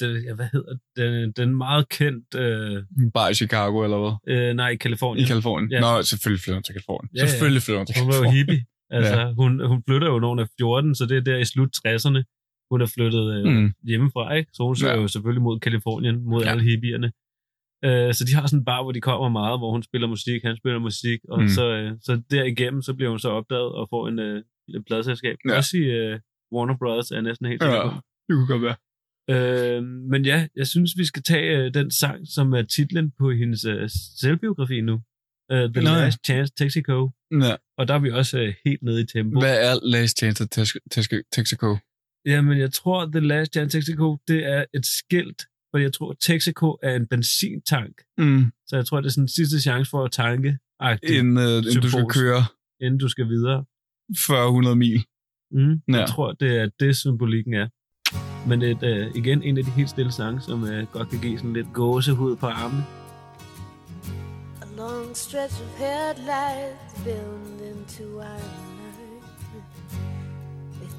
det, 0.00 0.24
ja, 0.28 0.34
hvad 0.34 0.48
hedder 0.52 0.74
den, 0.96 1.32
den 1.32 1.56
meget 1.56 1.88
kendt, 1.88 2.34
øh, 2.34 2.82
bar 3.14 3.28
i 3.28 3.34
Chicago, 3.34 3.84
eller 3.84 3.98
hvad? 3.98 4.34
øh, 4.36 4.54
nej, 4.54 4.68
i 4.68 4.76
Kalifornien. 4.76 5.24
I 5.24 5.28
Kalifornien. 5.28 5.70
Ja. 5.72 5.80
Nå, 5.80 6.02
selvfølgelig 6.02 6.40
flytter 6.42 6.56
hun 6.56 6.62
til 6.62 6.74
Kalifornien. 6.74 7.10
Ja. 7.16 7.26
Selvfølgelig 7.26 7.62
flytter 7.62 7.78
hun 7.80 7.86
til 7.86 7.94
Hun 8.00 8.08
var 8.08 8.14
jo 8.16 8.20
Kalifornien. 8.22 8.46
hippie. 8.48 8.64
Altså, 8.90 9.20
ja. 9.20 9.32
hun, 9.32 9.66
hun 9.66 9.82
flytter 9.88 10.08
jo, 10.08 10.18
når 10.18 10.28
hun 10.28 10.38
er 10.38 10.46
14, 10.60 10.94
så 10.94 11.06
det 11.06 11.16
er 11.16 11.20
der 11.20 11.36
i 11.38 11.44
slut 11.44 11.68
60'erne, 11.86 12.20
hun 12.74 12.80
er 12.86 12.90
flyttet 12.96 13.24
øh, 13.36 13.44
Mm. 13.44 13.50
mm. 13.60 13.72
hjemmefra, 13.90 14.24
ikke? 14.38 14.50
Så 14.56 14.60
hun 14.68 14.76
søger 14.76 14.92
Ja. 14.92 14.96
ja. 14.96 15.02
jo 15.02 15.08
selvfølgelig 15.08 15.42
mod 15.48 15.56
Kalifornien, 15.66 16.16
mod 16.30 16.40
Ja. 16.40 16.46
ja. 16.46 16.50
alle 16.52 16.64
hippierne. 16.70 17.08
Øh, 17.86 18.14
så 18.16 18.22
de 18.28 18.32
har 18.34 18.46
sådan 18.46 18.60
en 18.60 18.64
bar, 18.64 18.82
hvor 18.82 18.92
de 18.92 19.00
kommer 19.00 19.28
meget, 19.28 19.56
hvor 19.60 19.70
hun 19.70 19.82
spiller 19.82 20.08
musik, 20.08 20.40
han 20.48 20.56
spiller 20.56 20.78
musik, 20.78 21.20
og 21.28 21.40
Mm. 21.42 21.48
så, 21.48 21.64
øh, 21.78 21.90
så 22.06 22.12
derigennem, 22.30 22.82
så 22.82 22.94
bliver 22.94 23.10
hun 23.10 23.18
så 23.18 23.28
opdaget 23.38 23.70
og 23.80 23.84
får 23.92 24.08
en, 24.08 24.18
øh, 24.18 24.42
et 24.74 24.82
pladselskab. 24.86 25.36
Ja. 25.44 25.50
Ja. 25.52 25.56
Også 25.56 25.76
i 25.76 25.80
øh, 25.80 26.14
Warner 26.54 26.76
Brothers, 26.80 27.10
er 27.10 27.20
næsten 27.20 27.46
helt 27.46 27.62
sikker 27.62 27.76
Ja, 27.76 27.90
det 28.26 28.32
kunne 28.36 28.46
godt 28.54 28.62
være. 28.68 28.76
Øh, 29.34 29.82
men 30.12 30.24
ja, 30.24 30.38
jeg 30.56 30.66
synes, 30.66 30.90
vi 30.96 31.04
skal 31.04 31.22
tage 31.22 31.48
øh, 31.58 31.74
den 31.74 31.90
sang, 31.90 32.18
som 32.34 32.52
er 32.52 32.62
titlen 32.62 33.12
på 33.18 33.30
hendes 33.30 33.64
øh, 33.64 33.88
selvbiografi 34.20 34.80
nu. 34.80 34.94
Uh, 35.52 35.58
The 35.58 35.82
Nå 35.82 35.90
ja. 35.90 35.96
Last 36.04 36.18
Chance 36.26 36.52
Texaco. 36.56 37.10
Ja. 37.32 37.56
Og 37.78 37.88
der 37.88 37.94
er 37.94 37.98
vi 37.98 38.10
også 38.10 38.38
øh, 38.38 38.54
helt 38.64 38.82
nede 38.82 39.00
i 39.00 39.06
tempo. 39.06 39.40
Hvad 39.40 39.56
er 39.68 39.74
Last 39.82 40.18
Chance 40.18 40.46
Texaco? 41.32 41.76
Jamen, 42.26 42.58
jeg 42.58 42.72
tror, 42.72 43.06
The 43.06 43.20
Last 43.20 43.52
Chance 43.52 43.78
Texaco, 43.78 44.18
det 44.28 44.46
er 44.46 44.64
et 44.74 44.86
skilt, 44.86 45.42
for 45.70 45.78
jeg 45.78 45.92
tror, 45.92 46.14
Texaco 46.20 46.78
er 46.82 46.96
en 46.96 47.06
benzintank. 47.06 48.02
Mm. 48.18 48.52
Så 48.66 48.76
jeg 48.76 48.86
tror, 48.86 49.00
det 49.00 49.06
er 49.06 49.10
sådan 49.10 49.24
en 49.24 49.28
sidste 49.28 49.60
chance 49.60 49.90
for 49.90 50.04
at 50.04 50.12
tanke, 50.12 50.58
Inden, 51.02 51.38
øh, 51.38 51.56
inden 51.58 51.82
du 51.82 51.90
skal 51.90 52.06
køre 52.10 52.44
inden 52.80 52.98
du 52.98 53.08
skal 53.08 53.28
videre. 53.28 53.64
40-100 54.16 54.74
mil. 54.74 55.04
Mm, 55.50 55.80
Ja. 55.88 55.98
Jeg 55.98 56.08
tror, 56.08 56.32
det 56.32 56.56
er 56.56 56.68
det, 56.80 56.96
symbolikken 56.96 57.54
er. 57.54 57.68
Men 58.48 58.62
et, 58.62 58.82
øh, 58.82 59.06
igen 59.14 59.42
en 59.42 59.58
af 59.58 59.64
de 59.64 59.70
helt 59.70 59.90
stille 59.90 60.12
sange, 60.12 60.40
som 60.40 60.64
øh, 60.64 60.86
godt 60.92 61.10
kan 61.10 61.20
give 61.20 61.38
sådan 61.38 61.52
lidt 61.52 61.72
gåsehud 61.72 62.36
på 62.36 62.46
armene. 62.46 62.84
A 64.62 64.66
long 64.76 65.16
stretch 65.16 65.60
of 65.62 65.78
headlights 65.78 66.94
filmed 67.04 67.60
into 67.70 68.04
our 68.18 68.73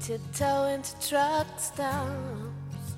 tiptoe 0.06 0.66
into 0.66 0.94
truck 1.08 1.48
stops 1.58 2.94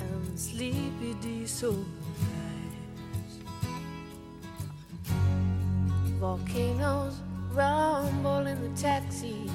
and 0.00 0.36
sleepy 0.36 1.14
diesel 1.20 1.86
lights. 2.26 3.38
Volcanoes 6.18 7.20
rumble 7.52 8.48
in 8.48 8.60
the 8.60 8.76
taxi, 8.80 9.48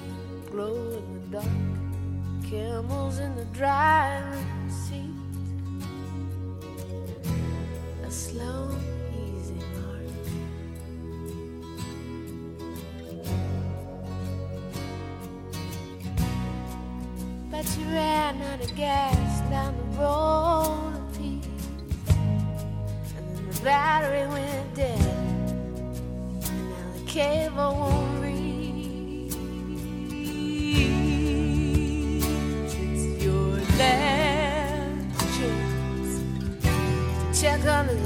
glow 0.50 0.78
in 0.98 1.14
the 1.14 1.40
dark. 1.40 2.50
Camels 2.50 3.20
in 3.20 3.36
the 3.36 3.46
driving 3.52 4.70
seat 4.70 5.12
a 8.08 8.10
slow, 8.10 8.70
ran 18.36 18.54
out 18.54 18.62
of 18.62 18.76
gas 18.76 19.42
down 19.50 19.76
the 19.78 19.84
road 20.00 20.94
of 20.96 21.18
peace, 21.18 21.46
and 23.18 23.38
then 23.38 23.50
the 23.50 23.62
battery 23.62 24.28
went 24.28 24.76
dead, 24.76 25.00
and 26.50 26.70
now 26.70 26.92
the 26.98 27.04
cable 27.06 27.76
won't 27.76 28.24
reach. 28.24 29.36
It's 32.78 33.24
your 33.24 33.52
last 33.78 35.20
chance 35.38 36.14
to 36.62 37.42
check 37.42 37.62
under 37.66 37.96
the 37.96 38.05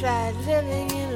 tried 0.00 0.34
living 0.46 0.90
in 0.92 1.09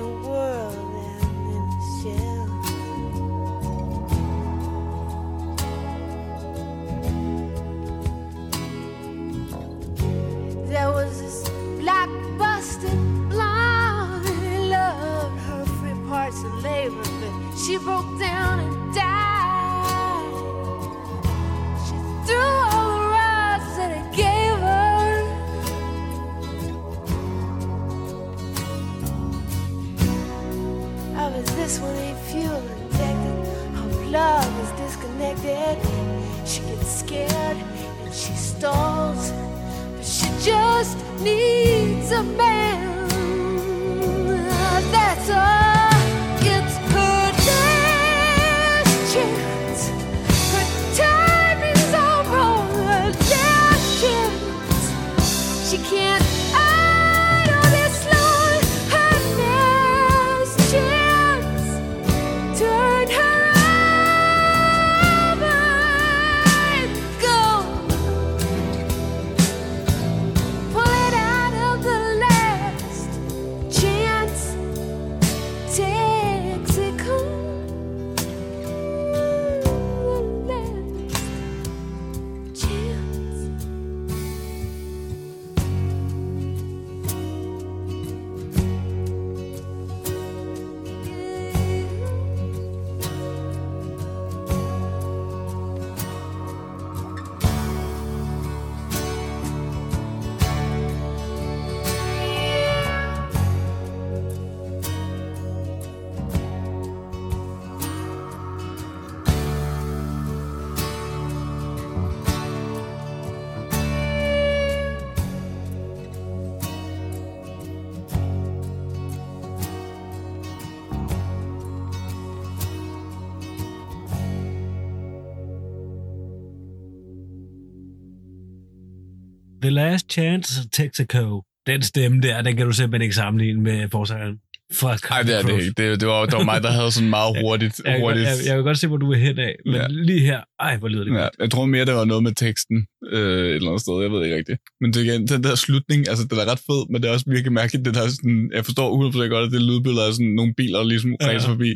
The 129.65 129.71
Last 129.71 130.07
Chance 130.13 130.69
Texaco. 130.73 131.43
Den 131.67 131.83
stemme 131.83 132.21
der, 132.21 132.43
den 132.43 132.57
kan 132.57 132.67
du 132.67 132.73
simpelthen 132.73 133.03
ikke 133.03 133.15
sammenligne 133.15 133.61
med 133.63 133.89
forsangeren. 133.93 134.37
Fuck. 134.73 135.11
Nej, 135.11 135.23
det 135.23 135.35
er 135.39 135.43
det 135.43 135.53
ikke. 135.61 135.73
Det, 135.83 136.01
det, 136.01 136.09
var, 136.09 136.25
det 136.27 136.37
var 136.41 136.45
mig, 136.53 136.63
der 136.63 136.71
havde 136.71 136.91
sådan 136.93 137.11
meget 137.11 137.33
hurtigt. 137.43 137.81
Jeg, 137.85 137.93
jeg, 137.93 138.01
hurtigt. 138.01 138.27
jeg, 138.27 138.35
jeg, 138.47 138.57
vil 138.57 138.65
godt 138.65 138.79
se, 138.79 138.87
hvor 138.87 138.97
du 138.97 139.13
er 139.13 139.17
hen 139.17 139.39
af, 139.39 139.55
men 139.67 139.75
Ja. 139.75 139.87
lige 139.89 140.21
her, 140.21 140.41
ej, 140.61 140.77
hvor 140.77 140.89
lyder 140.89 141.05
det 141.05 141.13
Ja, 141.13 141.19
godt. 141.19 141.31
jeg 141.41 141.51
tror 141.51 141.67
mere, 141.67 141.85
det 141.85 141.95
var 141.95 142.05
noget 142.05 142.23
med 142.23 142.33
teksten 142.45 142.87
øh, 143.13 143.47
et 143.49 143.55
eller 143.55 143.69
andet 143.69 143.81
sted. 143.81 144.03
Jeg 144.03 144.11
ved 144.13 144.25
ikke 144.25 144.37
rigtigt. 144.37 144.59
Men 144.81 144.93
det, 144.93 145.01
igen, 145.07 145.27
den 145.29 145.45
der 145.45 145.55
slutning, 145.55 146.09
altså 146.09 146.25
den 146.31 146.39
er 146.39 146.47
ret 146.53 146.63
fed, 146.69 146.83
men 146.91 147.03
det 147.03 147.09
er 147.09 147.13
også 147.13 147.27
virkelig 147.29 147.53
mærkeligt. 147.53 147.85
Det 147.85 147.95
der, 147.95 148.03
er 148.03 148.09
sådan, 148.09 148.51
jeg 148.55 148.65
forstår 148.65 148.89
100% 149.13 149.29
godt, 149.35 149.47
at 149.47 149.53
det 149.53 149.63
lydbillede 149.63 150.07
er 150.09 150.13
sådan 150.13 150.35
nogle 150.41 150.55
biler, 150.55 150.79
der 150.79 150.87
ligesom 150.93 151.11
Ja. 151.21 151.27
ræser 151.29 151.49
forbi. 151.49 151.71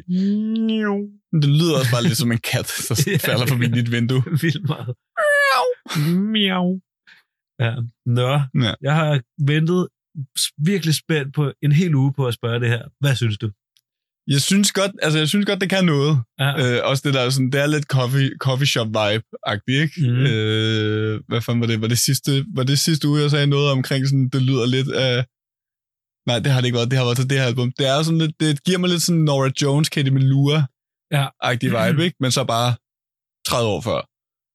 Men 1.32 1.38
det 1.42 1.50
lyder 1.58 1.74
også 1.78 1.90
bare 1.94 2.02
lidt 2.08 2.16
som 2.22 2.32
en 2.32 2.42
kat, 2.52 2.68
der 2.88 2.94
Ja, 3.12 3.16
falder 3.28 3.46
forbi 3.46 3.66
dit 3.78 3.88
vindue. 3.92 4.22
Vildt 4.42 4.64
meget. 4.72 4.92
Miau. 6.34 6.66
Ja. 7.64 7.74
Nå, 8.06 8.30
Ja. 8.64 8.74
jeg 8.86 8.94
har 8.94 9.20
ventet 9.52 9.88
virkelig 10.70 10.94
spændt 10.94 11.34
på 11.34 11.52
en 11.62 11.72
hel 11.72 11.94
uge 11.94 12.12
på 12.16 12.26
at 12.26 12.34
spørge 12.34 12.60
det 12.60 12.68
her. 12.68 12.82
Hvad 13.00 13.14
synes 13.16 13.38
du? 13.38 13.50
Jeg 14.34 14.40
synes 14.40 14.72
godt, 14.72 14.92
altså 15.02 15.18
jeg 15.18 15.28
synes 15.28 15.46
godt, 15.46 15.60
det 15.60 15.70
kan 15.70 15.84
noget. 15.84 16.12
Ja. 16.40 16.50
Øh, 16.62 16.80
også 16.90 17.02
det 17.06 17.14
der, 17.14 17.30
sådan, 17.30 17.50
det 17.52 17.60
er 17.60 17.66
lidt 17.66 17.84
coffee, 17.96 18.30
coffee 18.46 18.66
shop 18.66 18.86
vibe-agtigt, 18.96 19.80
ikke? 19.84 19.94
Mhm. 20.00 20.26
Øh, 20.32 21.20
hvad 21.28 21.40
fanden 21.40 21.60
var 21.60 21.66
det? 21.66 21.80
Var 21.80 21.86
det 21.94 21.98
sidste, 21.98 22.30
var 22.56 22.62
det 22.62 22.78
sidste 22.78 23.08
uge, 23.08 23.20
jeg 23.22 23.30
sagde 23.30 23.46
noget 23.46 23.70
omkring 23.70 24.06
sådan, 24.08 24.28
det 24.28 24.42
lyder 24.42 24.66
lidt 24.66 24.88
af... 24.92 25.16
Nej, 26.28 26.38
det 26.38 26.52
har 26.52 26.60
det 26.60 26.66
ikke 26.68 26.76
været. 26.80 26.90
Det 26.90 26.98
har 26.98 27.04
været 27.08 27.16
til 27.16 27.30
det 27.30 27.38
her 27.40 27.46
album. 27.46 27.72
Det 27.78 27.86
er 27.88 28.02
sådan 28.02 28.18
lidt, 28.18 28.34
det 28.40 28.64
giver 28.64 28.78
mig 28.78 28.90
lidt 28.90 29.02
sådan 29.02 29.20
Nora 29.28 29.50
Jones, 29.62 29.88
Katie 29.88 30.12
Melua-agtig 30.16 31.68
Ja. 31.72 31.90
vibe, 31.90 32.04
ikke? 32.04 32.16
Men 32.20 32.30
så 32.36 32.44
bare 32.44 32.70
30 33.48 33.68
år 33.74 33.80
før. 33.88 34.00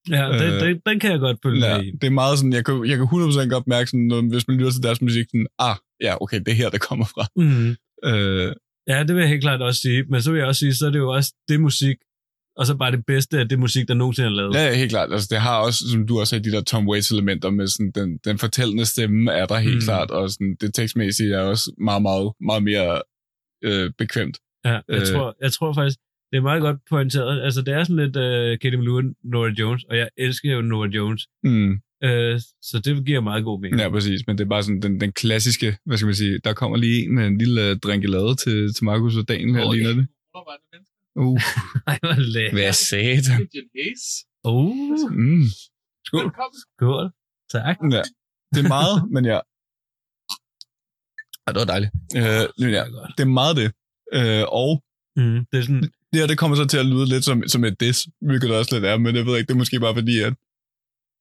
Ja, 0.10 0.24
den, 0.42 0.54
Øh, 0.54 0.62
den, 0.62 0.82
den 0.86 1.00
kan 1.00 1.12
jeg 1.12 1.20
godt 1.20 1.38
følge 1.46 1.66
Ja, 1.68 1.78
med 1.78 1.86
i. 1.86 1.92
det 1.92 2.04
er 2.04 2.10
meget 2.12 2.38
sådan, 2.38 2.54
jeg 2.54 2.66
kan, 2.66 2.86
jeg 2.86 2.98
kan 2.98 3.06
100% 3.06 3.50
godt 3.50 3.68
mærke, 3.68 3.88
sådan, 3.90 4.08
når, 4.08 4.22
hvis 4.30 4.48
man 4.48 4.58
lytter 4.58 4.72
til 4.72 4.84
deres 4.84 5.02
musik, 5.02 5.26
sådan, 5.30 5.48
ah, 5.60 5.76
ja, 6.02 6.16
okay, 6.24 6.40
det 6.40 6.48
er 6.48 6.56
her, 6.56 6.70
det 6.70 6.82
kommer 6.82 7.06
fra. 7.06 7.24
Mm. 7.36 7.70
Øh, 8.10 8.54
Ja, 8.88 9.00
det 9.04 9.16
vil 9.16 9.22
jeg 9.22 9.30
helt 9.30 9.42
klart 9.42 9.62
også 9.62 9.82
sige. 9.82 10.04
Men 10.10 10.22
så 10.22 10.32
vil 10.32 10.38
jeg 10.38 10.48
også 10.48 10.60
sige, 10.60 10.74
så 10.76 10.86
er 10.86 10.90
det 10.90 11.00
jo 11.00 11.10
også 11.14 11.34
det 11.50 11.60
musik, 11.62 11.96
og 12.58 12.66
så 12.66 12.76
bare 12.78 12.92
det 12.92 13.06
bedste 13.08 13.40
af 13.40 13.50
det 13.50 13.60
musik, 13.60 13.88
der 13.88 13.94
nogensinde 13.94 14.28
er 14.30 14.32
lavet. 14.34 14.56
Ja, 14.56 14.66
ja, 14.68 14.74
helt 14.76 14.90
klart. 14.90 15.12
Altså, 15.12 15.28
det 15.32 15.40
har 15.42 15.58
også, 15.60 15.80
som 15.92 16.08
du 16.08 16.20
også 16.20 16.30
sagde, 16.30 16.44
de 16.44 16.52
der 16.56 16.62
Tom 16.62 16.88
Waits-elementer 16.90 17.50
med 17.50 17.68
sådan, 17.68 17.92
den, 17.96 18.18
den 18.26 18.38
fortællende 18.38 18.86
stemme 18.86 19.32
er 19.32 19.46
der 19.46 19.58
helt 19.58 19.76
mm. 19.76 19.82
klart, 19.82 20.12
og 20.12 20.30
sådan, 20.30 20.56
det 20.62 20.74
tekstmæssige 20.74 21.34
er 21.36 21.40
også 21.42 21.72
meget, 21.78 22.02
meget, 22.02 22.32
meget 22.42 22.64
mere 22.64 23.02
øh, 23.64 23.92
bekvemt. 23.98 24.38
Ja, 24.66 24.70
jeg, 24.72 24.82
Øh. 24.90 25.06
tror, 25.08 25.36
jeg 25.42 25.52
tror 25.54 25.74
faktisk, 25.74 26.00
det 26.34 26.38
er 26.38 26.42
meget 26.42 26.62
godt 26.62 26.78
pointeret. 26.90 27.42
Altså, 27.42 27.62
det 27.62 27.74
er 27.74 27.84
sådan 27.84 27.96
lidt 28.06 28.16
uh, 28.18 28.60
Katie 28.62 28.78
Malou 28.78 29.02
Nora 29.24 29.50
Jones, 29.60 29.84
og 29.84 29.98
jeg 29.98 30.10
elsker 30.18 30.54
jo 30.54 30.62
Nora 30.62 30.88
Jones. 30.88 31.28
Mm. 31.44 31.72
Uh, 32.06 32.40
så 32.62 32.82
det 32.86 33.06
giver 33.06 33.22
meget 33.22 33.44
god 33.44 33.62
mening. 33.62 33.82
Ja, 33.82 33.90
præcis. 33.90 34.28
Men 34.28 34.38
det 34.38 34.44
er 34.44 34.50
bare 34.50 34.64
sådan 34.64 34.82
den, 34.82 35.02
den 35.02 35.12
klassiske, 35.12 35.78
hvad 35.86 35.98
skal 35.98 36.06
man 36.06 36.16
sige, 36.16 36.40
der 36.44 36.54
kommer 36.54 36.78
lige 36.78 37.04
en 37.04 37.16
med 37.16 37.28
en 37.28 37.38
lille 37.38 37.70
øh, 37.70 37.80
drinkelade 37.80 38.36
til, 38.36 38.74
til 38.74 38.84
Markus 38.86 39.18
og 39.18 39.28
Daniel 39.28 39.56
her, 39.56 39.68
Oj. 39.68 39.74
ligner 39.76 39.94
det. 39.94 40.08
Uh, 41.16 41.40
Ej, 41.88 42.00
hvor 42.02 42.20
lækkert. 42.20 42.54
hvad 42.54 42.74
satan. 42.74 43.48
Uh, 44.48 45.12
Mm. 45.12 45.44
Skål. 46.06 46.32
skål. 46.78 47.12
Tak. 47.52 47.78
Ja. 47.92 48.02
Det 48.54 48.66
er 48.66 48.68
meget, 48.68 48.98
men 49.14 49.26
ja. 49.26 49.40
Ja, 51.48 51.50
det 51.54 51.60
var 51.64 51.66
dejligt. 51.74 51.92
Øh, 52.18 52.46
men 52.60 52.70
ja, 52.78 52.84
det 53.18 53.24
er 53.24 53.32
meget 53.42 53.56
det. 53.58 53.72
Øh, 54.14 54.44
og 54.62 54.84
Mm, 55.16 55.46
det 55.52 55.58
er 55.60 55.62
sådan, 55.62 55.92
det 56.14 56.22
her, 56.22 56.28
det 56.28 56.38
kommer 56.38 56.58
så 56.58 56.66
til 56.66 56.78
at 56.78 56.86
lyde 56.86 57.06
lidt 57.06 57.26
som, 57.26 57.44
som 57.48 57.64
et 57.64 57.80
diss, 57.80 58.08
hvilket 58.22 58.50
det 58.50 58.58
også 58.58 58.76
lidt 58.76 58.86
er, 58.86 58.98
men 58.98 59.16
jeg 59.16 59.26
ved 59.26 59.38
ikke, 59.38 59.48
det 59.48 59.54
er 59.54 59.64
måske 59.64 59.80
bare 59.80 59.96
fordi, 59.96 60.20
at 60.20 60.34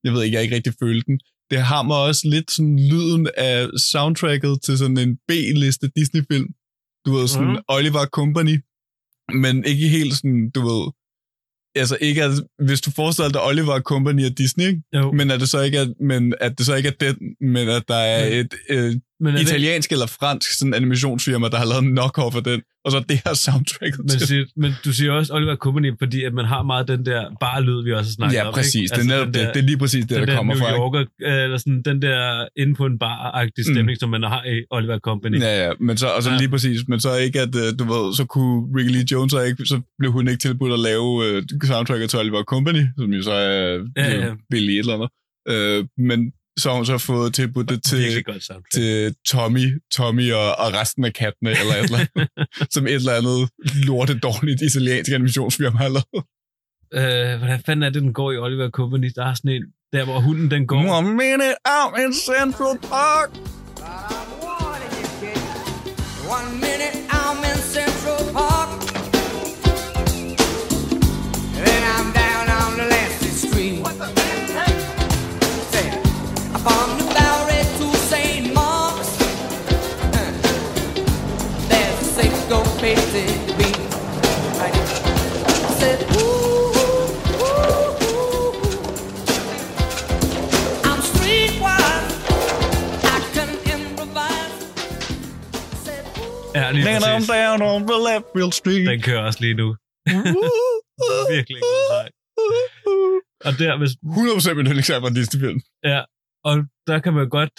jeg 0.04 0.12
ved 0.12 0.22
ikke, 0.22 0.34
jeg 0.34 0.42
ikke 0.42 0.56
rigtig 0.56 0.74
følte 0.80 1.06
den. 1.06 1.20
Det 1.50 1.58
har 1.70 1.82
mig 1.82 1.96
også 1.96 2.28
lidt 2.28 2.50
sådan 2.50 2.78
lyden 2.78 3.28
af 3.36 3.68
soundtracket 3.90 4.62
til 4.62 4.78
sådan 4.78 4.98
en 4.98 5.16
B-liste 5.28 5.90
Disney-film. 5.96 6.48
Du 7.06 7.12
ved, 7.12 7.28
sådan 7.28 7.48
mm. 7.48 7.58
Oliver 7.68 8.06
Company, 8.06 8.56
men 9.42 9.64
ikke 9.64 9.88
helt 9.88 10.14
sådan, 10.14 10.50
du 10.50 10.60
ved, 10.60 10.82
altså 11.74 11.96
ikke 12.00 12.24
at, 12.24 12.30
hvis 12.66 12.80
du 12.80 12.90
forestiller 12.90 13.30
dig 13.30 13.42
Oliver 13.42 13.80
Company 13.80 14.24
og 14.30 14.38
Disney, 14.38 14.70
jo. 14.94 15.12
men 15.12 15.30
at 15.30 15.40
det 15.40 15.48
så 15.48 15.60
ikke 15.60 15.78
er, 15.78 15.86
men 16.00 16.34
at 16.40 16.58
det 16.58 16.66
så 16.66 16.74
ikke 16.74 16.88
er 16.88 16.98
den, 17.00 17.36
men 17.40 17.68
at 17.68 17.84
der 17.88 17.94
er 17.94 18.40
et 18.40 18.54
øh, 18.68 18.96
men, 19.22 19.34
er 19.34 19.38
det, 19.38 19.42
italiensk 19.46 19.92
eller 19.92 20.06
fransk 20.06 20.58
sådan 20.58 20.74
animationsfirma, 20.74 21.48
der 21.48 21.56
har 21.56 21.64
lavet 21.72 21.82
en 21.84 21.92
knock-off 21.98 22.36
af 22.36 22.44
den, 22.44 22.60
og 22.84 22.92
så 22.92 22.98
det 23.08 23.20
her 23.24 23.34
soundtrack 23.34 23.94
men, 23.98 24.08
siger, 24.10 24.44
men 24.56 24.72
du 24.84 24.92
siger 24.92 25.12
også 25.12 25.34
Oliver 25.34 25.56
Company, 25.56 25.90
fordi 26.02 26.24
at 26.24 26.34
man 26.34 26.44
har 26.44 26.62
meget 26.62 26.88
den 26.88 27.06
der 27.06 27.22
bare 27.40 27.62
lyd, 27.62 27.84
vi 27.84 27.92
også 27.92 28.08
har 28.10 28.12
snakket 28.18 28.36
Ja, 28.36 28.46
om. 28.48 28.54
præcis. 28.54 28.74
Ikke? 28.74 28.94
Det 28.94 29.00
er, 29.00 29.04
netop 29.14 29.26
den 29.26 29.34
det. 29.34 29.40
der- 29.46 29.52
det 29.52 29.62
er 29.62 29.66
lige 29.66 29.78
præcis 29.78 30.04
det, 30.06 30.16
der, 30.18 30.24
der 30.26 30.36
kommer 30.36 30.54
New 30.54 30.62
fra. 30.64 30.72
Yorker, 30.76 31.00
øh, 31.22 31.44
eller 31.44 31.58
sådan 31.58 31.82
den 31.82 32.02
der 32.02 32.46
inde 32.56 32.74
på 32.74 32.86
en 32.86 32.98
bar-agtig 33.04 33.64
Mm. 33.68 33.74
stemning, 33.74 33.98
som 34.00 34.10
man 34.10 34.22
har 34.22 34.44
i 34.44 34.56
Oliver 34.70 34.98
Company. 34.98 35.40
Ja, 35.40 35.64
ja, 35.66 35.72
men 35.80 35.96
så, 35.96 36.06
og 36.16 36.22
så 36.22 36.30
Ja. 36.30 36.36
lige 36.38 36.48
præcis, 36.48 36.80
men 36.88 37.00
så 37.00 37.16
ikke, 37.16 37.40
at 37.40 37.54
øh, 37.62 37.68
du 37.78 37.84
ved, 37.92 38.14
så 38.14 38.24
kunne 38.24 38.78
Ricky 38.78 38.90
Lee 38.90 39.04
Jones 39.12 39.30
så 39.32 39.40
ikke, 39.40 39.66
så 39.66 39.80
blev 39.98 40.12
hun 40.12 40.28
ikke 40.28 40.40
tilbudt 40.40 40.72
at 40.72 40.78
lave 40.78 41.08
øh, 41.26 41.42
soundtracket 41.64 42.10
til 42.10 42.18
Oliver 42.18 42.42
Company, 42.42 42.82
som 42.98 43.12
jo 43.12 43.22
så 43.22 43.32
er 43.32 43.52
Ja, 43.96 44.10
ja, 44.10 44.26
ja. 44.26 44.32
et 44.56 44.78
eller 44.78 44.94
andet. 44.94 45.08
Øh, 45.48 45.84
men 46.08 46.32
så 46.58 46.68
har 46.68 46.76
hun 46.76 46.86
så 46.86 46.98
fået 46.98 47.34
tilbudt 47.34 47.68
det 47.68 47.84
til, 47.84 48.24
til 48.74 49.14
Tommy, 49.28 49.80
Tommy 49.94 50.32
og, 50.32 50.46
og 50.58 50.72
resten 50.72 51.04
af 51.04 51.12
kattene, 51.12 51.50
eller 51.50 51.74
et 51.74 51.84
eller 51.84 51.98
andet, 51.98 52.28
som 52.74 52.86
et 52.86 52.94
eller 52.94 53.12
andet 53.12 53.50
lorte 53.86 54.18
dårligt 54.18 54.62
italiensk 54.62 55.10
animationsfirma 55.12 55.78
har 55.78 55.88
lavet. 55.88 56.24
Øh, 56.94 57.38
hvordan 57.38 57.62
fanden 57.66 57.82
er 57.82 57.90
det, 57.90 58.02
den 58.02 58.12
går 58.12 58.32
i 58.32 58.36
Oliver 58.36 58.70
Company? 58.70 59.12
Der 59.16 59.24
er 59.24 59.34
sådan 59.34 59.50
en, 59.50 59.64
der 59.92 60.04
hvor 60.04 60.20
hunden 60.20 60.50
den 60.50 60.66
går. 60.66 60.98
One 60.98 61.08
minute 61.08 61.54
out 61.64 61.98
in 61.98 62.12
Central 62.14 62.78
Park. 62.78 63.61
Down 97.34 97.58
on 97.70 97.80
the 97.90 97.98
left 98.08 98.26
field 98.34 98.52
street. 98.60 98.86
Den 98.92 99.00
kører 99.08 99.22
også 99.28 99.40
lige 99.44 99.56
nu. 99.62 99.68
Virkelig 101.34 101.60
god 101.70 101.82
sang. 101.92 102.10
Og 103.46 103.52
der, 103.60 103.78
hvis, 103.80 103.92
100% 104.50 104.54
min 104.54 104.66
yndlingssang 104.66 105.00
fra 105.02 105.08
en 105.08 105.14
Disney-film. 105.14 105.60
ja, 105.92 106.00
og 106.48 106.54
der 106.86 106.98
kan 107.04 107.12
man 107.18 107.28
godt, 107.28 107.54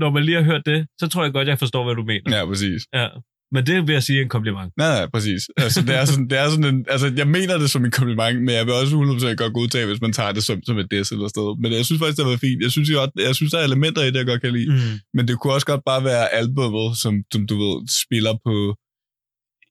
når 0.00 0.10
man 0.10 0.22
lige 0.24 0.36
har 0.36 0.44
hørt 0.52 0.62
det, 0.66 0.86
så 1.00 1.08
tror 1.08 1.22
jeg 1.24 1.32
godt, 1.32 1.48
jeg 1.48 1.58
forstår, 1.58 1.84
hvad 1.84 1.94
du 1.94 2.04
mener. 2.12 2.36
Ja, 2.36 2.46
præcis. 2.46 2.82
Ja. 2.94 3.08
Men 3.54 3.66
det 3.66 3.86
vil 3.86 3.92
jeg 3.92 4.02
sige 4.02 4.20
en 4.22 4.28
kompliment. 4.28 4.72
Nej, 4.76 4.88
nej, 4.98 5.06
præcis. 5.14 5.42
Altså, 5.56 5.80
det 5.88 5.94
er 6.00 6.04
sådan, 6.04 6.28
det 6.30 6.38
er 6.38 6.48
sådan 6.50 6.74
en, 6.74 6.86
altså, 6.94 7.12
jeg 7.16 7.28
mener 7.36 7.58
det 7.58 7.70
som 7.70 7.84
en 7.84 7.90
kompliment, 7.90 8.36
men 8.44 8.54
jeg 8.54 8.64
vil 8.66 8.74
også 8.74 8.92
100% 8.96 9.34
godt 9.42 9.54
godtage, 9.54 9.86
hvis 9.86 10.00
man 10.00 10.12
tager 10.12 10.32
det 10.32 10.44
som, 10.44 10.62
som 10.68 10.78
et 10.78 10.90
diss 10.90 11.12
eller 11.12 11.28
sted. 11.28 11.48
Men 11.62 11.72
jeg 11.72 11.84
synes 11.84 11.98
faktisk, 12.02 12.18
det 12.18 12.26
var 12.26 12.36
fint. 12.36 12.62
Jeg 12.62 12.70
synes, 12.70 12.88
jeg, 12.90 13.08
jeg 13.28 13.34
synes 13.34 13.52
der 13.52 13.58
er 13.58 13.64
elementer 13.70 14.02
i 14.02 14.10
det, 14.12 14.20
jeg 14.22 14.26
godt 14.26 14.42
kan 14.42 14.52
lide. 14.52 14.70
Mm. 14.72 14.94
Men 15.14 15.28
det 15.28 15.34
kunne 15.38 15.52
også 15.56 15.66
godt 15.72 15.82
bare 15.90 16.04
være 16.04 16.24
albumet, 16.40 16.88
som, 17.02 17.12
som 17.32 17.42
du 17.50 17.54
ved, 17.64 17.76
spiller 18.02 18.34
på 18.46 18.54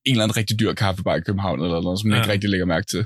en 0.06 0.12
eller 0.14 0.24
anden 0.24 0.36
rigtig 0.36 0.60
dyr 0.60 0.72
kaffebar 0.72 1.14
i 1.16 1.20
København, 1.20 1.60
eller 1.62 1.80
noget, 1.82 2.00
som 2.00 2.08
man 2.10 2.16
Ja. 2.16 2.22
ikke 2.22 2.32
rigtig 2.32 2.50
lægger 2.50 2.66
mærke 2.66 2.86
til. 2.86 3.02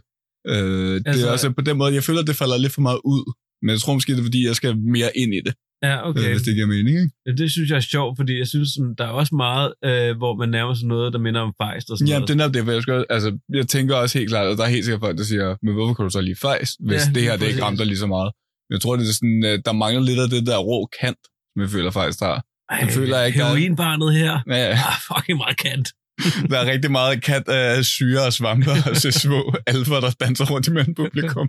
Øh, 0.48 0.94
det 0.94 1.02
Altså- 1.06 1.26
er 1.28 1.32
også 1.32 1.50
på 1.50 1.62
den 1.68 1.76
måde, 1.78 1.94
jeg 1.94 2.04
føler, 2.08 2.20
at 2.20 2.26
det 2.26 2.36
falder 2.36 2.56
lidt 2.58 2.72
for 2.72 2.80
meget 2.88 3.00
ud. 3.04 3.22
Men 3.62 3.70
jeg 3.70 3.80
tror 3.80 3.94
måske, 3.94 4.12
det 4.12 4.18
er, 4.18 4.22
fordi 4.30 4.46
jeg 4.46 4.56
skal 4.60 4.72
mere 4.96 5.10
ind 5.22 5.34
i 5.34 5.40
det, 5.46 5.54
Ja, 5.82 6.08
okay. 6.08 6.20
okay. 6.20 6.30
hvis 6.32 6.42
det 6.42 6.54
giver 6.54 6.66
mening, 6.66 6.88
ikke? 7.02 7.10
Ja, 7.26 7.32
Det 7.40 7.46
synes 7.52 7.70
jeg 7.70 7.76
er 7.76 7.86
sjovt, 7.94 8.16
fordi 8.20 8.38
jeg 8.38 8.46
synes, 8.54 8.68
der 8.98 9.04
er 9.10 9.14
også 9.20 9.34
meget, 9.46 9.68
øh, 9.88 10.16
hvor 10.20 10.32
man 10.40 10.48
nærmer 10.56 10.74
sig 10.74 10.86
noget, 10.94 11.12
der 11.12 11.18
minder 11.26 11.40
om 11.40 11.52
fejst 11.62 11.90
og 11.90 11.98
sådan 11.98 12.08
Ja, 12.08 12.14
noget. 12.18 12.28
det 12.28 12.40
er 12.40 12.48
det, 12.48 12.64
for 12.64 12.72
jeg, 12.72 12.82
skal, 12.82 13.06
altså, 13.10 13.38
jeg 13.58 13.66
tænker 13.74 13.94
også 13.96 14.18
helt 14.18 14.30
klart, 14.30 14.46
at 14.46 14.58
der 14.58 14.64
er 14.64 14.68
helt 14.76 14.84
sikkert 14.84 15.00
folk, 15.06 15.18
der 15.18 15.24
siger, 15.24 15.46
men 15.64 15.74
hvorfor 15.74 15.94
kan 15.94 16.02
du 16.04 16.10
så 16.10 16.20
lide 16.20 16.36
fejs, 16.46 16.70
hvis 16.88 17.02
Ja, 17.06 17.12
det 17.14 17.22
her 17.22 17.30
lige 17.30 17.30
det 17.30 17.32
ikke 17.32 17.44
præcis. 17.46 17.62
rammer 17.62 17.76
dig 17.78 17.86
lige 17.86 17.98
så 18.04 18.06
meget? 18.16 18.30
Jeg 18.72 18.80
tror, 18.80 18.96
det 18.96 19.08
er 19.08 19.12
sådan, 19.20 19.42
øh, 19.48 19.54
der 19.66 19.72
mangler 19.82 20.02
lidt 20.10 20.20
af 20.24 20.28
det 20.34 20.46
der 20.50 20.58
rå 20.70 20.78
kant, 21.00 21.22
som 21.52 21.58
jeg 21.64 21.70
føler 21.76 21.90
faktisk 21.90 22.20
der. 22.20 22.34
Ej, 22.72 22.76
jeg 22.84 22.90
føler 22.98 23.18
ikke, 23.28 23.40
er- 23.40 23.44
Heroinbarnet 23.44 24.10
her. 24.20 24.32
Ja. 24.56 24.70
Ah, 24.90 24.96
fucking 25.08 25.38
meget 25.44 25.56
kant. 25.66 25.88
der 26.50 26.56
er 26.62 26.66
rigtig 26.72 26.90
meget 26.98 27.22
kant 27.28 27.48
af 27.48 27.84
syre 27.84 28.22
og 28.28 28.32
svampe 28.38 28.70
og 28.90 28.96
så 29.02 29.10
små 29.24 29.40
alfer, 29.66 29.98
der 30.04 30.10
danser 30.24 30.44
rundt 30.52 30.66
imellem 30.70 30.94
publikum. 31.02 31.48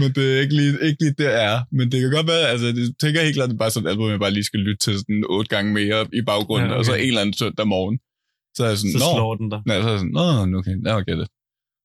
Men 0.00 0.08
det 0.16 0.24
er 0.36 0.38
ikke 0.44 0.54
lige, 0.60 0.72
ikke 0.88 1.00
lige 1.04 1.14
det 1.22 1.30
er. 1.48 1.54
Men 1.76 1.84
det 1.92 1.98
kan 2.02 2.10
godt 2.18 2.28
være, 2.34 2.44
altså 2.52 2.66
det 2.78 2.84
tænker 3.00 3.20
jeg 3.20 3.26
helt 3.28 3.36
klart, 3.38 3.48
at 3.48 3.50
det 3.52 3.58
er 3.60 3.64
bare 3.64 3.70
sådan 3.74 3.86
et 3.86 3.90
album, 3.92 4.10
jeg 4.10 4.20
bare 4.26 4.36
lige 4.38 4.48
skal 4.50 4.60
lytte 4.66 4.82
til 4.86 4.94
sådan 5.02 5.22
otte 5.34 5.48
gange 5.54 5.68
mere 5.78 6.00
i 6.20 6.22
baggrunden, 6.30 6.68
Ja, 6.68 6.72
okay. 6.72 6.78
og 6.78 6.84
så 6.84 6.92
okay. 6.92 7.02
en 7.02 7.08
eller 7.08 7.20
anden 7.24 7.36
søndag 7.42 7.66
morgen. 7.74 7.96
Så 8.56 8.60
er 8.64 8.68
jeg 8.72 8.78
sådan, 8.80 8.92
Så 8.96 8.98
nå. 9.04 9.10
slår 9.16 9.32
den 9.40 9.48
dig. 9.52 9.60
Ja, 9.70 9.74
så 9.82 9.86
er 9.88 9.92
jeg 9.96 10.00
sådan, 10.04 10.16
nå, 10.18 10.58
okay, 10.60 10.74
I 10.98 11.02
get 11.08 11.18
it. 11.24 11.30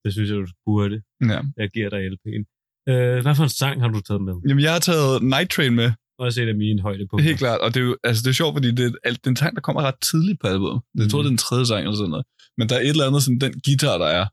Det 0.03 0.12
synes 0.16 0.28
jeg, 0.32 0.38
du 0.44 0.48
burde. 0.68 0.98
Ja. 1.32 1.40
Jeg 1.62 1.68
giver 1.76 1.90
dig 1.94 2.02
LP'en. 2.14 2.44
Øh, 2.91 3.18
hvad 3.24 3.34
for 3.38 3.44
en 3.49 3.53
sang 3.62 3.76
har 3.84 3.90
du 3.95 3.99
taget 4.07 4.22
med? 4.28 4.34
Jamen, 4.48 4.64
jeg 4.68 4.74
har 4.78 4.84
taget 4.90 5.14
Night 5.34 5.49
Train 5.56 5.74
med, 5.82 5.90
også 6.20 6.42
et 6.44 6.48
af 6.48 6.56
mine 6.56 6.82
højdepunkter. 6.82 7.24
Helt 7.24 7.38
klart, 7.38 7.60
og 7.62 7.74
det 7.74 7.80
er 7.80 7.86
jo 7.86 7.98
altså, 8.04 8.22
det 8.24 8.30
er 8.30 8.34
sjovt, 8.34 8.56
fordi 8.56 8.72
det 8.72 8.86
er, 8.86 8.92
alt- 9.04 9.20
det 9.24 9.28
er 9.28 9.32
en 9.32 9.36
sang, 9.36 9.56
der 9.56 9.62
kommer 9.62 9.82
ret 9.82 10.00
tidligt 10.12 10.38
på 10.42 10.48
albumet. 10.48 10.82
Jeg 11.00 11.10
tror, 11.10 11.18
Mhm. 11.20 11.24
det 11.24 11.28
er 11.30 11.36
den 11.36 11.38
tredje 11.38 11.66
sang 11.66 11.82
eller 11.84 11.96
sådan 11.96 12.10
noget. 12.10 12.26
Men 12.58 12.70
der 12.70 12.76
er 12.76 12.80
et 12.80 12.90
eller 12.90 13.08
andet, 13.08 13.24
sådan 13.24 13.40
den 13.40 13.54
guitar, 13.66 13.98
der 13.98 14.06
er 14.20 14.26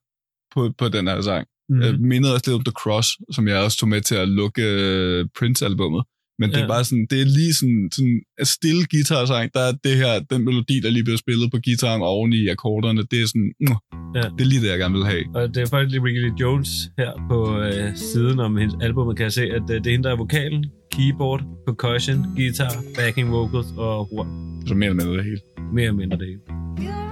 på, 0.55 0.61
på 0.79 0.89
den 0.89 1.07
her 1.09 1.21
sang. 1.21 1.47
Mm. 1.69 1.77
Mm. 1.77 1.83
Jeg 1.83 1.93
minder 2.13 2.33
også 2.33 2.45
lidt 2.47 2.57
om 2.61 2.65
The 2.65 2.73
Cross, 2.83 3.09
som 3.33 3.49
jeg 3.49 3.57
også 3.65 3.77
tog 3.79 3.89
med 3.89 4.01
til 4.01 4.15
at 4.15 4.29
lukke 4.29 4.63
uh, 4.63 5.27
Prince-albummet. 5.39 6.03
Men 6.43 6.51
det 6.51 6.59
Ja. 6.59 6.63
er 6.67 6.69
bare 6.75 6.85
sådan, 6.89 7.07
det 7.11 7.19
er 7.25 7.29
lige 7.39 7.55
sådan, 7.61 7.83
sådan 7.97 8.15
en 8.41 8.47
stille 8.57 8.83
guitar-sang. 8.93 9.47
Der 9.57 9.61
er 9.71 9.73
det 9.87 9.95
her, 10.03 10.13
den 10.33 10.41
melodi, 10.49 10.77
der 10.85 10.91
lige 10.97 11.05
bliver 11.09 11.21
spillet 11.25 11.47
på 11.55 11.59
gitaren 11.67 12.03
oven 12.13 12.33
i 12.41 12.43
akkorderne. 12.55 13.01
Det 13.11 13.19
er 13.23 13.27
sådan, 13.33 13.51
mm, 13.61 13.77
Ja. 14.17 14.25
det 14.37 14.41
er 14.47 14.51
lige 14.53 14.61
det, 14.65 14.69
jeg 14.75 14.79
gerne 14.79 14.95
vil 14.99 15.07
have. 15.13 15.25
Og 15.37 15.43
det 15.55 15.61
er 15.65 15.69
faktisk 15.75 15.91
lige 15.95 16.05
Ricky 16.07 16.21
Lee 16.25 16.35
Jones 16.43 16.71
her 17.01 17.11
på 17.31 17.39
øh, 17.67 17.97
siden 18.13 18.37
om 18.47 18.53
hendes 18.61 18.77
album, 18.87 19.17
kan 19.17 19.25
jeg 19.29 19.33
se, 19.33 19.43
at 19.59 19.63
øh, 19.71 19.77
det 19.79 19.87
er 19.87 19.91
hende, 19.91 20.05
der 20.09 20.13
er 20.13 20.21
vokalen, 20.25 20.63
keyboard, 20.95 21.41
percussion, 21.67 22.19
guitar, 22.37 22.73
backing 22.97 23.29
vocals 23.33 23.67
og 23.77 24.13
ord. 24.17 24.27
Så 24.67 24.75
mere 24.75 24.91
eller 24.91 25.05
mindre 25.05 25.17
det 25.19 25.25
hele. 25.25 25.41
Mere 25.75 25.85
eller 25.85 25.97
mindre 26.03 26.17
det 26.19 26.27
hele. 26.27 27.12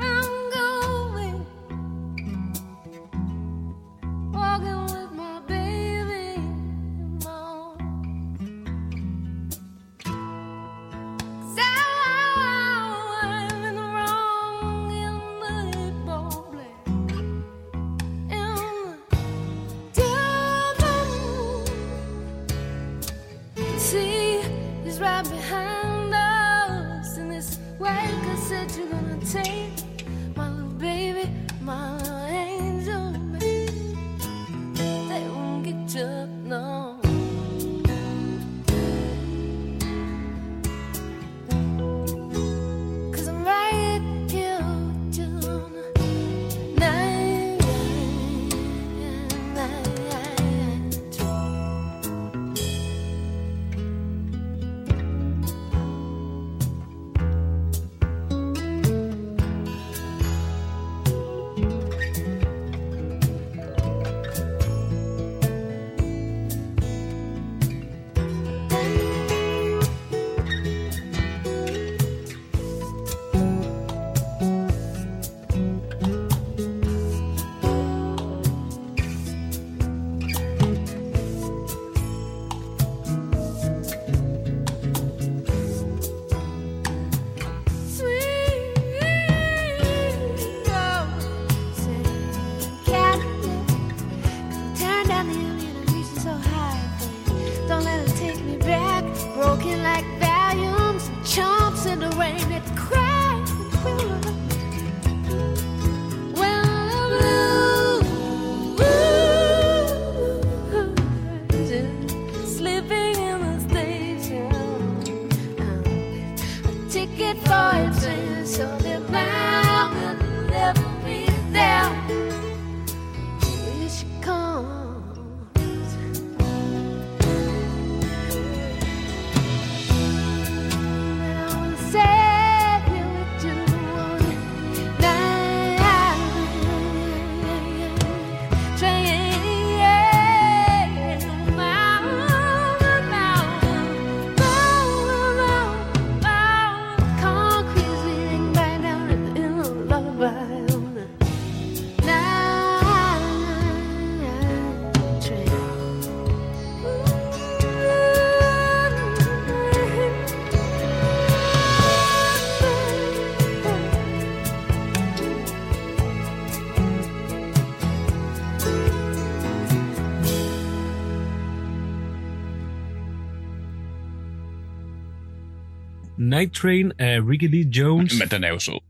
Night 176.41 176.55
Train 176.55 176.93
af 176.99 177.21
Ricky 177.21 177.49
Lee 177.51 177.71
Jones. 177.79 178.19
Men 178.21 178.29
den 178.29 178.45
er 178.45 178.49
jo 178.49 178.59
så. 178.59 178.85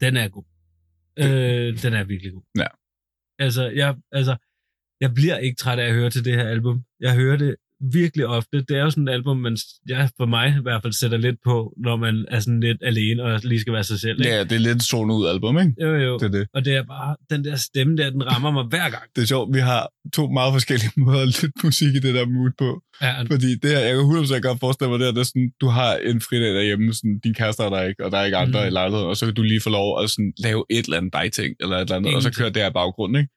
Den 0.00 0.16
er 0.16 0.28
god. 0.28 0.44
Øh, 1.18 1.82
den 1.82 1.92
er 1.94 2.04
virkelig 2.04 2.32
god. 2.32 2.42
Ja. 2.58 2.66
Altså 3.38 3.68
jeg, 3.68 3.96
altså, 4.12 4.36
jeg 5.00 5.14
bliver 5.14 5.38
ikke 5.38 5.56
træt 5.56 5.78
af 5.78 5.86
at 5.86 5.94
høre 5.94 6.10
til 6.10 6.24
det 6.24 6.34
her 6.34 6.48
album. 6.48 6.84
Jeg 7.00 7.14
hører 7.14 7.36
det 7.36 7.56
virkelig 7.92 8.26
ofte. 8.26 8.56
Det 8.68 8.76
er 8.76 8.82
jo 8.82 8.90
sådan 8.90 9.08
et 9.08 9.12
album, 9.12 9.36
man, 9.36 9.56
jeg 9.88 10.10
for 10.16 10.26
mig 10.26 10.48
i 10.58 10.62
hvert 10.62 10.82
fald 10.82 10.92
sætter 10.92 11.18
lidt 11.18 11.36
på, 11.44 11.72
når 11.84 11.96
man 11.96 12.24
er 12.30 12.40
sådan 12.40 12.60
lidt 12.60 12.80
alene 12.82 13.22
og 13.22 13.40
lige 13.44 13.60
skal 13.60 13.72
være 13.72 13.84
sig 13.84 14.00
selv. 14.00 14.20
Ikke? 14.20 14.34
Ja, 14.34 14.44
det 14.44 14.52
er 14.52 14.58
lidt 14.58 14.82
zone 14.82 15.14
ud 15.14 15.26
album, 15.26 15.58
ikke? 15.58 15.72
Jo, 15.82 15.94
jo. 15.94 16.18
Det 16.18 16.26
er 16.26 16.28
det. 16.38 16.46
Og 16.54 16.64
det 16.64 16.76
er 16.76 16.82
bare, 16.82 17.16
den 17.30 17.44
der 17.44 17.56
stemme 17.56 17.96
der, 17.96 18.10
den 18.10 18.26
rammer 18.32 18.50
mig 18.50 18.64
hver 18.64 18.90
gang. 18.90 19.04
Det 19.16 19.22
er 19.22 19.26
sjovt, 19.26 19.54
vi 19.54 19.60
har 19.60 19.88
to 20.12 20.28
meget 20.38 20.52
forskellige 20.52 20.92
måder 21.04 21.22
at 21.22 21.42
lytte 21.42 21.58
musik 21.64 21.92
i 21.94 22.00
det 22.06 22.14
der 22.14 22.26
mood 22.26 22.52
på. 22.58 22.82
Ja, 23.02 23.12
Fordi 23.34 23.50
det 23.62 23.70
her, 23.70 23.78
jeg 23.78 23.94
kan 23.94 24.04
100% 24.04 24.40
godt 24.48 24.60
forestille 24.60 24.90
mig, 24.90 24.98
det, 24.98 25.06
her, 25.06 25.12
det 25.12 25.20
er 25.20 25.30
sådan, 25.32 25.50
du 25.60 25.68
har 25.78 25.90
en 26.10 26.20
fridag 26.20 26.54
derhjemme, 26.58 26.94
sådan, 26.94 27.18
din 27.24 27.34
kæreste 27.34 27.62
er 27.62 27.70
der 27.70 27.82
ikke, 27.82 28.04
og 28.04 28.10
der 28.12 28.18
er 28.18 28.24
ikke 28.24 28.36
andre 28.36 28.60
mm. 28.60 28.66
i 28.66 28.70
lejligheden, 28.70 29.08
og 29.12 29.16
så 29.16 29.24
kan 29.26 29.34
du 29.34 29.42
lige 29.42 29.60
få 29.66 29.70
lov 29.70 30.02
at 30.02 30.10
sådan, 30.10 30.32
lave 30.38 30.64
et 30.70 30.84
eller 30.84 30.96
andet 30.96 31.12
dig-ting, 31.12 31.50
eller 31.60 31.76
et 31.76 31.80
eller 31.80 31.96
andet, 31.96 32.14
og 32.14 32.22
så 32.22 32.28
Ingenting. 32.28 32.38
kører 32.38 32.50
det 32.54 32.62
her 32.62 32.70
i 32.70 32.72
baggrunden, 32.80 33.16
ikke? 33.20 33.30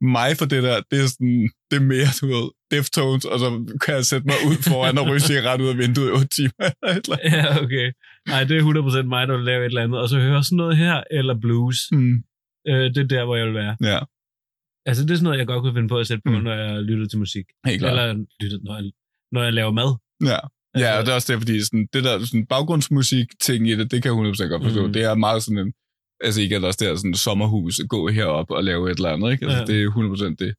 Mig 0.00 0.36
for 0.38 0.44
det 0.52 0.62
der, 0.62 0.80
det 0.90 0.98
er 1.02 1.06
sådan, 1.06 1.50
det 1.70 1.76
er 1.76 1.86
mere, 1.94 2.08
du 2.20 2.26
ved, 2.34 2.46
Deftones, 2.70 3.24
og 3.24 3.38
så 3.38 3.48
kan 3.84 3.94
jeg 3.94 4.04
sætte 4.04 4.26
mig 4.26 4.34
ud 4.48 4.56
foran 4.70 4.98
og 4.98 5.06
ryge 5.08 5.20
cigaret 5.20 5.60
ud 5.60 5.68
af 5.68 5.78
vinduet 5.78 6.08
i 6.08 6.12
8 6.12 6.26
timer, 6.26 6.66
eller 6.94 7.16
ja, 7.36 7.62
okay. 7.64 7.92
Nej, 8.28 8.44
det 8.44 8.56
er 8.56 9.02
100% 9.02 9.02
mig, 9.14 9.28
der 9.28 9.36
vil 9.36 9.44
lave 9.44 9.60
et 9.60 9.64
eller 9.70 9.82
andet. 9.82 10.00
Og 10.00 10.08
så 10.08 10.18
høre 10.20 10.44
sådan 10.44 10.56
noget 10.56 10.76
her, 10.76 11.02
eller 11.10 11.34
blues. 11.40 11.78
Mm. 11.92 12.14
Øh, 12.68 12.84
det 12.94 12.98
er 12.98 13.06
der, 13.16 13.24
hvor 13.24 13.36
jeg 13.36 13.46
vil 13.46 13.54
være. 13.54 13.76
Ja, 13.82 13.98
Altså, 14.86 15.02
det 15.02 15.10
er 15.10 15.14
sådan 15.14 15.24
noget, 15.24 15.38
jeg 15.38 15.46
godt 15.46 15.62
kunne 15.62 15.74
finde 15.74 15.88
på 15.88 15.98
at 15.98 16.06
sætte 16.06 16.22
på, 16.26 16.30
Mm. 16.32 16.42
når 16.46 16.54
jeg 16.54 16.82
lytter 16.82 17.06
til 17.06 17.18
musik. 17.18 17.44
helt 17.66 17.78
klart. 17.80 17.92
Eller 17.92 18.24
lytter, 18.40 18.58
når 18.64 18.74
jeg, 18.78 18.84
når 19.32 19.42
jeg 19.42 19.52
laver 19.52 19.72
mad. 19.80 19.90
Ja. 20.32 20.38
Ja, 20.82 20.98
og 20.98 21.02
det 21.04 21.10
er 21.10 21.14
også 21.14 21.32
det, 21.32 21.40
fordi 21.42 21.64
sådan, 21.64 21.88
det 21.92 22.04
der 22.04 22.24
sådan, 22.24 22.46
baggrundsmusik-ting 22.46 23.68
i 23.68 23.76
det, 23.76 23.90
det 23.90 24.02
kan 24.02 24.08
jeg 24.10 24.32
100% 24.32 24.48
godt 24.48 24.62
forstå. 24.64 24.86
Mm. 24.86 24.92
Det 24.92 25.02
er 25.02 25.14
meget 25.14 25.42
sådan 25.42 25.58
en, 25.58 25.72
altså 26.24 26.40
ikke 26.42 26.54
er 26.56 26.60
også 26.66 26.84
der 26.84 26.96
sådan 26.96 27.14
sommerhus, 27.14 27.80
gå 27.88 28.08
herop 28.08 28.50
og 28.50 28.64
lave 28.64 28.90
et 28.90 28.96
eller 28.96 29.08
andet, 29.10 29.32
ikke? 29.32 29.44
Altså, 29.44 29.58
Ja. 29.58 29.64
det 29.64 29.82
er 29.84 29.90
100% 29.90 30.34
det. 30.44 30.54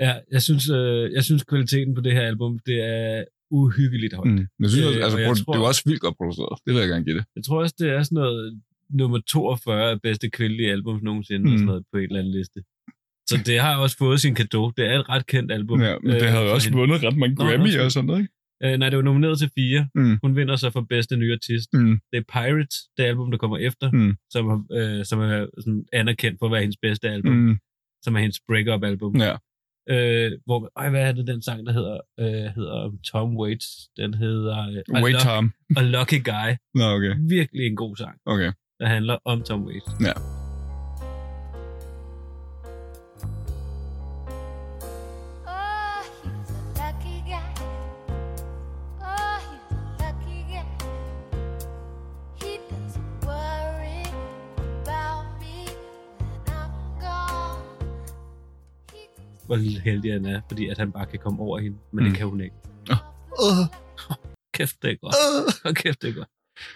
Ja, 0.00 0.14
jeg 0.32 0.42
synes, 0.42 0.70
øh, 0.70 1.12
jeg 1.16 1.24
synes 1.24 1.42
kvaliteten 1.44 1.94
på 1.94 2.00
det 2.00 2.12
her 2.12 2.20
album, 2.32 2.58
det 2.66 2.78
er 2.84 3.24
uhyggeligt 3.50 4.14
højt. 4.14 4.28
Mm. 4.32 4.46
Jeg 4.62 4.70
synes, 4.70 4.86
Øh, 4.86 5.04
altså, 5.04 5.16
og 5.18 5.22
jeg 5.22 5.36
tror... 5.36 5.52
det 5.52 5.60
er 5.62 5.66
også 5.66 5.82
vildt 5.86 6.00
godt 6.00 6.16
produceret. 6.16 6.58
Det 6.66 6.74
vil 6.74 6.80
jeg 6.80 6.88
gerne 6.88 7.04
give 7.04 7.16
det. 7.18 7.24
Jeg 7.36 7.44
tror 7.44 7.60
også, 7.62 7.74
det 7.78 7.88
er 7.90 8.02
sådan 8.02 8.16
noget 8.16 8.60
nummer 8.90 9.18
42 9.28 9.90
af 9.90 10.00
bedste 10.02 10.30
kvindelige 10.30 10.70
album 10.72 11.00
nogensinde, 11.02 11.44
mm. 11.44 11.50
Mm. 11.50 11.56
sådan 11.56 11.66
noget 11.66 11.84
på 11.92 11.98
en 11.98 12.04
eller 12.04 12.18
anden 12.18 12.32
liste. 12.38 12.60
Så 13.30 13.36
det 13.46 13.60
har 13.60 13.76
også 13.76 13.96
fået 13.98 14.20
sin 14.20 14.34
kado. 14.34 14.70
Det 14.76 14.84
er 14.90 14.98
et 15.00 15.08
ret 15.08 15.26
kendt 15.26 15.52
album. 15.52 15.82
Ja, 15.82 15.94
men 16.02 16.10
det 16.14 16.22
øh, 16.22 16.28
har 16.28 16.40
jo 16.42 16.52
også 16.54 16.68
hende. 16.68 16.78
vundet 16.80 17.02
ret 17.04 17.16
mange 17.16 17.34
Nå, 17.34 17.44
Grammy 17.44 17.62
undskyld. 17.62 17.82
og 17.82 17.92
sådan 17.92 18.06
noget, 18.06 18.20
ikke? 18.20 18.32
Øh, 18.64 18.78
nej, 18.78 18.88
det 18.90 18.96
var 18.96 19.02
nomineret 19.02 19.38
til 19.38 19.50
fire. 19.54 19.88
Mm. 19.94 20.18
Hun 20.22 20.36
vinder 20.36 20.56
så 20.56 20.70
for 20.70 20.80
bedste 20.80 21.16
nye 21.16 21.32
artist. 21.32 21.68
Mm. 21.72 22.00
Det 22.12 22.18
er 22.18 22.22
Pirates, 22.32 22.76
det 22.96 23.02
album, 23.04 23.30
der 23.30 23.38
kommer 23.38 23.58
efter, 23.58 23.90
Mm. 23.92 24.16
som, 24.30 24.46
er- 24.48 24.64
øh, 24.98 25.04
som 25.04 25.20
er 25.20 25.46
sådan 25.58 25.84
anerkendt 25.92 26.38
for 26.38 26.46
at 26.46 26.52
være 26.52 26.60
hendes 26.60 26.76
bedste 26.82 27.08
album, 27.10 27.32
mm. 27.34 27.58
Som 28.02 28.16
er 28.16 28.20
hendes 28.20 28.40
break-up-album. 28.48 29.16
Ja. 29.16 29.34
Øh, 29.90 30.32
hvor, 30.46 30.72
ej, 30.76 30.90
hvad 30.90 31.08
er 31.08 31.12
det, 31.12 31.26
den 31.26 31.42
sang, 31.42 31.66
der 31.66 31.72
hedder? 31.72 32.00
Øh, 32.20 32.26
hedder 32.54 32.92
Tom 33.12 33.36
Waits. 33.36 33.66
Den 33.96 34.14
hedder 34.14 34.68
øh, 34.68 35.02
Wait 35.02 35.16
Tom. 35.20 35.52
A 35.76 35.82
Lucky 35.82 36.24
Guy. 36.24 36.50
Nå, 36.74 36.84
okay. 36.96 37.14
Virkelig 37.28 37.66
en 37.66 37.76
god 37.76 37.96
sang, 37.96 38.18
Okay. 38.26 38.52
der 38.80 38.86
handler 38.86 39.18
om 39.24 39.42
Tom 39.42 39.64
Waits. 39.66 39.86
Ja. 40.00 40.12
Hvor 59.46 59.56
heldig 59.80 60.12
han 60.12 60.24
er, 60.24 60.40
fordi 60.48 60.66
at 60.68 60.78
han 60.78 60.92
bare 60.92 61.06
kan 61.06 61.18
komme 61.18 61.40
over 61.40 61.58
hende, 61.58 61.76
men 61.92 62.04
mm. 62.04 62.10
Det 62.10 62.18
kan 62.18 62.26
hun 62.26 62.40
ikke. 62.40 62.56
Uh, 63.46 63.66
Kæft, 64.56 64.82
det 64.82 64.90
er 64.90 64.96
godt. 64.96 65.14
Hold 65.64 65.74
kæft, 65.74 66.02
det 66.02 66.08
er 66.10 66.14
godt. 66.14 66.28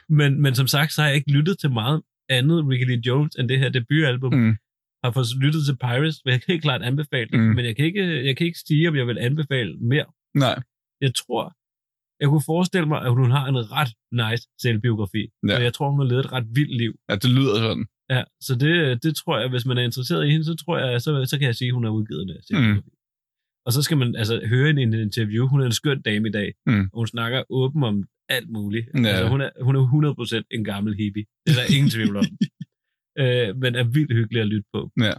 Men, 0.09 0.43
men 0.43 0.55
som 0.55 0.67
sagt, 0.67 0.93
så 0.93 1.01
har 1.01 1.09
jeg 1.09 1.17
ikke 1.17 1.31
lyttet 1.31 1.59
til 1.59 1.71
meget 1.71 2.03
andet 2.29 2.69
Ricky 2.69 2.87
Lee 2.87 3.03
Jones 3.07 3.35
end 3.39 3.49
det 3.49 3.59
her 3.59 3.69
debutalbum. 3.69 4.35
Mm. 4.35 4.57
Har 5.05 5.11
fået 5.11 5.27
lyttet 5.41 5.63
til 5.69 5.77
Pirates, 5.77 6.21
vil 6.25 6.31
jeg 6.33 6.41
helt 6.47 6.63
klart 6.63 6.83
anbefale 6.83 7.29
det, 7.33 7.41
Mm. 7.41 7.47
men 7.57 7.65
jeg 7.65 7.77
kan, 7.77 7.85
ikke, 7.85 8.27
jeg 8.27 8.37
kan 8.37 8.47
ikke 8.47 8.59
sige, 8.59 8.89
om 8.89 8.97
jeg 8.97 9.07
vil 9.07 9.19
anbefale 9.19 9.79
mere. 9.93 10.07
Nej. 10.35 10.57
Jeg 11.01 11.13
tror, 11.15 11.43
jeg 12.21 12.29
kunne 12.29 12.43
forestille 12.47 12.89
mig, 12.89 13.01
at 13.07 13.11
hun 13.21 13.31
har 13.31 13.47
en 13.47 13.57
ret 13.79 13.93
nice 14.23 14.45
selvbiografi. 14.63 15.23
Ja. 15.49 15.57
Og 15.57 15.63
jeg 15.63 15.73
tror, 15.75 15.91
hun 15.91 16.01
har 16.01 16.07
levet 16.13 16.25
et 16.25 16.33
ret 16.33 16.47
vildt 16.59 16.77
liv. 16.83 16.93
Ja, 17.09 17.15
det 17.15 17.31
lyder 17.31 17.55
sådan. 17.65 17.87
Ja, 18.15 18.23
så 18.41 18.53
det, 18.55 19.03
det 19.03 19.17
tror 19.17 19.39
jeg, 19.39 19.49
hvis 19.49 19.67
man 19.67 19.79
er 19.79 19.83
interesseret 19.83 20.27
i 20.27 20.31
hende, 20.31 20.45
så 20.45 20.55
tror 20.55 20.79
jeg, 20.79 21.01
så, 21.01 21.25
så 21.25 21.39
kan 21.39 21.47
jeg 21.47 21.55
sige, 21.55 21.69
at 21.69 21.75
hun 21.75 21.85
har 21.85 21.91
udgivet 21.91 22.41
selvbiografi. 22.47 22.81
Mm. 22.81 22.97
Og 23.67 23.73
så 23.73 23.83
skal 23.83 23.97
man 23.97 24.17
altså 24.17 24.47
høre 24.47 24.67
hende 24.67 24.83
i 24.83 24.85
en 24.85 24.95
interview. 24.95 25.47
Hun 25.47 25.61
er 25.61 25.67
en 25.67 25.73
skøn 25.73 26.03
dame 26.03 26.29
i 26.29 26.31
dag. 26.31 26.55
Mm. 26.67 26.81
Og 26.93 26.99
hun 27.01 27.07
snakker 27.07 27.43
åben 27.51 27.83
om 27.83 28.05
alt 28.29 28.51
muligt. 28.51 28.87
Ja. 28.95 29.09
Altså, 29.09 29.29
hun, 29.29 29.41
er, 29.41 29.51
hun 29.61 29.77
er 29.77 30.43
100% 30.43 30.57
en 30.57 30.65
gammel 30.65 30.95
hippie. 30.97 31.25
Det 31.47 31.53
er 31.53 31.59
der 31.61 31.75
ingen 31.75 31.91
tvivl 31.91 32.17
om. 32.17 32.25
øh, 33.23 33.57
men 33.63 33.75
er 33.75 33.85
vildt 33.85 34.13
hyggelig 34.13 34.41
at 34.43 34.49
lytte 34.49 34.69
på. 34.75 34.91
Ja. 35.07 35.15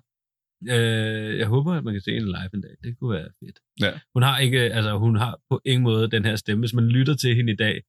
Øh, 0.74 1.38
jeg 1.38 1.48
håber, 1.48 1.72
at 1.74 1.84
man 1.84 1.94
kan 1.94 2.02
se 2.02 2.12
hende 2.12 2.28
live 2.28 2.54
en 2.54 2.62
dag. 2.62 2.76
Det 2.84 3.00
kunne 3.00 3.14
være 3.18 3.30
fedt. 3.40 3.60
Ja. 3.82 3.92
Hun 4.16 4.24
har 4.24 4.40
ikke, 4.40 4.60
altså 4.60 4.98
hun 4.98 5.16
har 5.16 5.40
på 5.50 5.62
ingen 5.66 5.84
måde 5.84 6.12
den 6.12 6.26
her 6.26 6.36
stemme. 6.36 6.62
Hvis 6.62 6.74
man 6.74 6.88
lytter 6.88 7.16
til 7.16 7.36
hende 7.36 7.54
i 7.54 7.56
dag 7.56 7.82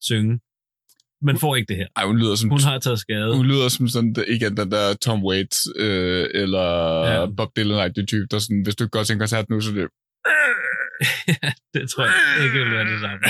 synge, 0.00 0.40
man 1.28 1.36
får 1.42 1.56
ikke 1.56 1.68
det 1.68 1.76
her. 1.76 1.88
Ej, 1.96 2.04
hun 2.10 2.18
lyder 2.22 2.34
som, 2.34 2.50
Hun 2.50 2.60
har 2.60 2.78
taget 2.78 2.98
skade. 2.98 3.36
hun 3.36 3.46
lyder 3.46 3.68
som 3.68 3.88
sådan, 3.88 4.14
igen, 4.36 4.56
den 4.56 4.70
der 4.70 4.94
Tom 5.04 5.24
Waits, 5.24 5.58
øh, 5.76 6.26
eller 6.42 6.66
Ja. 7.12 7.26
Bob 7.36 7.50
Dylan-agtige 7.58 8.06
type, 8.12 8.26
der 8.30 8.38
sådan, 8.38 8.62
hvis 8.64 8.76
du 8.76 8.84
ikke 8.84 8.94
går 8.96 9.02
til 9.04 9.12
en 9.14 9.18
koncert 9.24 9.46
nu, 9.50 9.60
så 9.60 9.70
det, 9.78 9.80
ja, 11.42 11.48
det 11.74 11.82
tror 11.90 12.02
jeg 12.04 12.44
ikke 12.44 12.58
vil 12.58 12.70
være 12.76 12.86
det 12.92 13.00
samme. 13.06 13.22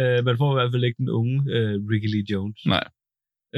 Øh, 0.00 0.24
man 0.28 0.36
får 0.40 0.48
i 0.52 0.56
hvert 0.58 0.72
fald 0.72 0.84
ikke 0.84 0.98
den 1.02 1.10
unge 1.20 1.36
øh, 1.56 1.74
Ricky 1.90 2.08
Lee 2.14 2.26
Jones. 2.32 2.60
Nej. 2.74 2.84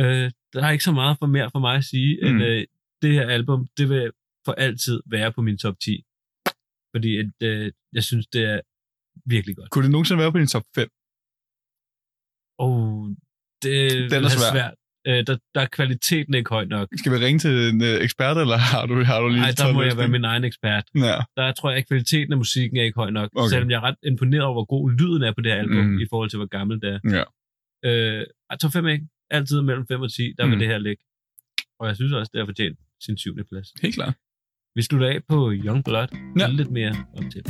Øh, 0.01 0.27
der 0.52 0.60
er 0.66 0.70
ikke 0.70 0.85
så 0.90 0.93
meget 0.93 1.16
for 1.20 1.27
mere 1.36 1.48
for 1.55 1.59
mig 1.66 1.74
at 1.77 1.85
sige, 1.85 2.10
mm. 2.22 2.27
end 2.28 2.36
øh, 2.48 2.64
det 3.02 3.12
her 3.18 3.27
album, 3.36 3.60
det 3.78 3.89
vil 3.89 4.10
for 4.47 4.52
altid 4.52 5.01
være 5.06 5.32
på 5.32 5.40
min 5.43 5.59
top 5.59 5.77
10. 5.85 6.02
Fordi 6.94 7.10
at, 7.22 7.31
øh, 7.48 7.72
jeg 7.93 8.05
synes, 8.05 8.27
det 8.27 8.43
er 8.44 8.60
virkelig 9.27 9.56
godt. 9.56 9.70
kunne 9.70 9.82
det 9.85 9.90
nogensinde 9.90 10.20
være 10.22 10.32
på 10.32 10.39
din 10.39 10.47
top 10.56 10.66
5? 10.74 10.89
Og 12.59 12.74
det 13.62 14.11
Den 14.11 14.24
er 14.24 14.28
svær. 14.28 14.53
svært. 14.53 14.74
Øh, 15.09 15.27
der, 15.27 15.37
der 15.55 15.61
er 15.61 15.66
kvaliteten 15.66 16.35
ikke 16.35 16.51
høj 16.51 16.65
nok. 16.65 16.89
Skal 16.99 17.12
vi 17.12 17.16
ringe 17.16 17.39
til 17.39 17.51
en 17.73 17.82
øh, 17.82 17.97
ekspert, 18.07 18.37
eller 18.39 18.57
har 18.73 18.87
du, 18.87 19.05
har 19.05 19.20
du 19.20 19.28
lige 19.28 19.41
Nej, 19.41 19.51
der 19.59 19.73
må 19.73 19.82
jeg 19.82 19.97
være 19.97 20.09
min 20.09 20.24
egen 20.24 20.45
ekspert. 20.45 20.85
Ja, 20.95 21.16
Der 21.37 21.53
tror 21.53 21.70
jeg, 21.70 21.78
at 21.78 21.89
kvaliteten 21.89 22.32
af 22.32 22.39
musikken 22.39 22.77
er 22.78 22.82
ikke 22.82 22.97
høj 23.03 23.11
nok. 23.11 23.28
Okay. 23.37 23.51
Selvom 23.53 23.70
jeg 23.70 23.77
er 23.77 23.81
ret 23.89 23.95
imponeret 24.07 24.43
over, 24.45 24.55
hvor 24.55 24.65
god 24.65 24.91
lyden 24.99 25.23
er 25.23 25.32
på 25.32 25.41
det 25.41 25.53
her 25.53 25.59
album, 25.59 25.85
Mhm. 25.85 25.99
i 26.01 26.07
forhold 26.11 26.31
til, 26.31 26.37
hvor 26.37 26.47
gammelt 26.59 26.82
det 26.82 26.91
er. 26.95 26.99
ja. 27.16 27.24
Øh, 27.89 28.27
tror 28.61 28.69
5 28.69 28.87
ikke. 28.89 29.07
Altid 29.31 29.61
mellem 29.62 29.87
5 29.87 30.01
og 30.01 30.12
10, 30.12 30.32
der 30.39 30.45
vil 30.47 30.55
Mm. 30.55 30.59
det 30.59 30.69
her 30.69 30.78
ligge. 30.78 31.03
Og 31.81 31.87
jeg 31.89 31.97
synes 31.97 32.12
også, 32.12 32.31
det 32.32 32.39
har 32.39 32.47
fortjent 32.47 32.78
sin 33.05 33.16
syvende 33.19 33.45
plads. 33.53 33.69
Helt 33.82 33.95
klart. 33.95 34.15
Vi 34.74 34.82
slutter 34.82 35.09
af 35.09 35.19
på 35.28 35.53
Young 35.65 35.85
Blood. 35.85 36.09
Ja. 36.39 36.47
Lidt 36.49 36.70
mere 36.70 36.95
om 37.19 37.31
til. 37.31 37.43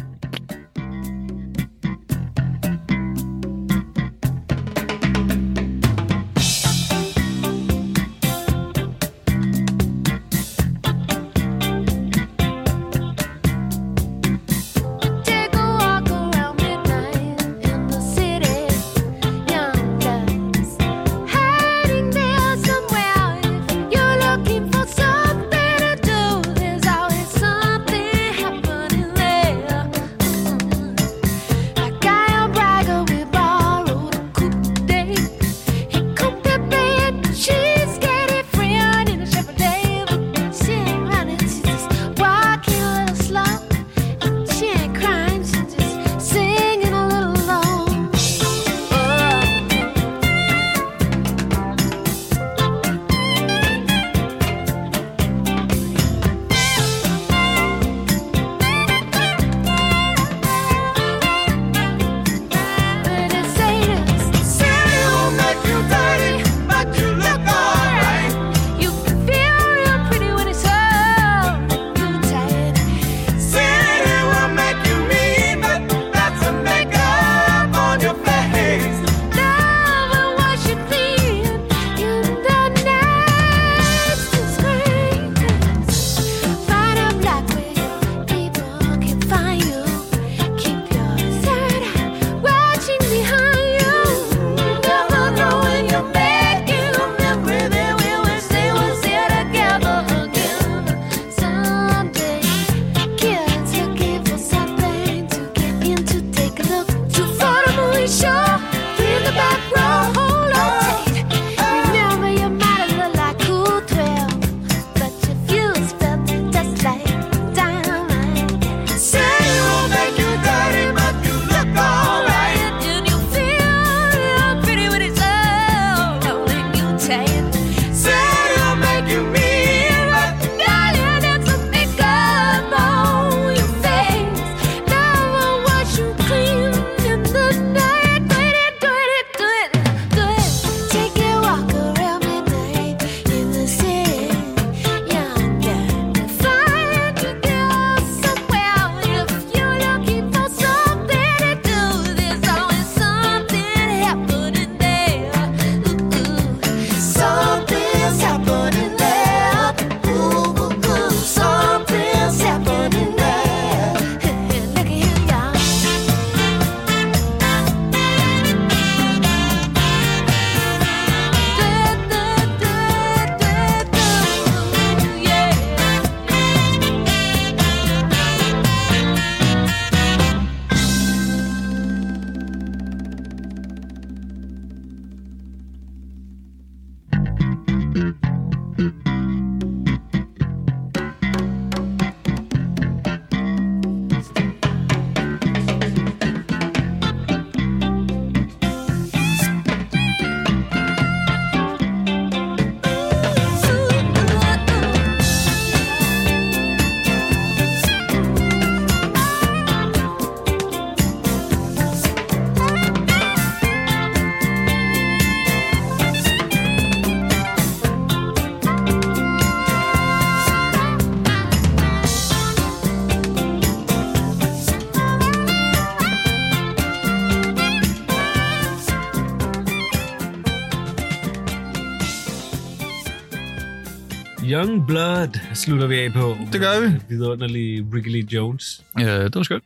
Young 234.60 234.86
Blood 234.86 235.54
slutter 235.54 235.86
vi 235.86 235.98
af 235.98 236.12
på. 236.12 236.36
Det 236.52 236.60
gør 236.60 236.74
vi. 236.80 236.88
Vidunderlig 237.08 237.94
Ricky 237.94 238.08
Lee 238.08 238.26
Jones. 238.32 238.84
Ja, 238.98 239.24
det 239.24 239.34
var 239.34 239.42
skønt. 239.42 239.64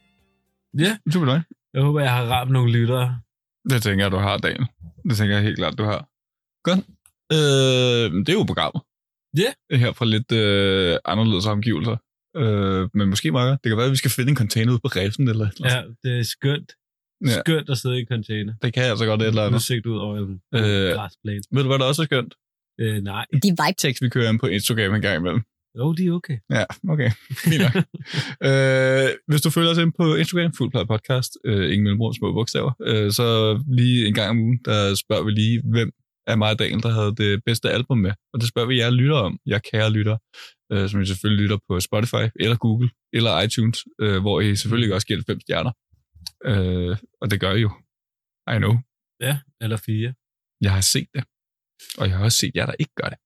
Ja. 0.79 0.97
Super 1.12 1.27
dig. 1.27 1.43
Jeg 1.75 1.83
håber, 1.83 2.01
jeg 2.01 2.12
har 2.12 2.25
ramt 2.25 2.51
nogle 2.51 2.73
lyttere. 2.73 3.21
Det 3.71 3.83
tænker 3.83 4.05
jeg, 4.05 4.12
du 4.12 4.16
har, 4.16 4.37
Daniel. 4.39 4.66
Det 5.09 5.16
tænker 5.16 5.35
jeg 5.35 5.45
helt 5.45 5.59
klart, 5.59 5.79
du 5.79 5.85
har. 5.85 6.09
Godt. 6.65 6.79
Øh, 7.33 8.19
det 8.21 8.29
er 8.29 8.33
jo 8.33 8.43
programmet. 8.43 8.83
Ja. 9.37 9.77
Her 9.77 9.93
fra 9.93 10.05
lidt 10.05 10.33
øh, 10.33 10.99
anderledes 11.05 11.47
omgivelser. 11.47 11.97
Øh, 12.37 12.89
men 12.95 13.09
måske 13.09 13.33
meget 13.33 13.51
godt. 13.51 13.65
Det 13.65 13.71
kan 13.71 13.77
være, 13.77 13.87
at 13.87 13.93
vi 13.93 13.97
skal 13.97 14.11
finde 14.11 14.31
en 14.31 14.37
container 14.37 14.73
ude 14.73 14.81
på 14.85 14.89
resten 14.89 15.29
eller 15.29 15.45
et 15.45 15.53
eller 15.57 15.77
andet. 15.77 15.95
Ja, 16.05 16.11
det 16.11 16.19
er 16.19 16.23
skønt. 16.23 16.73
Ja. 17.27 17.41
Skønt 17.41 17.71
at 17.71 17.79
sidde 17.79 17.97
i 17.99 18.01
en 18.01 18.07
container. 18.07 18.55
Det 18.62 18.75
kan 18.75 18.83
altså 18.83 19.07
godt 19.07 19.23
et 19.23 19.27
eller 19.27 19.43
andet. 19.43 19.57
Udsigt 19.57 19.87
ud 19.87 19.99
over 19.99 20.16
en 20.19 20.41
øh, 20.55 20.95
græsplæne. 20.97 21.43
Ved 21.53 21.62
du, 21.62 21.69
hvad 21.69 21.79
der 21.79 21.85
også 21.85 22.03
er 22.03 22.07
skønt? 22.07 22.35
Øh, 22.80 23.02
nej. 23.02 23.26
De 23.42 23.51
vibe-tekst, 23.51 24.02
vi 24.02 24.09
kører 24.09 24.30
ind 24.30 24.38
på 24.38 24.46
Instagram 24.46 24.94
en 24.94 25.02
gang 25.02 25.16
imellem. 25.16 25.42
Jo, 25.78 25.92
de 25.92 26.06
er 26.06 26.12
okay. 26.12 26.38
Ja, 26.51 26.64
okay. 26.88 27.10
Fint 27.44 27.62
nok. 27.62 27.74
øh, 28.48 29.09
hvis 29.28 29.42
du 29.42 29.51
følger 29.51 29.70
os 29.70 29.78
ind 29.78 29.92
på 30.01 30.14
Instagram, 30.14 30.52
Fuldplade 30.59 30.86
Podcast, 30.86 31.32
øh, 31.44 31.64
ingen 31.72 31.84
mellemrum, 31.84 32.14
små 32.14 32.32
bogstaver, 32.32 32.72
øh, 32.80 33.12
så 33.12 33.26
lige 33.68 34.06
en 34.06 34.14
gang 34.14 34.30
om 34.30 34.38
ugen, 34.38 34.59
der 34.64 34.94
spørger 34.94 35.24
vi 35.24 35.30
lige, 35.30 35.62
hvem 35.64 35.90
af 36.26 36.38
mig 36.38 36.51
og 36.51 36.59
Daniel, 36.59 36.82
der 36.82 36.88
havde 36.88 37.14
det 37.16 37.44
bedste 37.44 37.70
album 37.70 37.98
med. 37.98 38.12
Og 38.32 38.40
det 38.40 38.48
spørger 38.48 38.68
vi 38.68 38.78
jer 38.78 38.90
lytter 38.90 39.16
om, 39.16 39.38
jer 39.46 39.59
kære 39.59 39.90
lytter, 39.90 40.16
øh, 40.72 40.88
som 40.88 41.01
I 41.01 41.06
selvfølgelig 41.06 41.42
lytter 41.42 41.59
på 41.68 41.80
Spotify, 41.80 42.24
eller 42.40 42.56
Google, 42.56 42.90
eller 43.12 43.40
iTunes, 43.40 43.84
øh, 44.01 44.20
hvor 44.20 44.40
I 44.40 44.56
selvfølgelig 44.56 44.94
også 44.94 45.06
giver 45.06 45.18
det 45.18 45.26
fem 45.26 45.40
stjerner. 45.40 45.72
Øh, 46.44 46.96
og 47.20 47.30
det 47.30 47.40
gør 47.40 47.52
I 47.55 47.60
jo. 47.60 47.70
I 48.55 48.56
know. 48.56 48.74
Ja, 49.20 49.38
eller 49.60 49.76
fire. 49.76 50.14
Jeg 50.60 50.72
har 50.72 50.80
set 50.80 51.09
det. 51.14 51.24
Og 51.98 52.09
jeg 52.09 52.16
har 52.16 52.24
også 52.24 52.38
set 52.38 52.51
jer, 52.55 52.66
der 52.66 52.74
ikke 52.78 52.92
gør 53.02 53.09
det. 53.09 53.18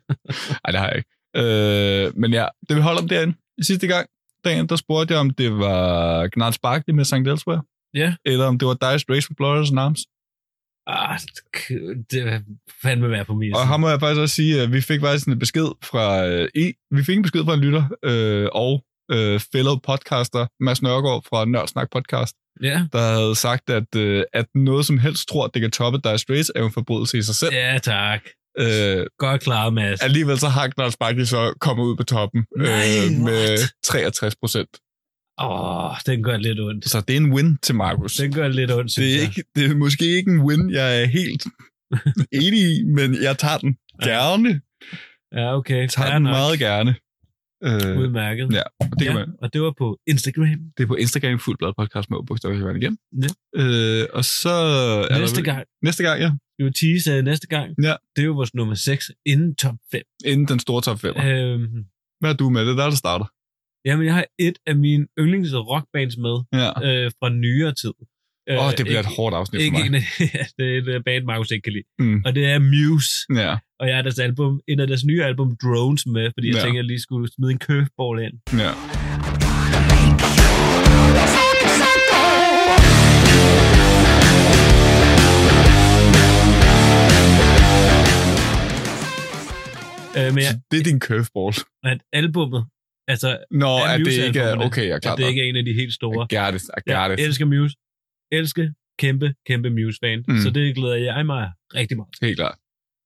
Nej, 0.62 0.70
det 0.72 0.80
har 0.80 0.88
jeg 0.88 0.96
ikke. 0.96 1.10
Øh, 1.36 2.12
men 2.16 2.32
ja, 2.32 2.46
det 2.68 2.76
vi 2.76 2.80
holdt 2.82 3.00
om 3.00 3.08
derinde. 3.08 3.34
Sidste 3.62 3.86
gang, 3.86 4.06
dagen, 4.44 4.66
der 4.68 4.76
spurgte 4.76 5.12
jeg, 5.14 5.20
om 5.20 5.30
det 5.30 5.52
var 5.52 6.28
Gnarls 6.34 6.58
Barkley 6.58 6.94
med 6.94 7.04
St. 7.04 7.14
Elsewhere, 7.14 7.62
Ja. 7.94 8.14
eller 8.24 8.44
om 8.46 8.58
det 8.58 8.68
var 8.68 8.74
Dire 8.74 8.98
Straits 8.98 9.26
for 9.26 9.34
Blood 9.34 9.66
and 9.70 9.80
Arms. 9.80 10.00
Ah, 10.86 11.18
det 12.10 12.24
vil 12.24 12.44
fandme 12.82 13.10
være 13.10 13.24
på 13.24 13.34
mig. 13.34 13.54
Og 13.56 13.68
her 13.68 13.76
må 13.76 13.88
jeg 13.88 14.00
faktisk 14.00 14.20
også 14.20 14.34
sige, 14.34 14.60
at 14.62 14.72
vi 14.72 14.80
fik 14.80 15.00
faktisk 15.00 15.26
en 15.28 15.38
besked 15.38 15.68
fra 15.84 16.26
øh, 16.26 16.48
I, 16.54 16.72
vi 16.90 17.04
fik 17.04 17.16
en 17.16 17.22
besked 17.22 17.44
fra 17.44 17.54
en 17.54 17.60
lytter 17.60 17.84
øh, 18.02 18.48
og 18.52 18.84
øh, 19.12 19.40
fellow 19.52 19.76
podcaster, 19.88 20.46
Mads 20.60 20.82
Nørgaard 20.82 21.22
fra 21.28 21.44
Nørdsnak 21.44 21.88
Podcast, 21.90 22.36
Ja. 22.62 22.86
der 22.92 22.98
havde 22.98 23.36
sagt, 23.36 23.70
at, 23.70 23.96
øh, 23.96 24.24
at 24.32 24.46
noget 24.54 24.86
som 24.86 24.98
helst 24.98 25.28
tror, 25.28 25.44
at 25.44 25.50
det 25.54 25.62
kan 25.62 25.70
toppe 25.70 26.00
Dire 26.04 26.18
Straits, 26.18 26.52
er 26.56 26.64
en 26.64 26.72
forbrydelse 26.72 27.18
i 27.18 27.22
sig 27.22 27.34
selv. 27.34 27.52
Ja, 27.54 27.78
tak. 27.82 28.20
Øh, 28.58 29.06
Godt 29.18 29.40
klaret, 29.42 29.74
Mads. 29.74 30.00
alligevel 30.00 30.38
så 30.38 30.48
har 30.48 30.68
Gnarls 30.76 30.96
Barkley 30.96 31.24
så 31.24 31.54
kommet 31.60 31.84
ud 31.84 31.96
på 31.96 32.02
toppen 32.04 32.44
øh, 32.58 32.62
Nej, 32.64 32.84
med 33.24 33.48
what? 33.48 33.72
63 33.84 34.36
procent. 34.36 34.68
Åh, 35.40 35.84
oh, 35.90 35.96
den 36.06 36.22
gør 36.22 36.36
lidt 36.36 36.60
ondt. 36.60 36.88
Så 36.90 37.00
det 37.00 37.16
er 37.16 37.20
en 37.20 37.32
win 37.32 37.58
til 37.62 37.74
Markus. 37.74 38.14
Den 38.16 38.32
gør 38.32 38.48
lidt 38.48 38.70
ondt, 38.72 38.96
Det 38.96 39.08
er, 39.12 39.14
jeg. 39.14 39.22
ikke, 39.22 39.44
det 39.56 39.70
er 39.70 39.74
måske 39.74 40.04
ikke 40.04 40.30
en 40.30 40.40
win, 40.40 40.70
jeg 40.70 41.02
er 41.02 41.06
helt 41.06 41.42
enig 42.42 42.60
i, 42.78 42.82
men 42.84 43.22
jeg 43.22 43.38
tager 43.38 43.58
den 43.58 43.76
gerne. 44.02 44.60
Ja, 45.32 45.56
okay. 45.56 45.80
Jeg 45.80 45.90
tager 45.90 46.06
Fair 46.06 46.14
den 46.14 46.22
nok. 46.22 46.30
meget 46.30 46.58
gerne. 46.58 46.94
Øh, 47.64 47.98
Udmærket. 47.98 48.52
ja, 48.52 48.62
og 48.80 48.98
det, 48.98 49.04
ja, 49.06 49.14
man, 49.14 49.28
og 49.42 49.52
det 49.52 49.60
var 49.62 49.74
på 49.78 49.98
Instagram. 50.06 50.58
det 50.76 50.82
er 50.82 50.86
på 50.86 50.94
Instagram, 50.94 51.38
fuldblad 51.38 51.72
podcast 51.78 52.10
med 52.10 52.18
bogstaver 52.26 52.74
igennem. 52.76 52.98
Ja. 53.22 53.28
Øh, 53.60 54.06
og 54.12 54.24
så... 54.24 54.54
er 55.10 55.18
Næste 55.18 55.36
der, 55.36 55.42
gang. 55.42 55.64
Næste 55.82 56.02
gang, 56.02 56.20
ja. 56.20 56.30
Vi 56.58 56.64
vil 56.64 56.72
tease 56.74 57.18
uh, 57.18 57.24
næste 57.24 57.46
gang. 57.46 57.74
Ja. 57.82 57.94
Det 58.16 58.22
er 58.22 58.26
jo 58.26 58.32
vores 58.32 58.54
nummer 58.54 58.74
6 58.74 59.10
inden 59.26 59.54
top 59.56 59.74
5. 59.92 60.02
Inden 60.24 60.48
den 60.48 60.58
store 60.58 60.82
top 60.82 60.98
5. 61.00 61.14
Øhm, 61.16 61.84
Hvad 62.20 62.30
er 62.30 62.36
du 62.36 62.50
med? 62.50 62.60
Det 62.66 62.72
er 62.72 62.76
der, 62.76 62.88
der 62.94 62.96
starter. 63.04 63.26
jamen, 63.84 64.06
jeg 64.06 64.14
har 64.14 64.24
et 64.38 64.58
af 64.66 64.76
mine 64.76 65.06
yndlings 65.18 65.54
rockbands 65.54 66.16
med 66.16 66.36
Ja. 66.60 66.68
øh, 67.04 67.10
fra 67.18 67.28
nyere 67.28 67.72
tid. 67.82 67.92
Åh, 68.50 68.66
oh, 68.66 68.70
det 68.78 68.84
bliver 68.86 68.98
ikke, 68.98 69.08
et 69.10 69.16
hårdt 69.16 69.34
afsnit 69.36 69.58
for 69.60 69.64
ikke, 69.64 69.90
mig. 69.90 70.02
ikke, 70.20 70.38
det 70.58 70.64
er 70.74 70.78
et 70.78 70.88
øh, 70.88 71.00
band, 71.04 71.24
Markus 71.24 71.50
ikke 71.50 71.62
kan 71.62 71.72
lide. 71.72 71.84
Mm. 71.98 72.22
Og 72.26 72.34
det 72.34 72.44
er 72.46 72.58
Muse. 72.58 73.10
Ja, 73.42 73.56
Og 73.80 73.88
jeg 73.88 73.94
har 73.96 74.02
deres 74.02 74.18
album, 74.18 74.60
en 74.68 74.80
af 74.80 74.86
deres 74.86 75.04
nye 75.04 75.24
album, 75.24 75.56
Drones, 75.62 76.06
med, 76.06 76.30
fordi 76.34 76.46
jeg 76.48 76.54
Ja. 76.56 76.60
tænker, 76.62 76.72
at 76.80 76.82
jeg 76.82 76.84
lige 76.84 77.00
skulle 77.00 77.28
smide 77.36 77.52
en 77.52 77.58
curveball 77.58 78.16
ind. 78.26 78.34
ja. 78.64 78.72
Øh, 90.18 90.28
men 90.34 90.42
jeg, 90.46 90.54
det 90.70 90.78
er 90.80 90.84
din 90.90 91.00
curveball. 91.00 91.54
at 91.84 91.98
albummet, 92.12 92.62
altså, 93.08 93.28
Nå, 93.50 93.72
at 93.92 94.00
det 94.00 94.12
ikke 94.26 94.40
er... 94.40 94.56
Okay, 94.66 94.86
jeg 94.88 94.94
er 94.94 94.98
klar. 94.98 95.12
at 95.12 95.18
det 95.18 95.28
ikke 95.28 95.40
er 95.44 95.48
en 95.48 95.56
af 95.56 95.64
de 95.64 95.72
helt 95.72 95.94
store. 95.94 96.26
I 96.30 96.34
got 96.36 96.54
it, 96.54 96.62
I 96.62 96.80
got 96.90 96.94
Jeg 96.96 97.12
it. 97.12 97.20
elsker 97.26 97.44
Muse. 97.46 97.76
Elsker 98.32 98.68
kæmpe, 98.98 99.34
kæmpe 99.48 99.70
Muse-fan. 99.70 100.24
Mm. 100.28 100.38
Så 100.38 100.50
det 100.50 100.74
glæder 100.74 100.94
jeg 100.96 101.26
mig 101.26 101.50
rigtig 101.74 101.96
meget. 101.96 102.08
til. 102.18 102.26
Helt 102.26 102.38
klart. 102.38 102.58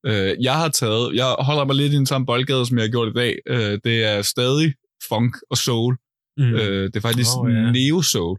Øh, 0.06 0.36
jeg 0.44 0.54
har 0.54 0.68
taget, 0.68 1.14
jeg 1.14 1.26
holder 1.48 1.64
mig 1.64 1.76
lidt 1.76 1.92
i 1.92 1.96
den 1.96 2.06
samme 2.06 2.26
boldgade, 2.26 2.66
som 2.66 2.76
jeg 2.78 2.84
har 2.84 2.90
gjort 2.90 3.08
i 3.08 3.16
dag. 3.22 3.32
Øh, 3.48 3.78
det 3.84 4.04
er 4.04 4.22
stadig 4.22 4.74
funk 5.08 5.32
og 5.50 5.56
soul. 5.56 5.96
Mm. 6.38 6.54
Øh, 6.54 6.84
det 6.84 6.96
er 6.96 7.00
faktisk 7.00 7.30
oh, 7.38 7.52
ja. 7.52 7.70
neo-soul. 7.76 8.36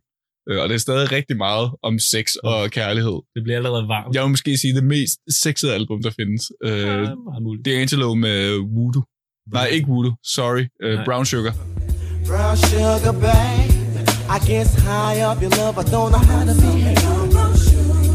Øh, 0.49 0.57
og 0.61 0.69
det 0.69 0.75
er 0.75 0.83
stadig 0.87 1.11
rigtig 1.11 1.37
meget 1.37 1.71
om 1.83 1.99
sex 1.99 2.25
og 2.43 2.71
kærlighed. 2.71 3.17
Det 3.35 3.43
bliver 3.43 3.57
allerede 3.57 3.87
varmt. 3.87 4.15
Jeg 4.15 4.23
vil 4.23 4.29
måske 4.29 4.57
sige 4.57 4.75
det 4.75 4.83
mest 4.83 5.19
sexede 5.43 5.73
album, 5.73 6.01
der 6.03 6.11
findes. 6.19 6.51
Øh, 6.63 6.71
Ja, 6.79 7.15
meget 7.29 7.43
muligt. 7.43 7.65
det 7.65 7.75
er 7.75 7.81
Angelo 7.81 8.13
med 8.13 8.39
Voodoo. 8.75 9.03
Nej, 9.53 9.65
ikke 9.67 9.87
Voodoo. 9.87 10.13
Sorry. 10.23 10.65
Øh, 10.83 10.93
Nej. 10.95 11.05
Brown 11.05 11.25
Sugar. 11.25 11.53
Brown 12.27 12.57
sugar, 12.57 13.11
babe. 13.11 13.76
I 14.35 14.39
guess 14.49 14.69
high 14.89 15.19
up 15.29 15.37
your 15.43 15.51
love, 15.61 15.75
I 15.81 15.85
don't 15.93 16.09
know 16.13 16.23
how 16.31 16.41
to 16.49 16.53
behave. 16.63 18.07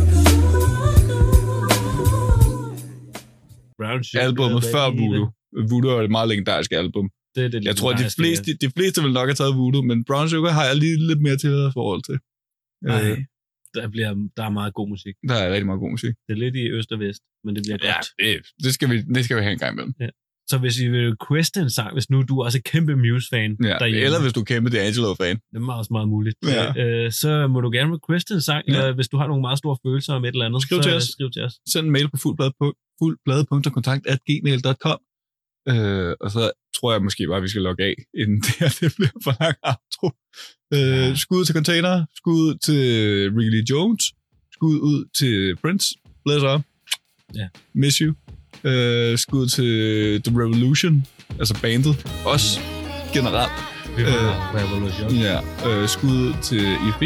Brown 3.79 4.01
Sugar, 4.05 4.23
Albummet 4.25 4.65
før. 4.75 4.87
Voodoo. 5.01 5.27
Voodoo 5.71 5.91
er 5.99 6.03
et 6.03 6.11
meget 6.19 6.29
legendarisk 6.33 6.73
album. 6.73 7.07
Det 7.35 7.45
er 7.45 7.49
det 7.49 7.65
Jeg 7.65 7.77
tror, 7.77 7.91
at 7.93 7.99
de 8.05 8.11
fleste, 8.21 8.49
de 8.65 8.69
fleste 8.77 9.03
vil 9.05 9.13
nok 9.19 9.27
have 9.29 9.35
taget 9.43 9.55
Voodoo, 9.61 9.83
men 9.91 10.05
Brown 10.09 10.29
Sugar 10.29 10.53
har 10.59 10.65
jeg 10.71 10.77
lige 10.85 10.97
lidt 11.11 11.21
mere 11.27 11.37
til 11.45 11.55
forhold 11.79 12.03
til. 12.09 12.17
ja. 12.89 13.11
Øh, 13.11 13.19
der, 13.77 13.89
bliver, 13.95 14.11
der 14.37 14.45
er 14.49 14.51
meget 14.61 14.75
god 14.79 14.89
musik. 14.95 15.15
der 15.29 15.35
er 15.45 15.49
rigtig 15.55 15.67
meget 15.71 15.81
god 15.85 15.91
musik. 15.97 16.15
Det 16.27 16.33
er 16.37 16.41
lidt 16.45 16.57
i 16.63 16.65
øst 16.77 16.93
og 16.95 16.99
vest, 17.05 17.23
men 17.45 17.53
det 17.57 17.63
bliver 17.67 17.79
Ja, 17.83 17.95
godt. 17.95 18.07
det, 18.23 18.47
det, 18.65 18.71
skal 18.77 18.87
vi, 18.91 18.97
det 19.17 19.25
skal 19.25 19.37
vi 19.39 19.43
have 19.47 19.53
en 19.53 19.59
gang 19.65 19.73
imellem. 19.75 19.95
Så 20.51 20.59
hvis 20.59 20.79
I 20.79 20.89
vil 20.89 21.11
requeste 21.21 21.61
en 21.61 21.71
sang, 21.71 21.93
hvis 21.93 22.11
nu 22.11 22.23
du 22.23 22.39
er 22.41 22.45
også 22.45 22.59
er 22.59 22.63
kæmpe 22.73 22.97
Muse-fan 22.97 23.51
Ja, 23.63 23.67
derhjemme, 23.69 24.05
eller 24.05 24.21
hvis 24.23 24.33
du 24.33 24.41
er 24.41 24.45
kæmpe 24.45 24.71
D'Angelo-fan. 24.71 25.37
det 25.51 25.57
er 25.57 25.59
meget, 25.59 25.79
også 25.79 25.93
meget 25.93 26.09
muligt, 26.09 26.37
Ja. 26.47 26.83
øh, 26.85 27.13
så 27.13 27.47
må 27.47 27.61
du 27.61 27.71
gerne 27.71 27.95
requeste 27.99 28.35
en 28.35 28.41
sang, 28.41 28.65
Ja. 28.69 28.73
eller 28.73 28.93
hvis 28.95 29.09
du 29.09 29.17
har 29.17 29.27
nogle 29.27 29.41
meget 29.41 29.59
store 29.59 29.77
følelser 29.87 30.13
om 30.15 30.25
et 30.25 30.29
eller 30.29 30.47
andet, 30.47 30.63
Skriv 30.63 30.79
så 30.79 30.83
til 30.83 30.91
øh, 30.91 30.97
os. 30.97 31.03
skriv 31.05 31.31
til 31.31 31.43
os. 31.43 31.53
Send 31.73 31.87
en 31.87 31.93
mail 31.93 32.09
på 32.11 32.17
fuldblad 32.17 32.51
på 32.61 32.75
fuldblade.kontakt.gmail.com 33.03 34.99
øh, 35.69 36.15
Og 36.21 36.31
så 36.31 36.51
tror 36.77 36.93
jeg 36.93 37.03
måske 37.03 37.27
bare, 37.29 37.37
at 37.37 37.43
vi 37.43 37.49
skal 37.49 37.63
logge 37.63 37.85
af, 37.85 37.95
inden 38.21 38.41
det 38.47 38.55
her 38.61 38.69
det 38.81 38.93
bliver 38.97 39.11
for 39.25 39.35
lang 39.43 39.57
outro. 39.71 40.09
Øh, 40.75 41.17
skud 41.17 41.45
til 41.45 41.55
Container, 41.55 42.05
skud 42.17 42.59
til 42.67 42.83
Ricky 43.39 43.71
Jones, 43.71 44.05
skud 44.53 44.77
ud 44.91 45.09
til 45.19 45.57
Prince, 45.63 45.87
bless 46.25 46.45
up, 46.55 46.63
Ja. 47.35 47.49
miss 47.75 47.97
you, 47.99 48.15
øh, 48.65 49.19
skud 49.19 49.47
til 49.47 50.23
The 50.23 50.39
Revolution, 50.41 51.07
altså 51.39 51.55
bandet, 51.63 52.07
også 52.25 52.61
generelt. 53.13 53.53
Vi 53.97 54.03
Øh, 54.03 54.09
har 54.09 54.55
Revolution. 54.59 55.11
Ja, 55.11 55.39
øh, 55.69 55.89
skud 55.89 56.35
til 56.43 56.61
IFB, 56.61 57.03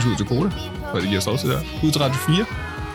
skud 0.00 0.16
til 0.16 0.26
Koda, 0.26 0.50
for 0.92 0.98
det 0.98 1.08
giver 1.08 1.28
os 1.28 1.40
det 1.42 1.50
her. 1.50 1.58
Skud 1.78 1.90
til 1.90 2.00
Radio 2.00 2.16
4, 2.36 2.44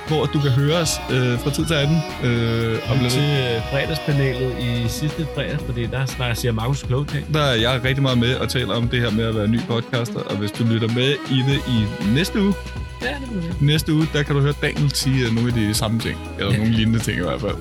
hvor 0.07 0.25
du 0.25 0.39
kan 0.39 0.51
høre 0.51 0.75
os 0.77 0.91
øh, 1.11 1.39
fra 1.39 1.51
tid 1.51 1.65
til 1.65 1.73
anden. 1.73 1.97
Øh, 2.23 2.91
om 2.91 2.97
til 3.09 3.21
øh, 3.21 3.61
fredagspanelet 3.71 4.55
i 4.59 4.85
sidste 4.89 5.27
fredag, 5.35 5.57
fordi 5.65 5.85
der 5.85 6.05
snakker 6.05 6.35
siger 6.35 6.51
Markus 6.51 6.83
kloge 6.83 7.05
ting. 7.05 7.33
Der 7.33 7.41
er 7.41 7.55
jeg 7.55 7.81
rigtig 7.83 8.01
meget 8.01 8.17
med 8.17 8.35
og 8.35 8.49
taler 8.49 8.73
om 8.75 8.87
det 8.87 8.99
her 9.01 9.11
med 9.11 9.23
at 9.25 9.35
være 9.35 9.47
ny 9.47 9.59
podcaster, 9.69 10.19
og 10.19 10.35
hvis 10.37 10.51
du 10.51 10.63
lytter 10.63 10.87
med 10.87 11.09
i 11.31 11.37
det 11.51 11.59
i 11.67 12.09
næste 12.13 12.41
uge, 12.41 12.53
Ja, 13.01 13.07
det 13.07 13.35
må 13.35 13.41
det. 13.41 13.61
næste 13.61 13.93
uge, 13.93 14.07
der 14.13 14.23
kan 14.23 14.35
du 14.35 14.41
høre 14.41 14.53
Daniel 14.61 14.91
sige 14.95 15.25
øh, 15.25 15.33
nogle 15.33 15.49
af 15.49 15.55
de 15.55 15.73
samme 15.73 15.99
ting, 15.99 16.17
eller 16.39 16.51
Ja. 16.51 16.57
nogle 16.57 16.73
lignende 16.73 16.99
ting 16.99 17.17
i 17.17 17.21
hvert 17.21 17.41
fald. 17.41 17.55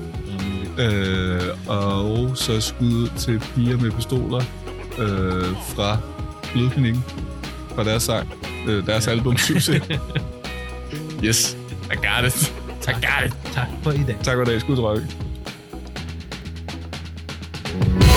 Øh, 0.77 1.41
og 1.67 2.37
så 2.37 2.61
skud 2.61 3.09
til 3.17 3.39
piger 3.55 3.77
med 3.77 3.91
pistoler 3.91 4.43
øh, 4.99 5.55
fra 5.75 5.97
Lydklinikken, 6.55 7.03
fra 7.75 7.83
deres 7.83 8.03
sang, 8.03 8.33
øh, 8.67 8.85
deres 8.85 9.07
ja. 9.07 9.11
album 9.11 9.37
Susie. 9.37 9.81
yes, 11.25 11.57
I 11.91 11.95
got 11.95 12.25
it. 12.25 12.53
I 12.87 12.91
got 12.91 13.25
it. 13.25 13.37
Tak 13.53 13.67
for 13.83 13.91
i 13.91 14.03
dag. 14.07 14.17
Tak 14.23 14.35
for 14.35 14.41
i 14.41 14.45
dag. 14.45 14.61
Skud, 14.61 14.79
Røg. 14.79 15.01
thank 17.79 18.16